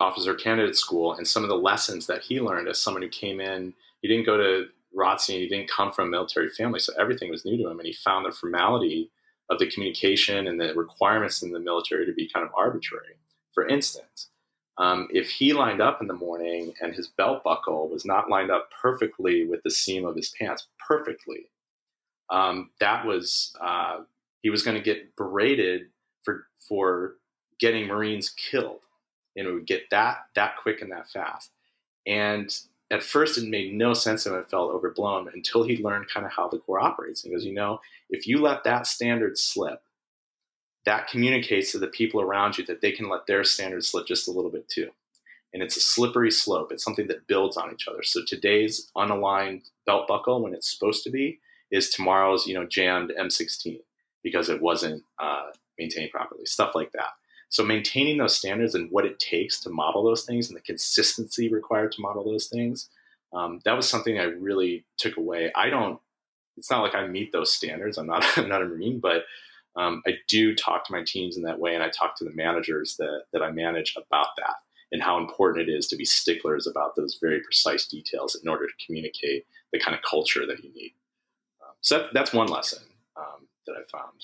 officer 0.00 0.34
candidate 0.34 0.76
school 0.76 1.14
and 1.14 1.26
some 1.26 1.42
of 1.42 1.48
the 1.48 1.56
lessons 1.56 2.06
that 2.06 2.22
he 2.22 2.40
learned 2.40 2.68
as 2.68 2.78
someone 2.78 3.02
who 3.02 3.08
came 3.08 3.40
in. 3.40 3.74
He 4.00 4.08
didn't 4.08 4.26
go 4.26 4.36
to 4.36 4.66
ROTC 4.96 5.30
and 5.30 5.42
he 5.42 5.48
didn't 5.48 5.70
come 5.70 5.92
from 5.92 6.08
a 6.08 6.10
military 6.10 6.50
family, 6.50 6.80
so 6.80 6.92
everything 6.98 7.30
was 7.30 7.44
new 7.44 7.56
to 7.56 7.68
him. 7.68 7.78
And 7.78 7.86
he 7.86 7.92
found 7.92 8.24
the 8.24 8.32
formality 8.32 9.10
of 9.50 9.58
the 9.58 9.70
communication 9.70 10.46
and 10.46 10.60
the 10.60 10.74
requirements 10.74 11.42
in 11.42 11.50
the 11.50 11.58
military 11.58 12.06
to 12.06 12.12
be 12.12 12.30
kind 12.32 12.44
of 12.44 12.52
arbitrary. 12.56 13.16
For 13.52 13.66
instance, 13.66 14.28
um, 14.78 15.08
if 15.10 15.28
he 15.30 15.52
lined 15.52 15.80
up 15.80 16.00
in 16.00 16.06
the 16.06 16.14
morning 16.14 16.72
and 16.80 16.94
his 16.94 17.08
belt 17.08 17.42
buckle 17.42 17.88
was 17.88 18.04
not 18.04 18.30
lined 18.30 18.50
up 18.50 18.70
perfectly 18.80 19.44
with 19.44 19.62
the 19.64 19.70
seam 19.70 20.06
of 20.06 20.14
his 20.14 20.30
pants, 20.30 20.68
perfectly, 20.86 21.50
um, 22.30 22.70
that 22.80 23.04
was 23.04 23.54
uh, 23.60 24.00
he 24.42 24.50
was 24.50 24.62
going 24.62 24.76
to 24.76 24.82
get 24.82 25.16
berated 25.16 25.88
for 26.22 26.46
for 26.60 27.14
getting 27.58 27.86
Marines 27.86 28.30
killed. 28.30 28.80
And 29.36 29.46
it 29.46 29.52
would 29.52 29.66
get 29.66 29.90
that 29.90 30.26
that 30.34 30.56
quick 30.62 30.80
and 30.80 30.92
that 30.92 31.10
fast. 31.10 31.50
And 32.06 32.56
at 32.90 33.02
first, 33.02 33.36
it 33.36 33.48
made 33.48 33.74
no 33.74 33.94
sense 33.94 34.26
him. 34.26 34.34
It 34.34 34.50
felt 34.50 34.72
overblown 34.72 35.28
until 35.34 35.64
he 35.64 35.82
learned 35.82 36.08
kind 36.08 36.24
of 36.24 36.32
how 36.32 36.48
the 36.48 36.58
Corps 36.58 36.80
operates. 36.80 37.22
He 37.22 37.30
goes, 37.30 37.44
you 37.44 37.52
know, 37.52 37.80
if 38.08 38.26
you 38.26 38.40
let 38.40 38.64
that 38.64 38.86
standard 38.86 39.38
slip, 39.38 39.82
that 40.88 41.06
communicates 41.06 41.70
to 41.70 41.78
the 41.78 41.86
people 41.86 42.18
around 42.18 42.56
you 42.56 42.64
that 42.64 42.80
they 42.80 42.90
can 42.90 43.10
let 43.10 43.26
their 43.26 43.44
standards 43.44 43.88
slip 43.88 44.06
just 44.06 44.26
a 44.26 44.30
little 44.30 44.50
bit 44.50 44.66
too. 44.70 44.88
And 45.52 45.62
it's 45.62 45.76
a 45.76 45.82
slippery 45.82 46.30
slope. 46.30 46.72
It's 46.72 46.82
something 46.82 47.08
that 47.08 47.26
builds 47.26 47.58
on 47.58 47.70
each 47.74 47.86
other. 47.86 48.02
So 48.02 48.22
today's 48.26 48.90
unaligned 48.96 49.68
belt 49.84 50.08
buckle, 50.08 50.42
when 50.42 50.54
it's 50.54 50.72
supposed 50.72 51.04
to 51.04 51.10
be, 51.10 51.40
is 51.70 51.90
tomorrow's, 51.90 52.46
you 52.46 52.54
know, 52.54 52.64
jammed 52.64 53.12
M16 53.20 53.80
because 54.22 54.48
it 54.48 54.62
wasn't 54.62 55.02
uh, 55.18 55.50
maintained 55.78 56.10
properly. 56.10 56.46
Stuff 56.46 56.74
like 56.74 56.92
that. 56.92 57.10
So 57.50 57.62
maintaining 57.62 58.16
those 58.16 58.36
standards 58.36 58.74
and 58.74 58.90
what 58.90 59.04
it 59.04 59.18
takes 59.18 59.60
to 59.60 59.70
model 59.70 60.02
those 60.02 60.24
things 60.24 60.48
and 60.48 60.56
the 60.56 60.62
consistency 60.62 61.52
required 61.52 61.92
to 61.92 62.00
model 62.00 62.24
those 62.24 62.46
things, 62.46 62.88
um, 63.34 63.60
that 63.66 63.76
was 63.76 63.86
something 63.86 64.18
I 64.18 64.24
really 64.24 64.86
took 64.96 65.18
away. 65.18 65.52
I 65.54 65.68
don't. 65.68 66.00
It's 66.56 66.70
not 66.70 66.80
like 66.80 66.94
I 66.94 67.06
meet 67.06 67.30
those 67.30 67.52
standards. 67.52 67.98
I'm 67.98 68.06
not. 68.06 68.24
I'm 68.38 68.48
not 68.48 68.62
a 68.62 68.64
marine, 68.64 69.00
but 69.00 69.24
um, 69.78 70.02
I 70.06 70.14
do 70.26 70.54
talk 70.54 70.84
to 70.86 70.92
my 70.92 71.02
teams 71.06 71.36
in 71.36 71.42
that 71.44 71.60
way, 71.60 71.74
and 71.74 71.82
I 71.82 71.88
talk 71.88 72.16
to 72.16 72.24
the 72.24 72.34
managers 72.34 72.96
that 72.98 73.24
that 73.32 73.42
I 73.42 73.50
manage 73.50 73.94
about 73.96 74.28
that 74.36 74.56
and 74.90 75.02
how 75.02 75.18
important 75.18 75.68
it 75.68 75.72
is 75.72 75.86
to 75.88 75.96
be 75.96 76.04
sticklers 76.04 76.66
about 76.66 76.96
those 76.96 77.18
very 77.20 77.40
precise 77.40 77.86
details 77.86 78.34
in 78.42 78.48
order 78.48 78.66
to 78.66 78.86
communicate 78.86 79.46
the 79.72 79.78
kind 79.78 79.94
of 79.94 80.02
culture 80.02 80.46
that 80.46 80.64
you 80.64 80.72
need. 80.74 80.92
Um, 81.62 81.74
so 81.80 81.98
that, 81.98 82.14
that's 82.14 82.32
one 82.32 82.48
lesson 82.48 82.82
um, 83.16 83.46
that 83.66 83.74
I 83.74 83.82
found 83.90 84.14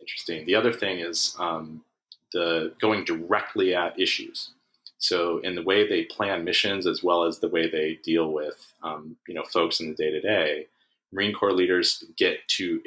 interesting. 0.00 0.44
The 0.46 0.56
other 0.56 0.72
thing 0.72 0.98
is 0.98 1.36
um, 1.38 1.84
the 2.32 2.74
going 2.80 3.04
directly 3.04 3.74
at 3.74 3.98
issues. 3.98 4.50
So 4.98 5.38
in 5.38 5.54
the 5.54 5.62
way 5.62 5.88
they 5.88 6.04
plan 6.04 6.44
missions, 6.44 6.86
as 6.86 7.02
well 7.02 7.24
as 7.24 7.38
the 7.38 7.48
way 7.48 7.70
they 7.70 7.98
deal 8.04 8.32
with 8.32 8.74
um, 8.82 9.16
you 9.26 9.34
know 9.34 9.44
folks 9.44 9.80
in 9.80 9.88
the 9.88 9.94
day 9.94 10.10
to 10.10 10.20
day, 10.20 10.66
Marine 11.12 11.32
Corps 11.32 11.52
leaders 11.52 12.04
get 12.16 12.46
to 12.48 12.80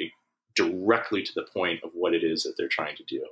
directly 0.56 1.22
to 1.22 1.32
the 1.34 1.46
point 1.54 1.80
of 1.84 1.90
what 1.94 2.14
it 2.14 2.24
is 2.24 2.42
that 2.42 2.54
they're 2.58 2.68
trying 2.68 2.96
to 2.96 3.04
do, 3.04 3.24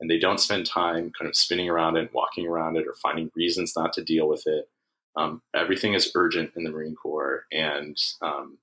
and 0.00 0.10
they 0.10 0.18
don't 0.18 0.40
spend 0.40 0.66
time 0.66 1.12
kind 1.16 1.28
of 1.28 1.36
spinning 1.36 1.68
around 1.68 1.96
it, 1.96 2.10
walking 2.12 2.46
around 2.46 2.76
it, 2.76 2.86
or 2.86 2.94
finding 2.94 3.30
reasons 3.36 3.74
not 3.76 3.92
to 3.92 4.02
deal 4.02 4.26
with 4.26 4.46
it. 4.46 4.68
Um, 5.16 5.42
everything 5.54 5.94
is 5.94 6.10
urgent 6.14 6.52
in 6.56 6.64
the 6.64 6.70
Marine 6.70 6.94
Corps 6.94 7.44
and 7.52 7.96
um, 8.22 8.58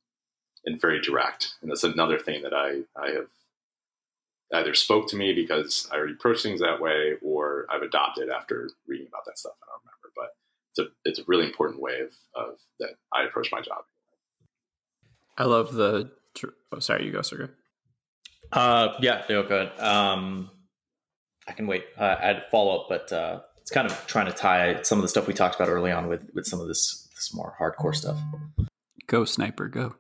and 0.66 0.82
very 0.82 1.02
direct. 1.02 1.56
And 1.62 1.70
that's 1.72 1.84
another 1.84 2.20
thing 2.20 2.44
that 2.44 2.54
I 2.54 2.82
I 3.00 3.12
have 3.12 3.28
either 4.54 4.74
spoke 4.74 5.10
to 5.10 5.16
me 5.16 5.34
because 5.34 5.88
I 5.92 5.98
already 5.98 6.14
approach 6.14 6.42
things 6.42 6.62
that 6.62 6.82
way, 6.82 7.16
or 7.22 7.66
I've 7.70 7.82
adopted 7.82 8.30
after 8.30 8.70
reading 8.88 9.08
about 9.08 9.26
that 9.26 9.38
stuff. 9.38 9.54
I 9.62 9.68
don't 9.68 9.82
remember, 9.86 10.14
but 10.16 10.30
it's 10.72 10.80
a 10.80 11.10
it's 11.10 11.20
a 11.20 11.24
really 11.28 11.46
important 11.46 11.82
way 11.82 12.00
of, 12.02 12.14
of 12.36 12.56
that 12.80 12.96
I 13.14 13.24
approach 13.24 13.52
my 13.52 13.62
job. 13.62 13.84
I 15.38 15.44
love 15.44 15.74
the. 15.74 16.12
Oh, 16.72 16.80
sorry, 16.80 17.06
you 17.06 17.12
go, 17.12 17.22
Sergey. 17.22 17.52
Uh, 18.52 18.94
yeah, 19.02 19.24
no, 19.30 19.44
good. 19.44 19.72
Um, 19.80 20.50
I 21.48 21.54
can 21.54 21.68
wait. 21.68 21.86
Uh, 21.98 22.16
I 22.20 22.26
had 22.26 22.44
follow 22.52 22.82
up, 22.82 22.88
but 22.90 23.12
uh, 23.12 23.42
it's 23.62 23.72
kind 23.72 23.90
of 23.90 24.08
trying 24.08 24.28
to 24.28 24.34
tie 24.34 24.82
some 24.84 24.98
of 24.98 25.02
the 25.02 25.08
stuff 25.08 25.28
we 25.28 25.34
talked 25.34 25.56
about 25.56 25.70
early 25.70 25.92
on 25.92 26.08
with 26.08 26.30
with 26.34 26.46
some 26.46 26.60
of 26.60 26.68
this 26.68 27.10
this 27.16 27.34
more 27.34 27.56
hardcore 27.60 27.96
stuff. 27.96 28.18
Go 29.08 29.26
sniper, 29.26 29.68
go. 29.68 29.96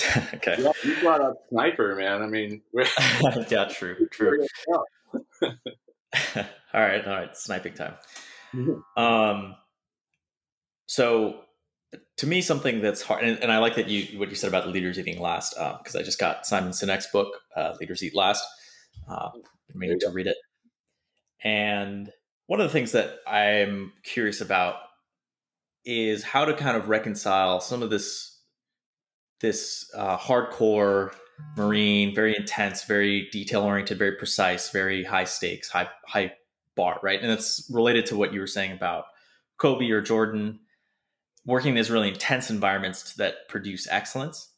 okay. 0.34 0.56
Yeah, 0.58 0.72
you 0.84 0.96
brought 1.00 1.20
up 1.20 1.36
sniper, 1.48 1.94
man. 1.94 2.22
I 2.22 2.26
mean, 2.26 2.62
yeah, 3.48 3.66
true, 3.66 4.08
true. 4.10 4.46
all 5.42 5.52
right, 6.72 7.04
all 7.04 7.12
right, 7.12 7.36
sniping 7.36 7.74
time. 7.74 7.94
Mm-hmm. 8.54 9.02
Um, 9.02 9.56
so 10.86 11.40
to 12.18 12.26
me, 12.26 12.40
something 12.40 12.80
that's 12.80 13.02
hard, 13.02 13.24
and, 13.24 13.38
and, 13.42 13.50
I 13.50 13.58
like 13.58 13.74
that 13.76 13.88
you 13.88 14.18
what 14.18 14.28
you 14.28 14.36
said 14.36 14.48
about 14.48 14.68
leaders 14.68 14.98
eating 14.98 15.20
last, 15.20 15.54
because 15.54 15.96
uh, 15.96 16.00
I 16.00 16.02
just 16.02 16.18
got 16.18 16.46
Simon 16.46 16.70
Sinek's 16.72 17.08
book, 17.08 17.28
uh, 17.56 17.74
"Leaders 17.80 18.02
Eat 18.02 18.14
Last." 18.14 18.44
Uh, 19.08 19.30
meaning 19.74 19.98
to 20.00 20.10
read 20.10 20.26
it, 20.26 20.36
and 21.42 22.10
one 22.46 22.60
of 22.60 22.66
the 22.66 22.72
things 22.72 22.92
that 22.92 23.18
I'm 23.26 23.92
curious 24.04 24.40
about 24.40 24.76
is 25.84 26.22
how 26.22 26.44
to 26.44 26.54
kind 26.54 26.76
of 26.76 26.88
reconcile 26.88 27.60
some 27.60 27.82
of 27.82 27.90
this 27.90 28.38
this 29.40 29.90
uh, 29.96 30.16
hardcore 30.16 31.12
marine, 31.56 32.14
very 32.14 32.36
intense, 32.36 32.84
very 32.84 33.28
detail 33.30 33.62
oriented, 33.62 33.98
very 33.98 34.16
precise, 34.16 34.70
very 34.70 35.02
high 35.02 35.24
stakes, 35.24 35.68
high 35.70 35.88
high 36.06 36.32
bar, 36.76 37.00
right? 37.02 37.20
And 37.20 37.32
it's 37.32 37.68
related 37.72 38.06
to 38.06 38.16
what 38.16 38.32
you 38.32 38.40
were 38.40 38.46
saying 38.46 38.72
about 38.72 39.06
Kobe 39.58 39.90
or 39.90 40.00
Jordan 40.00 40.60
working 41.46 41.70
in 41.70 41.74
these 41.74 41.90
really 41.90 42.08
intense 42.08 42.50
environments 42.50 43.14
that 43.14 43.48
produce 43.48 43.86
excellence. 43.90 44.48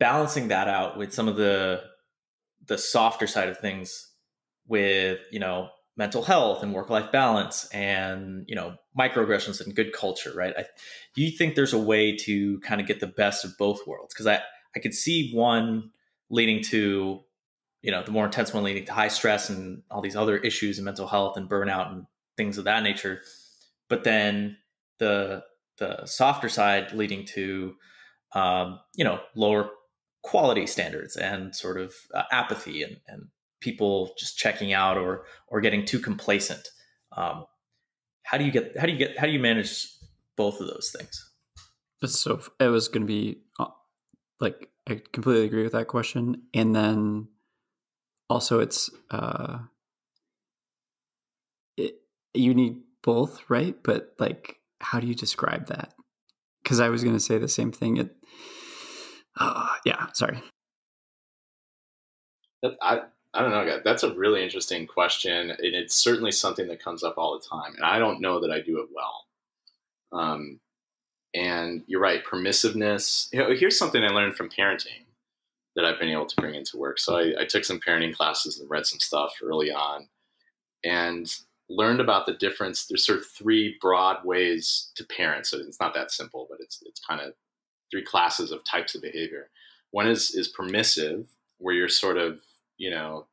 Balancing 0.00 0.48
that 0.48 0.68
out 0.68 0.96
with 0.96 1.12
some 1.12 1.28
of 1.28 1.36
the 1.36 1.82
the 2.66 2.78
softer 2.78 3.26
side 3.26 3.48
of 3.48 3.58
things 3.58 4.10
with, 4.66 5.20
you 5.30 5.38
know, 5.38 5.68
mental 5.96 6.22
health 6.22 6.62
and 6.62 6.72
work 6.72 6.90
life 6.90 7.12
balance 7.12 7.68
and 7.72 8.44
you 8.48 8.56
know 8.56 8.74
microaggressions 8.98 9.64
and 9.64 9.76
good 9.76 9.92
culture 9.92 10.32
right? 10.34 10.54
I, 10.56 10.64
do 11.14 11.22
you 11.22 11.30
think 11.30 11.54
there's 11.54 11.72
a 11.72 11.78
way 11.78 12.16
to 12.16 12.58
kind 12.60 12.80
of 12.80 12.86
get 12.86 13.00
the 13.00 13.06
best 13.06 13.44
of 13.44 13.56
both 13.58 13.86
worlds? 13.86 14.12
Because 14.12 14.26
i 14.26 14.40
i 14.74 14.80
could 14.80 14.94
see 14.94 15.30
one 15.32 15.90
leading 16.30 16.62
to 16.64 17.20
you 17.82 17.90
know 17.90 18.02
the 18.02 18.10
more 18.10 18.24
intense 18.24 18.52
one 18.52 18.64
leading 18.64 18.84
to 18.86 18.92
high 18.92 19.08
stress 19.08 19.50
and 19.50 19.82
all 19.90 20.00
these 20.00 20.16
other 20.16 20.36
issues 20.38 20.78
and 20.78 20.84
mental 20.84 21.06
health 21.06 21.36
and 21.36 21.48
burnout 21.48 21.92
and 21.92 22.06
things 22.36 22.58
of 22.58 22.64
that 22.64 22.82
nature. 22.82 23.20
But 23.88 24.04
then 24.04 24.56
the 24.98 25.44
the 25.78 26.06
softer 26.06 26.48
side 26.48 26.92
leading 26.92 27.24
to 27.26 27.74
um, 28.34 28.80
you 28.94 29.04
know 29.04 29.20
lower 29.34 29.70
quality 30.22 30.66
standards 30.66 31.16
and 31.16 31.54
sort 31.54 31.78
of 31.78 31.92
uh, 32.14 32.22
apathy 32.32 32.82
and, 32.82 32.96
and 33.06 33.28
people 33.60 34.12
just 34.18 34.38
checking 34.38 34.72
out 34.72 34.96
or 34.96 35.24
or 35.48 35.60
getting 35.60 35.84
too 35.84 35.98
complacent. 35.98 36.68
Um, 37.16 37.46
how 38.22 38.38
do 38.38 38.44
you 38.44 38.52
get 38.52 38.76
how 38.78 38.86
do 38.86 38.92
you 38.92 38.98
get 38.98 39.18
how 39.18 39.26
do 39.26 39.32
you 39.32 39.40
manage 39.40 39.86
both 40.36 40.60
of 40.60 40.66
those 40.66 40.94
things? 40.96 41.30
So 42.04 42.40
it 42.60 42.68
was 42.68 42.88
going 42.88 43.02
to 43.02 43.06
be 43.06 43.38
uh, 43.58 43.66
like 44.40 44.68
I 44.88 45.00
completely 45.12 45.46
agree 45.46 45.62
with 45.62 45.72
that 45.72 45.88
question, 45.88 46.42
and 46.52 46.74
then 46.74 47.28
also 48.28 48.60
it's 48.60 48.90
uh, 49.10 49.58
it, 51.76 51.94
you 52.34 52.54
need 52.54 52.82
both, 53.02 53.42
right? 53.48 53.76
But 53.82 54.14
like, 54.18 54.58
how 54.80 55.00
do 55.00 55.06
you 55.06 55.14
describe 55.14 55.66
that? 55.66 55.94
Because 56.62 56.80
I 56.80 56.88
was 56.88 57.02
going 57.02 57.16
to 57.16 57.20
say 57.20 57.38
the 57.38 57.48
same 57.48 57.72
thing. 57.72 57.98
It, 57.98 58.16
uh, 59.38 59.68
yeah, 59.84 60.06
sorry. 60.12 60.42
I 62.80 63.02
I 63.34 63.42
don't 63.42 63.50
know. 63.50 63.80
That's 63.84 64.04
a 64.04 64.14
really 64.14 64.44
interesting 64.44 64.86
question, 64.86 65.50
and 65.50 65.58
it's 65.60 65.96
certainly 65.96 66.30
something 66.30 66.68
that 66.68 66.82
comes 66.82 67.02
up 67.02 67.18
all 67.18 67.38
the 67.38 67.44
time. 67.46 67.74
And 67.74 67.84
I 67.84 67.98
don't 67.98 68.20
know 68.20 68.40
that 68.40 68.50
I 68.50 68.60
do 68.60 68.78
it 68.78 68.88
well. 68.94 69.24
Um, 70.12 70.60
and 71.34 71.82
you're 71.88 72.00
right, 72.00 72.24
permissiveness. 72.24 73.28
You 73.32 73.40
know, 73.40 73.54
here's 73.54 73.76
something 73.76 74.02
I 74.04 74.08
learned 74.08 74.36
from 74.36 74.48
parenting 74.48 75.06
that 75.74 75.84
I've 75.84 75.98
been 75.98 76.10
able 76.10 76.26
to 76.26 76.36
bring 76.36 76.54
into 76.54 76.76
work. 76.76 77.00
So 77.00 77.16
I, 77.16 77.42
I 77.42 77.44
took 77.44 77.64
some 77.64 77.80
parenting 77.80 78.14
classes 78.14 78.60
and 78.60 78.70
read 78.70 78.86
some 78.86 79.00
stuff 79.00 79.34
early 79.42 79.72
on, 79.72 80.08
and 80.84 81.28
learned 81.68 82.00
about 82.00 82.26
the 82.26 82.34
difference. 82.34 82.86
There's 82.86 83.06
sort 83.06 83.18
of 83.18 83.26
three 83.26 83.76
broad 83.80 84.24
ways 84.24 84.90
to 84.96 85.04
parent. 85.04 85.46
So 85.46 85.58
it's 85.58 85.80
not 85.80 85.94
that 85.94 86.10
simple, 86.10 86.46
but 86.50 86.58
it's 86.60 86.82
it's 86.86 87.00
kind 87.00 87.20
of 87.20 87.34
three 87.90 88.04
classes 88.04 88.50
of 88.50 88.64
types 88.64 88.94
of 88.94 89.02
behavior. 89.02 89.50
One 89.90 90.08
is 90.08 90.34
is 90.34 90.48
permissive, 90.48 91.28
where 91.58 91.74
you're 91.74 91.88
sort 91.88 92.18
of 92.18 92.40
you 92.76 92.90
know, 92.90 93.26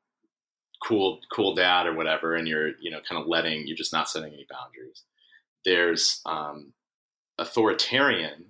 cool, 0.86 1.20
cool 1.34 1.56
dad 1.56 1.88
or 1.88 1.94
whatever, 1.94 2.36
and 2.36 2.48
you're, 2.48 2.72
you 2.80 2.92
know, 2.92 3.00
kind 3.08 3.22
of 3.22 3.28
letting, 3.28 3.68
you're 3.68 3.78
just 3.78 3.94
not 3.94 4.10
setting 4.10 4.34
any 4.34 4.46
boundaries. 4.50 5.04
There's 5.66 6.22
um, 6.26 6.74
authoritarian, 7.38 8.46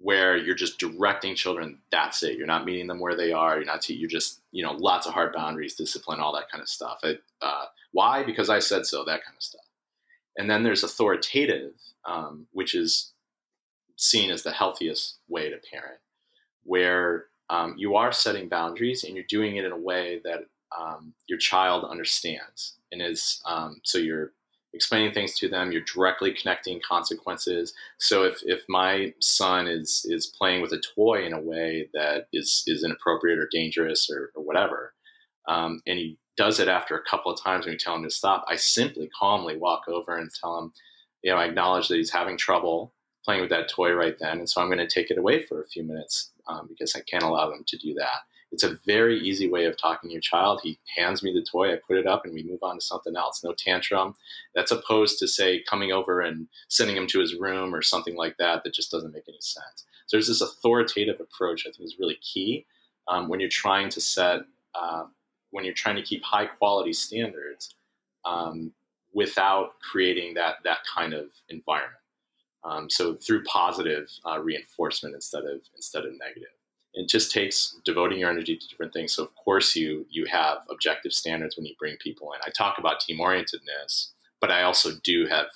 where 0.00 0.36
you're 0.36 0.54
just 0.54 0.78
directing 0.78 1.34
children. 1.34 1.78
That's 1.92 2.22
it. 2.22 2.36
You're 2.38 2.46
not 2.46 2.64
meeting 2.64 2.86
them 2.86 3.00
where 3.00 3.16
they 3.16 3.32
are. 3.32 3.56
You're 3.56 3.66
not. 3.66 3.88
You're 3.88 4.08
just 4.08 4.40
you 4.50 4.62
know 4.62 4.72
lots 4.72 5.06
of 5.06 5.12
hard 5.12 5.32
boundaries, 5.32 5.74
discipline, 5.74 6.20
all 6.20 6.34
that 6.34 6.50
kind 6.50 6.62
of 6.62 6.68
stuff. 6.68 7.00
It, 7.04 7.22
uh, 7.42 7.66
why? 7.92 8.22
Because 8.24 8.50
I 8.50 8.58
said 8.58 8.86
so. 8.86 9.04
That 9.04 9.24
kind 9.24 9.36
of 9.36 9.42
stuff. 9.42 9.64
And 10.38 10.48
then 10.48 10.62
there's 10.62 10.84
authoritative, 10.84 11.72
um, 12.06 12.46
which 12.52 12.74
is 12.74 13.12
seen 13.96 14.30
as 14.30 14.42
the 14.42 14.52
healthiest 14.52 15.18
way 15.28 15.50
to 15.50 15.58
parent, 15.70 15.98
where 16.64 17.26
um, 17.50 17.74
you 17.76 17.96
are 17.96 18.12
setting 18.12 18.48
boundaries 18.48 19.04
and 19.04 19.14
you're 19.14 19.24
doing 19.28 19.56
it 19.56 19.64
in 19.64 19.72
a 19.72 19.76
way 19.76 20.20
that 20.24 20.44
um, 20.78 21.12
your 21.26 21.38
child 21.38 21.84
understands 21.84 22.76
and 22.92 23.02
is 23.02 23.42
um, 23.44 23.80
so 23.82 23.98
you're 23.98 24.32
explaining 24.72 25.12
things 25.12 25.34
to 25.34 25.48
them 25.48 25.72
you're 25.72 25.82
directly 25.82 26.32
connecting 26.32 26.80
consequences 26.86 27.74
so 27.98 28.24
if, 28.24 28.40
if 28.44 28.62
my 28.68 29.12
son 29.20 29.66
is 29.66 30.06
is 30.08 30.26
playing 30.26 30.62
with 30.62 30.72
a 30.72 30.82
toy 30.94 31.24
in 31.24 31.32
a 31.32 31.40
way 31.40 31.88
that 31.92 32.26
is 32.32 32.62
is 32.66 32.84
inappropriate 32.84 33.38
or 33.38 33.48
dangerous 33.50 34.08
or, 34.10 34.30
or 34.34 34.42
whatever 34.42 34.94
um, 35.48 35.80
and 35.86 35.98
he 35.98 36.18
does 36.36 36.60
it 36.60 36.68
after 36.68 36.96
a 36.96 37.02
couple 37.08 37.32
of 37.32 37.42
times 37.42 37.66
when 37.66 37.72
you 37.72 37.78
tell 37.78 37.96
him 37.96 38.02
to 38.02 38.10
stop 38.10 38.44
i 38.48 38.56
simply 38.56 39.08
calmly 39.18 39.56
walk 39.56 39.82
over 39.88 40.16
and 40.16 40.30
tell 40.40 40.58
him 40.58 40.72
you 41.22 41.30
know 41.30 41.38
i 41.38 41.44
acknowledge 41.44 41.88
that 41.88 41.96
he's 41.96 42.12
having 42.12 42.36
trouble 42.36 42.92
playing 43.24 43.40
with 43.40 43.50
that 43.50 43.68
toy 43.68 43.92
right 43.92 44.18
then 44.18 44.38
and 44.38 44.48
so 44.48 44.60
i'm 44.60 44.68
going 44.68 44.78
to 44.78 44.86
take 44.86 45.10
it 45.10 45.18
away 45.18 45.42
for 45.42 45.62
a 45.62 45.68
few 45.68 45.82
minutes 45.82 46.30
um, 46.50 46.66
because 46.68 46.94
I 46.94 47.00
can't 47.00 47.22
allow 47.22 47.50
them 47.50 47.64
to 47.66 47.78
do 47.78 47.94
that. 47.94 48.20
It's 48.52 48.64
a 48.64 48.78
very 48.84 49.18
easy 49.18 49.48
way 49.48 49.66
of 49.66 49.76
talking 49.76 50.08
to 50.08 50.12
your 50.12 50.20
child. 50.20 50.60
He 50.62 50.78
hands 50.96 51.22
me 51.22 51.32
the 51.32 51.42
toy, 51.42 51.72
I 51.72 51.76
put 51.86 51.96
it 51.96 52.06
up, 52.06 52.24
and 52.24 52.34
we 52.34 52.42
move 52.42 52.62
on 52.62 52.76
to 52.76 52.80
something 52.80 53.16
else. 53.16 53.44
No 53.44 53.52
tantrum. 53.52 54.16
That's 54.54 54.72
opposed 54.72 55.18
to, 55.20 55.28
say, 55.28 55.62
coming 55.68 55.92
over 55.92 56.20
and 56.20 56.48
sending 56.68 56.96
him 56.96 57.06
to 57.08 57.20
his 57.20 57.36
room 57.36 57.74
or 57.74 57.82
something 57.82 58.16
like 58.16 58.36
that 58.38 58.64
that 58.64 58.74
just 58.74 58.90
doesn't 58.90 59.12
make 59.12 59.28
any 59.28 59.40
sense. 59.40 59.84
So 60.06 60.16
there's 60.16 60.28
this 60.28 60.40
authoritative 60.40 61.20
approach 61.20 61.66
I 61.66 61.70
think 61.70 61.84
is 61.84 61.98
really 62.00 62.18
key 62.20 62.66
um, 63.06 63.28
when 63.28 63.38
you're 63.40 63.48
trying 63.48 63.88
to 63.90 64.00
set, 64.00 64.40
uh, 64.74 65.04
when 65.50 65.64
you're 65.64 65.74
trying 65.74 65.96
to 65.96 66.02
keep 66.02 66.24
high 66.24 66.46
quality 66.46 66.92
standards 66.92 67.74
um, 68.24 68.72
without 69.12 69.80
creating 69.80 70.34
that, 70.34 70.56
that 70.64 70.78
kind 70.92 71.14
of 71.14 71.26
environment. 71.48 71.94
Um, 72.62 72.90
so 72.90 73.14
through 73.14 73.44
positive 73.44 74.10
uh, 74.26 74.38
reinforcement 74.38 75.14
instead 75.14 75.44
of 75.44 75.60
instead 75.74 76.04
of 76.04 76.12
negative. 76.18 76.50
It 76.94 77.08
just 77.08 77.30
takes 77.30 77.76
devoting 77.84 78.18
your 78.18 78.30
energy 78.30 78.56
to 78.56 78.68
different 78.68 78.92
things. 78.92 79.12
So 79.12 79.24
of 79.24 79.34
course 79.36 79.76
you 79.76 80.06
you 80.10 80.26
have 80.26 80.58
objective 80.70 81.12
standards 81.12 81.56
when 81.56 81.66
you 81.66 81.74
bring 81.78 81.96
people 81.96 82.32
in. 82.32 82.40
I 82.44 82.50
talk 82.50 82.78
about 82.78 83.00
team 83.00 83.18
orientedness, 83.18 84.10
but 84.40 84.50
I 84.50 84.62
also 84.62 84.90
do 85.04 85.26
have 85.26 85.46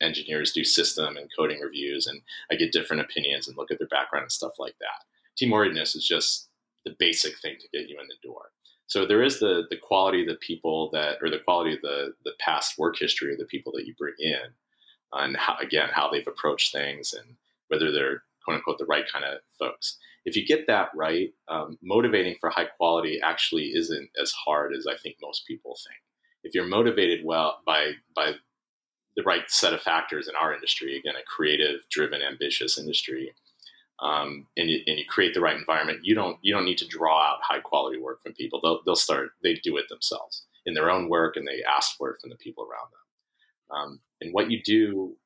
engineers 0.00 0.52
do 0.52 0.64
system 0.64 1.16
and 1.16 1.30
coding 1.38 1.60
reviews, 1.60 2.06
and 2.06 2.20
I 2.50 2.56
get 2.56 2.72
different 2.72 3.02
opinions 3.02 3.48
and 3.48 3.56
look 3.56 3.70
at 3.70 3.78
their 3.78 3.88
background 3.88 4.24
and 4.24 4.32
stuff 4.32 4.52
like 4.58 4.74
that. 4.80 5.06
Team 5.36 5.50
orientedness 5.50 5.96
is 5.96 6.06
just 6.06 6.48
the 6.84 6.94
basic 6.98 7.38
thing 7.38 7.56
to 7.60 7.78
get 7.78 7.88
you 7.88 7.98
in 8.00 8.08
the 8.08 8.28
door. 8.28 8.50
So 8.86 9.06
there 9.06 9.22
is 9.22 9.38
the 9.38 9.62
the 9.70 9.76
quality 9.76 10.22
of 10.22 10.28
the 10.28 10.34
people 10.46 10.90
that, 10.92 11.18
or 11.22 11.30
the 11.30 11.38
quality 11.38 11.74
of 11.74 11.80
the 11.80 12.14
the 12.24 12.32
past 12.38 12.78
work 12.78 12.98
history 12.98 13.32
of 13.32 13.38
the 13.38 13.46
people 13.46 13.72
that 13.76 13.86
you 13.86 13.94
bring 13.98 14.14
in 14.18 14.52
on 15.12 15.34
how, 15.34 15.56
again 15.60 15.88
how 15.92 16.10
they've 16.10 16.26
approached 16.26 16.72
things 16.72 17.14
and 17.14 17.36
whether 17.68 17.90
they're 17.90 18.24
quote 18.44 18.56
unquote 18.56 18.78
the 18.78 18.86
right 18.86 19.04
kind 19.10 19.24
of 19.24 19.40
folks. 19.58 19.98
If 20.24 20.36
you 20.36 20.46
get 20.46 20.66
that 20.68 20.90
right, 20.94 21.30
um, 21.48 21.78
motivating 21.82 22.36
for 22.40 22.50
high 22.50 22.66
quality 22.66 23.20
actually 23.22 23.72
isn't 23.74 24.10
as 24.20 24.32
hard 24.32 24.72
as 24.74 24.86
I 24.86 24.96
think 24.96 25.16
most 25.20 25.46
people 25.46 25.76
think. 25.86 25.98
If 26.44 26.54
you're 26.54 26.66
motivated 26.66 27.24
well 27.24 27.60
by 27.66 27.92
by 28.14 28.34
the 29.16 29.22
right 29.22 29.42
set 29.48 29.74
of 29.74 29.82
factors 29.82 30.28
in 30.28 30.34
our 30.36 30.54
industry. 30.54 30.96
Again, 30.96 31.14
a 31.16 31.24
creative, 31.24 31.80
driven, 31.90 32.22
ambitious 32.22 32.78
industry. 32.78 33.34
Um, 34.00 34.46
and, 34.56 34.68
you, 34.68 34.80
and 34.86 34.98
you 34.98 35.04
create 35.08 35.34
the 35.34 35.40
right 35.40 35.56
environment. 35.56 36.00
You 36.02 36.14
don't 36.14 36.38
you 36.42 36.52
don't 36.52 36.64
need 36.64 36.78
to 36.78 36.88
draw 36.88 37.22
out 37.22 37.38
high 37.42 37.60
quality 37.60 38.00
work 38.00 38.22
from 38.22 38.32
people. 38.32 38.60
They'll 38.62 38.80
they'll 38.84 38.96
start 38.96 39.30
they 39.42 39.54
do 39.54 39.76
it 39.76 39.88
themselves 39.88 40.44
in 40.66 40.74
their 40.74 40.90
own 40.90 41.08
work, 41.08 41.36
and 41.36 41.46
they 41.46 41.62
ask 41.62 41.96
for 41.96 42.10
it 42.10 42.20
from 42.20 42.30
the 42.30 42.36
people 42.36 42.64
around 42.64 42.90
them. 42.90 43.78
Um, 43.78 44.00
and 44.20 44.32
what 44.32 44.50
you 44.50 44.60
do, 44.62 45.16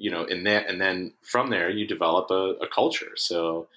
you 0.00 0.10
know, 0.10 0.24
in 0.24 0.44
that 0.44 0.68
and 0.68 0.80
then 0.80 1.12
from 1.22 1.50
there 1.50 1.68
you 1.68 1.86
develop 1.86 2.30
a, 2.30 2.44
a 2.64 2.68
culture. 2.74 3.12
So 3.16 3.68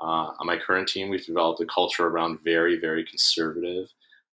uh, 0.00 0.28
on 0.38 0.46
my 0.46 0.56
current 0.56 0.88
team, 0.88 1.10
we've 1.10 1.26
developed 1.26 1.60
a 1.60 1.66
culture 1.66 2.06
around 2.06 2.38
very 2.44 2.78
very 2.78 3.04
conservative 3.04 3.88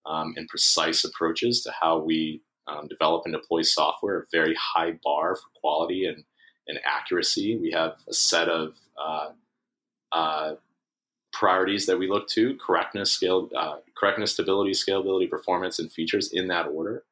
um, 0.06 0.34
and 0.36 0.48
precise 0.50 1.06
approaches 1.06 1.64
to 1.64 1.72
how 1.82 2.00
we 2.00 2.42
um, 2.68 2.88
develop 2.90 3.22
and 3.26 3.34
deploy 3.34 3.62
software, 3.62 4.20
a 4.20 4.26
very 4.32 4.56
high 4.56 5.00
bar 5.04 5.36
for 5.38 5.48
quality 5.62 6.06
and, 6.06 6.26
and 6.68 6.80
accuracy. 6.84 7.58
We 7.58 7.72
have 7.72 7.94
a 8.10 8.14
set 8.14 8.50
of 8.50 8.76
uh, 9.02 9.30
uh, 10.12 10.56
priorities 11.32 11.86
that 11.86 11.98
we 11.98 12.10
look 12.10 12.28
to: 12.30 12.58
correctness, 12.66 13.12
scale, 13.12 13.50
uh, 13.56 13.78
correctness, 13.98 14.34
stability, 14.34 14.72
scalability, 14.72 15.30
performance, 15.30 15.80
and 15.80 15.90
features 15.92 16.34
in 16.34 16.50
that 16.50 16.68
order, 16.68 17.04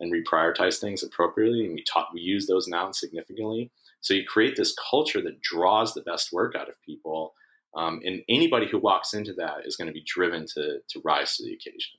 and 0.00 0.10
we 0.10 0.24
prioritize 0.24 0.80
things 0.80 1.04
appropriately. 1.04 1.64
And 1.64 1.74
we 1.74 1.84
talk, 1.84 2.08
we 2.12 2.20
use 2.20 2.48
those 2.48 2.66
now 2.66 2.90
significantly. 2.90 3.70
So 4.04 4.14
you 4.14 4.24
create 4.24 4.54
this 4.56 4.74
culture 4.90 5.20
that 5.22 5.40
draws 5.40 5.94
the 5.94 6.02
best 6.02 6.32
work 6.32 6.54
out 6.54 6.68
of 6.68 6.80
people, 6.82 7.34
um, 7.76 8.00
and 8.04 8.22
anybody 8.28 8.68
who 8.70 8.78
walks 8.78 9.14
into 9.14 9.32
that 9.34 9.66
is 9.66 9.76
going 9.76 9.88
to 9.88 9.92
be 9.92 10.04
driven 10.06 10.46
to 10.54 10.78
to 10.88 11.00
rise 11.04 11.36
to 11.36 11.44
the 11.44 11.54
occasion 11.54 11.98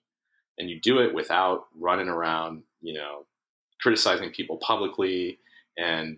and 0.57 0.69
you 0.69 0.79
do 0.79 0.99
it 0.99 1.13
without 1.13 1.65
running 1.77 2.07
around, 2.07 2.63
you 2.81 2.93
know, 2.93 3.25
criticizing 3.81 4.31
people 4.31 4.57
publicly 4.57 5.39
and 5.77 6.17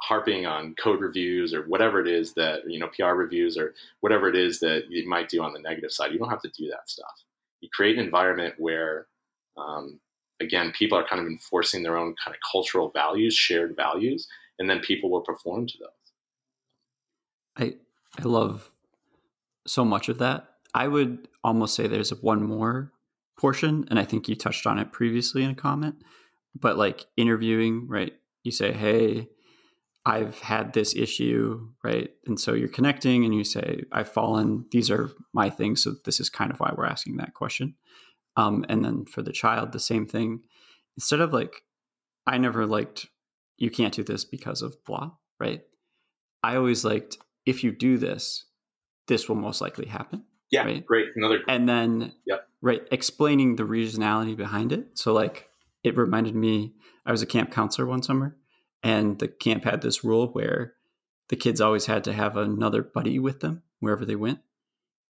harping 0.00 0.46
on 0.46 0.74
code 0.82 1.00
reviews 1.00 1.54
or 1.54 1.62
whatever 1.62 2.00
it 2.00 2.08
is 2.08 2.34
that 2.34 2.62
you 2.66 2.78
know 2.78 2.88
PR 2.96 3.12
reviews 3.12 3.56
or 3.56 3.74
whatever 4.00 4.28
it 4.28 4.36
is 4.36 4.58
that 4.60 4.84
you 4.90 5.08
might 5.08 5.28
do 5.28 5.42
on 5.42 5.52
the 5.52 5.60
negative 5.60 5.92
side. 5.92 6.12
You 6.12 6.18
don't 6.18 6.30
have 6.30 6.42
to 6.42 6.50
do 6.56 6.68
that 6.70 6.88
stuff. 6.88 7.24
You 7.60 7.68
create 7.72 7.98
an 7.98 8.04
environment 8.04 8.54
where, 8.58 9.06
um, 9.56 10.00
again, 10.40 10.72
people 10.76 10.98
are 10.98 11.06
kind 11.06 11.20
of 11.20 11.28
enforcing 11.28 11.82
their 11.82 11.96
own 11.96 12.14
kind 12.22 12.34
of 12.34 12.40
cultural 12.50 12.90
values, 12.90 13.34
shared 13.34 13.76
values, 13.76 14.26
and 14.58 14.68
then 14.68 14.80
people 14.80 15.10
will 15.10 15.22
perform 15.22 15.66
to 15.66 15.74
those. 15.78 15.88
I 17.56 17.74
I 18.20 18.28
love 18.28 18.70
so 19.66 19.84
much 19.84 20.08
of 20.08 20.18
that. 20.18 20.48
I 20.74 20.88
would 20.88 21.28
almost 21.42 21.74
say 21.74 21.86
there's 21.86 22.10
one 22.22 22.42
more 22.42 22.92
portion 23.36 23.84
and 23.90 23.98
i 23.98 24.04
think 24.04 24.28
you 24.28 24.36
touched 24.36 24.66
on 24.66 24.78
it 24.78 24.92
previously 24.92 25.42
in 25.42 25.50
a 25.50 25.54
comment 25.54 25.96
but 26.58 26.78
like 26.78 27.06
interviewing 27.16 27.86
right? 27.88 28.12
You 28.44 28.52
say 28.52 28.72
hey 28.72 29.28
i've 30.06 30.38
had 30.40 30.72
this 30.72 30.94
issue 30.94 31.68
right? 31.82 32.10
And 32.26 32.38
so 32.38 32.52
you're 32.52 32.68
connecting 32.68 33.24
and 33.24 33.34
you 33.34 33.44
say 33.44 33.82
i've 33.92 34.08
fallen. 34.08 34.66
These 34.70 34.90
are 34.90 35.10
my 35.32 35.50
things. 35.50 35.82
So 35.82 35.94
this 36.04 36.20
is 36.20 36.28
kind 36.28 36.50
of 36.50 36.60
why 36.60 36.72
we're 36.76 36.86
asking 36.86 37.16
that 37.16 37.34
question. 37.34 37.74
Um, 38.36 38.64
and 38.68 38.84
then 38.84 39.04
for 39.06 39.22
the 39.22 39.32
child 39.32 39.72
the 39.72 39.80
same 39.80 40.06
thing. 40.06 40.42
Instead 40.96 41.20
of 41.20 41.32
like 41.32 41.62
i 42.26 42.38
never 42.38 42.66
liked 42.66 43.06
you 43.56 43.70
can't 43.70 43.94
do 43.94 44.02
this 44.02 44.24
because 44.24 44.62
of 44.62 44.76
blah 44.84 45.10
right 45.38 45.62
i 46.42 46.56
always 46.56 46.84
liked 46.84 47.18
if 47.46 47.64
you 47.64 47.70
do 47.72 47.98
this 47.98 48.46
this 49.06 49.28
will 49.28 49.36
most 49.36 49.60
likely 49.60 49.86
happen 49.86 50.24
yeah, 50.54 50.64
right? 50.64 50.86
great. 50.86 51.08
Another 51.16 51.40
and 51.48 51.68
then 51.68 52.12
yeah. 52.26 52.36
right 52.62 52.82
explaining 52.92 53.56
the 53.56 53.64
regionality 53.64 54.36
behind 54.36 54.72
it. 54.72 54.86
So 54.94 55.12
like 55.12 55.48
it 55.82 55.96
reminded 55.96 56.34
me 56.34 56.74
I 57.04 57.10
was 57.10 57.22
a 57.22 57.26
camp 57.26 57.50
counselor 57.50 57.86
one 57.86 58.02
summer 58.02 58.36
and 58.82 59.18
the 59.18 59.28
camp 59.28 59.64
had 59.64 59.82
this 59.82 60.04
rule 60.04 60.28
where 60.28 60.74
the 61.28 61.36
kids 61.36 61.60
always 61.60 61.86
had 61.86 62.04
to 62.04 62.12
have 62.12 62.36
another 62.36 62.82
buddy 62.82 63.18
with 63.18 63.40
them 63.40 63.62
wherever 63.80 64.04
they 64.04 64.14
went. 64.14 64.40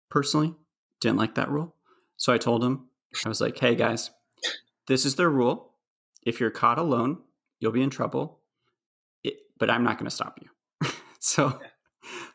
Personally, 0.09 0.53
didn't 0.99 1.17
like 1.17 1.35
that 1.35 1.49
rule. 1.49 1.75
So 2.17 2.31
I 2.31 2.37
told 2.37 2.61
them, 2.61 2.89
I 3.25 3.29
was 3.29 3.41
like, 3.41 3.57
"Hey 3.57 3.75
guys, 3.75 4.11
this 4.87 5.05
is 5.05 5.15
their 5.15 5.29
rule. 5.29 5.73
If 6.23 6.39
you're 6.39 6.51
caught 6.51 6.77
alone, 6.77 7.19
you'll 7.61 7.71
be 7.71 7.81
in 7.81 7.89
trouble. 7.89 8.41
It, 9.23 9.35
but 9.57 9.69
I'm 9.69 9.85
not 9.85 9.97
going 9.97 10.09
to 10.09 10.15
stop 10.15 10.37
you." 10.41 10.91
so 11.19 11.57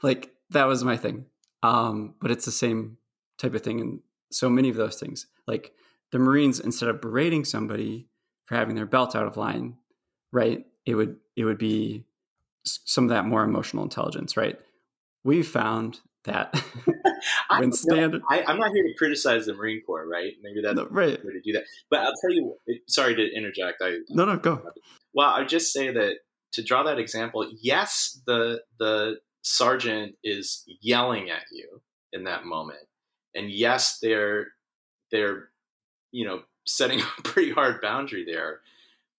like 0.03 0.33
that 0.51 0.67
was 0.67 0.85
my 0.85 0.97
thing. 0.97 1.27
Um, 1.63 2.15
but 2.21 2.31
it's 2.31 2.45
the 2.47 2.53
same 2.53 2.97
type 3.39 3.55
of 3.55 3.63
thing 3.63 3.81
in 3.81 4.01
so 4.31 4.49
many 4.49 4.69
of 4.69 4.77
those 4.77 4.99
things. 4.99 5.27
Like 5.47 5.73
the 6.13 6.19
Marines, 6.19 6.61
instead 6.61 6.89
of 6.89 7.01
berating 7.01 7.45
somebody 7.45 8.09
for 8.47 8.55
having 8.55 8.77
their 8.77 8.87
belt 8.87 9.17
out 9.17 9.27
of 9.27 9.37
line, 9.37 9.77
right? 10.33 10.65
It 10.85 10.95
would 10.95 11.17
it 11.37 11.45
would 11.45 11.59
be 11.59 12.05
some 12.65 13.05
of 13.05 13.11
that 13.11 13.27
more 13.27 13.45
emotional 13.45 13.83
intelligence, 13.83 14.37
right? 14.37 14.59
We 15.25 15.43
found 15.43 16.01
that 16.27 16.55
when 17.59 17.73
standard, 17.73 18.23
I, 18.31 18.45
am 18.47 18.59
not 18.59 18.73
here 18.73 18.85
to 18.85 18.95
criticize 18.97 19.47
the 19.47 19.55
Marine 19.55 19.83
Corps, 19.85 20.07
right? 20.07 20.33
Maybe 20.43 20.61
that's 20.63 20.77
no, 20.77 20.87
right 20.91 21.25
way 21.25 21.33
to 21.33 21.41
do 21.41 21.53
that. 21.53 21.65
But 21.91 22.01
I'll 22.01 22.13
tell 22.21 22.33
you. 22.33 22.55
Sorry 22.87 23.15
to 23.15 23.35
interject. 23.35 23.79
I 23.83 23.99
no 24.11 24.25
no 24.25 24.37
go. 24.37 24.63
Well, 25.15 25.31
I 25.31 25.45
just 25.45 25.73
say 25.73 25.93
that 25.93 26.17
to 26.53 26.63
draw 26.63 26.83
that 26.85 26.99
example. 26.99 27.51
Yes, 27.61 28.21
the 28.27 28.63
the 28.79 29.17
sergeant 29.43 30.17
is 30.25 30.65
yelling 30.81 31.31
at 31.31 31.45
you 31.53 31.81
in 32.13 32.25
that 32.25 32.45
moment 32.45 32.81
and 33.37 33.51
yes 33.51 33.99
they're 34.03 34.49
they're 35.13 35.51
you 36.11 36.27
know 36.27 36.41
setting 36.67 37.01
a 37.19 37.23
pretty 37.23 37.53
hard 37.53 37.81
boundary 37.81 38.25
there 38.25 38.61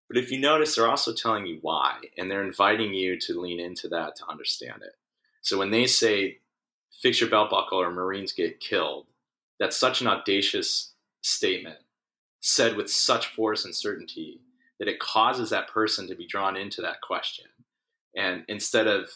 but 0.09 0.17
if 0.17 0.31
you 0.31 0.39
notice 0.39 0.75
they're 0.75 0.89
also 0.89 1.13
telling 1.13 1.45
you 1.45 1.59
why 1.61 1.95
and 2.17 2.29
they're 2.29 2.43
inviting 2.43 2.93
you 2.93 3.17
to 3.17 3.39
lean 3.39 3.59
into 3.59 3.87
that 3.87 4.17
to 4.17 4.27
understand 4.29 4.81
it 4.81 4.95
so 5.41 5.57
when 5.57 5.71
they 5.71 5.85
say 5.85 6.39
fix 7.01 7.19
your 7.19 7.29
belt 7.29 7.49
buckle 7.49 7.79
or 7.79 7.91
marines 7.91 8.31
get 8.31 8.59
killed 8.59 9.05
that's 9.59 9.77
such 9.77 10.01
an 10.01 10.07
audacious 10.07 10.93
statement 11.21 11.79
said 12.41 12.75
with 12.75 12.89
such 12.89 13.27
force 13.27 13.65
and 13.65 13.75
certainty 13.75 14.41
that 14.79 14.87
it 14.87 14.99
causes 14.99 15.49
that 15.49 15.67
person 15.67 16.07
to 16.07 16.15
be 16.15 16.27
drawn 16.27 16.55
into 16.55 16.81
that 16.81 17.01
question 17.01 17.45
and 18.15 18.43
instead 18.47 18.87
of 18.87 19.09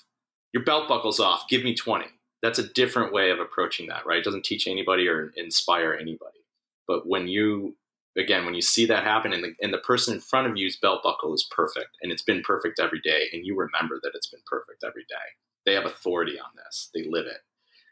your 0.53 0.63
belt 0.63 0.87
buckle's 0.87 1.19
off, 1.19 1.47
give 1.49 1.63
me 1.63 1.73
20. 1.73 2.05
That's 2.41 2.59
a 2.59 2.67
different 2.73 3.13
way 3.13 3.31
of 3.31 3.39
approaching 3.39 3.87
that, 3.87 4.05
right? 4.05 4.19
It 4.19 4.23
doesn't 4.23 4.45
teach 4.45 4.67
anybody 4.67 5.07
or 5.07 5.31
inspire 5.35 5.93
anybody. 5.93 6.39
But 6.87 7.07
when 7.07 7.27
you, 7.27 7.75
again, 8.17 8.45
when 8.45 8.53
you 8.53 8.61
see 8.61 8.85
that 8.87 9.03
happen 9.03 9.33
and 9.33 9.43
the, 9.43 9.53
and 9.61 9.73
the 9.73 9.79
person 9.79 10.15
in 10.15 10.19
front 10.19 10.47
of 10.47 10.57
you's 10.57 10.77
belt 10.77 11.03
buckle 11.03 11.33
is 11.33 11.47
perfect 11.51 11.97
and 12.01 12.11
it's 12.11 12.23
been 12.23 12.41
perfect 12.41 12.79
every 12.79 12.99
day, 12.99 13.27
and 13.31 13.45
you 13.45 13.55
remember 13.55 13.99
that 14.01 14.11
it's 14.13 14.27
been 14.27 14.41
perfect 14.45 14.83
every 14.85 15.03
day, 15.03 15.15
they 15.65 15.73
have 15.73 15.85
authority 15.85 16.39
on 16.39 16.49
this, 16.55 16.89
they 16.93 17.03
live 17.03 17.27
it. 17.27 17.41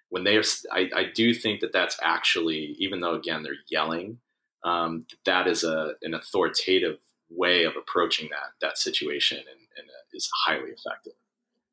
When 0.10 0.24
they 0.24 0.38
are, 0.38 0.44
I, 0.72 0.90
I 0.96 1.04
do 1.14 1.34
think 1.34 1.62
that 1.62 1.72
that's 1.72 1.98
actually, 2.02 2.76
even 2.80 3.00
though 3.00 3.14
again 3.14 3.44
they're 3.44 3.54
yelling, 3.70 4.20
um, 4.64 5.06
that 5.26 5.48
is 5.48 5.64
a 5.64 5.94
an 6.02 6.14
authoritative 6.14 6.98
way 7.30 7.64
of 7.64 7.76
approaching 7.76 8.30
that 8.32 8.54
that 8.62 8.78
situation 8.78 9.38
and, 9.38 9.60
and 9.78 9.88
is 10.14 10.30
highly 10.46 10.72
effective. 10.72 11.14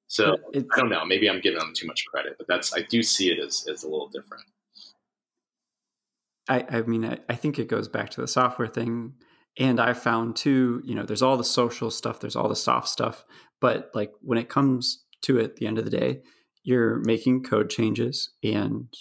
So 0.09 0.37
it's, 0.53 0.67
I 0.75 0.79
don't 0.79 0.91
know. 0.91 1.05
Maybe 1.05 1.29
I'm 1.29 1.41
giving 1.41 1.59
them 1.59 1.73
too 1.75 1.87
much 1.87 2.05
credit, 2.07 2.37
but 2.39 2.47
that's 2.47 2.75
I 2.75 2.83
do 2.83 3.03
see 3.03 3.31
it 3.31 3.39
as 3.39 3.67
as 3.73 3.83
a 3.83 3.89
little 3.89 4.09
different. 4.09 4.45
I, 6.49 6.65
I 6.71 6.83
mean, 6.83 7.05
I, 7.05 7.19
I 7.29 7.35
think 7.35 7.59
it 7.59 7.69
goes 7.69 7.89
back 7.89 8.11
to 8.11 8.21
the 8.21 8.29
software 8.29 8.69
thing. 8.69 9.15
And 9.59 9.81
I 9.81 9.95
found 9.95 10.37
too, 10.37 10.83
you 10.85 10.95
know, 10.95 11.03
there's 11.03 11.23
all 11.23 11.39
the 11.39 11.43
social 11.45 11.91
stuff, 11.91 12.21
there's 12.21 12.37
all 12.37 12.49
the 12.49 12.55
soft 12.55 12.89
stuff, 12.89 13.25
but 13.59 13.91
like 13.95 14.13
when 14.21 14.37
it 14.37 14.51
comes 14.51 15.05
to 15.23 15.39
it, 15.39 15.45
at 15.45 15.57
the 15.57 15.67
end 15.67 15.79
of 15.79 15.85
the 15.85 15.91
day, 15.91 16.21
you're 16.67 16.97
making 16.97 17.45
code 17.45 17.71
changes 17.71 18.31
and 18.43 18.93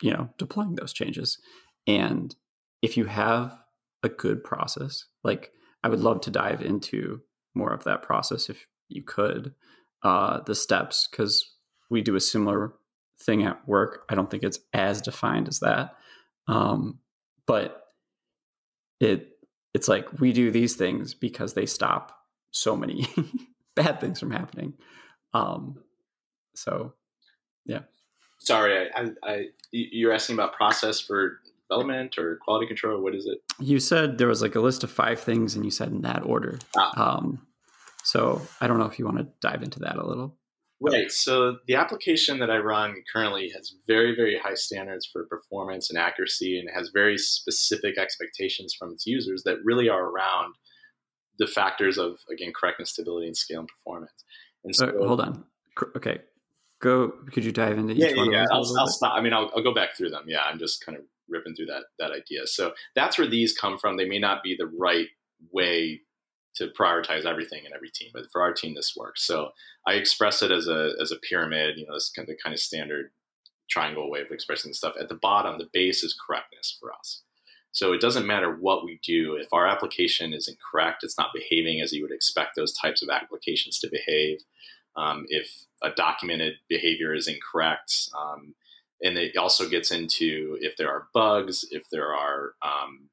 you 0.00 0.10
know 0.10 0.30
deploying 0.38 0.74
those 0.74 0.92
changes. 0.92 1.38
And 1.86 2.34
if 2.82 2.96
you 2.96 3.04
have 3.04 3.56
a 4.02 4.08
good 4.08 4.42
process, 4.42 5.04
like 5.22 5.52
I 5.84 5.88
would 5.88 6.00
love 6.00 6.22
to 6.22 6.30
dive 6.30 6.62
into 6.62 7.20
more 7.54 7.74
of 7.74 7.84
that 7.84 8.02
process 8.02 8.48
if 8.48 8.66
you 8.88 9.02
could 9.02 9.54
uh, 10.02 10.40
the 10.46 10.54
steps 10.54 11.06
because 11.10 11.56
we 11.90 12.00
do 12.00 12.16
a 12.16 12.20
similar 12.20 12.72
thing 13.20 13.42
at 13.42 13.68
work. 13.68 14.04
I 14.08 14.14
don't 14.14 14.30
think 14.30 14.42
it's 14.42 14.60
as 14.72 15.02
defined 15.02 15.46
as 15.46 15.60
that, 15.60 15.96
um, 16.48 17.00
but 17.46 17.84
it 18.98 19.28
it's 19.74 19.88
like 19.88 20.20
we 20.20 20.32
do 20.32 20.50
these 20.50 20.74
things 20.74 21.12
because 21.12 21.52
they 21.52 21.66
stop 21.66 22.16
so 22.50 22.74
many 22.74 23.06
bad 23.76 24.00
things 24.00 24.18
from 24.18 24.30
happening. 24.30 24.72
Um, 25.34 25.78
so, 26.54 26.94
yeah. 27.64 27.80
Sorry, 28.38 28.88
I, 28.94 29.00
I, 29.00 29.10
I, 29.22 29.44
you're 29.70 30.12
asking 30.12 30.34
about 30.34 30.54
process 30.54 31.00
for 31.00 31.40
development 31.68 32.18
or 32.18 32.36
quality 32.36 32.66
control. 32.66 33.02
What 33.02 33.14
is 33.14 33.26
it? 33.26 33.38
You 33.58 33.78
said 33.78 34.18
there 34.18 34.28
was 34.28 34.42
like 34.42 34.54
a 34.54 34.60
list 34.60 34.82
of 34.82 34.90
five 34.90 35.20
things, 35.20 35.54
and 35.54 35.64
you 35.64 35.70
said 35.70 35.88
in 35.88 36.02
that 36.02 36.24
order. 36.24 36.58
Ah. 36.76 37.16
Um, 37.16 37.46
so 38.02 38.42
I 38.60 38.66
don't 38.66 38.78
know 38.78 38.86
if 38.86 38.98
you 38.98 39.04
want 39.04 39.18
to 39.18 39.28
dive 39.40 39.62
into 39.62 39.78
that 39.80 39.96
a 39.96 40.06
little. 40.06 40.36
Right. 40.82 41.10
So 41.10 41.58
the 41.66 41.74
application 41.74 42.38
that 42.38 42.50
I 42.50 42.56
run 42.56 43.02
currently 43.12 43.50
has 43.54 43.74
very, 43.86 44.16
very 44.16 44.38
high 44.38 44.54
standards 44.54 45.06
for 45.06 45.26
performance 45.26 45.90
and 45.90 45.98
accuracy, 45.98 46.58
and 46.58 46.70
has 46.74 46.90
very 46.94 47.18
specific 47.18 47.98
expectations 47.98 48.74
from 48.78 48.92
its 48.92 49.06
users 49.06 49.42
that 49.44 49.58
really 49.62 49.88
are 49.90 50.04
around 50.04 50.54
the 51.38 51.46
factors 51.46 51.98
of 51.98 52.18
again 52.32 52.52
correctness, 52.58 52.90
stability, 52.90 53.26
and 53.26 53.36
scale 53.36 53.60
and 53.60 53.68
performance. 53.68 54.24
And 54.64 54.74
so, 54.74 54.88
uh, 54.88 55.06
hold 55.06 55.20
on. 55.20 55.44
Okay, 55.96 56.18
go. 56.80 57.12
Could 57.32 57.44
you 57.44 57.52
dive 57.52 57.78
into 57.78 57.94
yeah, 57.94 58.08
each 58.08 58.16
yeah, 58.16 58.22
one? 58.22 58.32
yeah. 58.32 58.42
Of 58.44 58.48
I'll, 58.52 58.78
I'll 58.78 58.86
stop. 58.88 59.14
I 59.14 59.20
mean, 59.20 59.32
I'll, 59.32 59.50
I'll 59.54 59.62
go 59.62 59.74
back 59.74 59.96
through 59.96 60.10
them. 60.10 60.24
Yeah, 60.26 60.42
I'm 60.42 60.58
just 60.58 60.84
kind 60.84 60.98
of 60.98 61.04
ripping 61.28 61.54
through 61.54 61.66
that 61.66 61.84
that 61.98 62.10
idea. 62.10 62.46
So 62.46 62.72
that's 62.94 63.18
where 63.18 63.28
these 63.28 63.56
come 63.56 63.78
from. 63.78 63.96
They 63.96 64.08
may 64.08 64.18
not 64.18 64.42
be 64.42 64.56
the 64.56 64.66
right 64.66 65.08
way 65.52 66.00
to 66.56 66.68
prioritize 66.68 67.24
everything 67.24 67.64
in 67.64 67.72
every 67.72 67.90
team, 67.90 68.10
but 68.12 68.30
for 68.32 68.42
our 68.42 68.52
team, 68.52 68.74
this 68.74 68.94
works. 68.96 69.24
So 69.24 69.50
I 69.86 69.94
express 69.94 70.42
it 70.42 70.50
as 70.50 70.66
a 70.66 70.92
as 71.00 71.12
a 71.12 71.16
pyramid. 71.16 71.78
You 71.78 71.86
know, 71.86 71.94
this 71.94 72.10
kind 72.14 72.28
of 72.28 72.36
kind 72.42 72.54
of 72.54 72.60
standard 72.60 73.12
triangle 73.68 74.10
way 74.10 74.20
of 74.20 74.30
expressing 74.30 74.72
stuff. 74.72 74.94
At 75.00 75.08
the 75.08 75.14
bottom, 75.14 75.58
the 75.58 75.68
base 75.72 76.02
is 76.02 76.18
correctness 76.26 76.76
for 76.80 76.92
us. 76.92 77.22
So 77.72 77.92
it 77.92 78.00
doesn't 78.00 78.26
matter 78.26 78.52
what 78.52 78.84
we 78.84 78.98
do. 79.02 79.36
If 79.36 79.52
our 79.52 79.66
application 79.66 80.32
is 80.32 80.48
incorrect, 80.48 81.04
it's 81.04 81.16
not 81.16 81.30
behaving 81.32 81.80
as 81.80 81.92
you 81.92 82.02
would 82.02 82.10
expect 82.10 82.56
those 82.56 82.72
types 82.72 83.00
of 83.00 83.08
applications 83.08 83.78
to 83.78 83.88
behave. 83.88 84.40
Um, 84.96 85.26
if 85.28 85.48
a 85.82 85.90
documented 85.90 86.54
behavior 86.68 87.14
is 87.14 87.28
incorrect, 87.28 88.10
um, 88.18 88.54
and 89.02 89.16
it 89.16 89.36
also 89.36 89.68
gets 89.68 89.90
into 89.90 90.58
if 90.60 90.76
there 90.76 90.90
are 90.90 91.08
bugs, 91.14 91.64
if 91.70 91.88
there 91.90 92.14
are 92.14 92.54
um, 92.62 93.08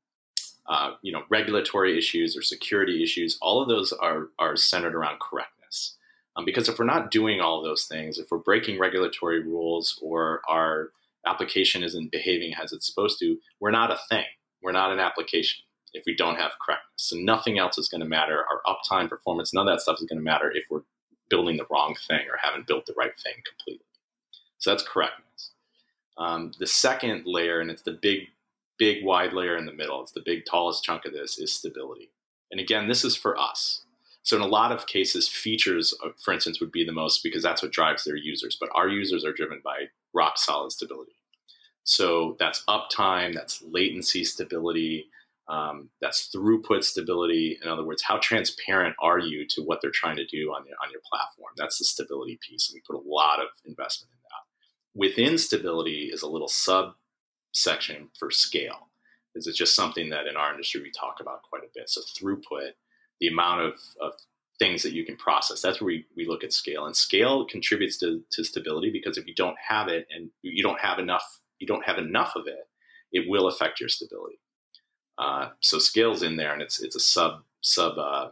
uh, 0.68 0.92
you 1.02 1.12
know 1.12 1.24
regulatory 1.30 1.98
issues 1.98 2.36
or 2.36 2.42
security 2.42 3.04
issues. 3.04 3.38
All 3.42 3.62
of 3.62 3.70
those 3.70 3.94
are 3.94 4.30
are 4.38 4.56
centered 4.56 4.96
around 4.96 5.20
correctness. 5.20 5.96
Um, 6.36 6.46
because 6.46 6.70
if 6.70 6.78
we're 6.78 6.86
not 6.86 7.10
doing 7.10 7.42
all 7.42 7.58
of 7.58 7.64
those 7.64 7.86
things, 7.86 8.20
if 8.20 8.28
we're 8.30 8.38
breaking 8.38 8.80
regulatory 8.80 9.42
rules 9.42 10.00
or 10.04 10.42
our 10.48 10.92
application 11.26 11.84
isn't 11.84 12.12
behaving 12.12 12.54
as 12.62 12.72
it's 12.72 12.86
supposed 12.86 13.18
to, 13.20 13.38
we're 13.60 13.72
not 13.72 13.92
a 13.92 13.98
thing. 14.08 14.26
We're 14.62 14.72
not 14.72 14.92
an 14.92 15.00
application 15.00 15.64
if 15.94 16.04
we 16.06 16.16
don't 16.16 16.36
have 16.36 16.52
correctness. 16.64 16.94
So 16.98 17.16
nothing 17.18 17.58
else 17.58 17.78
is 17.78 17.90
going 17.90 18.02
to 18.02 18.08
matter. 18.08 18.44
Our 18.52 18.62
uptime, 18.68 19.10
performance, 19.10 19.54
none 19.54 19.68
of 19.68 19.74
that 19.74 19.82
stuff 19.82 19.98
is 20.00 20.06
going 20.06 20.20
to 20.20 20.24
matter 20.24 20.52
if 20.52 20.66
we're 20.70 20.82
building 21.30 21.58
the 21.58 21.68
wrong 21.70 21.96
thing 22.08 22.26
or 22.30 22.38
haven't 22.42 22.68
built 22.68 22.86
the 22.86 22.94
right 22.98 23.18
thing 23.24 23.36
completely. 23.48 23.86
So 24.58 24.72
that's 24.72 24.84
correctness. 24.84 25.52
Um, 26.18 26.52
the 26.60 26.68
second 26.68 27.24
layer, 27.26 27.60
and 27.60 27.70
it's 27.70 27.84
the 27.84 27.92
big, 28.02 28.30
big 28.78 29.04
wide 29.04 29.34
layer 29.34 29.56
in 29.58 29.66
the 29.66 29.74
middle, 29.74 30.02
it's 30.02 30.12
the 30.12 30.24
big 30.26 30.46
tallest 30.46 30.84
chunk 30.84 31.06
of 31.06 31.14
this, 31.14 31.38
is 31.38 31.54
stability. 31.54 32.10
And 32.52 32.60
again, 32.60 32.88
this 32.88 33.04
is 33.04 33.16
for 33.16 33.38
us. 33.38 33.84
So 34.24 34.36
in 34.36 34.42
a 34.42 34.48
lot 34.48 34.72
of 34.72 34.88
cases, 34.88 35.28
features, 35.28 35.94
uh, 36.04 36.10
for 36.22 36.34
instance, 36.34 36.60
would 36.60 36.72
be 36.72 36.84
the 36.84 36.92
most 36.92 37.24
because 37.24 37.44
that's 37.44 37.62
what 37.62 37.72
drives 37.72 38.04
their 38.04 38.16
users. 38.16 38.58
But 38.60 38.70
our 38.76 38.90
users 38.90 39.24
are 39.24 39.32
driven 39.32 39.62
by 39.64 39.86
rock 40.14 40.38
solid 40.38 40.72
stability. 40.72 41.14
So 41.84 42.36
that's 42.38 42.66
uptime, 42.68 43.34
that's 43.34 43.62
latency 43.62 44.26
stability, 44.26 45.08
um, 45.50 45.90
that's 46.02 46.30
throughput 46.36 46.84
stability. 46.84 47.58
In 47.62 47.70
other 47.70 47.86
words, 47.86 48.04
how 48.04 48.18
transparent 48.18 48.96
are 49.02 49.20
you 49.20 49.46
to 49.50 49.62
what 49.62 49.82
they're 49.82 49.92
trying 49.92 50.18
to 50.18 50.26
do 50.26 50.52
on 50.54 50.66
your, 50.66 50.76
on 50.84 50.92
your 50.92 51.02
platform? 51.10 51.52
That's 51.56 51.78
the 51.78 51.86
stability 51.86 52.40
piece. 52.42 52.70
And 52.70 52.76
we 52.76 52.82
put 52.82 53.02
a 53.02 53.10
lot 53.10 53.40
of 53.40 53.48
investment 53.66 54.12
in 54.12 54.20
that. 54.24 55.08
Within 55.08 55.38
stability 55.38 56.10
is 56.12 56.22
a 56.22 56.28
little 56.28 56.50
subsection 56.50 58.10
for 58.18 58.30
scale, 58.30 58.90
because 59.34 59.48
it's 59.48 59.58
just 59.58 59.76
something 59.76 60.10
that 60.10 60.28
in 60.28 60.36
our 60.36 60.52
industry 60.52 60.82
we 60.82 60.92
talk 60.92 61.20
about 61.22 61.44
quite 61.44 61.64
a 61.64 61.72
bit. 61.74 61.90
So 61.90 62.02
throughput, 62.02 62.72
the 63.20 63.28
amount 63.28 63.62
of, 63.62 63.74
of 64.02 64.14
things 64.60 64.84
that 64.84 64.94
you 64.94 65.06
can 65.06 65.16
process. 65.16 65.62
That's 65.62 65.80
where 65.80 65.88
we, 65.88 66.06
we 66.16 66.28
look 66.28 66.44
at 66.44 66.52
scale. 66.52 66.86
And 66.86 66.96
scale 66.96 67.46
contributes 67.46 67.98
to, 68.00 68.24
to 68.32 68.44
stability 68.44 68.90
because 68.92 69.18
if 69.18 69.28
you 69.28 69.36
don't 69.36 69.58
have 69.70 69.88
it 69.88 70.08
and 70.14 70.32
you 70.42 70.64
don't 70.64 70.80
have 70.80 71.00
enough 71.00 71.40
you 71.60 71.68
don't 71.68 71.86
have 71.86 71.98
enough 71.98 72.34
of 72.36 72.48
it, 72.48 72.68
it 73.12 73.30
will 73.30 73.48
affect 73.48 73.80
your 73.80 73.90
stability. 73.90 74.40
Uh, 75.18 75.50
so 75.62 75.80
scale's 75.80 76.24
in 76.24 76.38
there, 76.38 76.54
and 76.54 76.62
it's 76.62 76.82
it's 76.82 76.96
a 76.96 77.00
sub 77.00 77.44
sub 77.62 77.98
uh, 77.98 78.30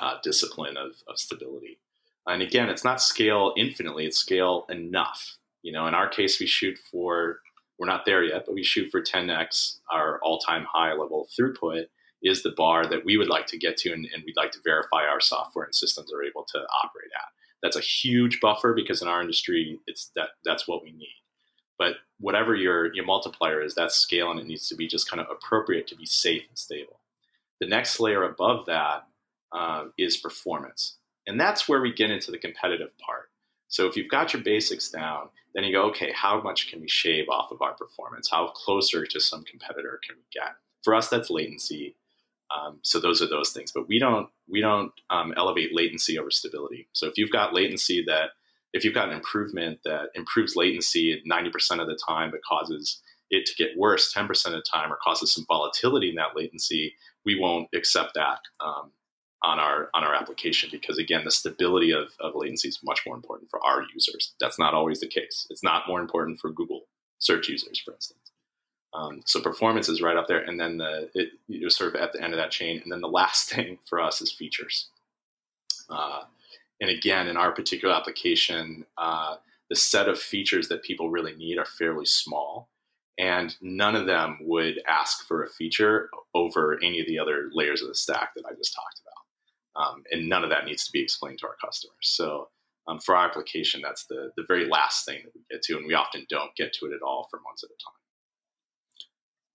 uh, 0.00 0.14
discipline 0.22 0.76
of, 0.76 0.92
of 1.08 1.18
stability. 1.18 1.78
And 2.26 2.42
again, 2.42 2.68
it's 2.68 2.84
not 2.84 3.00
scale 3.00 3.54
infinitely; 3.56 4.06
it's 4.06 4.18
scale 4.18 4.66
enough. 4.68 5.36
You 5.62 5.72
know, 5.72 5.86
in 5.86 5.94
our 5.94 6.08
case, 6.08 6.40
we 6.40 6.46
shoot 6.46 6.78
for 6.90 7.40
we're 7.78 7.86
not 7.86 8.04
there 8.04 8.24
yet, 8.24 8.44
but 8.46 8.54
we 8.54 8.64
shoot 8.64 8.90
for 8.90 9.00
10x 9.00 9.78
our 9.92 10.18
all-time 10.22 10.66
high 10.72 10.92
level 10.92 11.28
throughput 11.38 11.84
is 12.22 12.42
the 12.42 12.50
bar 12.56 12.84
that 12.86 13.04
we 13.04 13.16
would 13.16 13.28
like 13.28 13.46
to 13.46 13.56
get 13.56 13.76
to, 13.76 13.92
and, 13.92 14.04
and 14.12 14.24
we'd 14.26 14.36
like 14.36 14.50
to 14.50 14.58
verify 14.64 15.04
our 15.04 15.20
software 15.20 15.64
and 15.64 15.74
systems 15.74 16.12
are 16.12 16.24
able 16.24 16.44
to 16.52 16.58
operate 16.58 17.10
at. 17.14 17.28
That's 17.62 17.76
a 17.76 17.80
huge 17.80 18.40
buffer 18.40 18.74
because 18.74 19.02
in 19.02 19.08
our 19.08 19.20
industry, 19.20 19.78
it's 19.86 20.10
that 20.16 20.30
that's 20.44 20.66
what 20.66 20.82
we 20.82 20.90
need. 20.92 21.14
But 21.78 21.94
whatever 22.18 22.54
your 22.54 22.92
your 22.94 23.04
multiplier 23.04 23.62
is, 23.62 23.74
that's 23.74 23.94
scale, 23.94 24.30
and 24.30 24.40
it 24.40 24.46
needs 24.46 24.68
to 24.68 24.76
be 24.76 24.86
just 24.86 25.10
kind 25.10 25.20
of 25.20 25.28
appropriate 25.30 25.86
to 25.88 25.96
be 25.96 26.06
safe 26.06 26.42
and 26.48 26.58
stable. 26.58 27.00
The 27.60 27.68
next 27.68 28.00
layer 28.00 28.24
above 28.24 28.66
that 28.66 29.06
uh, 29.52 29.84
is 29.96 30.16
performance, 30.16 30.98
and 31.26 31.40
that's 31.40 31.68
where 31.68 31.80
we 31.80 31.92
get 31.92 32.10
into 32.10 32.30
the 32.30 32.38
competitive 32.38 32.96
part. 32.98 33.30
So 33.68 33.86
if 33.86 33.96
you've 33.96 34.10
got 34.10 34.32
your 34.32 34.42
basics 34.42 34.88
down, 34.90 35.28
then 35.54 35.64
you 35.64 35.72
go, 35.72 35.82
okay, 35.84 36.12
how 36.12 36.40
much 36.40 36.70
can 36.70 36.80
we 36.80 36.88
shave 36.88 37.28
off 37.28 37.50
of 37.50 37.62
our 37.62 37.74
performance? 37.74 38.30
How 38.30 38.48
closer 38.48 39.04
to 39.06 39.20
some 39.20 39.44
competitor 39.44 40.00
can 40.06 40.16
we 40.16 40.22
get? 40.32 40.56
For 40.82 40.94
us, 40.94 41.08
that's 41.08 41.30
latency. 41.30 41.96
Um, 42.56 42.78
so 42.82 42.98
those 42.98 43.20
are 43.20 43.28
those 43.28 43.50
things, 43.50 43.72
but 43.72 43.88
we 43.88 43.98
don't 43.98 44.28
we 44.48 44.60
don't 44.60 44.92
um, 45.10 45.34
elevate 45.36 45.74
latency 45.74 46.18
over 46.18 46.30
stability. 46.30 46.88
So 46.92 47.06
if 47.06 47.18
you've 47.18 47.30
got 47.30 47.52
latency 47.52 48.02
that 48.06 48.30
if 48.72 48.84
you've 48.84 48.94
got 48.94 49.08
an 49.08 49.14
improvement 49.14 49.80
that 49.84 50.08
improves 50.14 50.56
latency 50.56 51.22
90% 51.30 51.80
of 51.80 51.86
the 51.86 51.98
time 52.06 52.30
but 52.30 52.40
causes 52.42 53.00
it 53.30 53.46
to 53.46 53.54
get 53.54 53.76
worse 53.76 54.12
10% 54.14 54.30
of 54.46 54.52
the 54.52 54.62
time 54.62 54.92
or 54.92 54.98
causes 55.02 55.32
some 55.32 55.44
volatility 55.46 56.10
in 56.10 56.14
that 56.16 56.36
latency, 56.36 56.94
we 57.24 57.38
won't 57.38 57.68
accept 57.74 58.12
that 58.14 58.40
um, 58.60 58.90
on 59.42 59.58
our 59.58 59.88
on 59.94 60.02
our 60.02 60.14
application 60.14 60.68
because 60.72 60.98
again, 60.98 61.24
the 61.24 61.30
stability 61.30 61.92
of, 61.92 62.12
of 62.20 62.34
latency 62.34 62.68
is 62.68 62.80
much 62.82 63.02
more 63.06 63.16
important 63.16 63.50
for 63.50 63.64
our 63.64 63.82
users. 63.94 64.34
That's 64.40 64.58
not 64.58 64.74
always 64.74 65.00
the 65.00 65.06
case. 65.06 65.46
It's 65.50 65.62
not 65.62 65.86
more 65.86 66.00
important 66.00 66.40
for 66.40 66.50
Google 66.50 66.86
search 67.18 67.48
users, 67.48 67.78
for 67.78 67.94
instance. 67.94 68.32
Um, 68.94 69.22
so 69.26 69.40
performance 69.40 69.88
is 69.88 70.00
right 70.00 70.16
up 70.16 70.28
there, 70.28 70.40
and 70.40 70.58
then 70.58 70.78
the 70.78 71.10
it, 71.14 71.72
sort 71.72 71.94
of 71.94 72.00
at 72.00 72.12
the 72.12 72.22
end 72.22 72.32
of 72.32 72.38
that 72.38 72.50
chain, 72.50 72.80
and 72.82 72.90
then 72.90 73.00
the 73.00 73.08
last 73.08 73.50
thing 73.54 73.78
for 73.86 74.00
us 74.00 74.20
is 74.20 74.32
features. 74.32 74.88
Uh, 75.90 76.22
and 76.80 76.90
again, 76.90 77.28
in 77.28 77.36
our 77.36 77.52
particular 77.52 77.94
application, 77.94 78.84
uh, 78.96 79.36
the 79.68 79.76
set 79.76 80.08
of 80.08 80.18
features 80.18 80.68
that 80.68 80.82
people 80.82 81.10
really 81.10 81.34
need 81.34 81.58
are 81.58 81.64
fairly 81.64 82.06
small. 82.06 82.70
And 83.18 83.56
none 83.60 83.96
of 83.96 84.06
them 84.06 84.38
would 84.42 84.80
ask 84.86 85.26
for 85.26 85.42
a 85.42 85.48
feature 85.48 86.08
over 86.34 86.78
any 86.82 87.00
of 87.00 87.06
the 87.06 87.18
other 87.18 87.50
layers 87.52 87.82
of 87.82 87.88
the 87.88 87.94
stack 87.94 88.30
that 88.36 88.44
I 88.46 88.54
just 88.54 88.74
talked 88.74 89.00
about. 89.02 89.84
Um, 89.84 90.02
and 90.12 90.28
none 90.28 90.44
of 90.44 90.50
that 90.50 90.66
needs 90.66 90.86
to 90.86 90.92
be 90.92 91.02
explained 91.02 91.38
to 91.40 91.48
our 91.48 91.56
customers. 91.62 91.96
So 92.02 92.48
um, 92.86 93.00
for 93.00 93.16
our 93.16 93.28
application, 93.28 93.80
that's 93.82 94.06
the, 94.06 94.30
the 94.36 94.44
very 94.46 94.68
last 94.68 95.04
thing 95.04 95.22
that 95.24 95.32
we 95.34 95.42
get 95.50 95.62
to. 95.62 95.76
And 95.76 95.86
we 95.86 95.94
often 95.94 96.26
don't 96.28 96.54
get 96.56 96.72
to 96.74 96.86
it 96.86 96.92
at 96.92 97.02
all 97.02 97.26
for 97.28 97.40
months 97.40 97.64
at 97.64 97.70
a 97.70 97.78
time. 97.84 97.98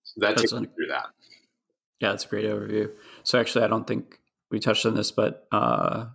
So 0.04 0.20
that 0.20 0.36
that's 0.36 0.42
takes 0.52 0.54
me 0.54 0.68
through 0.76 0.88
that. 0.88 1.08
Yeah, 2.02 2.10
that's 2.10 2.26
a 2.26 2.28
great 2.28 2.46
overview. 2.46 2.92
So 3.24 3.40
actually, 3.40 3.64
I 3.64 3.68
don't 3.68 3.88
think 3.88 4.20
we 4.52 4.60
touched 4.60 4.86
on 4.86 4.94
this, 4.94 5.12
but 5.12 5.48
uh, 5.54 6.08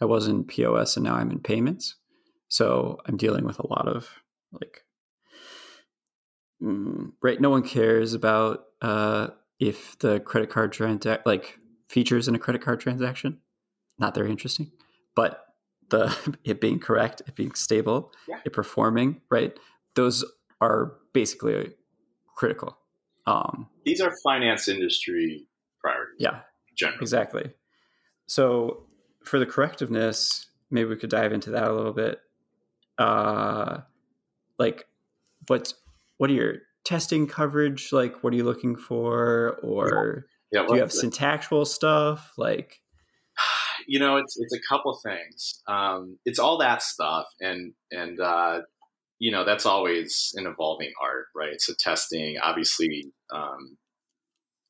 I 0.00 0.04
was 0.04 0.28
in 0.28 0.44
POS 0.44 0.96
and 0.96 1.04
now 1.04 1.14
I'm 1.16 1.30
in 1.30 1.40
payments. 1.40 1.96
So 2.48 2.98
I'm 3.06 3.16
dealing 3.16 3.44
with 3.44 3.58
a 3.58 3.66
lot 3.66 3.88
of 3.88 4.08
like, 4.52 4.84
mm, 6.62 7.12
right? 7.22 7.40
No 7.40 7.50
one 7.50 7.62
cares 7.62 8.14
about 8.14 8.64
uh, 8.80 9.28
if 9.58 9.98
the 9.98 10.20
credit 10.20 10.50
card 10.50 10.72
transact 10.72 11.26
like 11.26 11.58
features 11.88 12.28
in 12.28 12.34
a 12.34 12.38
credit 12.38 12.62
card 12.62 12.80
transaction. 12.80 13.40
Not 13.98 14.14
very 14.14 14.30
interesting, 14.30 14.70
but 15.14 15.44
the 15.90 16.16
it 16.44 16.60
being 16.60 16.78
correct, 16.78 17.22
it 17.26 17.34
being 17.34 17.54
stable, 17.54 18.12
yeah. 18.28 18.40
it 18.44 18.52
performing 18.52 19.20
right. 19.30 19.58
Those 19.94 20.24
are 20.60 20.94
basically 21.12 21.72
critical. 22.34 22.78
Um, 23.26 23.68
These 23.84 24.00
are 24.00 24.12
finance 24.22 24.68
industry 24.68 25.46
priorities. 25.80 26.16
Yeah, 26.18 26.40
generally. 26.76 27.02
exactly. 27.02 27.52
So 28.26 28.87
for 29.24 29.38
the 29.38 29.46
correctiveness, 29.46 30.46
maybe 30.70 30.88
we 30.88 30.96
could 30.96 31.10
dive 31.10 31.32
into 31.32 31.50
that 31.50 31.68
a 31.68 31.72
little 31.72 31.92
bit. 31.92 32.20
Uh, 32.98 33.80
like, 34.58 34.86
what 35.46 35.72
what 36.18 36.30
are 36.30 36.34
your 36.34 36.54
testing 36.84 37.26
coverage 37.26 37.92
like? 37.92 38.22
What 38.22 38.32
are 38.32 38.36
you 38.36 38.44
looking 38.44 38.76
for, 38.76 39.58
or 39.62 40.26
yeah. 40.26 40.60
Yeah, 40.60 40.66
do 40.66 40.74
you 40.74 40.80
have 40.80 40.92
syntactical 40.92 41.64
stuff 41.64 42.32
like? 42.36 42.80
You 43.86 43.98
know, 44.00 44.18
it's 44.18 44.36
it's 44.38 44.52
a 44.52 44.60
couple 44.68 45.00
things. 45.02 45.62
Um, 45.66 46.18
it's 46.26 46.38
all 46.38 46.58
that 46.58 46.82
stuff, 46.82 47.24
and 47.40 47.72
and 47.90 48.20
uh, 48.20 48.60
you 49.18 49.32
know 49.32 49.46
that's 49.46 49.64
always 49.64 50.34
an 50.36 50.46
evolving 50.46 50.92
art, 51.00 51.26
right? 51.34 51.58
So 51.58 51.72
testing, 51.78 52.36
obviously, 52.42 53.06
um, 53.32 53.78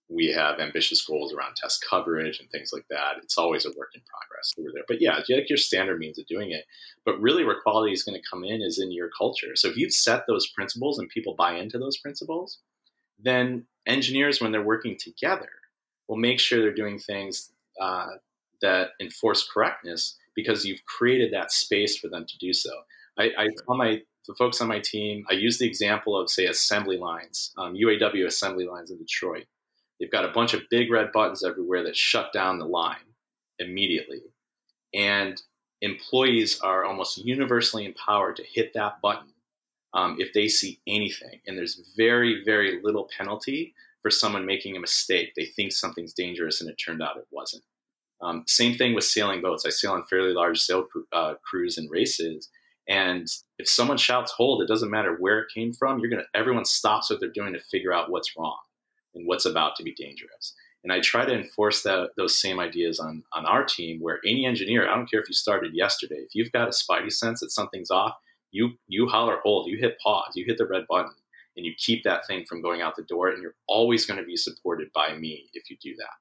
we 0.09 0.28
have 0.28 0.59
ambitious 0.59 1.05
goals 1.05 1.35
around 1.35 1.56
test 1.56 1.85
coverage 1.89 2.40
and 2.40 2.51
things 2.51 2.70
like 2.72 2.86
that. 2.89 3.16
It's 3.22 3.36
always 3.36 3.66
a 3.66 3.72
work 3.76 3.90
in 3.94 4.01
progress 4.06 4.55
over 4.59 4.70
there. 4.72 4.85
But 4.89 5.02
yeah, 5.02 5.16
like 5.16 5.48
your 5.48 5.59
standard 5.59 5.98
means 5.98 6.18
of 6.18 6.26
doing 6.26 6.51
it. 6.51 6.64
But 7.05 7.20
really, 7.20 7.44
where 7.44 7.60
quality 7.60 7.93
is 7.93 8.02
going 8.02 8.18
to 8.18 8.28
come 8.28 8.43
in 8.43 8.62
is 8.62 8.78
in 8.78 8.90
your 8.90 9.10
culture. 9.16 9.55
So 9.55 9.68
if 9.68 9.76
you've 9.76 9.93
set 9.93 10.24
those 10.26 10.48
principles 10.48 10.98
and 10.98 11.09
people 11.10 11.35
buy 11.35 11.56
into 11.56 11.78
those 11.78 11.98
principles, 11.98 12.59
then 13.18 13.66
engineers, 13.86 14.40
when 14.40 14.51
they're 14.52 14.62
working 14.62 14.97
together, 14.98 15.51
will 16.09 16.16
make 16.16 16.40
sure 16.40 16.60
they're 16.60 16.72
doing 16.72 16.98
things 16.98 17.51
uh, 17.80 18.12
that 18.62 18.90
enforce 19.01 19.47
correctness 19.47 20.16
because 20.35 20.64
you've 20.64 20.85
created 20.86 21.32
that 21.32 21.52
space 21.52 21.98
for 21.98 22.09
them 22.09 22.24
to 22.24 22.39
do 22.39 22.52
so. 22.52 22.70
I, 23.18 23.30
I 23.36 23.48
tell 23.66 23.76
my 23.76 24.02
the 24.26 24.35
folks 24.35 24.60
on 24.60 24.68
my 24.68 24.78
team, 24.78 25.24
I 25.30 25.32
use 25.32 25.59
the 25.59 25.66
example 25.66 26.18
of 26.18 26.30
say 26.30 26.47
assembly 26.47 26.98
lines, 26.98 27.52
um, 27.56 27.74
UAW 27.74 28.26
assembly 28.26 28.66
lines 28.66 28.90
in 28.90 28.98
Detroit. 28.98 29.47
They've 29.99 30.11
got 30.11 30.25
a 30.25 30.33
bunch 30.33 30.55
of 30.55 30.62
big 30.70 30.91
red 30.91 31.12
buttons 31.12 31.45
everywhere 31.45 31.83
that 31.85 31.97
shut 31.97 32.33
down 32.33 32.59
the 32.59 32.66
line 32.66 32.97
immediately, 33.59 34.23
and 34.95 35.41
employees 35.81 36.61
are 36.61 36.85
almost 36.85 37.19
universally 37.19 37.85
empowered 37.85 38.37
to 38.37 38.45
hit 38.45 38.73
that 38.75 39.01
button 39.01 39.33
um, 39.95 40.16
if 40.19 40.33
they 40.33 40.49
see 40.49 40.81
anything. 40.87 41.41
And 41.47 41.57
there's 41.57 41.93
very, 41.97 42.43
very 42.45 42.81
little 42.83 43.09
penalty 43.16 43.75
for 44.03 44.11
someone 44.11 44.47
making 44.47 44.77
a 44.77 44.81
mistake. 44.81 45.33
They 45.37 45.47
think 45.47 45.73
something's 45.73 46.12
dangerous 46.12 46.61
and 46.61 46.70
it 46.70 46.77
turned 46.77 47.03
out 47.03 47.16
it 47.16 47.27
wasn't. 47.31 47.65
Um, 48.20 48.45
same 48.47 48.77
thing 48.77 48.95
with 48.95 49.05
sailing 49.05 49.41
boats. 49.41 49.65
I 49.65 49.70
sail 49.70 49.93
on 49.93 50.05
fairly 50.07 50.33
large 50.33 50.59
sail 50.59 50.87
uh, 51.12 51.35
crews 51.45 51.79
and 51.79 51.91
races. 51.91 52.49
And 52.89 53.29
if 53.59 53.69
someone 53.69 53.99
shouts 53.99 54.33
hold, 54.33 54.62
it 54.62 54.69
doesn't 54.69 54.91
matter 54.91 55.16
where 55.19 55.41
it 55.41 55.49
came 55.55 55.73
from. 55.73 55.99
You're 55.99 56.11
gonna 56.11 56.25
everyone 56.35 56.65
stops 56.65 57.11
what 57.11 57.20
they're 57.20 57.29
doing 57.29 57.53
to 57.53 57.61
figure 57.61 57.93
out 57.93 58.11
what's 58.11 58.37
wrong 58.37 58.59
and 59.19 59.27
what's 59.27 59.45
about 59.45 59.77
to 59.77 59.82
be 59.82 59.93
dangerous. 59.95 60.55
And 60.85 60.93
I 60.93 61.01
try 61.01 61.24
to 61.24 61.35
enforce 61.35 61.82
that 61.82 62.11
those 62.16 62.40
same 62.40 62.61
ideas 62.61 63.01
on 63.01 63.24
on 63.32 63.45
our 63.45 63.65
team 63.65 64.01
where 64.01 64.20
any 64.24 64.47
engineer, 64.47 64.89
I 64.89 64.95
don't 64.95 65.11
care 65.11 65.20
if 65.20 65.28
you 65.28 65.35
started 65.35 65.74
yesterday, 65.74 66.16
if 66.16 66.35
you've 66.35 66.53
got 66.53 66.69
a 66.69 66.70
spidey 66.70 67.12
sense 67.12 67.40
that 67.40 67.51
something's 67.51 67.90
off, 67.90 68.15
you 68.53 68.70
you 68.86 69.09
holler 69.09 69.39
hold, 69.43 69.69
you 69.69 69.77
hit 69.77 69.99
pause, 70.01 70.32
you 70.35 70.45
hit 70.47 70.57
the 70.57 70.66
red 70.66 70.85
button, 70.89 71.12
and 71.57 71.66
you 71.66 71.74
keep 71.77 72.05
that 72.05 72.27
thing 72.27 72.45
from 72.49 72.62
going 72.62 72.81
out 72.81 72.95
the 72.97 73.03
door, 73.03 73.28
and 73.28 73.43
you're 73.43 73.57
always 73.66 74.07
going 74.07 74.20
to 74.20 74.27
be 74.27 74.36
supported 74.36 74.89
by 74.95 75.15
me 75.15 75.51
if 75.53 75.69
you 75.69 75.77
do 75.82 75.95
that. 75.97 76.15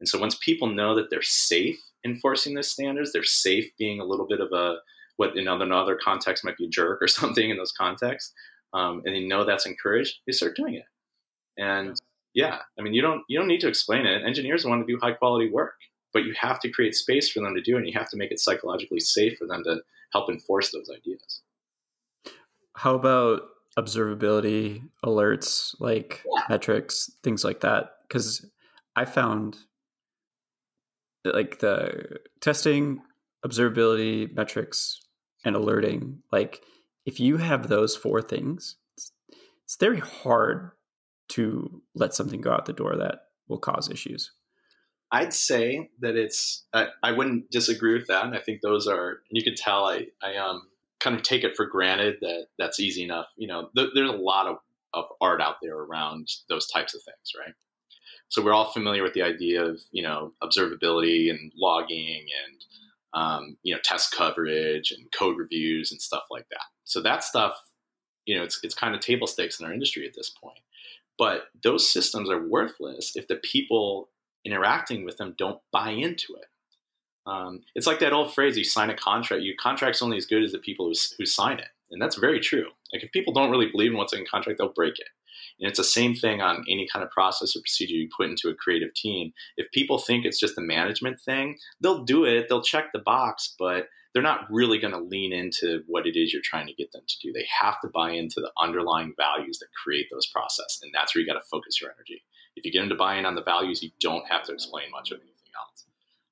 And 0.00 0.08
so 0.08 0.18
once 0.18 0.38
people 0.40 0.68
know 0.68 0.94
that 0.94 1.10
they're 1.10 1.22
safe 1.22 1.78
enforcing 2.04 2.54
those 2.54 2.70
standards, 2.70 3.12
they're 3.12 3.24
safe 3.24 3.70
being 3.78 4.00
a 4.00 4.04
little 4.04 4.26
bit 4.26 4.40
of 4.40 4.52
a 4.52 4.76
what 5.16 5.36
in 5.36 5.46
other, 5.48 5.64
in 5.64 5.72
other 5.72 5.98
contexts 6.02 6.44
might 6.44 6.56
be 6.56 6.66
a 6.66 6.68
jerk 6.68 7.00
or 7.02 7.08
something 7.20 7.50
in 7.50 7.56
those 7.56 7.72
contexts, 7.72 8.32
um, 8.72 9.02
and 9.04 9.14
they 9.14 9.24
know 9.24 9.44
that's 9.44 9.66
encouraged, 9.66 10.20
they 10.26 10.32
start 10.32 10.56
doing 10.56 10.74
it. 10.74 10.84
And 11.56 12.00
yeah, 12.34 12.58
I 12.78 12.82
mean, 12.82 12.94
you 12.94 13.00
don't 13.00 13.22
you 13.28 13.38
don't 13.38 13.48
need 13.48 13.60
to 13.60 13.68
explain 13.68 14.06
it. 14.06 14.24
Engineers 14.26 14.64
want 14.64 14.86
to 14.86 14.92
do 14.92 14.98
high 15.00 15.12
quality 15.12 15.50
work, 15.50 15.74
but 16.12 16.24
you 16.24 16.34
have 16.38 16.60
to 16.60 16.70
create 16.70 16.94
space 16.94 17.30
for 17.30 17.40
them 17.40 17.54
to 17.54 17.62
do 17.62 17.76
it. 17.76 17.78
and 17.78 17.86
You 17.86 17.98
have 17.98 18.10
to 18.10 18.16
make 18.16 18.32
it 18.32 18.40
psychologically 18.40 19.00
safe 19.00 19.38
for 19.38 19.46
them 19.46 19.62
to 19.64 19.78
help 20.12 20.28
enforce 20.28 20.72
those 20.72 20.90
ideas. 20.90 21.42
How 22.76 22.94
about 22.94 23.42
observability 23.78 24.82
alerts, 25.04 25.74
like 25.78 26.22
yeah. 26.24 26.42
metrics, 26.48 27.10
things 27.22 27.44
like 27.44 27.60
that? 27.60 27.92
Because 28.08 28.44
I 28.96 29.04
found 29.04 29.56
like 31.24 31.60
the 31.60 32.18
testing, 32.40 33.00
observability, 33.46 34.34
metrics, 34.34 35.00
and 35.44 35.54
alerting, 35.54 36.22
like 36.32 36.62
if 37.06 37.20
you 37.20 37.36
have 37.36 37.68
those 37.68 37.96
four 37.96 38.20
things, 38.22 38.76
it's, 38.96 39.12
it's 39.64 39.76
very 39.76 40.00
hard 40.00 40.72
to 41.34 41.82
let 41.94 42.14
something 42.14 42.40
go 42.40 42.52
out 42.52 42.66
the 42.66 42.72
door 42.72 42.96
that 42.96 43.22
will 43.48 43.58
cause 43.58 43.90
issues. 43.90 44.32
I'd 45.10 45.34
say 45.34 45.90
that 46.00 46.16
it's. 46.16 46.64
I, 46.72 46.88
I 47.02 47.12
wouldn't 47.12 47.50
disagree 47.50 47.94
with 47.94 48.08
that. 48.08 48.24
I 48.26 48.40
think 48.40 48.60
those 48.60 48.86
are. 48.86 49.20
You 49.30 49.44
could 49.44 49.56
tell. 49.56 49.84
I 49.84 50.06
I 50.22 50.36
um 50.36 50.62
kind 51.00 51.14
of 51.14 51.22
take 51.22 51.44
it 51.44 51.56
for 51.56 51.66
granted 51.66 52.16
that 52.20 52.46
that's 52.58 52.80
easy 52.80 53.04
enough. 53.04 53.26
You 53.36 53.46
know, 53.48 53.68
th- 53.76 53.90
there's 53.94 54.10
a 54.10 54.14
lot 54.14 54.46
of 54.46 54.56
of 54.92 55.04
art 55.20 55.40
out 55.40 55.56
there 55.60 55.76
around 55.76 56.28
those 56.48 56.68
types 56.68 56.94
of 56.94 57.02
things, 57.02 57.32
right? 57.38 57.54
So 58.28 58.42
we're 58.42 58.52
all 58.52 58.72
familiar 58.72 59.02
with 59.02 59.12
the 59.12 59.22
idea 59.22 59.64
of 59.64 59.80
you 59.92 60.02
know 60.02 60.32
observability 60.42 61.30
and 61.30 61.52
logging 61.56 62.26
and 62.44 62.64
um, 63.12 63.56
you 63.62 63.74
know 63.74 63.80
test 63.84 64.12
coverage 64.12 64.90
and 64.90 65.12
code 65.12 65.38
reviews 65.38 65.92
and 65.92 66.00
stuff 66.00 66.24
like 66.30 66.48
that. 66.50 66.66
So 66.84 67.00
that 67.02 67.22
stuff, 67.22 67.54
you 68.26 68.36
know, 68.36 68.42
it's 68.42 68.58
it's 68.62 68.74
kind 68.74 68.94
of 68.94 69.00
table 69.00 69.26
stakes 69.26 69.60
in 69.60 69.66
our 69.66 69.72
industry 69.72 70.06
at 70.06 70.14
this 70.14 70.30
point. 70.30 70.58
But 71.18 71.44
those 71.62 71.90
systems 71.90 72.28
are 72.28 72.46
worthless 72.46 73.12
if 73.14 73.28
the 73.28 73.36
people 73.36 74.10
interacting 74.44 75.04
with 75.04 75.16
them 75.16 75.34
don't 75.38 75.60
buy 75.72 75.90
into 75.90 76.34
it. 76.34 76.46
Um, 77.26 77.60
it's 77.74 77.86
like 77.86 78.00
that 78.00 78.12
old 78.12 78.34
phrase: 78.34 78.58
"You 78.58 78.64
sign 78.64 78.90
a 78.90 78.96
contract. 78.96 79.42
Your 79.42 79.54
contract's 79.58 80.02
only 80.02 80.16
as 80.16 80.26
good 80.26 80.42
as 80.42 80.52
the 80.52 80.58
people 80.58 80.86
who, 80.86 80.94
who 81.18 81.24
sign 81.24 81.58
it," 81.58 81.68
and 81.90 82.00
that's 82.02 82.16
very 82.16 82.40
true. 82.40 82.68
Like 82.92 83.02
if 83.02 83.12
people 83.12 83.32
don't 83.32 83.50
really 83.50 83.70
believe 83.70 83.92
in 83.92 83.96
what's 83.96 84.12
in 84.12 84.26
contract, 84.26 84.58
they'll 84.58 84.72
break 84.72 84.98
it. 84.98 85.08
And 85.58 85.68
it's 85.68 85.78
the 85.78 85.84
same 85.84 86.14
thing 86.14 86.40
on 86.40 86.64
any 86.68 86.86
kind 86.92 87.04
of 87.04 87.10
process 87.10 87.56
or 87.56 87.60
procedure 87.60 87.94
you 87.94 88.08
put 88.14 88.28
into 88.28 88.48
a 88.48 88.54
creative 88.54 88.92
team. 88.94 89.32
If 89.56 89.70
people 89.72 89.98
think 89.98 90.24
it's 90.24 90.40
just 90.40 90.58
a 90.58 90.62
management 90.62 91.20
thing, 91.20 91.58
they'll 91.80 92.04
do 92.04 92.24
it. 92.24 92.46
They'll 92.48 92.62
check 92.62 92.92
the 92.92 92.98
box, 92.98 93.54
but 93.58 93.88
they're 94.14 94.22
not 94.22 94.46
really 94.48 94.78
going 94.78 94.92
to 94.92 95.00
lean 95.00 95.32
into 95.32 95.82
what 95.88 96.06
it 96.06 96.16
is 96.16 96.32
you're 96.32 96.40
trying 96.42 96.68
to 96.68 96.72
get 96.72 96.92
them 96.92 97.02
to 97.06 97.16
do. 97.20 97.32
They 97.32 97.46
have 97.60 97.80
to 97.80 97.88
buy 97.88 98.12
into 98.12 98.40
the 98.40 98.52
underlying 98.56 99.12
values 99.16 99.58
that 99.58 99.66
create 99.82 100.06
those 100.10 100.28
processes, 100.28 100.80
and 100.82 100.92
that's 100.94 101.14
where 101.14 101.20
you 101.20 101.26
got 101.26 101.34
to 101.34 101.48
focus 101.50 101.80
your 101.80 101.90
energy. 101.90 102.22
If 102.56 102.64
you 102.64 102.70
get 102.70 102.80
them 102.80 102.88
to 102.90 102.94
buy 102.94 103.16
in 103.16 103.26
on 103.26 103.34
the 103.34 103.42
values, 103.42 103.82
you 103.82 103.90
don't 104.00 104.26
have 104.30 104.44
to 104.44 104.52
explain 104.52 104.90
much 104.92 105.10
of 105.10 105.18
anything 105.18 105.34
else. 105.58 105.84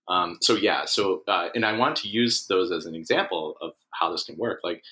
Um, 0.09 0.39
so 0.41 0.55
yeah, 0.55 0.85
so 0.85 1.25
uh, 1.27 1.49
and 1.55 1.67
I 1.67 1.77
want 1.77 1.97
to 1.97 2.09
use 2.09 2.47
those 2.47 2.71
as 2.71 2.87
an 2.87 2.95
example 2.95 3.57
of 3.61 3.73
how 3.91 4.13
this 4.13 4.25
can 4.25 4.37
work. 4.37 4.61
Like, 4.63 4.83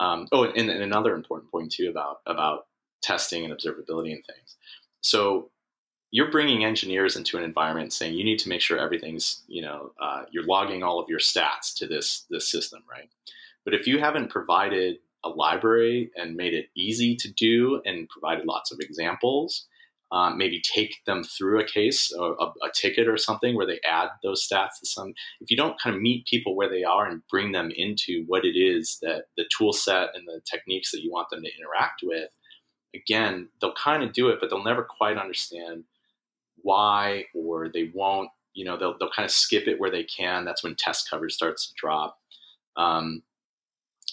um, 0.00 0.26
oh, 0.32 0.44
and, 0.44 0.68
and 0.68 0.82
another 0.82 1.14
important 1.14 1.50
point 1.52 1.72
too 1.72 1.88
about 1.88 2.18
about 2.26 2.66
testing 3.02 3.44
and 3.44 3.56
observability 3.56 4.12
and 4.12 4.24
things. 4.26 4.56
So 5.00 5.50
you're 6.12 6.30
bringing 6.30 6.64
engineers 6.64 7.16
into 7.16 7.36
an 7.38 7.42
environment 7.42 7.92
saying 7.92 8.14
you 8.14 8.22
need 8.22 8.38
to 8.38 8.48
make 8.48 8.60
sure 8.60 8.78
everything's 8.78 9.42
you 9.48 9.62
know 9.62 9.92
uh, 10.00 10.22
you're 10.30 10.46
logging 10.46 10.84
all 10.84 11.00
of 11.00 11.08
your 11.08 11.18
stats 11.18 11.74
to 11.76 11.86
this 11.88 12.24
this 12.30 12.48
system 12.48 12.82
right? 12.88 13.08
But 13.64 13.74
if 13.74 13.86
you 13.86 13.98
haven't 13.98 14.30
provided 14.30 14.98
a 15.24 15.28
library 15.28 16.10
and 16.16 16.36
made 16.36 16.52
it 16.52 16.66
easy 16.76 17.14
to 17.16 17.32
do 17.32 17.80
and 17.84 18.08
provided 18.08 18.44
lots 18.44 18.72
of 18.72 18.78
examples 18.80 19.66
um, 20.12 20.36
maybe 20.36 20.60
take 20.60 20.96
them 21.06 21.24
through 21.24 21.60
a 21.60 21.64
case 21.64 22.12
a, 22.12 22.22
a, 22.22 22.70
ticket 22.74 23.08
or 23.08 23.16
something 23.16 23.56
where 23.56 23.66
they 23.66 23.80
add 23.88 24.08
those 24.22 24.46
stats 24.46 24.78
to 24.80 24.86
some 24.86 25.14
if 25.40 25.50
you 25.50 25.56
don't 25.56 25.80
kind 25.80 25.96
of 25.96 26.02
meet 26.02 26.26
people 26.26 26.54
where 26.54 26.68
they 26.68 26.84
are 26.84 27.08
and 27.08 27.22
bring 27.30 27.52
them 27.52 27.70
into 27.74 28.24
what 28.26 28.44
it 28.44 28.56
is 28.58 28.98
that 29.00 29.24
the 29.36 29.44
tool 29.56 29.72
set 29.72 30.10
and 30.14 30.26
the 30.26 30.40
techniques 30.44 30.90
that 30.90 31.02
you 31.02 31.10
want 31.10 31.30
them 31.30 31.42
to 31.42 31.50
interact 31.58 32.02
with 32.02 32.28
again 32.94 33.48
they'll 33.60 33.74
kind 33.74 34.02
of 34.02 34.12
do 34.12 34.28
it 34.28 34.38
but 34.40 34.50
they'll 34.50 34.64
never 34.64 34.82
quite 34.84 35.16
understand 35.16 35.84
why 36.62 37.24
or 37.34 37.68
they 37.68 37.90
won't 37.94 38.30
you 38.54 38.64
know 38.64 38.76
they'll, 38.76 38.96
they'll 38.98 39.10
kind 39.10 39.24
of 39.24 39.30
skip 39.30 39.66
it 39.66 39.80
where 39.80 39.90
they 39.90 40.04
can. 40.04 40.44
That's 40.44 40.62
when 40.62 40.74
test 40.76 41.08
coverage 41.08 41.32
starts 41.32 41.68
to 41.68 41.74
drop. 41.76 42.18
Um, 42.76 43.22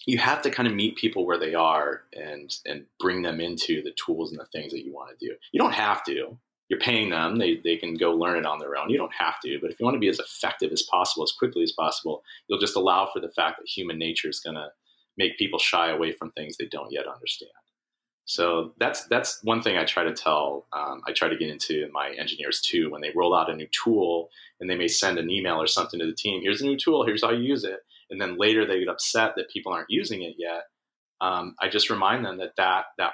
you 0.06 0.18
have 0.18 0.42
to 0.44 0.50
kind 0.50 0.68
of 0.68 0.74
meet 0.74 0.98
people 0.98 1.26
where 1.26 1.40
they 1.40 1.54
are 1.54 2.04
and 2.14 2.52
and 2.66 2.86
bring 3.00 3.22
them 3.22 3.40
into 3.40 3.82
the 3.84 3.94
tools 4.04 4.32
and 4.32 4.40
the 4.40 4.46
things 4.46 4.72
that 4.72 4.86
you 4.86 4.94
want 4.94 5.18
to 5.18 5.26
do. 5.26 5.34
You 5.52 5.60
don't 5.60 5.74
have 5.74 6.04
to. 6.06 6.38
You're 6.70 6.80
paying 6.80 7.10
them. 7.10 7.40
They, 7.40 7.60
they 7.64 7.78
can 7.78 7.96
go 7.96 8.12
learn 8.12 8.38
it 8.38 8.46
on 8.46 8.60
their 8.60 8.78
own. 8.78 8.92
You 8.92 8.98
don't 9.00 9.14
have 9.18 9.40
to. 9.44 9.58
But 9.60 9.72
if 9.72 9.80
you 9.80 9.86
want 9.86 9.96
to 9.96 10.00
be 10.00 10.08
as 10.08 10.20
effective 10.20 10.72
as 10.72 10.84
possible 10.84 11.24
as 11.24 11.32
quickly 11.32 11.64
as 11.64 11.72
possible 11.72 12.24
you'll 12.48 12.60
just 12.60 12.76
allow 12.76 13.10
for 13.12 13.20
the 13.20 13.32
fact 13.32 13.60
that 13.60 13.68
human 13.68 13.98
nature 13.98 14.30
is 14.30 14.40
going 14.40 14.56
to 14.56 14.70
make 15.18 15.38
people 15.38 15.60
shy 15.60 15.90
away 15.90 16.12
from 16.12 16.32
things 16.32 16.58
they 16.58 16.68
don't 16.68 16.92
yet 16.92 17.08
understand 17.08 17.52
so 18.30 18.76
that's 18.78 19.06
that's 19.06 19.44
one 19.44 19.64
thing 19.64 19.76
I 19.76 19.86
try 19.86 20.04
to 20.04 20.14
tell. 20.14 20.68
Um, 20.72 21.02
I 21.08 21.14
try 21.14 21.30
to 21.30 21.36
get 21.36 21.50
into 21.50 21.90
my 21.92 22.12
engineers 22.12 22.62
too 22.62 22.92
when 22.92 23.02
they 23.02 23.12
roll 23.16 23.36
out 23.36 23.50
a 23.50 23.56
new 23.56 23.68
tool 23.72 24.30
and 24.60 24.70
they 24.70 24.76
may 24.76 24.88
send 24.88 25.18
an 25.18 25.32
email 25.32 25.60
or 25.60 25.66
something 25.66 26.00
to 26.00 26.06
the 26.06 26.14
team. 26.14 26.44
Here's 26.44 26.62
a 26.62 26.66
new 26.66 26.78
tool. 26.78 27.04
Here's 27.04 27.24
how 27.24 27.32
you 27.32 27.42
use 27.42 27.64
it. 27.64 27.80
And 28.12 28.22
then 28.22 28.38
later 28.38 28.68
they 28.68 28.78
get 28.78 28.88
upset 28.88 29.34
that 29.36 29.50
people 29.50 29.74
aren't 29.74 29.90
using 29.90 30.22
it 30.22 30.36
yet. 30.38 30.66
Um, 31.22 31.56
I 31.60 31.70
just 31.70 31.90
remind 31.90 32.24
them 32.24 32.38
that 32.38 32.56
that 32.58 32.86
that 33.00 33.14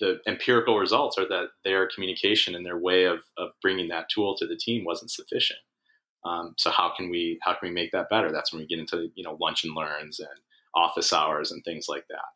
the 0.00 0.18
empirical 0.26 0.76
results 0.76 1.16
are 1.18 1.28
that 1.28 1.50
their 1.64 1.88
communication 1.94 2.56
and 2.56 2.66
their 2.66 2.78
way 2.78 3.04
of 3.04 3.20
of 3.38 3.50
bringing 3.62 3.86
that 3.90 4.08
tool 4.08 4.36
to 4.38 4.46
the 4.48 4.56
team 4.56 4.84
wasn't 4.84 5.12
sufficient. 5.12 5.60
Um, 6.24 6.54
so 6.58 6.72
how 6.72 6.92
can 6.96 7.10
we 7.10 7.38
how 7.42 7.52
can 7.52 7.68
we 7.68 7.72
make 7.72 7.92
that 7.92 8.10
better? 8.10 8.32
That's 8.32 8.52
when 8.52 8.60
we 8.60 8.66
get 8.66 8.80
into 8.80 9.08
you 9.14 9.22
know 9.22 9.38
lunch 9.40 9.62
and 9.62 9.76
learns 9.76 10.18
and 10.18 10.40
office 10.74 11.12
hours 11.12 11.52
and 11.52 11.62
things 11.62 11.86
like 11.88 12.08
that. 12.08 12.26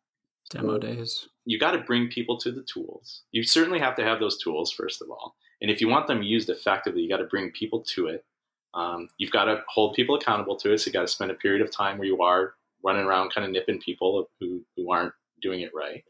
Demo 0.51 0.79
days 0.79 1.29
you 1.45 1.59
got 1.59 1.73
to 1.73 1.79
bring 1.79 2.09
people 2.09 2.39
to 2.39 2.53
the 2.53 2.63
tools. 2.63 3.23
You 3.33 3.43
certainly 3.43 3.81
have 3.81 3.97
to 3.97 4.05
have 4.05 4.21
those 4.21 4.39
tools 4.39 4.71
first 4.71 5.03
of 5.03 5.11
all, 5.11 5.35
and 5.61 5.71
if 5.71 5.81
you 5.81 5.89
want 5.89 6.07
them 6.07 6.23
used 6.23 6.49
effectively, 6.49 7.03
you 7.03 7.09
got 7.09 7.19
to 7.19 7.25
bring 7.25 7.51
people 7.51 7.81
to 7.95 8.07
it. 8.07 8.25
Um, 8.73 9.09
you've 9.19 9.33
got 9.33 9.47
to 9.47 9.63
hold 9.69 9.95
people 9.95 10.15
accountable 10.15 10.57
to 10.59 10.73
it. 10.73 10.79
So 10.79 10.87
you 10.87 10.93
got 10.93 11.01
to 11.01 11.09
spend 11.09 11.33
a 11.33 11.35
period 11.35 11.61
of 11.61 11.73
time 11.73 11.99
where 11.99 12.07
you 12.07 12.23
are 12.23 12.55
running 12.85 13.05
around, 13.05 13.35
kind 13.35 13.45
of 13.45 13.51
nipping 13.53 13.81
people 13.81 14.29
who 14.39 14.63
who 14.77 14.93
aren't 14.93 15.13
doing 15.43 15.61
it 15.61 15.73
right. 15.75 16.05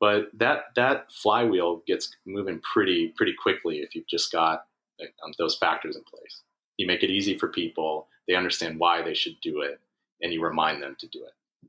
But 0.00 0.30
that 0.34 0.64
that 0.76 1.12
flywheel 1.12 1.82
gets 1.86 2.16
moving 2.26 2.60
pretty 2.60 3.12
pretty 3.16 3.34
quickly 3.40 3.78
if 3.78 3.94
you've 3.94 4.08
just 4.08 4.32
got 4.32 4.64
um, 5.00 5.32
those 5.38 5.56
factors 5.56 5.96
in 5.96 6.02
place. 6.02 6.42
You 6.78 6.86
make 6.86 7.02
it 7.02 7.10
easy 7.10 7.38
for 7.38 7.48
people; 7.48 8.08
they 8.26 8.34
understand 8.34 8.80
why 8.80 9.02
they 9.02 9.14
should 9.14 9.40
do 9.40 9.60
it, 9.60 9.78
and 10.22 10.32
you 10.32 10.42
remind 10.42 10.82
them 10.82 10.96
to 10.98 11.06
do 11.06 11.24
it. 11.24 11.68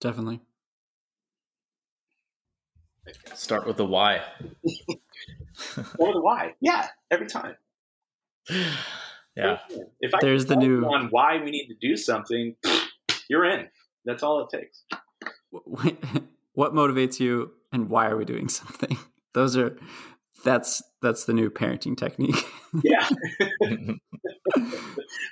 Definitely. 0.00 0.40
Start 3.34 3.66
with 3.66 3.76
the 3.76 3.84
why. 3.86 4.20
or 5.98 6.12
the 6.12 6.20
why. 6.20 6.54
Yeah, 6.60 6.88
every 7.10 7.26
time. 7.26 7.56
Yeah. 9.34 9.60
If 10.00 10.12
I 10.14 10.18
There's 10.20 10.44
the 10.44 10.56
new- 10.56 10.84
on 10.84 11.06
why 11.08 11.38
we 11.42 11.50
need 11.50 11.66
to 11.68 11.74
do 11.80 11.96
something, 11.96 12.54
you're 13.30 13.46
in. 13.46 13.66
That's 14.04 14.22
all 14.22 14.46
it 14.46 14.54
takes. 14.54 14.84
what 16.52 16.74
motivates 16.74 17.18
you 17.18 17.50
and 17.72 17.88
why 17.88 18.08
are 18.08 18.16
we 18.18 18.26
doing 18.26 18.48
something? 18.50 18.98
Those 19.32 19.56
are 19.56 19.78
that's 20.44 20.82
that's 21.00 21.24
the 21.24 21.32
new 21.32 21.48
parenting 21.48 21.96
technique. 21.96 22.36
Yeah. 22.84 23.08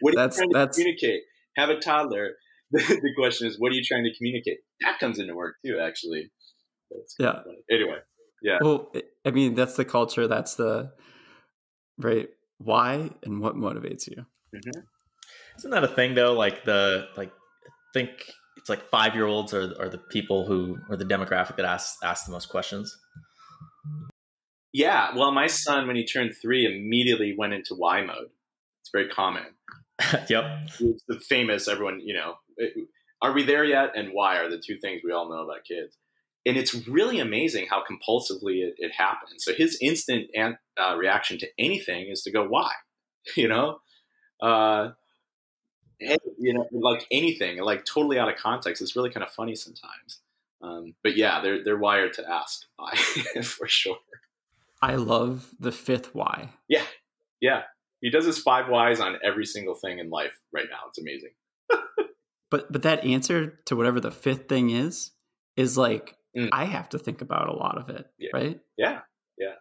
what 0.01 0.15
are 0.15 0.17
That's- 0.17 0.39
you 0.39 0.45
trying 0.45 0.49
to 0.49 0.55
that's- 0.55 0.77
communicate? 0.77 1.23
Have 1.59 1.69
a 1.69 1.79
toddler. 1.79 2.31
The, 2.71 2.79
the 2.81 3.13
question 3.19 3.49
is, 3.49 3.57
what 3.61 3.71
are 3.71 3.75
you 3.75 3.83
trying 3.85 4.05
to 4.05 4.17
communicate? 4.17 4.61
That 4.81 4.99
comes 4.99 5.19
into 5.19 5.35
work 5.35 5.57
too, 5.67 5.79
actually. 5.79 6.31
That's 6.91 7.15
kinda 7.15 7.45
Yeah. 7.47 7.77
Anyway, 7.77 7.99
yeah. 8.43 8.59
well, 8.61 8.93
I 9.25 9.31
mean, 9.31 9.55
that's 9.55 9.77
the 9.77 9.85
culture. 9.85 10.27
That's 10.27 10.55
the 10.57 10.93
right 11.99 12.29
why 12.59 13.11
and 13.23 13.41
what 13.41 13.55
motivates 13.57 14.07
you. 14.09 14.27
Mhm. 14.55 14.83
Isn't 15.59 15.71
that 15.71 15.85
a 15.85 15.89
thing 15.89 16.15
though? 16.15 16.33
Like 16.33 16.65
the 16.65 17.09
like 17.17 17.31
I 17.67 17.71
think 17.95 18.11
it's 18.57 18.69
like 18.69 18.83
five 18.89 19.15
year 19.15 19.27
olds 19.27 19.53
are 19.55 19.75
are 19.81 19.89
the 19.89 19.99
people 19.99 20.47
who 20.47 20.79
are 20.91 20.97
the 20.97 21.05
demographic 21.05 21.57
that 21.57 21.65
asks 21.67 21.99
ask 22.03 22.27
the 22.27 22.33
most 22.33 22.49
questions. 22.49 22.97
Yeah. 24.73 25.17
Well, 25.17 25.33
my 25.33 25.47
son, 25.49 25.87
when 25.87 25.97
he 25.97 26.07
turned 26.07 26.33
three, 26.41 26.65
immediately 26.65 27.35
went 27.37 27.55
into 27.55 27.75
why 27.75 28.03
mode. 28.05 28.31
It's 28.83 28.91
very 28.93 29.09
common. 29.09 29.43
yep. 30.29 30.45
It's 30.81 31.05
the 31.09 31.21
famous, 31.29 31.69
everyone, 31.69 32.01
you 32.01 32.15
know, 32.15 32.35
it- 32.57 32.89
are 33.23 33.33
we 33.35 33.43
there 33.43 33.65
yet? 33.65 33.91
And 33.97 34.13
why 34.15 34.39
are 34.39 34.49
the 34.49 34.63
two 34.65 34.79
things 34.79 35.03
we 35.05 35.13
all 35.13 35.29
know 35.29 35.43
about 35.45 35.65
kids. 35.69 35.99
And 36.47 36.57
it's 36.57 36.89
really 36.89 37.21
amazing 37.21 37.67
how 37.69 37.83
compulsively 37.83 38.63
it, 38.63 38.75
it 38.79 38.93
happens. 38.97 39.45
So 39.45 39.53
his 39.53 39.79
instant 39.81 40.31
an, 40.35 40.57
uh, 40.79 40.97
reaction 40.97 41.39
to 41.39 41.49
anything 41.59 42.09
is 42.09 42.23
to 42.23 42.31
go, 42.31 42.47
why? 42.47 42.73
You 43.37 43.49
know? 43.49 43.81
Uh, 44.41 44.93
hey, 45.99 46.17
you 46.39 46.55
know, 46.55 46.67
like 46.73 47.07
anything, 47.11 47.59
like 47.59 47.85
totally 47.85 48.19
out 48.19 48.31
of 48.31 48.37
context. 48.37 48.81
It's 48.81 48.97
really 48.97 49.11
kind 49.11 49.23
of 49.25 49.31
funny 49.31 49.55
sometimes. 49.55 50.21
Um, 50.63 50.95
but 51.03 51.17
yeah, 51.17 51.41
they're 51.41 51.63
they're 51.65 51.79
wired 51.79 52.15
to 52.15 52.29
ask 52.29 52.63
why 52.77 52.95
for 53.43 53.69
sure. 53.69 53.99
I 54.83 54.97
love 54.97 55.51
the 55.59 55.73
fifth 55.73 56.15
why. 56.15 56.51
Yeah, 56.69 56.85
yeah. 57.41 57.63
He 58.01 58.11
does 58.11 58.25
his 58.25 58.39
five 58.39 58.69
whys 58.69 59.01
on 59.01 59.19
every 59.23 59.45
single 59.45 59.75
thing 59.75 59.99
in 59.99 60.09
life 60.09 60.39
right 60.53 60.67
now. 60.71 60.89
It's 60.89 60.99
amazing. 60.99 61.33
But 62.51 62.73
but 62.73 62.83
that 62.83 63.05
answer 63.05 63.61
to 63.67 63.77
whatever 63.77 64.01
the 64.01 64.11
fifth 64.11 64.49
thing 64.49 64.71
is 64.71 65.13
is 65.57 65.79
like 65.79 66.17
Mm. 66.37 66.49
I 66.53 66.65
have 66.65 66.89
to 66.91 66.99
think 66.99 67.23
about 67.23 67.49
a 67.49 67.53
lot 67.53 67.77
of 67.79 67.89
it, 67.89 68.07
Yeah. 68.19 68.31
right? 68.33 68.61
Yeah, 68.77 69.01
yeah. 69.39 69.55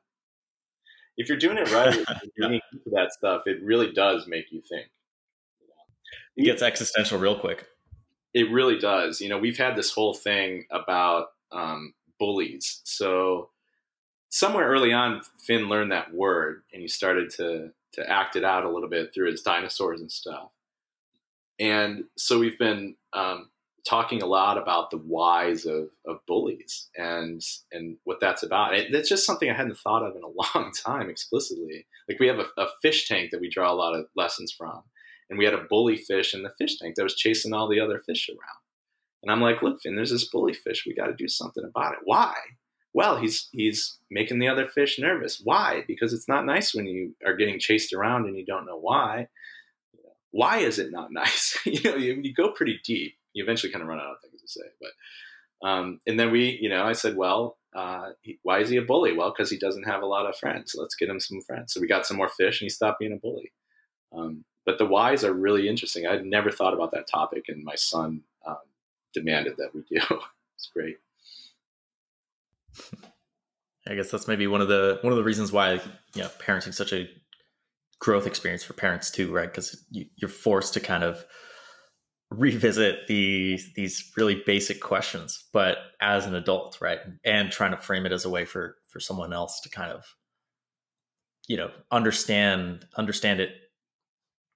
If 1.18 1.28
you're 1.28 1.38
doing 1.38 1.58
it 1.58 1.72
right, 1.72 1.96
if 1.96 2.08
you're 2.38 2.50
reading 2.50 2.62
into 2.72 2.90
that 2.92 3.12
stuff, 3.12 3.44
it 3.46 3.62
really 3.64 3.92
does 3.92 4.28
make 4.28 4.52
you 4.52 4.62
think. 4.62 4.88
It 6.38 6.44
gets 6.44 6.62
existential 6.62 7.20
real 7.20 7.38
quick. 7.38 7.68
It 8.34 8.50
really 8.52 8.78
does. 8.78 9.20
You 9.20 9.30
know, 9.30 9.38
we've 9.38 9.58
had 9.58 9.76
this 9.76 9.92
whole 9.92 10.14
thing 10.14 10.66
about 10.72 11.28
um, 11.52 11.94
bullies. 12.20 12.82
So 12.86 13.50
somewhere 14.30 14.68
early 14.70 14.94
on, 14.94 15.22
Finn 15.40 15.68
learned 15.68 15.92
that 15.92 16.14
word, 16.14 16.62
and 16.72 16.82
he 16.82 16.88
started 16.88 17.30
to 17.32 17.72
to 17.94 18.08
act 18.08 18.36
it 18.36 18.44
out 18.46 18.66
a 18.66 18.70
little 18.70 18.88
bit 18.88 19.12
through 19.14 19.32
his 19.32 19.42
dinosaurs 19.42 20.00
and 20.00 20.12
stuff. 20.12 20.50
And 21.60 22.04
so 22.16 22.38
we've 22.40 22.58
been 22.60 22.96
um, 23.14 23.50
talking 23.90 24.22
a 24.22 24.28
lot 24.28 24.58
about 24.58 24.92
the 24.92 24.98
whys 24.98 25.66
of, 25.66 25.90
of 26.06 26.18
bullies 26.28 26.90
and 26.96 27.42
and 27.72 27.98
what 28.04 28.20
that's 28.22 28.44
about. 28.44 28.76
And 28.76 28.94
it's 28.94 29.10
just 29.10 29.26
something 29.26 29.50
I 29.50 29.56
hadn't 29.56 29.78
thought 29.78 30.04
of 30.04 30.16
in 30.16 30.22
a 30.24 30.28
long 30.58 30.72
time 30.72 31.10
explicitly. 31.10 31.88
Like 32.08 32.20
we 32.20 32.28
have 32.28 32.40
a, 32.40 32.46
a 32.62 32.68
fish 32.82 33.08
tank 33.08 33.32
that 33.32 33.42
we 33.42 33.50
draw 33.50 33.72
a 33.72 33.74
lot 33.74 33.96
of 33.96 34.06
lessons 34.16 34.54
from, 34.56 34.84
and 35.30 35.40
we 35.40 35.46
had 35.46 35.54
a 35.54 35.66
bully 35.70 35.98
fish 35.98 36.34
in 36.34 36.44
the 36.44 36.54
fish 36.58 36.78
tank 36.78 36.96
that 36.96 37.04
was 37.04 37.16
chasing 37.16 37.54
all 37.54 37.68
the 37.68 37.80
other 37.80 38.02
fish 38.06 38.30
around. 38.30 38.60
And 39.22 39.32
I'm 39.32 39.42
like, 39.42 39.62
look, 39.62 39.82
Finn, 39.82 39.96
there's 39.96 40.12
this 40.12 40.30
bully 40.30 40.54
fish. 40.54 40.86
We 40.86 40.96
got 40.96 41.08
to 41.08 41.14
do 41.14 41.28
something 41.28 41.64
about 41.68 41.94
it. 41.94 42.00
Why? 42.04 42.36
Well, 42.94 43.18
he's 43.18 43.50
he's 43.52 43.98
making 44.10 44.40
the 44.40 44.48
other 44.48 44.68
fish 44.68 45.00
nervous. 45.00 45.42
Why? 45.44 45.84
Because 45.88 46.14
it's 46.14 46.28
not 46.28 46.46
nice 46.46 46.74
when 46.74 46.86
you 46.86 47.16
are 47.26 47.36
getting 47.36 47.60
chased 47.60 47.94
around 47.94 48.26
and 48.26 48.38
you 48.38 48.46
don't 48.46 48.66
know 48.66 48.80
why. 48.80 49.28
Why 50.32 50.60
is 50.60 50.78
it 50.78 50.92
not 50.92 51.12
nice? 51.12 51.58
you 51.66 51.82
know, 51.84 51.98
you, 51.98 52.20
you 52.22 52.34
go 52.34 52.52
pretty 52.52 52.80
deep. 52.84 53.16
You 53.40 53.44
eventually 53.46 53.72
kind 53.72 53.82
of 53.82 53.88
run 53.88 54.00
out 54.00 54.12
of 54.12 54.22
things 54.22 54.42
to 54.42 54.48
say. 54.48 54.66
But 54.80 55.68
um, 55.68 56.00
and 56.06 56.20
then 56.20 56.32
we, 56.32 56.58
you 56.62 56.70
know, 56.70 56.84
I 56.84 56.94
said, 56.94 57.16
well, 57.16 57.58
uh, 57.76 58.10
why 58.44 58.60
is 58.60 58.70
he 58.70 58.78
a 58.78 58.82
bully? 58.82 59.16
Well, 59.16 59.32
because 59.32 59.50
he 59.50 59.58
doesn't 59.58 59.84
have 59.84 60.02
a 60.02 60.08
lot 60.08 60.26
of 60.26 60.38
friends. 60.38 60.76
Let's 60.78 60.96
get 60.96 61.10
him 61.10 61.20
some 61.20 61.42
friends. 61.42 61.74
So 61.74 61.82
we 61.82 61.88
got 61.88 62.06
some 62.06 62.18
more 62.18 62.30
fish, 62.30 62.62
and 62.62 62.66
he 62.66 62.70
stopped 62.70 63.00
being 63.00 63.14
a 63.14 63.18
bully. 63.18 63.52
Um, 64.16 64.46
but 64.66 64.78
the 64.78 64.86
whys 64.86 65.24
are 65.24 65.34
really 65.34 65.68
interesting. 65.68 66.08
I'd 66.08 66.26
never 66.26 66.52
thought 66.52 66.74
about 66.74 66.92
that 66.92 67.08
topic, 67.08 67.46
and 67.48 67.64
my 67.64 67.76
son 67.76 68.22
um, 68.46 68.58
demanded 69.14 69.56
that 69.58 69.74
we 69.74 69.82
do. 69.90 70.02
it's 70.56 70.70
great. 70.74 70.98
I 73.88 73.96
guess 73.96 74.12
that's 74.12 74.28
maybe 74.28 74.48
one 74.48 74.62
of 74.62 74.68
the 74.68 75.00
one 75.02 75.12
of 75.12 75.18
the 75.18 75.24
reasons 75.24 75.52
why 75.52 75.74
you 75.74 76.22
know 76.22 76.30
parenting 76.40 76.74
such 76.74 76.94
a 76.94 77.10
growth 78.00 78.28
experience 78.28 78.64
for 78.64 78.74
parents 78.74 79.12
too, 79.12 79.32
right? 79.32 79.50
Because 79.50 79.86
you, 79.90 80.06
you're 80.16 80.30
forced 80.30 80.74
to 80.76 80.80
kind 80.80 81.04
of 81.04 81.26
revisit 82.32 83.08
these 83.08 83.74
these 83.74 84.12
really 84.16 84.42
basic 84.46 84.80
questions, 84.82 85.46
but 85.52 85.78
as 86.00 86.26
an 86.26 86.36
adult, 86.36 86.78
right? 86.80 87.00
And 87.24 87.52
trying 87.52 87.72
to 87.72 87.78
frame 87.78 88.06
it 88.06 88.12
as 88.12 88.26
a 88.26 88.30
way 88.30 88.46
for 88.46 88.78
for 88.88 89.00
someone 89.00 89.34
else 89.34 89.60
to 89.62 89.70
kind 89.70 89.92
of 89.92 90.06
you 91.48 91.58
know 91.58 91.72
understand 91.92 92.86
understand 92.96 93.40
it 93.40 93.52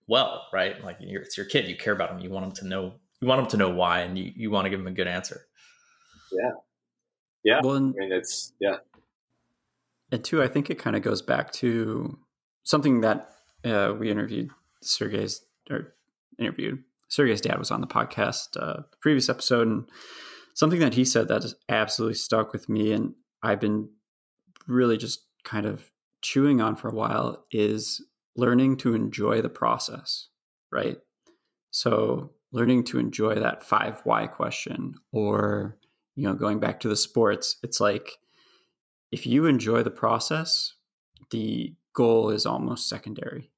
well, 0.07 0.47
right? 0.53 0.83
Like 0.83 0.97
you're, 0.99 1.21
it's 1.21 1.37
your 1.37 1.45
kid, 1.45 1.67
you 1.67 1.75
care 1.75 1.93
about 1.93 2.09
them, 2.09 2.19
you 2.19 2.29
want 2.29 2.45
them 2.45 2.55
to 2.55 2.67
know 2.67 2.93
you 3.21 3.27
want 3.27 3.41
them 3.41 3.49
to 3.51 3.57
know 3.57 3.69
why, 3.69 4.01
and 4.01 4.17
you, 4.17 4.31
you 4.35 4.51
want 4.51 4.65
to 4.65 4.69
give 4.69 4.79
them 4.79 4.87
a 4.87 4.91
good 4.91 5.07
answer. 5.07 5.41
Yeah, 6.31 6.51
yeah. 7.43 7.61
Well, 7.63 7.75
and, 7.75 7.95
I 7.97 8.03
mean, 8.03 8.11
it's 8.11 8.53
yeah. 8.59 8.77
and 10.11 10.23
two, 10.23 10.43
I 10.43 10.47
think 10.47 10.69
it 10.69 10.77
kind 10.77 10.95
of 10.95 11.01
goes 11.01 11.21
back 11.21 11.51
to 11.53 12.19
something 12.63 13.01
that 13.01 13.29
uh, 13.65 13.93
we 13.97 14.11
interviewed 14.11 14.51
Sergey's 14.83 15.43
or 15.71 15.95
interviewed 16.37 16.83
Sergey's 17.13 17.41
dad 17.41 17.59
was 17.59 17.69
on 17.69 17.79
the 17.79 17.85
podcast 17.85 18.57
uh, 18.59 18.81
the 18.89 18.97
previous 18.99 19.29
episode, 19.29 19.67
and 19.67 19.87
something 20.55 20.79
that 20.79 20.95
he 20.95 21.05
said 21.05 21.27
that 21.27 21.45
absolutely 21.69 22.15
stuck 22.15 22.51
with 22.51 22.67
me, 22.67 22.91
and 22.91 23.13
I've 23.43 23.59
been 23.59 23.89
really 24.65 24.97
just 24.97 25.23
kind 25.43 25.67
of 25.67 25.91
chewing 26.23 26.59
on 26.59 26.75
for 26.75 26.89
a 26.89 26.95
while 26.95 27.45
is 27.51 28.03
learning 28.35 28.77
to 28.77 28.95
enjoy 28.95 29.43
the 29.43 29.49
process, 29.49 30.29
right? 30.71 30.97
So 31.69 32.31
learning 32.51 32.85
to 32.85 32.97
enjoy 32.97 33.35
that 33.35 33.63
five 33.63 34.01
why 34.05 34.25
question, 34.25 34.95
or 35.11 35.77
you 36.15 36.27
know, 36.27 36.33
going 36.33 36.59
back 36.59 36.79
to 36.79 36.89
the 36.89 36.95
sports, 36.95 37.57
it's 37.61 37.79
like 37.79 38.17
if 39.11 39.27
you 39.27 39.45
enjoy 39.45 39.83
the 39.83 39.91
process, 39.91 40.73
the 41.29 41.75
goal 41.93 42.31
is 42.31 42.47
almost 42.47 42.89
secondary. 42.89 43.51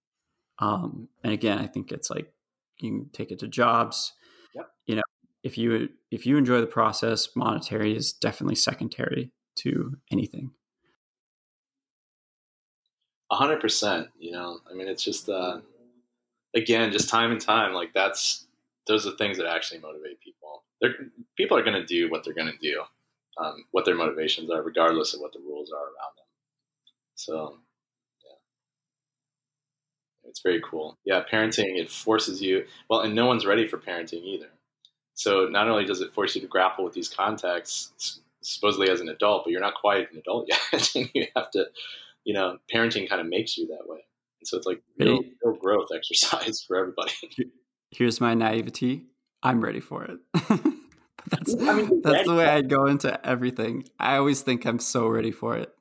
Um, 0.60 1.08
and 1.24 1.32
again, 1.32 1.58
I 1.58 1.68
think 1.68 1.94
it's 1.94 2.10
like 2.10 2.34
you 2.80 2.92
can 2.92 3.10
take 3.12 3.32
it 3.32 3.40
to 3.40 3.48
jobs. 3.48 4.14
Yep. 4.54 4.70
You 4.86 4.96
know, 4.96 5.04
if 5.44 5.58
you 5.58 5.90
if 6.12 6.26
you 6.26 6.38
enjoy 6.38 6.62
the 6.62 6.68
process, 6.68 7.30
monetary 7.36 7.96
is 7.96 8.14
definitely 8.14 8.56
secondary 8.56 9.32
to 9.58 9.96
anything. 10.12 10.52
A 13.32 13.36
hundred 13.36 13.60
percent. 13.60 14.08
You 14.20 14.32
know, 14.32 14.60
I 14.70 14.74
mean, 14.74 14.88
it's 14.88 15.04
just 15.04 15.30
uh, 15.30 15.60
again, 16.56 16.92
just 16.92 17.10
time 17.10 17.32
and 17.32 17.42
time. 17.42 17.74
Like 17.74 17.94
that's 17.94 18.48
those 18.88 19.06
are 19.06 19.12
the 19.12 19.18
things 19.18 19.38
that 19.38 19.48
actually 19.48 19.80
motivate 19.80 20.20
people. 20.20 20.64
They're, 20.82 20.96
people 21.38 21.58
are 21.58 21.64
going 21.64 21.80
to 21.80 21.86
do 21.86 22.10
what 22.10 22.24
they're 22.24 22.34
going 22.34 22.52
to 22.52 22.58
do, 22.58 22.82
um, 23.42 23.66
what 23.72 23.86
their 23.86 23.96
motivations 23.96 24.52
are, 24.52 24.62
regardless 24.62 25.14
of 25.14 25.22
what 25.22 25.34
the 25.34 25.40
rules 25.40 25.72
are 25.72 25.84
around 25.84 26.14
them. 26.18 26.26
So, 27.16 27.58
it's 30.36 30.42
very 30.42 30.62
cool. 30.70 30.98
Yeah, 31.06 31.24
parenting 31.32 31.80
it 31.80 31.90
forces 31.90 32.42
you. 32.42 32.66
Well, 32.90 33.00
and 33.00 33.16
no 33.16 33.26
one's 33.26 33.46
ready 33.46 33.70
for 33.70 33.78
parenting 33.78 34.22
either. 34.26 34.50
So 35.14 35.48
not 35.48 35.70
only 35.70 35.86
does 35.86 36.02
it 36.02 36.14
force 36.14 36.36
you 36.36 36.42
to 36.42 36.48
grapple 36.48 36.84
with 36.84 36.94
these 36.94 37.08
contexts, 37.08 38.20
supposedly 38.42 38.90
as 38.90 39.00
an 39.00 39.08
adult, 39.08 39.46
but 39.46 39.52
you're 39.52 39.62
not 39.62 39.76
quite 39.76 40.12
an 40.12 40.18
adult 40.18 40.50
yet. 40.74 40.94
you 40.94 41.26
have 41.38 41.52
to, 41.52 41.68
you 42.26 42.34
know, 42.34 42.58
parenting 42.74 43.08
kind 43.08 43.22
of 43.22 43.28
makes 43.28 43.58
you 43.58 43.66
that 43.68 43.88
way. 43.88 44.00
And 44.42 44.48
so 44.48 44.58
it's 44.58 44.68
like 44.68 44.82
real, 45.00 45.22
real 45.42 45.56
growth 45.56 45.88
exercise 45.96 46.62
for 46.68 46.76
everybody. 46.76 47.14
Here's 47.92 48.20
my 48.20 48.34
naivety. 48.34 49.06
I'm 49.42 49.64
ready 49.64 49.80
for 49.80 50.04
it. 50.04 50.20
that's 51.30 51.56
I 51.62 51.74
mean, 51.76 52.02
that's 52.02 52.28
the 52.28 52.36
way 52.36 52.46
I 52.46 52.62
go 52.62 52.88
into 52.88 53.26
everything. 53.26 53.86
I 54.02 54.18
always 54.18 54.42
think 54.42 54.66
I'm 54.66 54.80
so 54.80 55.08
ready 55.08 55.32
for 55.32 55.56
it. 55.56 55.74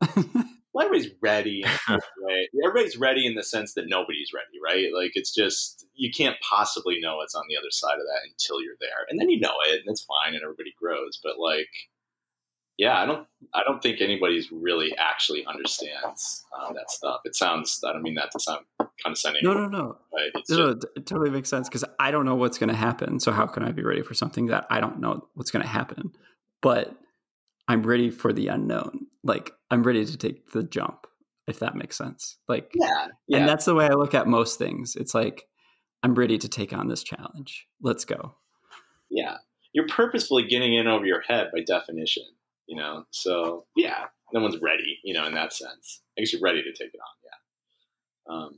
Well, 0.74 0.84
everybody's 0.86 1.14
ready 1.22 1.62
in 1.88 1.94
way. 2.18 2.48
Everybody's 2.64 2.96
ready 2.98 3.26
in 3.26 3.36
the 3.36 3.44
sense 3.44 3.74
that 3.74 3.88
nobody's 3.88 4.32
ready, 4.34 4.58
right? 4.62 4.90
Like 4.94 5.12
it's 5.14 5.32
just 5.32 5.86
you 5.94 6.10
can't 6.10 6.36
possibly 6.40 6.98
know 7.00 7.16
what's 7.16 7.34
on 7.34 7.44
the 7.48 7.56
other 7.56 7.70
side 7.70 7.94
of 7.94 8.06
that 8.06 8.28
until 8.28 8.60
you're 8.60 8.76
there, 8.80 9.06
and 9.08 9.20
then 9.20 9.30
you 9.30 9.38
know 9.40 9.54
it, 9.66 9.80
and 9.80 9.88
it's 9.88 10.04
fine, 10.04 10.34
and 10.34 10.42
everybody 10.42 10.74
grows. 10.78 11.20
But 11.22 11.38
like, 11.38 11.68
yeah, 12.76 13.00
I 13.00 13.06
don't, 13.06 13.26
I 13.54 13.62
don't 13.64 13.80
think 13.80 14.00
anybody's 14.00 14.50
really 14.50 14.94
actually 14.98 15.46
understands 15.46 16.44
um, 16.58 16.74
that 16.74 16.90
stuff. 16.90 17.20
It 17.24 17.36
sounds, 17.36 17.80
I 17.86 17.92
don't 17.92 18.02
mean 18.02 18.16
that 18.16 18.32
to 18.32 18.40
sound 18.40 18.64
condescending. 19.00 19.42
No, 19.44 19.52
no, 19.54 19.68
no. 19.68 19.96
It's 20.34 20.50
No, 20.50 20.56
just, 20.56 20.82
no, 20.82 20.88
it 20.96 21.06
totally 21.06 21.30
makes 21.30 21.48
sense 21.48 21.68
because 21.68 21.84
I 22.00 22.10
don't 22.10 22.24
know 22.26 22.34
what's 22.34 22.58
going 22.58 22.70
to 22.70 22.74
happen. 22.74 23.20
So 23.20 23.30
how 23.30 23.46
can 23.46 23.62
I 23.62 23.70
be 23.70 23.82
ready 23.84 24.02
for 24.02 24.14
something 24.14 24.46
that 24.46 24.66
I 24.70 24.80
don't 24.80 24.98
know 24.98 25.28
what's 25.34 25.52
going 25.52 25.62
to 25.62 25.68
happen? 25.68 26.12
But 26.62 26.96
I'm 27.68 27.82
ready 27.82 28.10
for 28.10 28.32
the 28.32 28.48
unknown. 28.48 29.06
Like 29.22 29.52
I'm 29.70 29.82
ready 29.82 30.04
to 30.04 30.16
take 30.16 30.50
the 30.52 30.62
jump, 30.62 31.06
if 31.46 31.58
that 31.60 31.74
makes 31.74 31.96
sense. 31.96 32.36
Like, 32.48 32.72
yeah, 32.74 33.08
yeah. 33.28 33.38
and 33.38 33.48
that's 33.48 33.64
the 33.64 33.74
way 33.74 33.86
I 33.86 33.94
look 33.94 34.14
at 34.14 34.26
most 34.26 34.58
things. 34.58 34.96
It's 34.96 35.14
like 35.14 35.46
I'm 36.02 36.14
ready 36.14 36.38
to 36.38 36.48
take 36.48 36.72
on 36.72 36.88
this 36.88 37.02
challenge. 37.02 37.66
Let's 37.80 38.04
go. 38.04 38.36
yeah. 39.10 39.38
You're 39.72 39.88
purposefully 39.88 40.46
getting 40.46 40.72
in 40.72 40.86
over 40.86 41.04
your 41.04 41.22
head 41.22 41.50
by 41.52 41.62
definition, 41.62 42.22
you 42.66 42.76
know. 42.76 43.06
So 43.10 43.66
yeah, 43.74 44.04
no 44.32 44.40
one's 44.40 44.60
ready, 44.62 45.00
you 45.02 45.14
know, 45.14 45.26
in 45.26 45.34
that 45.34 45.52
sense. 45.52 46.00
I 46.16 46.20
guess 46.20 46.32
you're 46.32 46.42
ready 46.42 46.62
to 46.62 46.72
take 46.72 46.94
it 46.94 47.00
on. 47.00 47.16
Yeah. 47.24 48.34
Um, 48.36 48.54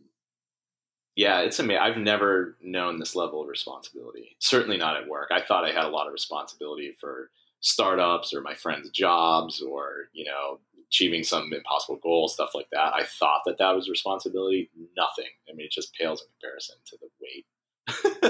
yeah, 1.16 1.41
it's 1.41 1.59
amazing. 1.59 1.81
I've 1.83 1.97
never 1.97 2.59
known 2.62 2.99
this 2.99 3.16
level 3.16 3.41
of 3.41 3.49
responsibility. 3.49 4.37
Certainly 4.39 4.77
not 4.77 4.97
at 4.97 5.09
work. 5.09 5.31
I 5.33 5.41
thought 5.41 5.65
I 5.65 5.73
had 5.73 5.85
a 5.85 5.89
lot 5.89 6.07
of 6.07 6.12
responsibility 6.12 6.95
for 7.01 7.31
startups 7.66 8.32
or 8.32 8.40
my 8.40 8.55
friends' 8.55 8.90
jobs 8.90 9.60
or 9.60 10.09
you 10.12 10.24
know 10.24 10.60
achieving 10.88 11.24
some 11.24 11.52
impossible 11.52 11.98
goal, 12.02 12.28
stuff 12.28 12.51
like 12.55 12.68
that. 12.70 12.94
I 12.94 13.05
thought 13.05 13.43
that 13.47 13.59
that 13.59 13.72
was 13.74 13.88
responsibility. 13.90 14.70
Nothing. 14.97 15.30
I 15.51 15.55
mean, 15.55 15.66
it 15.66 15.72
just 15.72 15.93
pales 15.94 16.22
in 16.22 16.28
comparison 16.38 16.76
to 16.86 16.97
the 17.01 17.09
weight 17.20 17.47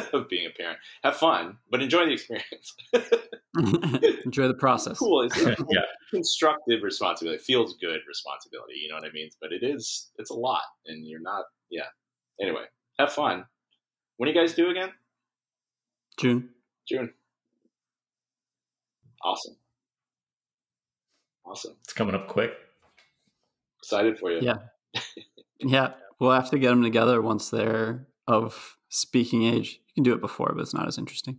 of 0.14 0.28
being 0.30 0.46
a 0.46 0.50
parent. 0.50 0.78
Have 1.04 1.16
fun, 1.16 1.58
but 1.70 1.82
enjoy 1.82 2.06
the 2.06 2.12
experience. 2.12 2.74
Enjoy 4.24 4.48
the 4.48 4.54
process. 4.54 4.98
cool. 4.98 5.22
It's 5.22 5.36
a 5.40 5.50
Yeah. 5.70 5.80
constructive 6.10 6.82
responsibility. 6.82 7.36
It 7.40 7.44
feels 7.44 7.74
good 7.76 8.00
responsibility. 8.06 8.74
You 8.82 8.88
know 8.90 8.96
what 8.96 9.04
I 9.04 9.12
mean? 9.12 9.30
But 9.40 9.52
it 9.52 9.62
is. 9.62 10.10
It's 10.18 10.30
a 10.30 10.34
lot, 10.34 10.62
and 10.86 11.06
you're 11.06 11.20
not. 11.22 11.44
Yeah. 11.70 11.86
Anyway, 12.40 12.64
have 12.98 13.12
fun. 13.12 13.44
When 14.18 14.26
do 14.28 14.34
you 14.34 14.40
guys 14.40 14.54
due 14.54 14.70
again? 14.70 14.90
June. 16.18 16.50
June. 16.88 17.12
Awesome. 19.24 19.56
Awesome. 21.44 21.74
It's 21.84 21.92
coming 21.92 22.14
up 22.14 22.28
quick. 22.28 22.52
Excited 23.82 24.18
for 24.18 24.30
you. 24.30 24.40
Yeah. 24.42 24.56
Yeah. 25.58 25.94
We'll 26.20 26.32
have 26.32 26.50
to 26.50 26.58
get 26.58 26.68
them 26.68 26.82
together 26.82 27.22
once 27.22 27.48
they're 27.48 28.06
of 28.26 28.76
speaking 28.90 29.44
age. 29.44 29.80
You 29.88 29.94
can 29.94 30.02
do 30.04 30.12
it 30.12 30.20
before, 30.20 30.52
but 30.54 30.60
it's 30.60 30.74
not 30.74 30.86
as 30.86 30.98
interesting. 30.98 31.38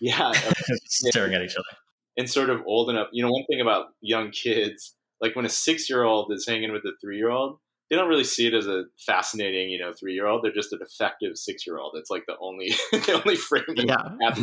Yeah. 0.00 0.30
Staring 0.86 1.34
at 1.34 1.42
each 1.42 1.56
other. 1.56 1.76
and 2.16 2.30
sort 2.30 2.50
of 2.50 2.60
old 2.66 2.88
enough. 2.88 3.08
You 3.12 3.24
know, 3.24 3.32
one 3.32 3.44
thing 3.50 3.60
about 3.60 3.86
young 4.00 4.30
kids, 4.30 4.94
like 5.20 5.34
when 5.34 5.44
a 5.44 5.48
six 5.48 5.90
year 5.90 6.04
old 6.04 6.30
is 6.32 6.46
hanging 6.46 6.70
with 6.72 6.84
a 6.84 6.92
three 7.00 7.16
year 7.16 7.30
old, 7.30 7.58
they 7.90 7.96
don't 7.96 8.08
really 8.08 8.22
see 8.22 8.46
it 8.46 8.54
as 8.54 8.68
a 8.68 8.84
fascinating, 9.04 9.68
you 9.70 9.80
know, 9.80 9.92
three 9.92 10.14
year 10.14 10.28
old. 10.28 10.44
They're 10.44 10.52
just 10.52 10.72
an 10.72 10.78
effective 10.82 11.36
six 11.36 11.66
year 11.66 11.78
old. 11.78 11.94
It's 11.96 12.10
like 12.10 12.26
the 12.28 12.36
only 12.40 12.68
the 12.92 13.20
only 13.24 13.34
frame 13.36 13.64
that 13.66 13.86
Yeah. 14.20 14.34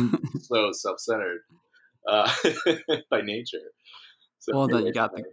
so 0.42 0.72
self 0.72 1.00
centered 1.00 1.40
uh, 2.08 2.32
by 3.10 3.20
nature. 3.22 3.58
So 4.38 4.56
Well, 4.56 4.68
then 4.68 4.86
you 4.86 4.92
got 4.92 5.14
the 5.14 5.24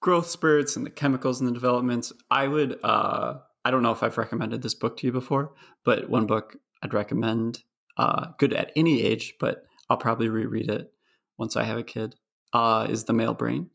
growth 0.00 0.28
spurts 0.28 0.76
and 0.76 0.84
the 0.84 0.90
chemicals 0.90 1.40
and 1.40 1.48
the 1.48 1.54
developments. 1.54 2.12
I 2.30 2.48
would, 2.48 2.78
uh, 2.82 3.34
I 3.64 3.70
don't 3.70 3.82
know 3.82 3.92
if 3.92 4.02
I've 4.02 4.18
recommended 4.18 4.62
this 4.62 4.74
book 4.74 4.96
to 4.98 5.06
you 5.06 5.12
before, 5.12 5.54
but 5.84 6.10
one 6.10 6.26
book 6.26 6.56
I'd 6.82 6.92
recommend, 6.92 7.62
uh, 7.96 8.28
good 8.38 8.52
at 8.52 8.72
any 8.74 9.02
age, 9.02 9.34
but 9.38 9.64
I'll 9.88 9.96
probably 9.96 10.28
reread 10.28 10.68
it 10.68 10.92
once 11.38 11.56
I 11.56 11.64
have 11.64 11.78
a 11.78 11.84
kid, 11.84 12.16
uh, 12.52 12.86
is 12.90 13.04
The 13.04 13.12
Male 13.12 13.34
Brain. 13.34 13.70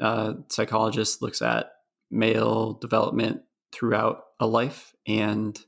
Uh, 0.00 0.34
psychologist 0.48 1.22
looks 1.22 1.42
at 1.42 1.70
male 2.10 2.74
development 2.74 3.42
throughout 3.72 4.24
a 4.40 4.46
life 4.46 4.92
and 5.06 5.58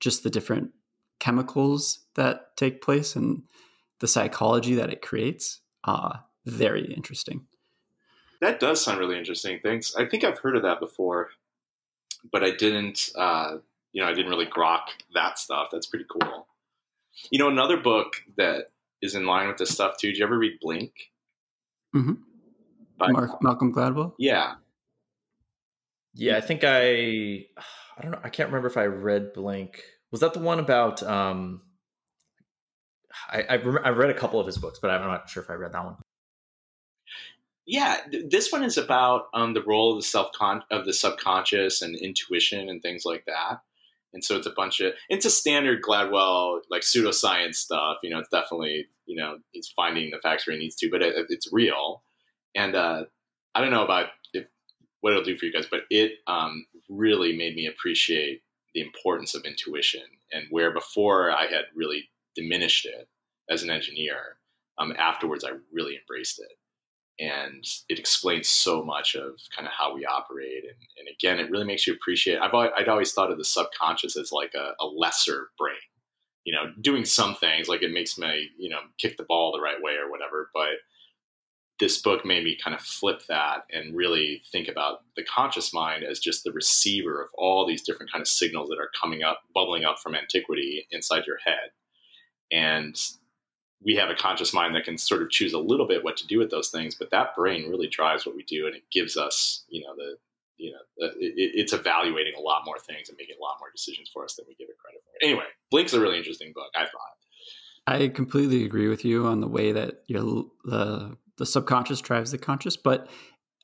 just 0.00 0.22
the 0.22 0.30
different 0.30 0.70
chemicals 1.18 2.00
that 2.16 2.56
take 2.56 2.82
place 2.82 3.16
and 3.16 3.42
the 4.00 4.08
psychology 4.08 4.74
that 4.74 4.90
it 4.90 5.02
creates. 5.02 5.60
Uh, 5.84 6.14
very 6.46 6.92
interesting. 6.92 7.46
That 8.40 8.60
does 8.60 8.84
sound 8.84 8.98
really 8.98 9.18
interesting. 9.18 9.60
Thanks. 9.62 9.94
I 9.96 10.04
think 10.06 10.24
I've 10.24 10.38
heard 10.38 10.56
of 10.56 10.62
that 10.62 10.80
before, 10.80 11.30
but 12.32 12.42
I 12.44 12.50
didn't. 12.50 13.10
Uh, 13.16 13.58
you 13.92 14.02
know, 14.02 14.08
I 14.08 14.12
didn't 14.12 14.30
really 14.30 14.46
grok 14.46 14.82
that 15.14 15.38
stuff. 15.38 15.68
That's 15.70 15.86
pretty 15.86 16.06
cool. 16.10 16.46
You 17.30 17.38
know, 17.38 17.48
another 17.48 17.76
book 17.76 18.14
that 18.36 18.70
is 19.00 19.14
in 19.14 19.24
line 19.24 19.46
with 19.48 19.56
this 19.56 19.70
stuff 19.70 19.96
too. 19.98 20.08
Did 20.08 20.18
you 20.18 20.24
ever 20.24 20.36
read 20.38 20.58
Blink? 20.60 20.92
Mm-hmm. 21.94 22.14
By- 22.98 23.12
Mark, 23.12 23.42
Malcolm 23.42 23.72
Gladwell. 23.72 24.14
Yeah, 24.18 24.54
Yeah, 26.14 26.36
I 26.36 26.40
think 26.40 26.64
I 26.64 27.46
I 27.96 28.02
don't 28.02 28.10
know. 28.10 28.20
I 28.24 28.28
can't 28.28 28.48
remember 28.48 28.68
if 28.68 28.76
I 28.76 28.86
read 28.86 29.32
Blink. 29.32 29.80
Was 30.10 30.20
that 30.20 30.32
the 30.34 30.40
one 30.40 30.58
about 30.58 31.02
um 31.02 31.62
I 33.30 33.42
I, 33.50 33.56
rem- 33.56 33.84
I 33.84 33.90
read 33.90 34.10
a 34.10 34.14
couple 34.14 34.40
of 34.40 34.46
his 34.46 34.58
books, 34.58 34.78
but 34.80 34.90
I'm 34.90 35.02
not 35.02 35.28
sure 35.28 35.42
if 35.42 35.50
I 35.50 35.54
read 35.54 35.72
that 35.72 35.84
one. 35.84 35.96
yeah. 37.66 37.98
th- 38.10 38.30
This 38.30 38.52
one 38.52 38.62
is 38.64 38.78
about 38.78 39.26
um, 39.34 39.54
the 39.54 39.62
role 39.62 39.92
of 39.92 39.98
the 39.98 40.06
self 40.06 40.28
of 40.70 40.84
the 40.84 40.92
subconscious 40.92 41.82
and 41.82 41.96
intuition 41.96 42.68
and 42.68 42.82
things 42.82 43.04
like 43.04 43.24
that. 43.26 43.60
And 44.12 44.24
so 44.24 44.36
it's 44.36 44.46
a 44.46 44.50
bunch 44.52 44.80
of 44.80 44.92
it's 45.08 45.26
a 45.26 45.30
standard 45.30 45.82
Gladwell 45.82 46.60
like 46.70 46.82
pseudoscience 46.82 47.56
stuff. 47.56 47.98
You 48.02 48.10
know, 48.10 48.18
it's 48.20 48.28
definitely 48.30 48.86
you 49.06 49.16
know 49.20 49.38
he's 49.52 49.72
finding 49.74 50.10
the 50.10 50.18
facts 50.22 50.46
where 50.46 50.56
he 50.56 50.62
needs 50.62 50.76
to, 50.76 50.90
but 50.90 51.02
it, 51.02 51.26
it's 51.30 51.52
real. 51.52 52.02
And 52.54 52.76
uh, 52.76 53.04
I 53.54 53.60
don't 53.60 53.72
know 53.72 53.84
about 53.84 54.06
if, 54.32 54.46
what 55.00 55.12
it'll 55.12 55.24
do 55.24 55.36
for 55.36 55.46
you 55.46 55.52
guys, 55.52 55.66
but 55.70 55.82
it 55.90 56.12
um, 56.28 56.66
really 56.88 57.36
made 57.36 57.56
me 57.56 57.66
appreciate 57.66 58.42
the 58.74 58.82
importance 58.82 59.34
of 59.34 59.44
intuition 59.44 60.02
and 60.32 60.44
where 60.50 60.72
before 60.72 61.30
I 61.32 61.44
had 61.46 61.64
really 61.76 62.08
diminished 62.34 62.86
it 62.86 63.08
as 63.50 63.62
an 63.62 63.70
engineer. 63.70 64.36
Um, 64.78 64.92
afterwards, 64.98 65.44
I 65.44 65.50
really 65.72 65.96
embraced 65.96 66.40
it 66.40 66.52
and 67.20 67.64
it 67.88 67.98
explains 67.98 68.48
so 68.48 68.82
much 68.82 69.14
of 69.14 69.38
kind 69.54 69.66
of 69.66 69.72
how 69.72 69.94
we 69.94 70.04
operate 70.04 70.64
and, 70.64 70.76
and 70.98 71.08
again 71.08 71.38
it 71.38 71.50
really 71.50 71.64
makes 71.64 71.86
you 71.86 71.94
appreciate 71.94 72.38
I've, 72.38 72.52
al- 72.52 72.72
I'd 72.76 72.88
always 72.88 73.12
thought 73.12 73.30
of 73.30 73.38
the 73.38 73.44
subconscious 73.44 74.16
as 74.16 74.32
like 74.32 74.52
a, 74.54 74.72
a 74.82 74.86
lesser 74.86 75.50
brain 75.58 75.76
you 76.44 76.52
know 76.52 76.72
doing 76.80 77.04
some 77.04 77.34
things 77.36 77.68
like 77.68 77.82
it 77.82 77.92
makes 77.92 78.18
me 78.18 78.48
you 78.58 78.68
know 78.68 78.80
kick 78.98 79.16
the 79.16 79.24
ball 79.24 79.52
the 79.52 79.60
right 79.60 79.80
way 79.80 79.92
or 79.92 80.10
whatever 80.10 80.50
but 80.52 80.70
this 81.80 82.00
book 82.00 82.24
made 82.24 82.44
me 82.44 82.56
kind 82.62 82.74
of 82.74 82.80
flip 82.80 83.22
that 83.28 83.64
and 83.72 83.96
really 83.96 84.42
think 84.52 84.68
about 84.68 85.00
the 85.16 85.24
conscious 85.24 85.72
mind 85.74 86.04
as 86.04 86.20
just 86.20 86.44
the 86.44 86.52
receiver 86.52 87.22
of 87.22 87.28
all 87.34 87.66
these 87.66 87.82
different 87.82 88.10
kind 88.10 88.22
of 88.22 88.28
signals 88.28 88.68
that 88.68 88.78
are 88.78 88.90
coming 89.00 89.22
up 89.22 89.40
bubbling 89.54 89.84
up 89.84 89.98
from 90.00 90.14
antiquity 90.14 90.86
inside 90.90 91.26
your 91.26 91.38
head 91.44 91.70
and 92.54 92.96
we 93.84 93.96
have 93.96 94.08
a 94.08 94.14
conscious 94.14 94.54
mind 94.54 94.74
that 94.74 94.84
can 94.84 94.96
sort 94.96 95.22
of 95.22 95.30
choose 95.30 95.52
a 95.52 95.58
little 95.58 95.86
bit 95.86 96.04
what 96.04 96.16
to 96.16 96.26
do 96.26 96.38
with 96.38 96.50
those 96.50 96.70
things, 96.70 96.94
but 96.94 97.10
that 97.10 97.34
brain 97.36 97.68
really 97.68 97.88
drives 97.88 98.24
what 98.24 98.36
we 98.36 98.44
do, 98.44 98.66
and 98.66 98.74
it 98.74 98.82
gives 98.90 99.16
us, 99.16 99.64
you 99.68 99.82
know, 99.82 99.94
the, 99.96 100.16
you 100.56 100.70
know, 100.70 100.78
the, 100.96 101.06
it, 101.18 101.34
it's 101.36 101.72
evaluating 101.72 102.32
a 102.38 102.40
lot 102.40 102.62
more 102.64 102.78
things 102.78 103.08
and 103.08 103.18
making 103.18 103.36
a 103.38 103.42
lot 103.42 103.56
more 103.60 103.70
decisions 103.74 104.08
for 104.12 104.24
us 104.24 104.36
than 104.36 104.46
we 104.48 104.54
give 104.54 104.68
it 104.68 104.78
credit 104.78 105.02
for. 105.04 105.26
Anyway, 105.26 105.44
Blink's 105.70 105.92
a 105.92 106.00
really 106.00 106.16
interesting 106.16 106.52
book. 106.54 106.70
I 106.74 106.84
thought. 106.84 107.14
I 107.86 108.08
completely 108.08 108.64
agree 108.64 108.88
with 108.88 109.04
you 109.04 109.26
on 109.26 109.40
the 109.40 109.48
way 109.48 109.72
that 109.72 110.04
your 110.06 110.46
the 110.64 111.16
the 111.36 111.44
subconscious 111.44 112.00
drives 112.00 112.30
the 112.30 112.38
conscious, 112.38 112.76
but 112.76 113.10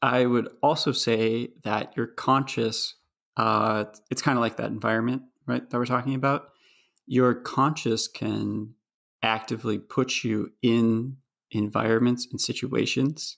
I 0.03 0.27
would 0.27 0.49
also 0.63 0.93
say 0.93 1.51
that 1.63 1.97
your 1.97 2.07
conscious, 2.07 2.97
uh, 3.37 3.85
it's 4.11 4.23
kind 4.23 4.37
of 4.37 4.43
like 4.43 4.57
that 4.57 4.71
environment, 4.71 5.23
right? 5.47 5.69
That 5.69 5.79
we're 5.79 5.87
talking 5.87 6.15
about. 6.15 6.49
Your 7.07 7.35
conscious 7.35 8.09
can 8.09 8.75
actively 9.23 9.79
puts 9.79 10.25
you 10.25 10.53
in 10.63 11.17
environments 11.51 12.27
and 12.31 12.41
situations 12.41 13.37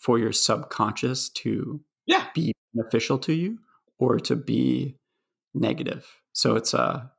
for 0.00 0.18
your 0.18 0.32
subconscious 0.32 1.28
to 1.30 1.80
Yeah. 2.06 2.28
be 2.34 2.52
beneficial 2.74 3.18
to 3.20 3.32
you 3.32 3.58
or 3.98 4.18
to 4.20 4.36
be 4.36 4.96
negative. 5.54 6.20
So 6.32 6.56
it's 6.56 6.74
a 6.74 7.10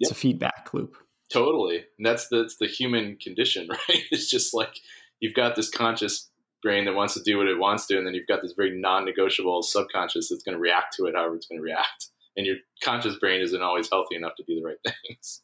it's 0.00 0.10
Yep. 0.10 0.16
a 0.16 0.20
feedback 0.20 0.74
loop. 0.74 0.96
Totally, 1.32 1.84
and 1.98 2.04
that's 2.06 2.28
the 2.28 2.40
it's 2.42 2.56
the 2.58 2.66
human 2.66 3.16
condition, 3.16 3.68
right? 3.70 4.02
It's 4.10 4.28
just 4.28 4.52
like 4.52 4.80
you've 5.20 5.34
got 5.34 5.54
this 5.56 5.70
conscious 5.70 6.28
brain 6.62 6.84
that 6.84 6.94
wants 6.94 7.14
to 7.14 7.22
do 7.22 7.38
what 7.38 7.48
it 7.48 7.58
wants 7.58 7.86
to, 7.86 7.96
and 7.98 8.06
then 8.06 8.14
you've 8.14 8.26
got 8.26 8.42
this 8.42 8.52
very 8.56 8.78
non-negotiable 8.78 9.62
subconscious 9.62 10.28
that's 10.28 10.42
going 10.42 10.54
to 10.56 10.60
react 10.60 10.94
to 10.96 11.06
it 11.06 11.14
however 11.14 11.36
it's 11.36 11.46
going 11.46 11.58
to 11.58 11.64
react. 11.64 12.08
And 12.36 12.46
your 12.46 12.56
conscious 12.82 13.16
brain 13.18 13.40
isn't 13.42 13.62
always 13.62 13.88
healthy 13.90 14.14
enough 14.16 14.34
to 14.36 14.44
do 14.44 14.56
the 14.56 14.62
right 14.66 14.78
things. 15.06 15.42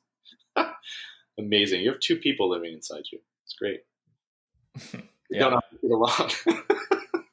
Amazing! 1.39 1.83
You 1.83 1.93
have 1.93 2.01
two 2.01 2.17
people 2.17 2.49
living 2.51 2.73
inside 2.73 3.05
you. 3.13 3.19
It's 3.45 3.55
great. 3.55 3.81
You 5.31 5.41
Yeah. 5.41 5.51
don't 5.51 5.53
have 5.53 5.71
to 5.71 5.77
get 5.83 5.91
along. 5.91 6.31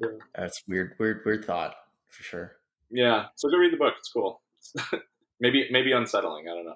yeah. 0.00 0.08
That's 0.34 0.62
weird, 0.66 0.94
weird, 0.98 1.20
weird 1.24 1.44
thought 1.44 1.74
for 2.08 2.22
sure. 2.24 2.52
yeah, 2.90 3.26
so 3.36 3.48
go 3.48 3.56
read 3.56 3.72
the 3.72 3.76
book. 3.76 3.94
It's 3.98 4.08
cool. 4.08 4.42
maybe 5.40 5.68
maybe 5.70 5.92
unsettling. 5.92 6.46
I 6.48 6.54
don't 6.54 6.64
know. 6.66 6.74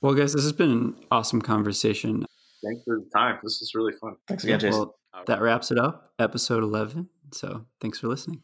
Well, 0.00 0.14
guys, 0.14 0.32
this 0.32 0.42
has 0.44 0.52
been 0.52 0.70
an 0.70 0.94
awesome 1.10 1.42
conversation. 1.42 2.24
Thanks 2.64 2.82
for 2.84 3.00
the 3.00 3.10
time. 3.12 3.38
This 3.42 3.60
is 3.60 3.72
really 3.74 3.92
fun. 4.00 4.14
Thanks 4.28 4.44
again, 4.44 4.60
Jason. 4.60 4.78
Well, 4.80 4.94
that 5.26 5.40
wraps 5.40 5.70
it 5.72 5.78
up, 5.78 6.12
episode 6.18 6.62
11. 6.62 7.08
So 7.32 7.66
thanks 7.80 7.98
for 7.98 8.06
listening. 8.08 8.42